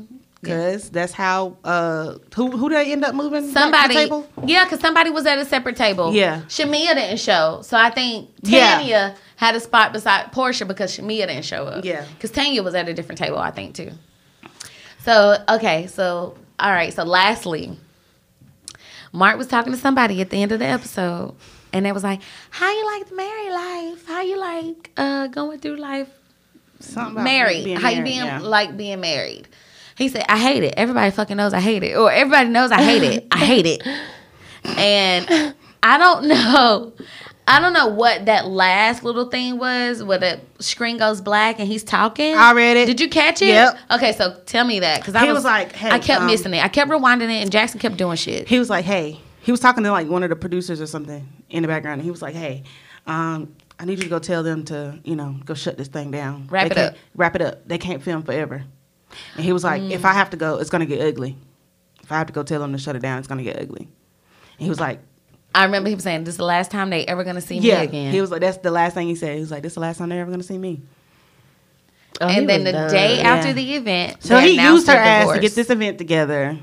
Cause 0.45 0.89
that's 0.91 1.13
how 1.13 1.57
uh 1.65 2.15
who 2.37 2.53
who 2.57 2.69
did 2.69 2.79
they 2.79 2.93
end 2.93 3.05
up 3.05 3.13
moving 3.15 3.33
back 3.33 3.43
to 3.43 3.55
the 3.55 3.61
Somebody, 3.61 3.95
table? 3.95 4.29
yeah, 4.47 4.65
because 4.65 4.79
somebody 4.79 5.11
was 5.11 5.27
at 5.27 5.37
a 5.39 5.45
separate 5.45 5.77
table. 5.77 6.15
Yeah. 6.15 6.43
Shamea 6.43 6.95
didn't 6.95 7.19
show, 7.19 7.61
so 7.63 7.77
I 7.77 7.91
think 7.91 8.31
Yeah. 8.43 8.77
Tanya 8.79 9.17
had 9.35 9.57
a 9.57 9.61
spot 9.61 9.93
beside 9.93 10.33
Porsha 10.33 10.67
because 10.67 10.97
Shamea 10.97 11.27
didn't 11.27 11.45
show 11.45 11.65
up. 11.65 11.85
Yeah. 11.85 12.05
because 12.15 12.31
Tanya 12.31 12.63
was 12.63 12.77
at 12.77 12.89
a 12.89 12.95
different 12.95 13.19
table, 13.19 13.39
I 13.39 13.51
think 13.51 13.75
too. 13.75 13.91
So 15.09 15.43
okay, 15.49 15.87
so 15.87 16.37
all 16.59 16.71
right, 16.71 16.93
so 16.93 17.03
lastly, 17.03 17.75
Mark 19.11 19.39
was 19.39 19.47
talking 19.47 19.73
to 19.73 19.79
somebody 19.79 20.21
at 20.21 20.29
the 20.29 20.43
end 20.43 20.53
of 20.53 20.59
the 20.59 20.67
episode, 20.67 21.35
and 21.73 21.87
they 21.87 21.93
was 21.93 22.05
like, 22.05 22.21
"How 22.51 22.71
you 22.71 22.85
like 22.85 23.09
the 23.09 23.15
married 23.15 23.53
life? 23.53 24.07
How 24.07 24.21
you 24.21 24.39
like 24.39 24.91
uh 24.99 25.29
going 25.29 25.61
through 25.61 25.77
life 25.77 26.11
Something 26.81 27.25
married. 27.25 27.79
How 27.79 27.89
you 27.89 28.03
being 28.03 28.17
yeah. 28.17 28.41
like 28.41 28.77
being 28.77 29.01
married? 29.01 29.49
He 29.97 30.09
said, 30.09 30.27
I 30.29 30.39
hate 30.39 30.63
it. 30.63 30.75
Everybody 30.77 31.11
fucking 31.11 31.39
knows 31.39 31.55
I 31.55 31.61
hate 31.61 31.83
it. 31.83 31.97
Or 31.97 32.13
everybody 32.13 32.51
knows 32.51 32.71
I 32.71 32.83
hate 32.83 33.03
it. 33.03 33.27
I 33.31 33.39
hate 33.39 33.67
it. 33.67 33.83
And 34.77 35.55
I 35.83 35.97
don't 35.97 36.29
know. 36.29 36.93
I 37.49 37.61
don't 37.61 37.73
know 37.73 37.87
what 37.89 38.27
that 38.27 38.47
last 38.47 39.03
little 39.03 39.31
thing 39.31 39.59
was 39.59 40.03
where 40.03 40.19
the 40.19 40.41
screen 40.59 40.99
goes 40.99 41.23
black 41.23 41.59
and 41.59 41.67
he's 41.67 41.83
talking. 41.83 42.35
I 42.35 42.53
read 42.53 42.77
it. 42.77 42.85
Did 42.85 43.01
you 43.01 43.09
catch 43.09 43.41
it? 43.41 43.47
Yep. 43.49 43.79
Okay, 43.93 44.13
so 44.13 44.39
tell 44.45 44.67
me 44.67 44.81
that 44.81 45.01
because 45.01 45.15
I 45.15 45.25
was, 45.25 45.37
was 45.37 45.45
like, 45.45 45.73
hey, 45.73 45.89
I 45.91 45.99
kept 45.99 46.21
um, 46.21 46.27
missing 46.27 46.53
it. 46.53 46.63
I 46.63 46.69
kept 46.69 46.91
rewinding 46.91 47.31
it, 47.31 47.43
and 47.43 47.51
Jackson 47.51 47.81
kept 47.81 47.97
doing 47.97 48.17
shit. 48.17 48.47
he 48.47 48.59
was 48.59 48.69
like, 48.69 48.85
"Hey," 48.85 49.19
he 49.41 49.51
was 49.51 49.61
talking 49.61 49.83
to 49.85 49.91
like 49.91 50.09
one 50.09 50.23
of 50.23 50.29
the 50.29 50.37
producers 50.37 50.81
or 50.81 50.87
something 50.87 51.27
in 51.49 51.63
the 51.63 51.69
background, 51.69 52.01
and 52.01 52.05
he 52.05 52.11
was 52.11 52.21
like, 52.21 52.35
"Hey, 52.35 52.65
um, 53.07 53.57
I 53.79 53.87
need 53.87 53.97
you 53.99 54.05
to 54.05 54.11
go 54.11 54.19
tell 54.19 54.43
them 54.43 54.65
to, 54.67 54.99
you 55.03 55.17
know, 55.17 55.37
go 55.47 55.55
shut 55.55 55.79
this 55.79 55.89
thing 55.89 56.11
down. 56.11 56.49
Wrap 56.51 56.69
They 56.69 56.73
it 56.73 56.79
up. 56.89 56.97
Wrap 57.15 57.35
it 57.35 57.41
up. 57.41 57.67
They 57.67 57.79
can't 57.79 58.03
film 58.03 58.25
forever." 58.25 58.63
And 59.37 59.45
he 59.45 59.55
was 59.55 59.65
like, 59.65 59.81
"If 59.83 60.05
I 60.05 60.13
have 60.13 60.29
to 60.31 60.37
go, 60.37 60.59
it's 60.59 60.69
gonna 60.69 60.85
get 60.85 61.01
ugly. 61.01 61.35
If 62.03 62.13
I 62.13 62.19
have 62.19 62.27
to 62.27 62.33
go 62.35 62.43
tell 62.43 62.61
them 62.61 62.73
to 62.73 62.79
shut 62.79 62.95
it 62.95 63.01
down, 63.01 63.19
it's 63.19 63.29
gonna 63.29 63.43
get 63.43 63.59
ugly." 63.59 63.89
And 64.59 64.65
he 64.65 64.69
was 64.69 64.81
like, 64.81 65.01
I 65.55 65.65
remember 65.65 65.89
him 65.91 65.99
saying, 66.01 66.25
"This 66.25 66.35
is 66.35 66.39
the 66.39 66.45
last 66.45 66.71
time 66.71 66.91
they 66.91 67.05
ever 67.07 67.25
gonna 67.25 67.41
see 67.41 67.57
"Yeah." 67.59 67.79
me 67.81 67.85
again." 67.85 68.13
He 68.13 68.21
was 68.21 68.31
like, 68.31 68.41
"That's 68.41 68.59
the 68.59 68.71
last 68.71 68.95
thing 68.95 69.09
he 69.09 69.15
said." 69.15 69.35
He 69.35 69.41
was 69.41 69.51
like, 69.51 69.63
"This 69.63 69.71
is 69.73 69.75
the 69.75 69.81
last 69.81 69.99
time 69.99 70.09
they're 70.11 70.21
ever 70.21 70.31
gonna 70.31 70.43
see 70.43 70.59
me." 70.59 70.83
Oh, 72.21 72.27
and 72.27 72.49
then 72.49 72.65
the 72.65 72.73
done. 72.73 72.91
day 72.91 73.19
Yeah. 73.19 73.29
after 73.35 73.53
the 73.53 73.75
event, 73.77 74.17
So 74.25 74.39
he 74.39 74.61
used 74.61 74.87
her 74.89 74.93
their 74.95 75.03
ass 75.03 75.33
to 75.33 75.39
get 75.41 75.55
this 75.55 75.71
event 75.71 75.99
together. 75.99 76.59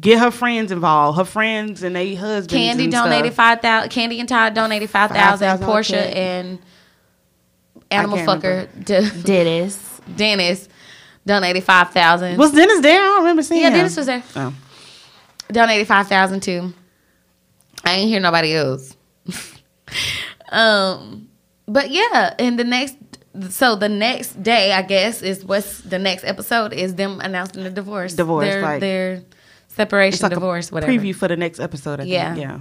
Get 0.00 0.20
her 0.20 0.30
friends 0.30 0.70
involved. 0.70 1.18
Her 1.18 1.24
friends 1.24 1.82
and 1.82 1.96
they 1.96 2.14
husbands. 2.14 2.52
Kandi 2.54 2.84
and 2.84 2.92
donated 2.92 3.32
stuff. 3.32 3.36
five 3.36 3.60
thousand. 3.60 3.90
Kandi 3.90 4.20
and 4.20 4.28
Todd 4.28 4.54
donated 4.54 4.88
five 4.88 5.10
thousand. 5.10 5.48
$5,000 5.48 5.66
Porsha 5.66 5.90
check. 5.90 6.16
and 6.16 6.58
Animal 7.90 8.18
Fucker 8.18 8.68
to 8.86 9.10
Dennis. 9.22 10.00
Dennis 10.16 10.68
donated 11.26 11.64
five 11.64 11.90
thousand. 11.90 12.38
Was 12.38 12.52
Dennis 12.52 12.80
there? 12.80 13.00
I 13.02 13.04
don't 13.06 13.18
remember 13.22 13.42
seeing 13.42 13.62
Yeah, 13.62 13.68
him. 13.68 13.74
Dennis 13.74 13.96
was 13.96 14.06
there. 14.06 14.22
Oh. 14.36 14.54
Donated 15.50 15.88
five 15.88 16.06
thousand 16.06 16.40
too. 16.44 16.72
I 17.84 17.92
ain't 17.94 18.08
hear 18.08 18.20
nobody 18.20 18.54
else. 18.54 18.96
um, 20.50 21.28
but 21.66 21.90
yeah, 21.90 22.34
and 22.38 22.58
the 22.58 22.64
next. 22.64 22.96
So 23.48 23.76
the 23.76 23.88
next 23.88 24.42
day, 24.42 24.72
I 24.72 24.82
guess, 24.82 25.22
is 25.22 25.42
what's 25.44 25.80
the 25.80 25.98
next 25.98 26.24
episode 26.24 26.74
is 26.74 26.96
them 26.96 27.18
announcing 27.20 27.64
the 27.64 27.70
divorce. 27.70 28.12
Divorce, 28.12 28.44
their, 28.46 28.60
like- 28.62 28.80
their 28.80 29.22
separation, 29.68 30.14
It's 30.16 30.22
like 30.22 30.32
divorce, 30.34 30.70
a 30.70 30.74
whatever. 30.74 30.92
preview 30.92 31.14
for 31.14 31.28
the 31.28 31.36
next 31.36 31.58
episode. 31.58 32.00
I 32.00 32.04
Yeah. 32.04 32.34
think. 32.34 32.44
Yeah. 32.46 32.60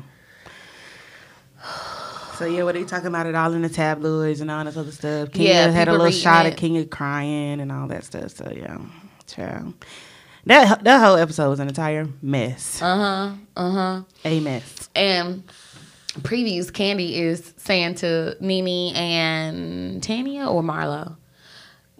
So 2.37 2.45
yeah, 2.45 2.63
what 2.63 2.75
are 2.75 2.79
you 2.79 2.85
talking 2.85 3.07
about 3.07 3.25
it 3.27 3.35
all 3.35 3.53
in 3.53 3.61
the 3.61 3.69
tabloids 3.69 4.39
and 4.41 4.49
all 4.49 4.63
this 4.63 4.77
other 4.77 4.91
stuff. 4.91 5.31
Kenya 5.31 5.49
Yeah, 5.49 5.67
had 5.71 5.87
a 5.89 5.91
little 5.91 6.09
shot 6.09 6.45
it. 6.45 6.53
of 6.53 6.59
Kenya 6.59 6.85
crying 6.85 7.59
and 7.59 7.71
all 7.71 7.87
that 7.89 8.03
stuff. 8.05 8.31
So 8.31 8.51
yeah, 8.55 8.77
child. 9.27 9.73
That 10.45 10.83
that 10.83 10.99
whole 10.99 11.17
episode 11.17 11.49
was 11.49 11.59
an 11.59 11.67
entire 11.67 12.07
mess. 12.21 12.81
Uh 12.81 12.95
huh. 12.95 13.31
Uh 13.55 13.71
huh. 13.71 14.01
A 14.25 14.39
mess. 14.39 14.89
And 14.95 15.43
previews, 16.19 16.71
Kandi 16.71 17.13
is 17.13 17.53
saying 17.57 17.95
to 17.95 18.35
Nene 18.39 18.95
and 18.95 20.03
Tanya 20.03 20.47
or 20.47 20.61
Marlo. 20.63 21.15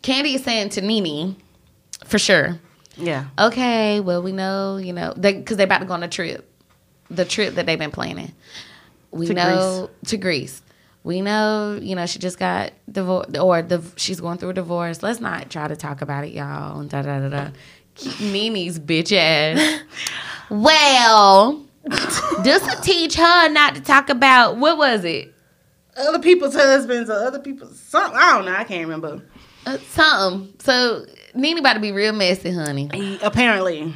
Kandi 0.02 0.36
is 0.36 0.44
saying 0.44 0.70
to 0.70 0.82
Nene, 0.82 1.36
for 2.06 2.18
sure. 2.18 2.60
Yeah. 2.98 3.26
Okay, 3.40 4.00
well 4.00 4.22
we 4.22 4.32
know, 4.32 4.78
you 4.78 4.94
know, 4.94 5.14
they 5.16 5.34
because 5.34 5.58
they're 5.58 5.66
about 5.66 5.80
to 5.80 5.86
go 5.86 5.94
on 5.94 6.04
a 6.04 6.08
trip, 6.08 6.50
the 7.10 7.26
trip 7.26 7.56
that 7.56 7.66
they've 7.66 7.80
been 7.80 7.92
planning. 7.92 8.34
We 9.12 9.28
To 9.28 9.34
know 9.34 9.90
to 10.08 10.18
Greece. 10.18 10.62
We 11.04 11.22
know, 11.22 11.80
you 11.82 11.96
know, 11.96 12.06
she 12.06 12.20
just 12.20 12.38
got 12.38 12.74
divorced, 12.92 13.36
or 13.36 13.64
the, 13.64 13.82
she's 13.96 14.22
going 14.22 14.38
through 14.38 14.50
a 14.50 14.54
divorce. 14.54 15.02
Let's 15.02 15.20
not 15.20 15.50
try 15.50 15.68
to 15.68 15.76
talk 15.76 16.02
about 16.02 16.26
it, 16.26 16.32
y'all. 16.32 16.80
And 16.80 16.90
Da 16.90 17.02
da 17.02 17.20
da 17.20 17.30
da. 17.30 17.50
Nene's 18.20 18.80
bitch 18.80 19.12
ass. 19.16 19.82
well, 20.50 21.66
just 22.44 22.70
to 22.70 22.82
teach 22.82 23.16
her 23.16 23.50
not 23.50 23.76
to 23.76 23.82
talk 23.82 24.10
about 24.10 24.58
what 24.58 24.78
was 24.78 25.04
it? 25.06 25.34
Other 25.98 26.20
people's 26.20 26.56
husbands 26.56 27.10
or 27.10 27.14
other 27.14 27.40
people's 27.40 27.80
something. 27.80 28.18
I 28.20 28.34
don't 28.34 28.46
know. 28.46 28.56
I 28.56 28.64
can't 28.64 28.84
remember. 28.86 29.22
Uh, 29.66 29.78
something. 29.90 30.54
So 30.60 31.06
Nene 31.36 31.58
about 31.60 31.74
to 31.74 31.80
be 31.80 31.92
real 31.92 32.14
messy, 32.14 32.52
honey. 32.52 32.90
He- 32.94 33.20
apparently. 33.22 33.94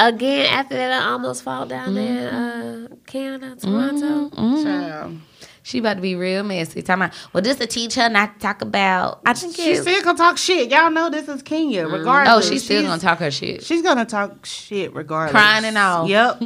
Again, 0.00 0.46
after 0.46 0.76
that, 0.76 1.02
I 1.02 1.06
almost 1.10 1.42
fall 1.42 1.66
down 1.66 1.94
there 1.94 2.28
in 2.28 2.34
uh, 2.34 2.88
Canada, 3.06 3.56
Toronto. 3.56 4.30
Child. 4.62 5.18
She 5.68 5.80
about 5.80 5.94
to 5.96 6.00
be 6.00 6.14
real 6.14 6.44
messy. 6.44 6.80
Talking 6.80 7.02
about, 7.04 7.14
well, 7.34 7.42
just 7.42 7.60
to 7.60 7.66
teach 7.66 7.94
her 7.96 8.08
not 8.08 8.32
to 8.36 8.40
talk 8.40 8.62
about. 8.62 9.20
I 9.26 9.34
think 9.34 9.54
She's 9.54 9.80
it's. 9.80 9.80
still 9.82 10.02
gonna 10.02 10.16
talk 10.16 10.38
shit. 10.38 10.70
Y'all 10.70 10.90
know 10.90 11.10
this 11.10 11.28
is 11.28 11.42
Kenya. 11.42 11.84
Oh, 11.86 11.90
Regardless. 11.90 12.46
Oh, 12.46 12.50
she's 12.50 12.64
still 12.64 12.82
gonna 12.82 12.98
talk 12.98 13.18
her 13.18 13.30
shit. 13.30 13.62
She's 13.62 13.82
gonna 13.82 14.06
talk 14.06 14.46
shit 14.46 14.94
regardless. 14.94 15.32
Crying 15.32 15.66
and 15.66 15.76
all. 15.76 16.08
Yep. 16.08 16.42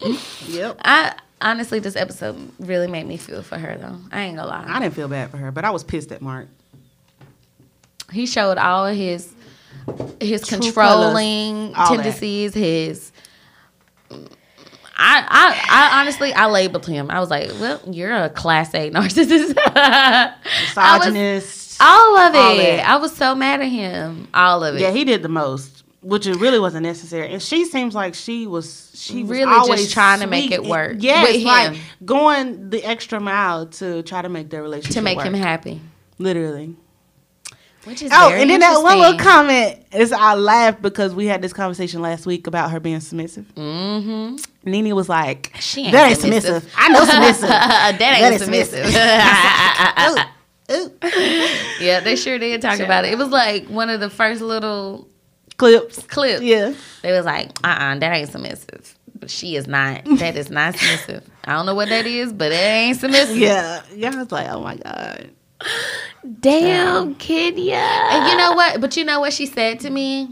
yep. 0.48 0.80
I 0.84 1.14
honestly, 1.40 1.78
this 1.78 1.94
episode 1.94 2.50
really 2.58 2.88
made 2.88 3.06
me 3.06 3.18
feel 3.18 3.44
for 3.44 3.56
her 3.56 3.76
though. 3.78 3.98
I 4.10 4.22
ain't 4.22 4.36
gonna 4.36 4.48
lie. 4.48 4.64
I 4.66 4.80
didn't 4.80 4.94
feel 4.94 5.06
bad 5.06 5.30
for 5.30 5.36
her, 5.36 5.52
but 5.52 5.64
I 5.64 5.70
was 5.70 5.84
pissed 5.84 6.10
at 6.10 6.20
Mark. 6.20 6.48
he 8.12 8.26
showed 8.26 8.58
all 8.58 8.84
of 8.88 8.96
his 8.96 9.32
his 10.20 10.42
True 10.44 10.58
controlling 10.58 11.72
colors, 11.72 11.74
all 11.76 11.96
that. 11.96 12.02
tendencies. 12.02 12.54
His. 12.54 13.09
I, 15.02 15.24
I, 15.28 15.96
I 15.96 16.00
honestly, 16.00 16.32
I 16.34 16.46
labeled 16.46 16.84
him. 16.84 17.10
I 17.10 17.20
was 17.20 17.30
like, 17.30 17.48
"Well, 17.58 17.80
you're 17.90 18.14
a 18.14 18.28
class 18.28 18.74
A 18.74 18.90
narcissist." 18.90 19.54
I 19.66 20.34
was- 20.98 21.06
Misogynist. 21.06 21.80
all 21.80 22.16
of 22.18 22.34
All 22.34 22.52
it. 22.52 22.62
that. 22.76 22.88
I 22.88 22.96
was 22.96 23.16
so 23.16 23.34
mad 23.34 23.60
at 23.62 23.68
him. 23.68 24.28
All 24.34 24.62
of 24.62 24.74
it. 24.76 24.80
yeah, 24.82 24.90
he 24.90 25.04
did 25.04 25.22
the 25.22 25.28
most, 25.30 25.84
which 26.02 26.26
it 26.26 26.36
really 26.36 26.58
wasn't 26.58 26.82
necessary. 26.82 27.32
And 27.32 27.40
she 27.42 27.64
seems 27.64 27.94
like 27.94 28.14
she 28.14 28.46
was 28.46 28.92
she 28.94 29.22
was 29.22 29.30
Really 29.30 29.76
just 29.76 29.92
trying 29.94 30.20
to 30.20 30.26
make 30.26 30.50
it 30.50 30.62
work 30.64 30.96
Yeah, 30.98 31.22
like 31.22 31.72
him. 31.72 31.80
going 32.04 32.68
the 32.68 32.84
extra 32.84 33.20
mile 33.20 33.66
to 33.66 34.02
try 34.02 34.20
to 34.20 34.28
make 34.28 34.50
their 34.50 34.62
relationship 34.62 34.94
to 34.96 35.00
make 35.02 35.16
work. 35.16 35.26
him 35.26 35.32
happy, 35.34 35.80
Literally. 36.18 36.76
which 37.84 38.02
is 38.02 38.10
Oh, 38.12 38.30
and 38.30 38.50
then 38.50 38.60
that 38.60 38.82
one 38.82 38.98
little 38.98 39.18
comment 39.18 39.78
is 39.94 40.12
I 40.12 40.34
laughed 40.34 40.82
because 40.82 41.14
we 41.14 41.24
had 41.26 41.40
this 41.40 41.54
conversation 41.54 42.02
last 42.02 42.26
week 42.26 42.46
about 42.46 42.70
her 42.72 42.80
being 42.80 43.00
submissive. 43.00 43.46
Mm-hmm. 43.54 44.36
Nene 44.64 44.94
was 44.94 45.08
like, 45.08 45.52
She 45.58 45.82
ain't 45.84 45.92
"That 45.92 46.10
ain't 46.10 46.18
submissive. 46.20 46.62
submissive. 46.62 46.74
I 46.76 46.88
know 46.88 47.04
submissive." 47.04 47.48
that 47.48 48.00
ain't 48.00 48.34
is 48.34 48.42
submissive. 48.42 48.86
Ooh, 50.70 50.76
ooh. 51.08 51.84
yeah, 51.84 52.00
they 52.00 52.14
sure 52.16 52.38
did 52.38 52.60
talk 52.62 52.78
about 52.80 53.04
it. 53.04 53.12
It 53.12 53.18
was 53.18 53.28
like 53.30 53.66
one 53.68 53.90
of 53.90 54.00
the 54.00 54.10
first 54.10 54.40
little 54.42 55.08
Clips. 55.56 56.02
clips. 56.04 56.42
Yeah. 56.42 56.72
They 57.02 57.12
was 57.12 57.26
like, 57.26 57.50
uh 57.64 57.68
uh 57.68 57.98
that 57.98 58.14
ain't 58.16 58.30
submissive. 58.30 58.96
But 59.18 59.30
she 59.30 59.56
is 59.56 59.66
not. 59.66 60.02
That 60.18 60.36
is 60.36 60.48
not 60.50 60.74
submissive. 60.78 61.28
I 61.44 61.52
don't 61.52 61.66
know 61.66 61.74
what 61.74 61.88
that 61.90 62.06
is, 62.06 62.32
but 62.32 62.52
it 62.52 62.54
ain't 62.54 62.98
submissive. 62.98 63.36
Yeah. 63.36 63.82
Yeah. 63.94 64.12
I 64.14 64.16
was 64.16 64.32
like, 64.32 64.48
oh 64.48 64.62
my 64.62 64.76
God. 64.76 65.30
Damn, 66.40 67.14
Kenya. 67.16 67.74
And 67.76 68.30
you 68.30 68.36
know 68.38 68.52
what? 68.52 68.80
But 68.80 68.96
you 68.96 69.04
know 69.04 69.20
what 69.20 69.32
she 69.34 69.44
said 69.46 69.80
to 69.80 69.90
me? 69.90 70.30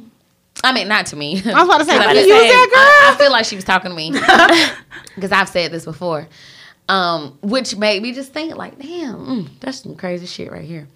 I 0.65 0.73
mean, 0.73 0.89
not 0.89 1.07
to 1.07 1.17
me. 1.17 1.37
I 1.45 1.53
was 1.53 1.65
about 1.65 1.79
to 1.79 1.85
say, 1.85 1.95
I 1.95 2.07
what 2.07 2.17
feel- 2.17 2.27
you 2.27 2.35
was 2.35 2.43
that 2.43 2.71
girl? 2.73 3.11
I, 3.11 3.15
I 3.15 3.17
feel 3.17 3.31
like 3.31 3.45
she 3.45 3.57
was 3.57 3.65
talking 3.65 3.91
to 3.91 3.97
me 3.97 4.11
because 5.15 5.33
I've 5.33 5.49
said 5.49 5.71
this 5.71 5.85
before, 5.85 6.29
um, 6.89 7.39
which 7.43 7.77
made 7.77 8.03
me 8.03 8.13
just 8.13 8.33
think 8.33 8.57
like, 8.57 8.79
damn, 8.79 9.15
mm, 9.15 9.49
that's 9.61 9.83
some 9.83 9.95
crazy 9.97 10.27
shit 10.27 10.51
right 10.51 10.65
here. 10.65 10.89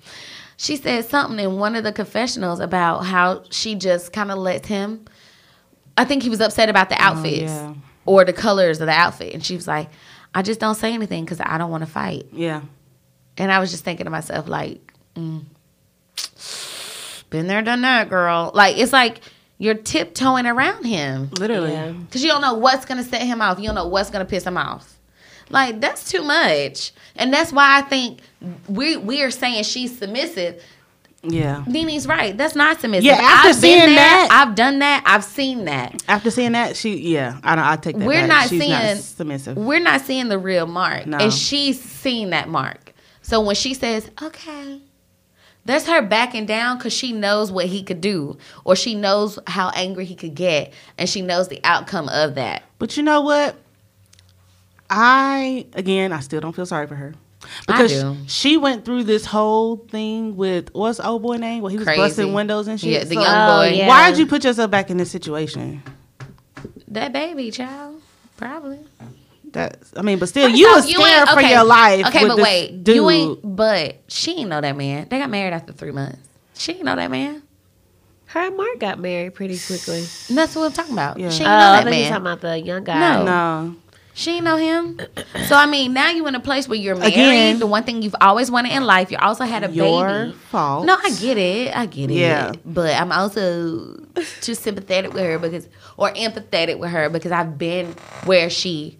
She 0.56 0.76
said 0.76 1.04
something 1.04 1.38
in 1.38 1.58
one 1.58 1.74
of 1.74 1.84
the 1.84 1.92
confessionals 1.92 2.60
about 2.60 3.00
how 3.00 3.42
she 3.50 3.74
just 3.74 4.12
kind 4.12 4.30
of 4.30 4.38
lets 4.38 4.68
him. 4.68 5.06
I 5.96 6.04
think 6.04 6.22
he 6.22 6.30
was 6.30 6.40
upset 6.40 6.68
about 6.68 6.88
the 6.88 7.00
outfits 7.02 7.52
yeah. 7.52 7.74
or 8.06 8.24
the 8.24 8.32
colors 8.32 8.80
of 8.80 8.86
the 8.86 8.92
outfit, 8.92 9.34
and 9.34 9.44
she 9.44 9.56
was 9.56 9.66
like, 9.66 9.90
"I 10.34 10.42
just 10.42 10.60
don't 10.60 10.74
say 10.74 10.94
anything 10.94 11.24
because 11.24 11.40
I 11.40 11.58
don't 11.58 11.70
want 11.70 11.84
to 11.84 11.90
fight." 11.90 12.26
Yeah. 12.32 12.62
And 13.36 13.50
I 13.50 13.58
was 13.58 13.70
just 13.70 13.84
thinking 13.84 14.04
to 14.04 14.10
myself, 14.10 14.48
like, 14.48 14.92
mm, 15.16 15.44
been 17.30 17.46
there, 17.46 17.62
done 17.62 17.82
that, 17.82 18.08
girl. 18.08 18.52
Like, 18.54 18.78
it's 18.78 18.92
like 18.92 19.20
you're 19.62 19.74
tiptoeing 19.74 20.46
around 20.46 20.84
him 20.84 21.30
Literally. 21.38 21.70
Yeah. 21.72 21.92
because 21.92 22.22
you 22.22 22.28
don't 22.28 22.40
know 22.42 22.54
what's 22.54 22.84
gonna 22.84 23.04
set 23.04 23.22
him 23.22 23.40
off. 23.40 23.58
You 23.58 23.66
don't 23.66 23.74
know 23.76 23.86
what's 23.86 24.10
gonna 24.10 24.24
piss 24.24 24.44
him 24.44 24.56
off. 24.56 24.98
Like, 25.50 25.80
that's 25.80 26.10
too 26.10 26.22
much. 26.22 26.92
And 27.14 27.32
that's 27.32 27.52
why 27.52 27.78
I 27.78 27.82
think 27.82 28.20
we 28.68 28.96
we 28.96 29.22
are 29.22 29.30
saying 29.30 29.64
she's 29.64 29.96
submissive. 29.98 30.62
Yeah. 31.24 31.62
Nene's 31.68 32.08
right. 32.08 32.36
That's 32.36 32.56
not 32.56 32.80
submissive. 32.80 33.04
Yeah, 33.04 33.14
after 33.20 33.48
I've 33.50 33.54
been 33.54 33.60
seeing 33.60 33.78
there. 33.78 33.94
that- 33.96 34.28
I've 34.32 34.54
done 34.56 34.80
that. 34.80 35.04
I've 35.06 35.22
seen 35.22 35.66
that. 35.66 36.02
After 36.08 36.32
seeing 36.32 36.52
that, 36.52 36.74
she 36.76 36.96
yeah, 36.96 37.38
I 37.44 37.54
don't. 37.54 37.64
I 37.64 37.76
take 37.76 37.96
that. 37.98 38.06
We're 38.08 38.22
back. 38.22 38.28
not 38.28 38.48
She's 38.48 38.60
seeing 38.60 38.70
not 38.72 38.96
submissive. 38.96 39.56
We're 39.56 39.78
not 39.78 40.00
seeing 40.00 40.28
the 40.28 40.38
real 40.38 40.66
Mark, 40.66 41.06
No. 41.06 41.18
and 41.18 41.32
she's 41.32 41.80
seen 41.80 42.30
that 42.30 42.48
Mark. 42.48 42.92
So 43.22 43.40
when 43.40 43.54
she 43.54 43.72
says, 43.74 44.10
"Okay," 44.20 44.80
that's 45.64 45.86
her 45.86 46.02
backing 46.02 46.46
down 46.46 46.78
because 46.78 46.92
she 46.92 47.12
knows 47.12 47.52
what 47.52 47.66
he 47.66 47.82
could 47.82 48.00
do, 48.00 48.36
or 48.64 48.74
she 48.76 48.94
knows 48.94 49.38
how 49.46 49.70
angry 49.70 50.04
he 50.04 50.14
could 50.14 50.34
get, 50.34 50.72
and 50.98 51.08
she 51.08 51.22
knows 51.22 51.48
the 51.48 51.60
outcome 51.64 52.08
of 52.08 52.34
that. 52.34 52.62
But 52.78 52.96
you 52.96 53.02
know 53.02 53.20
what? 53.20 53.56
I 54.90 55.66
again, 55.74 56.12
I 56.12 56.20
still 56.20 56.40
don't 56.40 56.54
feel 56.54 56.66
sorry 56.66 56.86
for 56.86 56.94
her 56.96 57.14
because 57.66 58.04
she 58.26 58.56
went 58.56 58.84
through 58.84 59.04
this 59.04 59.24
whole 59.24 59.76
thing 59.76 60.36
with 60.36 60.72
what's 60.74 61.00
old 61.00 61.22
boy 61.22 61.36
name? 61.36 61.62
Well, 61.62 61.70
he 61.70 61.76
was 61.78 61.86
Crazy. 61.86 62.00
busting 62.00 62.32
windows 62.32 62.68
and 62.68 62.78
shit. 62.78 62.90
Yeah, 62.90 63.04
the 63.04 63.14
So 63.14 63.20
young 63.22 63.48
Oh, 63.50 63.56
boy, 63.62 63.68
yeah. 63.74 63.88
Why 63.88 64.10
did 64.10 64.18
you 64.18 64.26
put 64.26 64.44
yourself 64.44 64.70
back 64.70 64.90
in 64.90 64.96
this 64.98 65.10
situation? 65.10 65.82
that 66.88 67.12
baby 67.12 67.50
child, 67.50 68.02
probably. 68.36 68.78
That 69.52 69.78
I 69.96 70.02
mean, 70.02 70.18
but 70.18 70.28
still, 70.28 70.48
First 70.48 70.58
you 70.58 70.66
off, 70.68 70.76
was 70.76 70.90
you 70.90 71.00
scared 71.00 71.20
ain't- 71.20 71.28
for 71.30 71.38
okay, 71.38 71.50
your 71.50 71.64
life. 71.64 72.06
Okay, 72.06 72.20
with 72.20 72.28
but 72.28 72.36
this 72.36 72.44
wait, 72.44 72.84
dude. 72.84 72.94
you 72.96 73.10
ain't. 73.10 73.56
But 73.56 73.96
she 74.08 74.38
ain't 74.38 74.48
know 74.50 74.60
that 74.60 74.76
man. 74.76 75.06
They 75.10 75.18
got 75.18 75.30
married 75.30 75.52
after 75.52 75.72
three 75.72 75.92
months. 75.92 76.18
She 76.56 76.72
ain't 76.72 76.84
know 76.84 76.96
that 76.96 77.10
man. 77.10 77.42
Her 78.26 78.40
and 78.46 78.56
Mark 78.56 78.78
got 78.78 78.98
married 78.98 79.34
pretty 79.34 79.58
quickly. 79.58 80.06
And 80.30 80.38
that's 80.38 80.56
what 80.56 80.64
I'm 80.64 80.72
talking 80.72 80.94
about. 80.94 81.18
Yeah. 81.18 81.28
She 81.28 81.44
Oh, 81.44 81.48
ain't 81.48 81.58
know 81.58 81.66
oh, 81.66 81.72
I 81.72 81.76
that 81.76 81.84
thought 81.84 81.92
you 81.92 82.00
man. 82.00 82.08
talking 82.10 82.22
about 82.26 82.40
the 82.40 82.58
young 82.60 82.84
guy. 82.84 82.98
No. 83.16 83.24
No, 83.24 83.76
She 84.14 84.30
ain't 84.36 84.44
know 84.44 84.56
him. 84.56 85.00
So 85.48 85.54
I 85.56 85.66
mean, 85.66 85.92
now 85.92 86.08
you 86.08 86.26
in 86.26 86.34
a 86.34 86.40
place 86.40 86.66
where 86.66 86.78
you're 86.78 86.94
married. 86.96 87.12
Again. 87.12 87.58
the 87.58 87.66
one 87.66 87.82
thing 87.84 88.00
you've 88.00 88.14
always 88.22 88.50
wanted 88.50 88.72
in 88.72 88.84
life. 88.84 89.10
You 89.10 89.18
also 89.18 89.44
had 89.44 89.64
a 89.64 89.70
your 89.70 90.06
baby. 90.08 90.32
fault. 90.50 90.86
No, 90.86 90.96
I 90.96 91.10
get 91.10 91.36
it. 91.36 91.76
I 91.76 91.84
get 91.84 92.10
it. 92.10 92.14
Yeah. 92.14 92.52
But 92.64 92.98
I'm 92.98 93.12
also 93.12 94.00
too 94.40 94.54
sympathetic 94.54 95.12
with 95.12 95.24
her 95.24 95.38
because, 95.38 95.68
or 95.98 96.10
empathetic 96.14 96.78
with 96.78 96.88
her 96.90 97.10
because 97.10 97.32
I've 97.32 97.58
been 97.58 97.94
where 98.24 98.48
she 98.48 98.96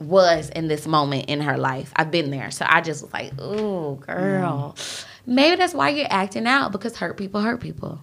was 0.00 0.50
in 0.50 0.68
this 0.68 0.86
moment 0.86 1.26
in 1.28 1.40
her 1.40 1.56
life. 1.56 1.92
I've 1.96 2.10
been 2.10 2.30
there. 2.30 2.50
So 2.50 2.66
I 2.68 2.80
just 2.80 3.02
was 3.02 3.12
like, 3.12 3.32
oh, 3.38 3.94
girl. 3.96 4.74
Mm. 4.76 5.04
Maybe 5.26 5.56
that's 5.56 5.74
why 5.74 5.88
you're 5.90 6.06
acting 6.10 6.46
out 6.46 6.72
because 6.72 6.96
hurt 6.96 7.16
people 7.16 7.40
hurt 7.40 7.60
people. 7.60 8.00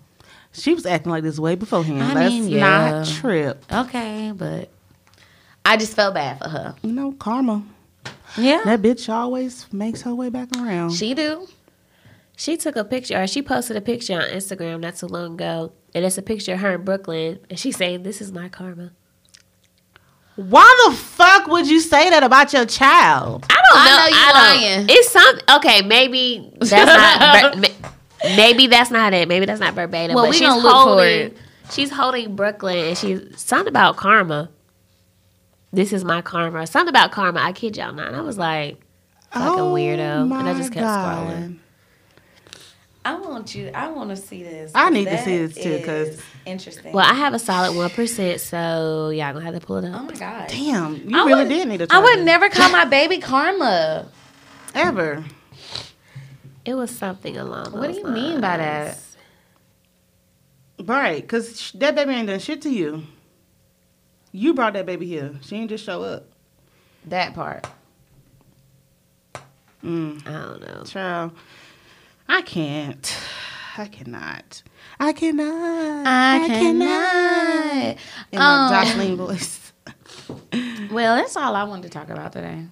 she 0.52 0.74
was 0.74 0.86
acting 0.86 1.12
like 1.12 1.24
this 1.24 1.40
way 1.40 1.56
beforehand. 1.56 2.02
I 2.02 2.14
Let's 2.14 2.34
mean, 2.34 2.48
yeah. 2.50 2.92
not 2.92 3.08
trip. 3.08 3.64
Okay, 3.72 4.34
but 4.36 4.70
I 5.66 5.78
just 5.78 5.96
felt 5.96 6.16
bad 6.16 6.40
for 6.40 6.50
her. 6.50 6.76
You 6.82 6.92
know, 6.92 7.12
karma. 7.14 7.64
Yeah. 8.38 8.62
That 8.66 8.82
bitch 8.82 9.08
always 9.14 9.72
makes 9.72 10.02
her 10.02 10.14
way 10.14 10.30
back 10.30 10.50
around. 10.58 10.92
She 10.92 11.14
do. 11.14 11.48
She 12.36 12.58
took 12.58 12.76
a 12.76 12.84
picture, 12.84 13.22
or 13.22 13.28
she 13.28 13.44
posted 13.44 13.78
a 13.78 13.82
picture 13.82 14.16
on 14.16 14.24
Instagram 14.24 14.80
not 14.80 14.96
too 14.96 15.06
long 15.06 15.36
ago, 15.36 15.72
and 15.94 16.04
it's 16.04 16.18
a 16.18 16.22
picture 16.24 16.54
of 16.56 16.60
her 16.62 16.74
in 16.74 16.84
Brooklyn, 16.84 17.40
and 17.50 17.60
she's 17.60 17.78
saying, 17.78 18.02
"This 18.04 18.22
is 18.22 18.32
my 18.32 18.50
karma." 18.50 18.92
Why 20.36 20.88
the 20.90 20.96
fuck 20.96 21.48
would 21.48 21.68
you 21.70 21.80
say 21.80 22.10
that 22.10 22.24
about 22.24 22.54
your 22.54 22.66
child? 22.66 23.46
I 23.50 23.54
don't 23.54 23.80
I 23.80 23.86
know. 23.86 23.98
know 23.98 24.08
you 24.08 24.16
I 24.16 24.32
don't- 24.34 24.62
lying. 24.62 24.88
It's 24.90 25.10
some 25.12 25.40
okay. 25.58 25.82
Maybe 25.84 26.52
that's 26.60 26.72
not. 26.74 27.56
ver- 27.70 28.36
maybe 28.36 28.68
that's 28.68 28.90
not 28.90 29.14
it. 29.14 29.28
Maybe 29.28 29.46
that's 29.46 29.60
not 29.60 29.74
verbatim. 29.76 30.16
Well, 30.16 30.26
but 30.26 30.32
we 30.32 30.38
she's 30.38 30.48
gonna 30.48 30.62
look 30.62 30.72
for 30.74 30.78
holding. 30.90 31.08
it. 31.28 31.38
She's 31.72 31.92
holding 31.92 32.36
Brooklyn, 32.36 32.78
and 32.78 32.98
she's 32.98 33.22
something 33.40 33.68
about 33.70 33.96
karma. 33.98 34.50
This 35.72 35.94
is 35.94 36.04
my 36.04 36.22
karma. 36.22 36.66
Something 36.68 36.90
about 36.90 37.12
karma. 37.12 37.40
I 37.40 37.52
kid 37.54 37.78
y'all 37.78 37.94
not. 37.94 38.08
And 38.08 38.16
I 38.16 38.22
was 38.22 38.38
like, 38.38 38.80
fucking 39.32 39.60
Oh 39.60 39.74
weirdo, 39.74 40.24
and 40.24 40.34
I 40.50 40.54
just 40.58 40.72
kept 40.74 40.84
God. 40.84 41.28
scrolling. 41.30 41.58
I 43.06 43.16
want 43.16 43.54
you. 43.54 43.70
I 43.74 43.90
want 43.90 44.10
to 44.12 44.16
see 44.16 44.44
this. 44.44 44.72
I 44.74 44.90
need 44.90 45.06
to 45.06 45.18
see 45.24 45.38
this 45.46 45.56
too, 45.56 45.82
'cause- 45.86 46.08
is 46.10 46.22
interesting. 46.46 46.94
Well, 46.94 47.06
I 47.06 47.14
have 47.14 47.34
a 47.34 47.40
solid 47.40 47.76
one 47.76 47.90
percent, 47.90 48.42
so 48.42 49.10
y'all 49.10 49.34
gonna 49.34 49.46
have 49.46 49.54
to 49.60 49.66
pull 49.66 49.78
it 49.78 49.86
up. 49.86 50.02
oh 50.02 50.04
my 50.06 50.14
god, 50.14 50.48
Damn, 50.50 51.10
you 51.10 51.18
I 51.18 51.26
really 51.26 51.44
would- 51.44 51.50
did 51.50 51.68
need 51.68 51.78
to. 51.80 51.88
I 51.90 52.00
would 52.00 52.20
this. 52.20 52.26
never 52.26 52.50
call 52.50 52.70
my 52.72 52.86
baby 53.00 53.18
Karma. 53.20 54.08
ever. 54.76 55.24
It 56.66 56.76
was 56.76 56.92
something 56.92 57.36
along. 57.38 57.74
What 57.74 57.88
do 57.88 57.94
those 57.94 57.98
you 57.98 58.08
mean 58.08 58.40
by 58.42 58.58
that? 58.58 58.98
Right, 60.84 61.22
because 61.22 61.60
sh- 61.62 61.72
that 61.74 61.94
baby 61.96 62.12
ain't 62.14 62.28
done 62.28 62.40
shit 62.40 62.62
to 62.64 62.70
you. 62.70 63.04
You 64.32 64.54
brought 64.54 64.74
that 64.74 64.86
baby 64.86 65.06
here. 65.06 65.36
She 65.42 65.56
ain't 65.58 65.70
just 65.70 65.84
show 65.84 66.02
up. 66.04 66.26
That 67.06 67.34
part. 67.36 67.68
Mm. 69.84 70.26
I 70.26 70.32
don't 70.32 70.62
know. 70.62 70.84
Child, 70.86 71.32
I 72.28 72.42
can't. 72.42 73.18
I 73.78 73.86
cannot. 73.88 74.64
I 75.00 75.14
cannot. 75.14 76.08
I 76.08 76.48
cannot. 76.48 77.98
In 78.32 78.40
my 78.40 78.68
Um, 78.68 78.74
Joseline 78.74 79.18
voice. 79.18 79.60
Well, 80.92 81.16
that's 81.16 81.36
all 81.36 81.56
I 81.56 81.64
wanted 81.64 81.84
to 81.84 81.90
talk 81.90 82.10
about 82.12 82.32
today. 82.34 82.66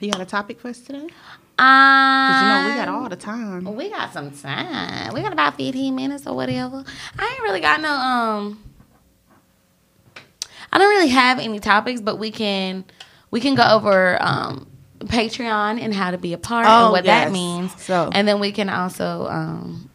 You 0.00 0.10
got 0.12 0.20
a 0.20 0.26
topic 0.26 0.60
for 0.60 0.68
us 0.68 0.78
today? 0.80 1.06
Um, 1.58 2.34
you 2.42 2.48
know 2.48 2.64
we 2.68 2.74
got 2.74 2.88
all 2.88 3.08
the 3.08 3.16
time. 3.16 3.64
We 3.74 3.88
got 3.88 4.12
some 4.12 4.30
time. 4.30 5.14
We 5.14 5.22
got 5.22 5.32
about 5.32 5.56
15 5.56 5.94
minutes 5.94 6.26
or 6.26 6.36
whatever. 6.36 6.84
I 7.18 7.26
ain't 7.32 7.42
really 7.42 7.60
got 7.60 7.80
no 7.80 7.90
um 7.90 8.62
I 10.70 10.76
don't 10.78 10.88
really 10.90 11.08
have 11.08 11.38
any 11.38 11.58
topics, 11.60 12.02
but 12.02 12.18
we 12.18 12.30
can 12.30 12.84
we 13.30 13.40
can 13.40 13.54
go 13.54 13.62
over 13.66 14.18
um 14.22 14.66
Patreon 15.00 15.80
and 15.80 15.94
how 15.94 16.10
to 16.10 16.18
be 16.18 16.34
a 16.34 16.38
part 16.38 16.66
Oh, 16.68 16.84
and 16.84 16.92
what 16.92 17.04
yes. 17.06 17.24
that 17.26 17.32
means. 17.32 17.80
So- 17.82 18.10
and 18.12 18.28
then 18.28 18.38
we 18.38 18.52
can 18.52 18.68
also 18.68 19.26
um 19.28 19.88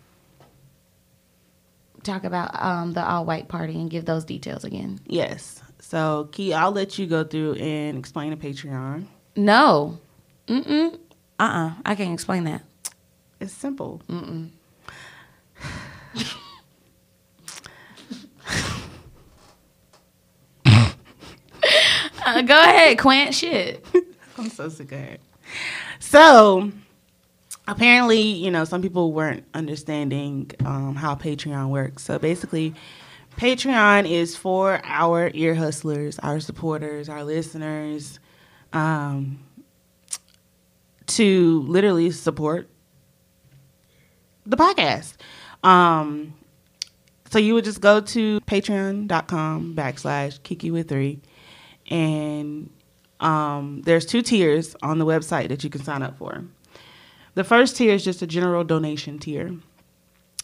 talk 2.04 2.24
about 2.24 2.52
um 2.62 2.94
the 2.94 3.04
all 3.06 3.26
white 3.26 3.48
party 3.48 3.76
and 3.76 3.90
give 3.90 4.06
those 4.06 4.26
details 4.26 4.64
again. 4.64 5.00
Yes. 5.08 5.62
So, 5.80 6.30
Key, 6.32 6.54
I'll 6.54 6.72
let 6.72 6.98
you 6.98 7.08
go 7.08 7.24
through 7.24 7.56
and 7.56 7.98
explain 7.98 8.30
the 8.30 8.38
Patreon. 8.38 9.06
No. 9.36 10.00
Mm-mm. 10.48 10.98
Uh-uh. 11.40 11.74
I 11.84 11.96
can't 11.96 12.14
explain 12.14 12.44
that. 12.46 12.62
It's 13.40 13.52
simple. 13.54 14.02
Uh, 22.24 22.42
go 22.44 22.54
ahead, 22.54 23.00
Quint. 23.00 23.34
Shit. 23.34 23.84
I'm 24.38 24.50
so 24.50 24.70
sick 24.70 24.92
of 24.92 25.00
it. 25.00 25.22
So, 26.00 26.72
apparently, 27.68 28.22
you 28.22 28.52
know, 28.52 28.64
some 28.66 28.82
people 28.82 29.14
weren't 29.14 29.46
understanding 29.54 30.52
um, 30.66 30.96
how 30.96 31.16
Patreon 31.16 31.70
works. 31.70 32.04
So, 32.04 32.20
basically, 32.20 32.74
Patreon 33.38 34.10
is 34.10 34.36
for 34.36 34.82
our 34.84 35.32
ear 35.34 35.56
hustlers, 35.56 36.20
our 36.20 36.40
supporters, 36.40 37.10
our 37.10 37.24
listeners, 37.24 38.20
um, 38.74 39.40
to 41.08 41.64
literally 41.68 42.12
support 42.12 42.70
the 44.46 44.58
podcast. 44.58 45.16
Um, 45.64 46.34
so 47.30 47.40
you 47.40 47.54
would 47.54 47.64
just 47.64 47.82
go 47.82 48.02
to 48.02 48.42
patreon.com 48.42 49.76
backslash 49.76 50.42
kiki 50.44 50.72
with 50.72 50.90
three 50.90 51.22
and 51.90 52.70
um, 53.20 53.82
there's 53.84 54.06
two 54.06 54.22
tiers 54.22 54.76
on 54.82 54.98
the 54.98 55.06
website 55.06 55.50
that 55.50 55.64
you 55.64 55.70
can 55.70 55.84
sign 55.84 56.02
up 56.02 56.18
for. 56.18 56.44
The 57.36 57.44
first 57.44 57.78
tier 57.78 57.94
is 57.94 58.04
just 58.04 58.22
a 58.22 58.28
general 58.28 58.64
donation 58.64 59.20
tier 59.20 59.54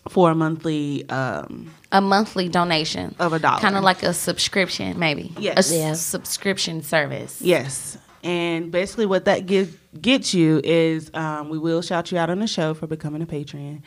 for 0.09 0.31
a 0.31 0.35
monthly 0.35 1.07
um, 1.09 1.73
A 1.91 1.99
monthly 2.01 2.47
donation. 2.49 3.13
of 3.19 3.33
a 3.33 3.39
dollar. 3.39 3.59
Kind 3.59 3.75
of 3.75 3.83
like 3.83 4.03
a 4.03 4.13
subscription, 4.13 4.97
maybe. 4.97 5.33
Yes. 5.37 5.55
A 5.55 5.59
s- 5.59 5.73
Yeah. 5.73 5.93
subscription 5.93 6.81
service. 6.81 7.41
Yes. 7.41 7.97
And 8.23 8.71
basically, 8.71 9.05
what 9.05 9.25
that 9.25 9.45
give, 9.45 9.77
gets 10.01 10.33
you 10.33 10.61
is 10.63 11.11
um, 11.13 11.49
we 11.49 11.57
will 11.59 11.81
shout 11.81 12.11
you 12.11 12.17
out 12.17 12.29
on 12.29 12.39
the 12.39 12.47
show 12.47 12.73
for 12.73 12.87
becoming 12.87 13.21
a 13.21 13.25
patron. 13.25 13.83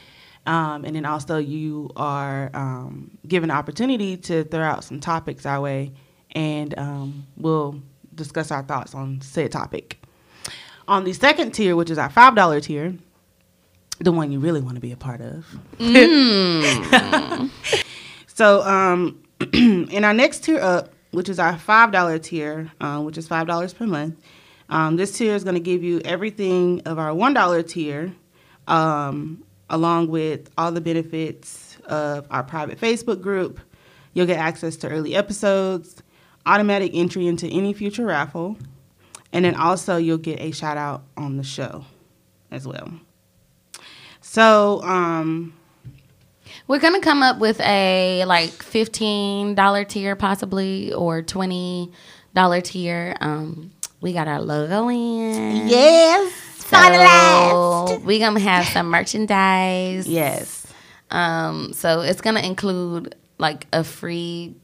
Um, 0.46 0.84
and 0.84 0.94
then 0.96 1.04
also, 1.04 1.36
you 1.38 1.90
are 1.96 2.50
um, 2.54 3.10
given 3.26 3.50
an 3.50 3.56
opportunity 3.56 4.16
to 4.18 4.44
throw 4.44 4.62
out 4.62 4.84
some 4.84 4.98
topics 5.00 5.44
our 5.46 5.60
way, 5.60 5.92
and 6.32 6.78
um, 6.78 7.26
we'll 7.36 7.82
discuss 8.14 8.50
our 8.50 8.62
thoughts 8.62 8.94
on 8.94 9.20
said 9.20 9.52
topic. 9.52 9.99
On 10.90 11.04
the 11.04 11.12
second 11.14 11.52
tier, 11.52 11.74
which 11.76 11.88
is 11.88 11.96
our 11.96 12.10
$5 12.10 12.62
tier, 12.62 12.94
the 14.00 14.12
one 14.12 14.32
you 14.32 14.40
really 14.40 14.60
want 14.60 14.74
to 14.74 14.80
be 14.80 14.92
a 14.92 14.96
part 14.96 15.20
of. 15.22 15.46
So, 18.40 18.62
um, 18.62 19.22
in 19.52 20.02
our 20.02 20.14
next 20.14 20.44
tier 20.44 20.58
up, 20.58 20.94
which 21.10 21.28
is 21.28 21.38
our 21.38 21.58
five 21.58 21.92
dollar 21.92 22.18
tier, 22.18 22.72
um, 22.80 23.04
which 23.04 23.18
is 23.18 23.28
five 23.28 23.46
dollars 23.46 23.74
per 23.74 23.86
month, 23.86 24.18
um, 24.70 24.96
this 24.96 25.12
tier 25.18 25.34
is 25.34 25.44
going 25.44 25.56
to 25.56 25.60
give 25.60 25.82
you 25.82 26.00
everything 26.06 26.80
of 26.86 26.98
our 26.98 27.12
one 27.12 27.34
dollar 27.34 27.62
tier, 27.62 28.14
um, 28.66 29.44
along 29.68 30.08
with 30.08 30.48
all 30.56 30.72
the 30.72 30.80
benefits 30.80 31.76
of 31.84 32.26
our 32.30 32.42
private 32.42 32.80
Facebook 32.80 33.20
group. 33.20 33.60
You'll 34.14 34.24
get 34.24 34.38
access 34.38 34.74
to 34.76 34.88
early 34.88 35.14
episodes, 35.14 36.02
automatic 36.46 36.92
entry 36.94 37.26
into 37.26 37.46
any 37.46 37.74
future 37.74 38.06
raffle, 38.06 38.56
and 39.32 39.44
then 39.44 39.54
also 39.54 39.96
you'll 39.96 40.18
get 40.18 40.40
a 40.40 40.50
shout 40.50 40.76
out 40.76 41.02
on 41.16 41.36
the 41.36 41.42
show 41.44 41.84
as 42.50 42.66
well. 42.66 42.90
So, 44.20 44.82
um, 44.82 45.54
We're 46.66 46.78
gonna 46.78 47.00
come 47.00 47.22
up 47.22 47.38
with 47.38 47.60
a 47.60 48.24
like 48.26 48.50
fifteen 48.50 49.54
dollar 49.54 49.84
tier, 49.84 50.14
possibly, 50.16 50.92
or 50.92 51.22
twenty 51.22 51.90
dollar 52.34 52.60
tier. 52.60 53.16
Um, 53.20 53.72
we 54.00 54.12
got 54.12 54.28
our 54.28 54.40
logo 54.40 54.88
in. 54.88 55.68
yes, 55.68 56.32
So 56.58 57.98
we 58.04 58.18
gonna 58.18 58.40
have 58.40 58.66
some 58.66 58.86
merchandise. 58.88 60.06
yes. 60.08 60.66
Um, 61.10 61.72
so 61.72 62.02
it's 62.02 62.20
gonna 62.20 62.40
include 62.40 63.14
like 63.38 63.66
a 63.72 63.82
free. 63.82 64.54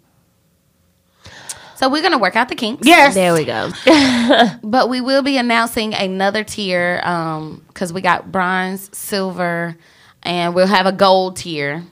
So 1.76 1.88
we're 1.88 2.02
gonna 2.02 2.18
work 2.18 2.36
out 2.36 2.48
the 2.48 2.54
kinks. 2.54 2.86
Yes. 2.86 3.14
There 3.14 3.34
we 3.34 3.44
go. 3.44 3.70
But 4.62 4.88
we 4.88 5.00
will 5.00 5.22
be 5.22 5.36
announcing 5.36 5.94
another 5.94 6.44
tier 6.44 7.00
um, 7.04 7.64
because 7.68 7.92
we 7.92 8.00
got 8.00 8.32
bronze, 8.32 8.90
silver, 8.96 9.76
and 10.22 10.54
we'll 10.54 10.66
have 10.66 10.86
a 10.86 10.92
gold 10.92 11.36
tier 11.36 11.84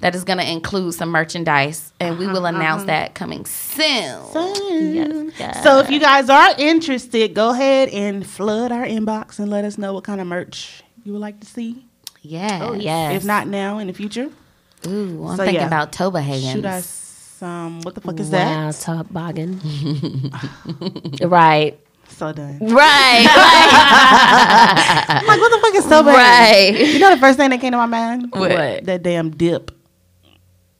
that 0.00 0.14
is 0.14 0.24
going 0.24 0.38
to 0.38 0.50
include 0.50 0.94
some 0.94 1.10
merchandise. 1.10 1.92
And 2.00 2.18
we 2.18 2.26
will 2.26 2.38
uh-huh, 2.38 2.48
uh-huh. 2.48 2.56
announce 2.56 2.84
that 2.84 3.14
coming 3.14 3.44
soon. 3.44 4.24
So 4.32 5.78
if 5.78 5.90
you 5.90 6.00
guys 6.00 6.30
are 6.30 6.54
interested, 6.58 7.34
go 7.34 7.50
ahead 7.50 7.90
and 7.90 8.26
flood 8.26 8.72
our 8.72 8.84
inbox 8.84 9.38
and 9.38 9.50
let 9.50 9.64
us 9.64 9.76
know 9.78 9.92
what 9.94 10.04
kind 10.04 10.20
of 10.20 10.26
merch 10.26 10.82
you 11.04 11.12
would 11.12 11.20
like 11.20 11.40
to 11.40 11.46
see. 11.46 11.84
Yeah. 12.22 12.60
Oh 12.62 12.74
yes. 12.74 13.16
If 13.16 13.24
not 13.24 13.46
now, 13.46 13.78
in 13.78 13.86
the 13.86 13.92
future, 13.92 14.28
Ooh, 14.86 15.26
I'm 15.26 15.36
So, 15.36 15.44
thinking 15.44 15.60
yeah. 15.60 15.66
about 15.66 15.92
Toba 15.92 16.20
Hagens. 16.20 16.52
shoot 16.52 16.64
us 16.66 17.09
some. 17.40 17.80
What 17.80 17.94
the 17.94 18.02
fuck 18.02 18.20
is 18.20 18.28
wow, 18.28 18.70
that? 18.70 18.74
toboggan. 18.80 19.58
right. 21.22 21.80
So 22.08 22.32
done. 22.34 22.58
Right. 22.60 23.26
I'm 25.08 25.26
like, 25.26 25.40
what 25.40 25.50
the 25.50 25.58
fuck 25.62 25.74
is 25.74 25.84
so 25.84 26.02
bad? 26.02 26.14
right. 26.14 26.86
You 26.86 26.98
know 26.98 27.10
the 27.14 27.16
first 27.16 27.38
thing 27.38 27.48
that 27.48 27.60
came 27.62 27.70
to 27.72 27.78
my 27.78 27.86
mind? 27.86 28.26
What? 28.32 28.84
That 28.84 29.02
damn 29.02 29.30
dip. 29.30 29.70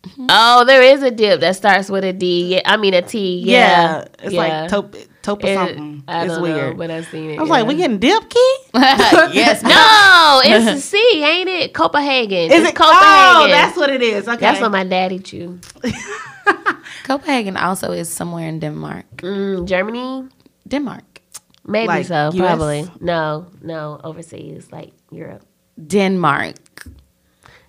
Mm-hmm. 0.03 0.27
Oh, 0.28 0.65
there 0.66 0.82
is 0.82 1.03
a 1.03 1.11
dip 1.11 1.41
that 1.41 1.57
starts 1.57 1.89
with 1.89 2.05
a 2.05 2.12
D. 2.12 2.55
Yeah, 2.57 2.62
I 2.66 2.77
mean 2.77 2.93
a 2.93 3.01
T. 3.03 3.39
Yeah, 3.39 4.05
it's 4.19 4.32
Yeah. 4.35 4.41
like 4.62 4.70
taupe, 4.70 4.97
taupe 5.23 5.45
or 5.45 5.47
It- 5.47 5.55
something. 5.55 6.05
I 6.09 6.24
it's 6.24 6.35
don't 6.35 6.43
weird. 6.43 6.73
know, 6.73 6.78
but 6.78 6.91
I've 6.91 7.07
seen 7.07 7.31
it. 7.31 7.39
I 7.39 7.41
was 7.41 7.49
like, 7.51 7.62
yeah. 7.62 7.69
we 7.69 7.74
getting 7.77 7.99
dip, 7.99 8.28
key? 8.28 8.57
yes. 8.74 9.62
No, 9.62 10.41
it's 10.45 10.66
a 10.66 10.81
C, 10.81 11.23
ain't 11.24 11.49
it? 11.49 11.73
Copenhagen. 11.73 12.51
Is 12.51 12.61
It's 12.61 12.70
it? 12.70 12.74
Oh, 12.78 12.85
Copenhagen. 12.85 13.43
Oh, 13.43 13.49
that's 13.49 13.77
what 13.78 13.89
it 13.91 14.03
is. 14.03 14.28
Okay. 14.28 14.37
That's 14.41 14.61
what 14.61 14.70
my 14.73 14.85
daddy 14.85 15.20
chew. 15.20 15.59
Copenhagen 17.05 17.57
also 17.57 17.93
is 17.93 18.09
somewhere 18.09 18.49
in 18.49 18.59
Denmark. 18.61 19.07
Mm, 19.19 19.67
Germany, 19.67 20.29
Denmark. 20.69 21.21
maybe 21.67 21.89
Like 21.89 22.07
so. 22.07 22.31
US? 22.33 22.37
Probably 22.37 22.85
no, 23.01 23.47
no. 23.63 24.01
Overseas, 24.05 24.69
like 24.73 24.93
Europe. 25.11 25.43
Denmark. 25.87 26.57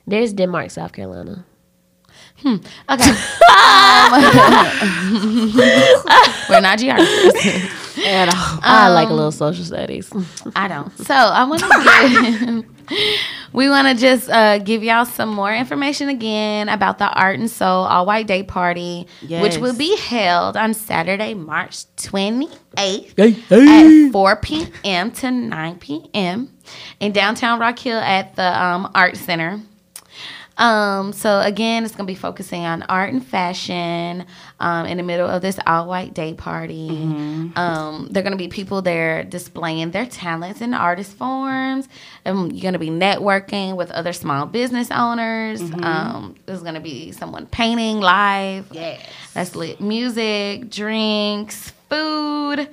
There's 0.08 0.34
Denmark, 0.34 0.72
South 0.72 0.92
Carolina. 0.94 1.46
Okay. 2.46 3.14
Um, 3.62 4.12
we're 6.50 6.62
not 6.62 6.80
geographers. 6.80 7.36
At 8.06 8.30
all. 8.34 8.60
I 8.64 8.90
like 8.90 9.10
a 9.10 9.14
little 9.14 9.32
social 9.32 9.64
studies. 9.64 10.12
I 10.56 10.68
don't. 10.68 10.92
So 10.98 11.14
I 11.14 11.44
want 11.44 11.62
to 11.62 11.68
give, 11.70 12.66
we 13.54 13.68
want 13.70 13.88
to 13.88 13.94
just 14.00 14.30
uh, 14.30 14.58
give 14.60 14.84
y'all 14.84 15.06
some 15.06 15.30
more 15.30 15.54
information 15.54 16.10
again 16.10 16.70
about 16.70 16.98
the 16.98 17.10
Art 17.10 17.40
and 17.40 17.50
Soul 17.50 17.84
All 17.86 18.06
White 18.06 18.28
Day 18.28 18.44
Party, 18.44 19.08
which 19.42 19.58
will 19.58 19.76
be 19.76 19.96
held 19.98 20.56
on 20.58 20.74
Saturday, 20.74 21.34
March 21.34 21.86
28th 21.98 23.14
at 24.08 24.12
4 24.12 24.36
p.m. 24.38 25.12
to 25.12 25.32
9 25.32 25.76
p.m. 25.80 26.50
in 27.00 27.12
downtown 27.12 27.60
Rock 27.60 27.78
Hill 27.80 28.00
at 28.00 28.36
the 28.36 28.64
um, 28.64 28.90
Art 28.96 29.18
Center. 29.18 29.60
Um, 30.58 31.14
so 31.14 31.40
again, 31.40 31.86
it's 31.86 31.96
gonna 31.96 32.06
be 32.08 32.14
focusing 32.16 32.66
on 32.66 32.84
art 32.84 33.12
and 33.12 33.26
fashion 33.26 34.26
um, 34.60 34.86
in 34.86 34.98
the 34.98 35.04
middle 35.04 35.28
of 35.28 35.42
this 35.42 35.58
all 35.66 35.88
white 35.88 36.14
day 36.14 36.34
party. 36.34 36.90
Um, 37.56 38.08
there 38.12 38.22
are 38.22 38.24
gonna 38.24 38.36
be 38.36 38.48
people 38.48 38.82
there 38.82 39.24
displaying 39.24 39.92
their 39.92 40.06
talents 40.06 40.62
in 40.62 40.74
artist 40.74 41.14
forms. 41.18 41.88
Um, 42.26 42.52
you're 42.52 42.62
gonna 42.62 42.80
be 42.80 42.90
networking 42.90 43.76
with 43.76 43.90
other 43.92 44.14
small 44.14 44.46
business 44.46 44.92
owners. 44.92 45.62
Um, 45.82 46.36
there's 46.46 46.62
gonna 46.64 46.80
be 46.82 47.12
someone 47.12 47.48
painting 47.48 48.00
live. 48.02 48.68
Yes. 48.72 49.02
That's 49.34 49.56
lit. 49.56 49.80
Music, 49.82 50.70
drinks, 50.70 51.72
food. 51.90 52.70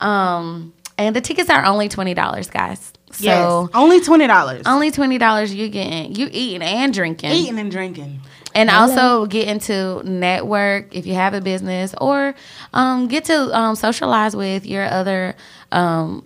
Um, 0.00 0.74
and 0.98 1.16
the 1.16 1.20
tickets 1.20 1.48
are 1.48 1.64
only 1.64 1.88
twenty 1.88 2.12
dollars, 2.12 2.50
guys. 2.50 2.92
So 3.12 3.24
yes, 3.24 3.70
only 3.74 4.00
twenty 4.00 4.26
dollars. 4.26 4.62
only 4.66 4.90
twenty 4.90 5.18
dollars 5.18 5.52
you 5.54 5.68
getting 5.68 6.14
you 6.14 6.28
eating 6.30 6.62
and 6.62 6.92
drinking. 6.94 7.30
Eating 7.32 7.58
and 7.58 7.70
drinking. 7.70 8.20
and 8.54 8.70
also 8.70 9.26
get 9.26 9.46
into 9.48 10.02
network 10.04 10.94
if 10.94 11.06
you 11.06 11.14
have 11.14 11.34
a 11.34 11.40
business 11.40 11.94
or 12.00 12.34
um, 12.72 13.08
get 13.08 13.24
to 13.26 13.56
um, 13.56 13.74
socialize 13.76 14.34
with 14.34 14.66
your 14.66 14.84
other 14.84 15.34
um, 15.72 16.24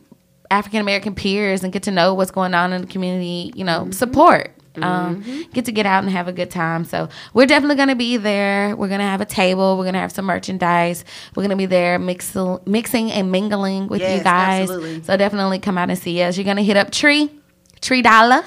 african 0.50 0.80
american 0.80 1.14
peers 1.14 1.62
and 1.64 1.72
get 1.72 1.82
to 1.82 1.90
know 1.90 2.14
what's 2.14 2.30
going 2.30 2.54
on 2.54 2.72
in 2.72 2.80
the 2.82 2.86
community 2.86 3.52
you 3.56 3.64
know 3.64 3.90
support 3.90 4.50
um, 4.82 5.46
get 5.52 5.64
to 5.66 5.72
get 5.72 5.86
out 5.86 6.02
and 6.02 6.12
have 6.12 6.28
a 6.28 6.32
good 6.32 6.50
time. 6.50 6.84
So 6.84 7.08
we're 7.32 7.46
definitely 7.46 7.76
going 7.76 7.88
to 7.88 7.96
be 7.96 8.16
there. 8.16 8.76
We're 8.76 8.88
going 8.88 9.00
to 9.00 9.06
have 9.06 9.20
a 9.20 9.26
table. 9.26 9.76
We're 9.76 9.84
going 9.84 9.94
to 9.94 10.00
have 10.00 10.12
some 10.12 10.24
merchandise. 10.24 11.04
We're 11.34 11.42
going 11.42 11.50
to 11.50 11.56
be 11.56 11.66
there 11.66 11.98
mixing 11.98 12.58
mixing 12.66 13.10
and 13.12 13.30
mingling 13.30 13.88
with 13.88 14.00
you 14.00 14.22
guys. 14.22 14.70
absolutely. 14.70 15.02
so 15.02 15.16
definitely 15.16 15.58
come 15.58 15.78
out 15.78 15.90
and 15.90 15.98
see 15.98 16.20
us. 16.22 16.36
You're 16.36 16.44
going 16.44 16.56
to 16.56 16.64
hit 16.64 16.76
up 16.76 16.90
tree 16.90 17.30
tree 17.80 18.02
dollar 18.02 18.44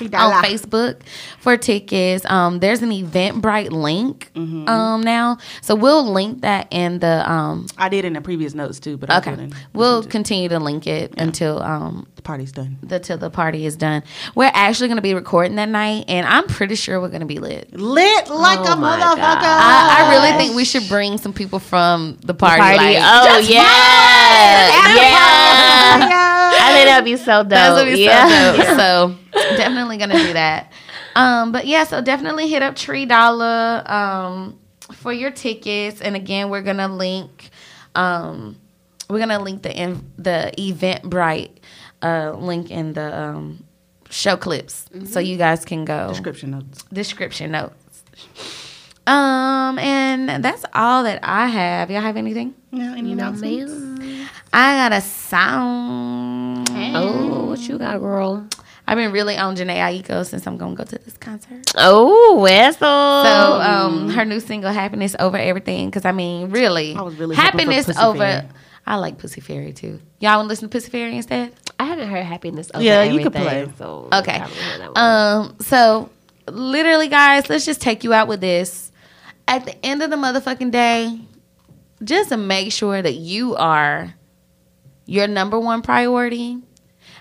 on 0.00 0.42
Facebook 0.44 1.00
for 1.38 1.56
tickets. 1.56 2.24
Um, 2.26 2.58
there's 2.60 2.82
an 2.82 2.90
Eventbrite 2.90 3.70
link 3.70 4.30
Mm-hmm. 4.34 4.68
um, 4.68 5.02
now, 5.02 5.38
so 5.60 5.74
we'll 5.74 6.10
link 6.10 6.40
that 6.42 6.66
in 6.70 6.98
the 7.00 7.30
um. 7.30 7.66
I 7.76 7.88
did 7.88 8.04
in 8.04 8.12
the 8.14 8.20
previous 8.20 8.54
notes 8.54 8.80
too, 8.80 8.96
but 8.96 9.10
Okay, 9.10 9.50
we'll 9.74 10.02
continue 10.02 10.48
to 10.48 10.58
link 10.58 10.86
it 10.86 11.14
until 11.18 11.62
um 11.62 12.06
The 12.16 12.22
party's 12.22 12.52
done. 12.52 12.78
the 12.82 12.98
till 12.98 13.18
the 13.18 13.30
party 13.30 13.66
is 13.66 13.76
done. 13.76 14.02
We're 14.34 14.50
actually 14.54 14.88
gonna 14.88 15.02
be 15.02 15.14
recording 15.14 15.56
that 15.56 15.68
night, 15.68 16.04
and 16.08 16.26
I'm 16.26 16.46
pretty 16.46 16.74
sure 16.76 17.00
we're 17.00 17.08
gonna 17.10 17.26
be 17.26 17.38
lit. 17.38 17.72
Lit 17.72 18.28
like 18.28 18.60
Oh 18.60 18.72
a 18.72 18.76
motherfucker. 18.76 19.42
I, 19.42 20.06
I 20.06 20.10
really 20.14 20.36
think 20.38 20.56
we 20.56 20.64
should 20.64 20.88
bring 20.88 21.18
some 21.18 21.32
people 21.32 21.58
from 21.58 22.16
the 22.24 22.34
party. 22.34 22.60
Party. 22.60 22.76
like- 22.78 22.96
oh 23.00 23.38
yeah, 23.48 23.62
yeah. 24.96 26.08
Yeah. 26.08 26.31
I 26.60 26.72
think 26.72 26.86
that'd 26.86 27.04
be 27.04 27.16
so 27.16 27.42
dope. 27.42 27.48
That's 27.50 27.74
what 27.76 27.86
we 27.86 28.04
yeah. 28.04 28.52
so 28.54 28.56
dope. 28.58 28.76
So 29.32 29.56
definitely 29.56 29.96
gonna 29.98 30.18
do 30.18 30.32
that. 30.34 30.72
Um, 31.14 31.52
but 31.52 31.66
yeah, 31.66 31.84
so 31.84 32.00
definitely 32.00 32.48
hit 32.48 32.62
up 32.62 32.74
Tree 32.76 33.04
Dollar 33.06 33.82
um, 33.86 34.58
for 34.94 35.12
your 35.12 35.30
tickets. 35.30 36.00
And 36.00 36.16
again, 36.16 36.48
we're 36.50 36.62
gonna 36.62 36.88
link. 36.88 37.50
Um, 37.94 38.56
we're 39.10 39.18
gonna 39.18 39.38
link 39.40 39.62
the 39.62 39.76
in, 39.76 40.10
the 40.16 40.52
Eventbrite 40.56 41.50
uh, 42.02 42.32
link 42.38 42.70
in 42.70 42.94
the 42.94 43.18
um, 43.18 43.64
show 44.08 44.36
clips, 44.36 44.86
so 45.04 45.20
you 45.20 45.36
guys 45.36 45.64
can 45.64 45.84
go 45.84 46.08
Description 46.08 46.52
notes. 46.52 46.82
description 46.92 47.50
notes. 47.52 47.74
Um, 49.06 49.78
and 49.80 50.44
that's 50.44 50.64
all 50.74 51.02
that 51.02 51.20
I 51.22 51.48
have. 51.48 51.90
Y'all 51.90 52.00
have 52.00 52.16
anything? 52.16 52.54
No, 52.70 52.94
any 52.94 53.08
You 53.08 53.14
announcements? 53.14 53.72
I 54.52 54.76
got 54.76 54.92
a 54.92 55.00
sound. 55.00 56.31
Oh, 56.94 57.46
what 57.46 57.60
you 57.60 57.78
got, 57.78 57.98
girl? 58.00 58.46
I've 58.86 58.96
been 58.98 59.12
really 59.12 59.36
on 59.38 59.56
Jhené 59.56 59.76
Aiko 59.76 60.26
since 60.26 60.46
I'm 60.46 60.56
gonna 60.58 60.74
go 60.74 60.84
to 60.84 60.98
this 60.98 61.16
concert. 61.16 61.70
Oh, 61.76 62.38
Wessel. 62.40 62.80
So 62.80 63.60
um, 63.60 64.10
her 64.10 64.24
new 64.24 64.40
single 64.40 64.72
"Happiness 64.72 65.14
Over 65.18 65.36
Everything" 65.36 65.86
because 65.88 66.04
I 66.04 66.12
mean, 66.12 66.50
really, 66.50 66.94
I 66.94 67.02
was 67.02 67.14
really 67.16 67.36
hoping 67.36 67.50
for 67.50 67.58
happiness 67.58 67.86
Pussy 67.86 68.00
over. 68.00 68.18
Fairy. 68.18 68.48
I 68.86 68.96
like 68.96 69.18
Pussy 69.18 69.40
Fairy 69.40 69.72
too. 69.72 70.00
Y'all 70.18 70.36
want 70.36 70.46
to 70.46 70.48
listen 70.48 70.68
to 70.68 70.72
Pussy 70.72 70.90
Fairy 70.90 71.16
instead? 71.16 71.52
I 71.78 71.84
haven't 71.84 72.08
heard 72.08 72.24
happiness. 72.24 72.70
Over 72.74 72.82
Yeah, 72.82 73.04
you 73.04 73.22
could 73.22 73.34
everything, 73.36 73.66
play. 73.72 73.76
So 73.78 74.08
Okay. 74.12 74.32
I 74.32 74.38
haven't 74.38 74.56
heard 74.56 74.80
that 74.80 74.94
one. 74.94 74.98
Um. 75.50 75.56
So, 75.60 76.10
literally, 76.48 77.06
guys, 77.08 77.48
let's 77.48 77.64
just 77.64 77.80
take 77.80 78.02
you 78.02 78.12
out 78.12 78.26
with 78.26 78.40
this. 78.40 78.90
At 79.46 79.64
the 79.64 79.86
end 79.86 80.02
of 80.02 80.10
the 80.10 80.16
motherfucking 80.16 80.72
day, 80.72 81.20
just 82.02 82.30
to 82.30 82.36
make 82.36 82.72
sure 82.72 83.00
that 83.00 83.14
you 83.14 83.54
are 83.54 84.12
your 85.06 85.28
number 85.28 85.58
one 85.60 85.82
priority, 85.82 86.58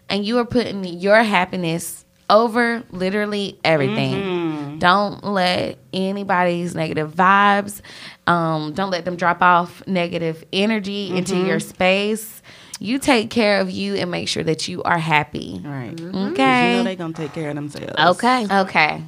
and 0.09 0.25
you 0.25 0.37
are 0.39 0.45
putting 0.45 0.83
your 0.83 1.23
happiness 1.23 2.05
over 2.31 2.83
literally 2.91 3.59
everything. 3.63 4.13
Mm-hmm. 4.13 4.77
Don't 4.79 5.23
let 5.23 5.77
anybody's 5.93 6.73
negative 6.73 7.13
vibes, 7.13 7.81
um, 8.25 8.73
don't 8.73 8.89
let 8.89 9.05
them 9.05 9.17
drop 9.17 9.41
off 9.41 9.85
negative 9.85 10.43
energy 10.51 11.15
into 11.15 11.33
mm-hmm. 11.33 11.47
your 11.47 11.59
space. 11.59 12.41
You 12.79 12.97
take 12.97 13.29
care 13.29 13.59
of 13.59 13.69
you 13.69 13.93
and 13.95 14.09
make 14.09 14.27
sure 14.27 14.43
that 14.43 14.67
you 14.67 14.81
are 14.81 14.97
happy. 14.97 15.61
All 15.63 15.69
right. 15.71 15.95
Mm-hmm. 15.95 16.17
Okay. 16.31 16.71
You 16.71 16.77
know 16.77 16.83
they 16.83 16.95
gonna 16.95 17.13
take 17.13 17.33
care 17.33 17.49
of 17.49 17.55
themselves. 17.55 17.93
okay. 17.99 18.47
Okay. 18.49 19.03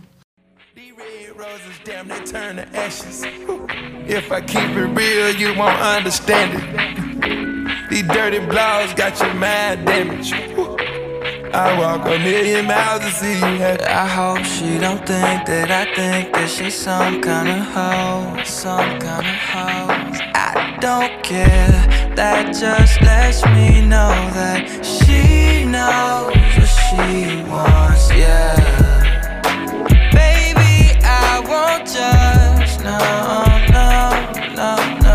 These 0.75 0.91
red 0.91 1.37
roses, 1.37 1.79
damn, 1.83 2.07
they 2.07 2.19
turn 2.19 2.57
to 2.57 2.67
ashes. 2.77 3.23
If 4.05 4.31
I 4.31 4.41
keep 4.41 4.57
it 4.57 4.85
real, 4.85 5.35
you 5.35 5.57
won't 5.57 5.79
understand 5.79 6.53
it. 6.53 7.89
These 7.89 8.03
dirty 8.03 8.39
blows 8.39 8.93
got 8.93 9.19
your 9.19 9.33
mind 9.33 9.87
damaged. 9.87 10.33
I 11.55 11.77
walk 11.77 12.07
a 12.07 12.17
million 12.17 12.65
miles 12.65 13.01
to 13.01 13.11
see 13.11 13.35
you 13.35 13.57
happy. 13.61 13.83
I 13.83 14.07
hope 14.07 14.43
she 14.43 14.79
don't 14.79 15.05
think 15.05 15.45
that 15.45 15.69
I 15.69 15.85
think 15.93 16.33
that 16.33 16.49
she's 16.49 16.73
some 16.73 17.21
kind 17.21 17.47
of 17.47 17.59
hoe, 17.75 18.43
some 18.43 18.99
kind 18.99 19.27
of 19.27 19.39
hoe. 19.51 19.87
I 20.33 20.77
don't 20.81 21.23
care, 21.23 21.69
that 22.15 22.55
just 22.59 22.99
lets 23.03 23.45
me 23.45 23.85
know 23.85 24.15
that 24.33 24.65
she 24.83 25.63
knows 25.65 26.33
what 26.57 26.73
she 26.85 27.43
wants, 27.47 28.09
yeah. 28.11 28.57
Baby, 30.11 30.97
I 31.05 31.39
won't 31.47 31.85
judge, 31.85 32.73
no, 32.83 32.97
no, 33.77 33.95
no, 34.55 34.99
no. 35.03 35.12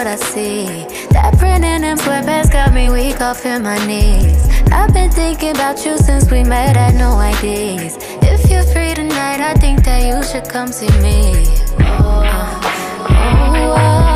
What 0.00 0.06
I 0.06 0.16
see. 0.16 0.64
That 1.10 1.36
print 1.38 1.62
in 1.62 1.82
them 1.82 1.98
sweatpants 1.98 2.50
got 2.50 2.72
me 2.72 2.88
weak 2.90 3.20
off 3.20 3.44
in 3.44 3.62
my 3.62 3.76
knees. 3.86 4.48
I've 4.72 4.94
been 4.94 5.10
thinking 5.10 5.50
about 5.50 5.84
you 5.84 5.98
since 5.98 6.30
we 6.30 6.42
met, 6.42 6.74
had 6.74 6.94
no 6.94 7.18
ideas. 7.18 7.98
If 8.22 8.50
you're 8.50 8.62
free 8.62 8.94
tonight, 8.94 9.40
I 9.42 9.52
think 9.60 9.84
that 9.84 10.00
you 10.08 10.22
should 10.24 10.48
come 10.48 10.68
see 10.68 10.88
me. 11.02 11.44
Oh, 11.80 12.22
oh, 12.24 13.76
oh. 13.76 14.09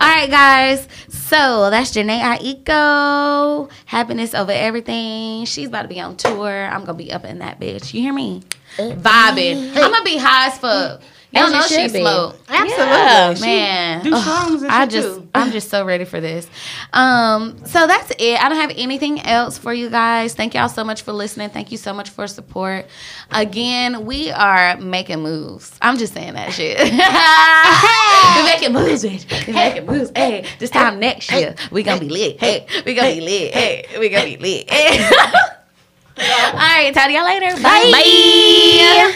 All 0.00 0.08
right, 0.08 0.30
guys. 0.30 0.86
So 1.08 1.70
that's 1.70 1.90
Jhené 1.90 2.20
Aiko. 2.20 3.68
Happiness 3.86 4.32
over 4.32 4.52
everything. 4.52 5.44
She's 5.44 5.66
about 5.68 5.82
to 5.82 5.88
be 5.88 6.00
on 6.00 6.16
tour. 6.16 6.48
I'm 6.66 6.84
gonna 6.84 6.94
be 6.94 7.12
up 7.12 7.24
in 7.24 7.40
that 7.40 7.58
bitch. 7.58 7.92
You 7.92 8.02
hear 8.02 8.12
me? 8.12 8.42
Vibing. 8.76 9.70
I'm 9.76 9.90
gonna 9.90 10.04
be 10.04 10.16
high 10.16 10.46
as 10.48 10.58
fuck. 10.58 11.02
Y'all 11.30 11.44
As 11.44 11.50
you 11.52 11.56
know 11.58 11.62
she 11.66 11.74
should 11.74 11.92
be. 11.92 12.00
smoke. 12.00 12.36
Absolutely. 12.48 13.36
She 13.36 13.40
Man, 13.42 14.02
do 14.02 14.14
Ugh, 14.14 14.24
shrooms 14.24 14.62
and 14.62 14.70
I 14.72 14.86
just, 14.86 15.08
too. 15.18 15.28
I'm 15.34 15.50
just 15.52 15.68
so 15.68 15.84
ready 15.84 16.06
for 16.06 16.22
this. 16.22 16.48
Um, 16.94 17.58
so 17.66 17.86
that's 17.86 18.10
it. 18.18 18.42
I 18.42 18.48
don't 18.48 18.56
have 18.56 18.72
anything 18.74 19.20
else 19.20 19.58
for 19.58 19.74
you 19.74 19.90
guys. 19.90 20.32
Thank 20.34 20.54
y'all 20.54 20.70
so 20.70 20.84
much 20.84 21.02
for 21.02 21.12
listening. 21.12 21.50
Thank 21.50 21.70
you 21.70 21.76
so 21.76 21.92
much 21.92 22.08
for 22.08 22.26
support. 22.26 22.86
Again, 23.30 24.06
we 24.06 24.30
are 24.30 24.78
making 24.78 25.20
moves. 25.20 25.76
I'm 25.82 25.98
just 25.98 26.14
saying 26.14 26.32
that 26.32 26.50
shit. 26.54 26.78
We're 28.36 28.44
making 28.44 28.72
moves, 28.72 29.04
bitch. 29.04 29.46
We're 29.48 29.52
making 29.54 29.84
moves. 29.86 30.10
Hey, 30.16 30.46
this 30.58 30.70
time 30.70 30.98
next 30.98 31.30
year, 31.30 31.54
we 31.70 31.82
gonna 31.82 32.00
be 32.00 32.08
lit. 32.08 32.40
Hey, 32.40 32.66
we 32.86 32.94
gonna 32.94 33.14
be 33.14 33.20
lit. 33.20 33.52
Hey, 33.54 33.86
we 33.98 34.08
gonna 34.08 34.24
be 34.24 34.36
lit. 34.38 34.70
Hey. 34.70 35.04
All 36.18 36.52
right, 36.54 36.92
talk 36.94 37.06
to 37.06 37.12
y'all 37.12 37.24
later. 37.24 37.54
Bye. 37.62 37.90
Bye. 37.92 39.14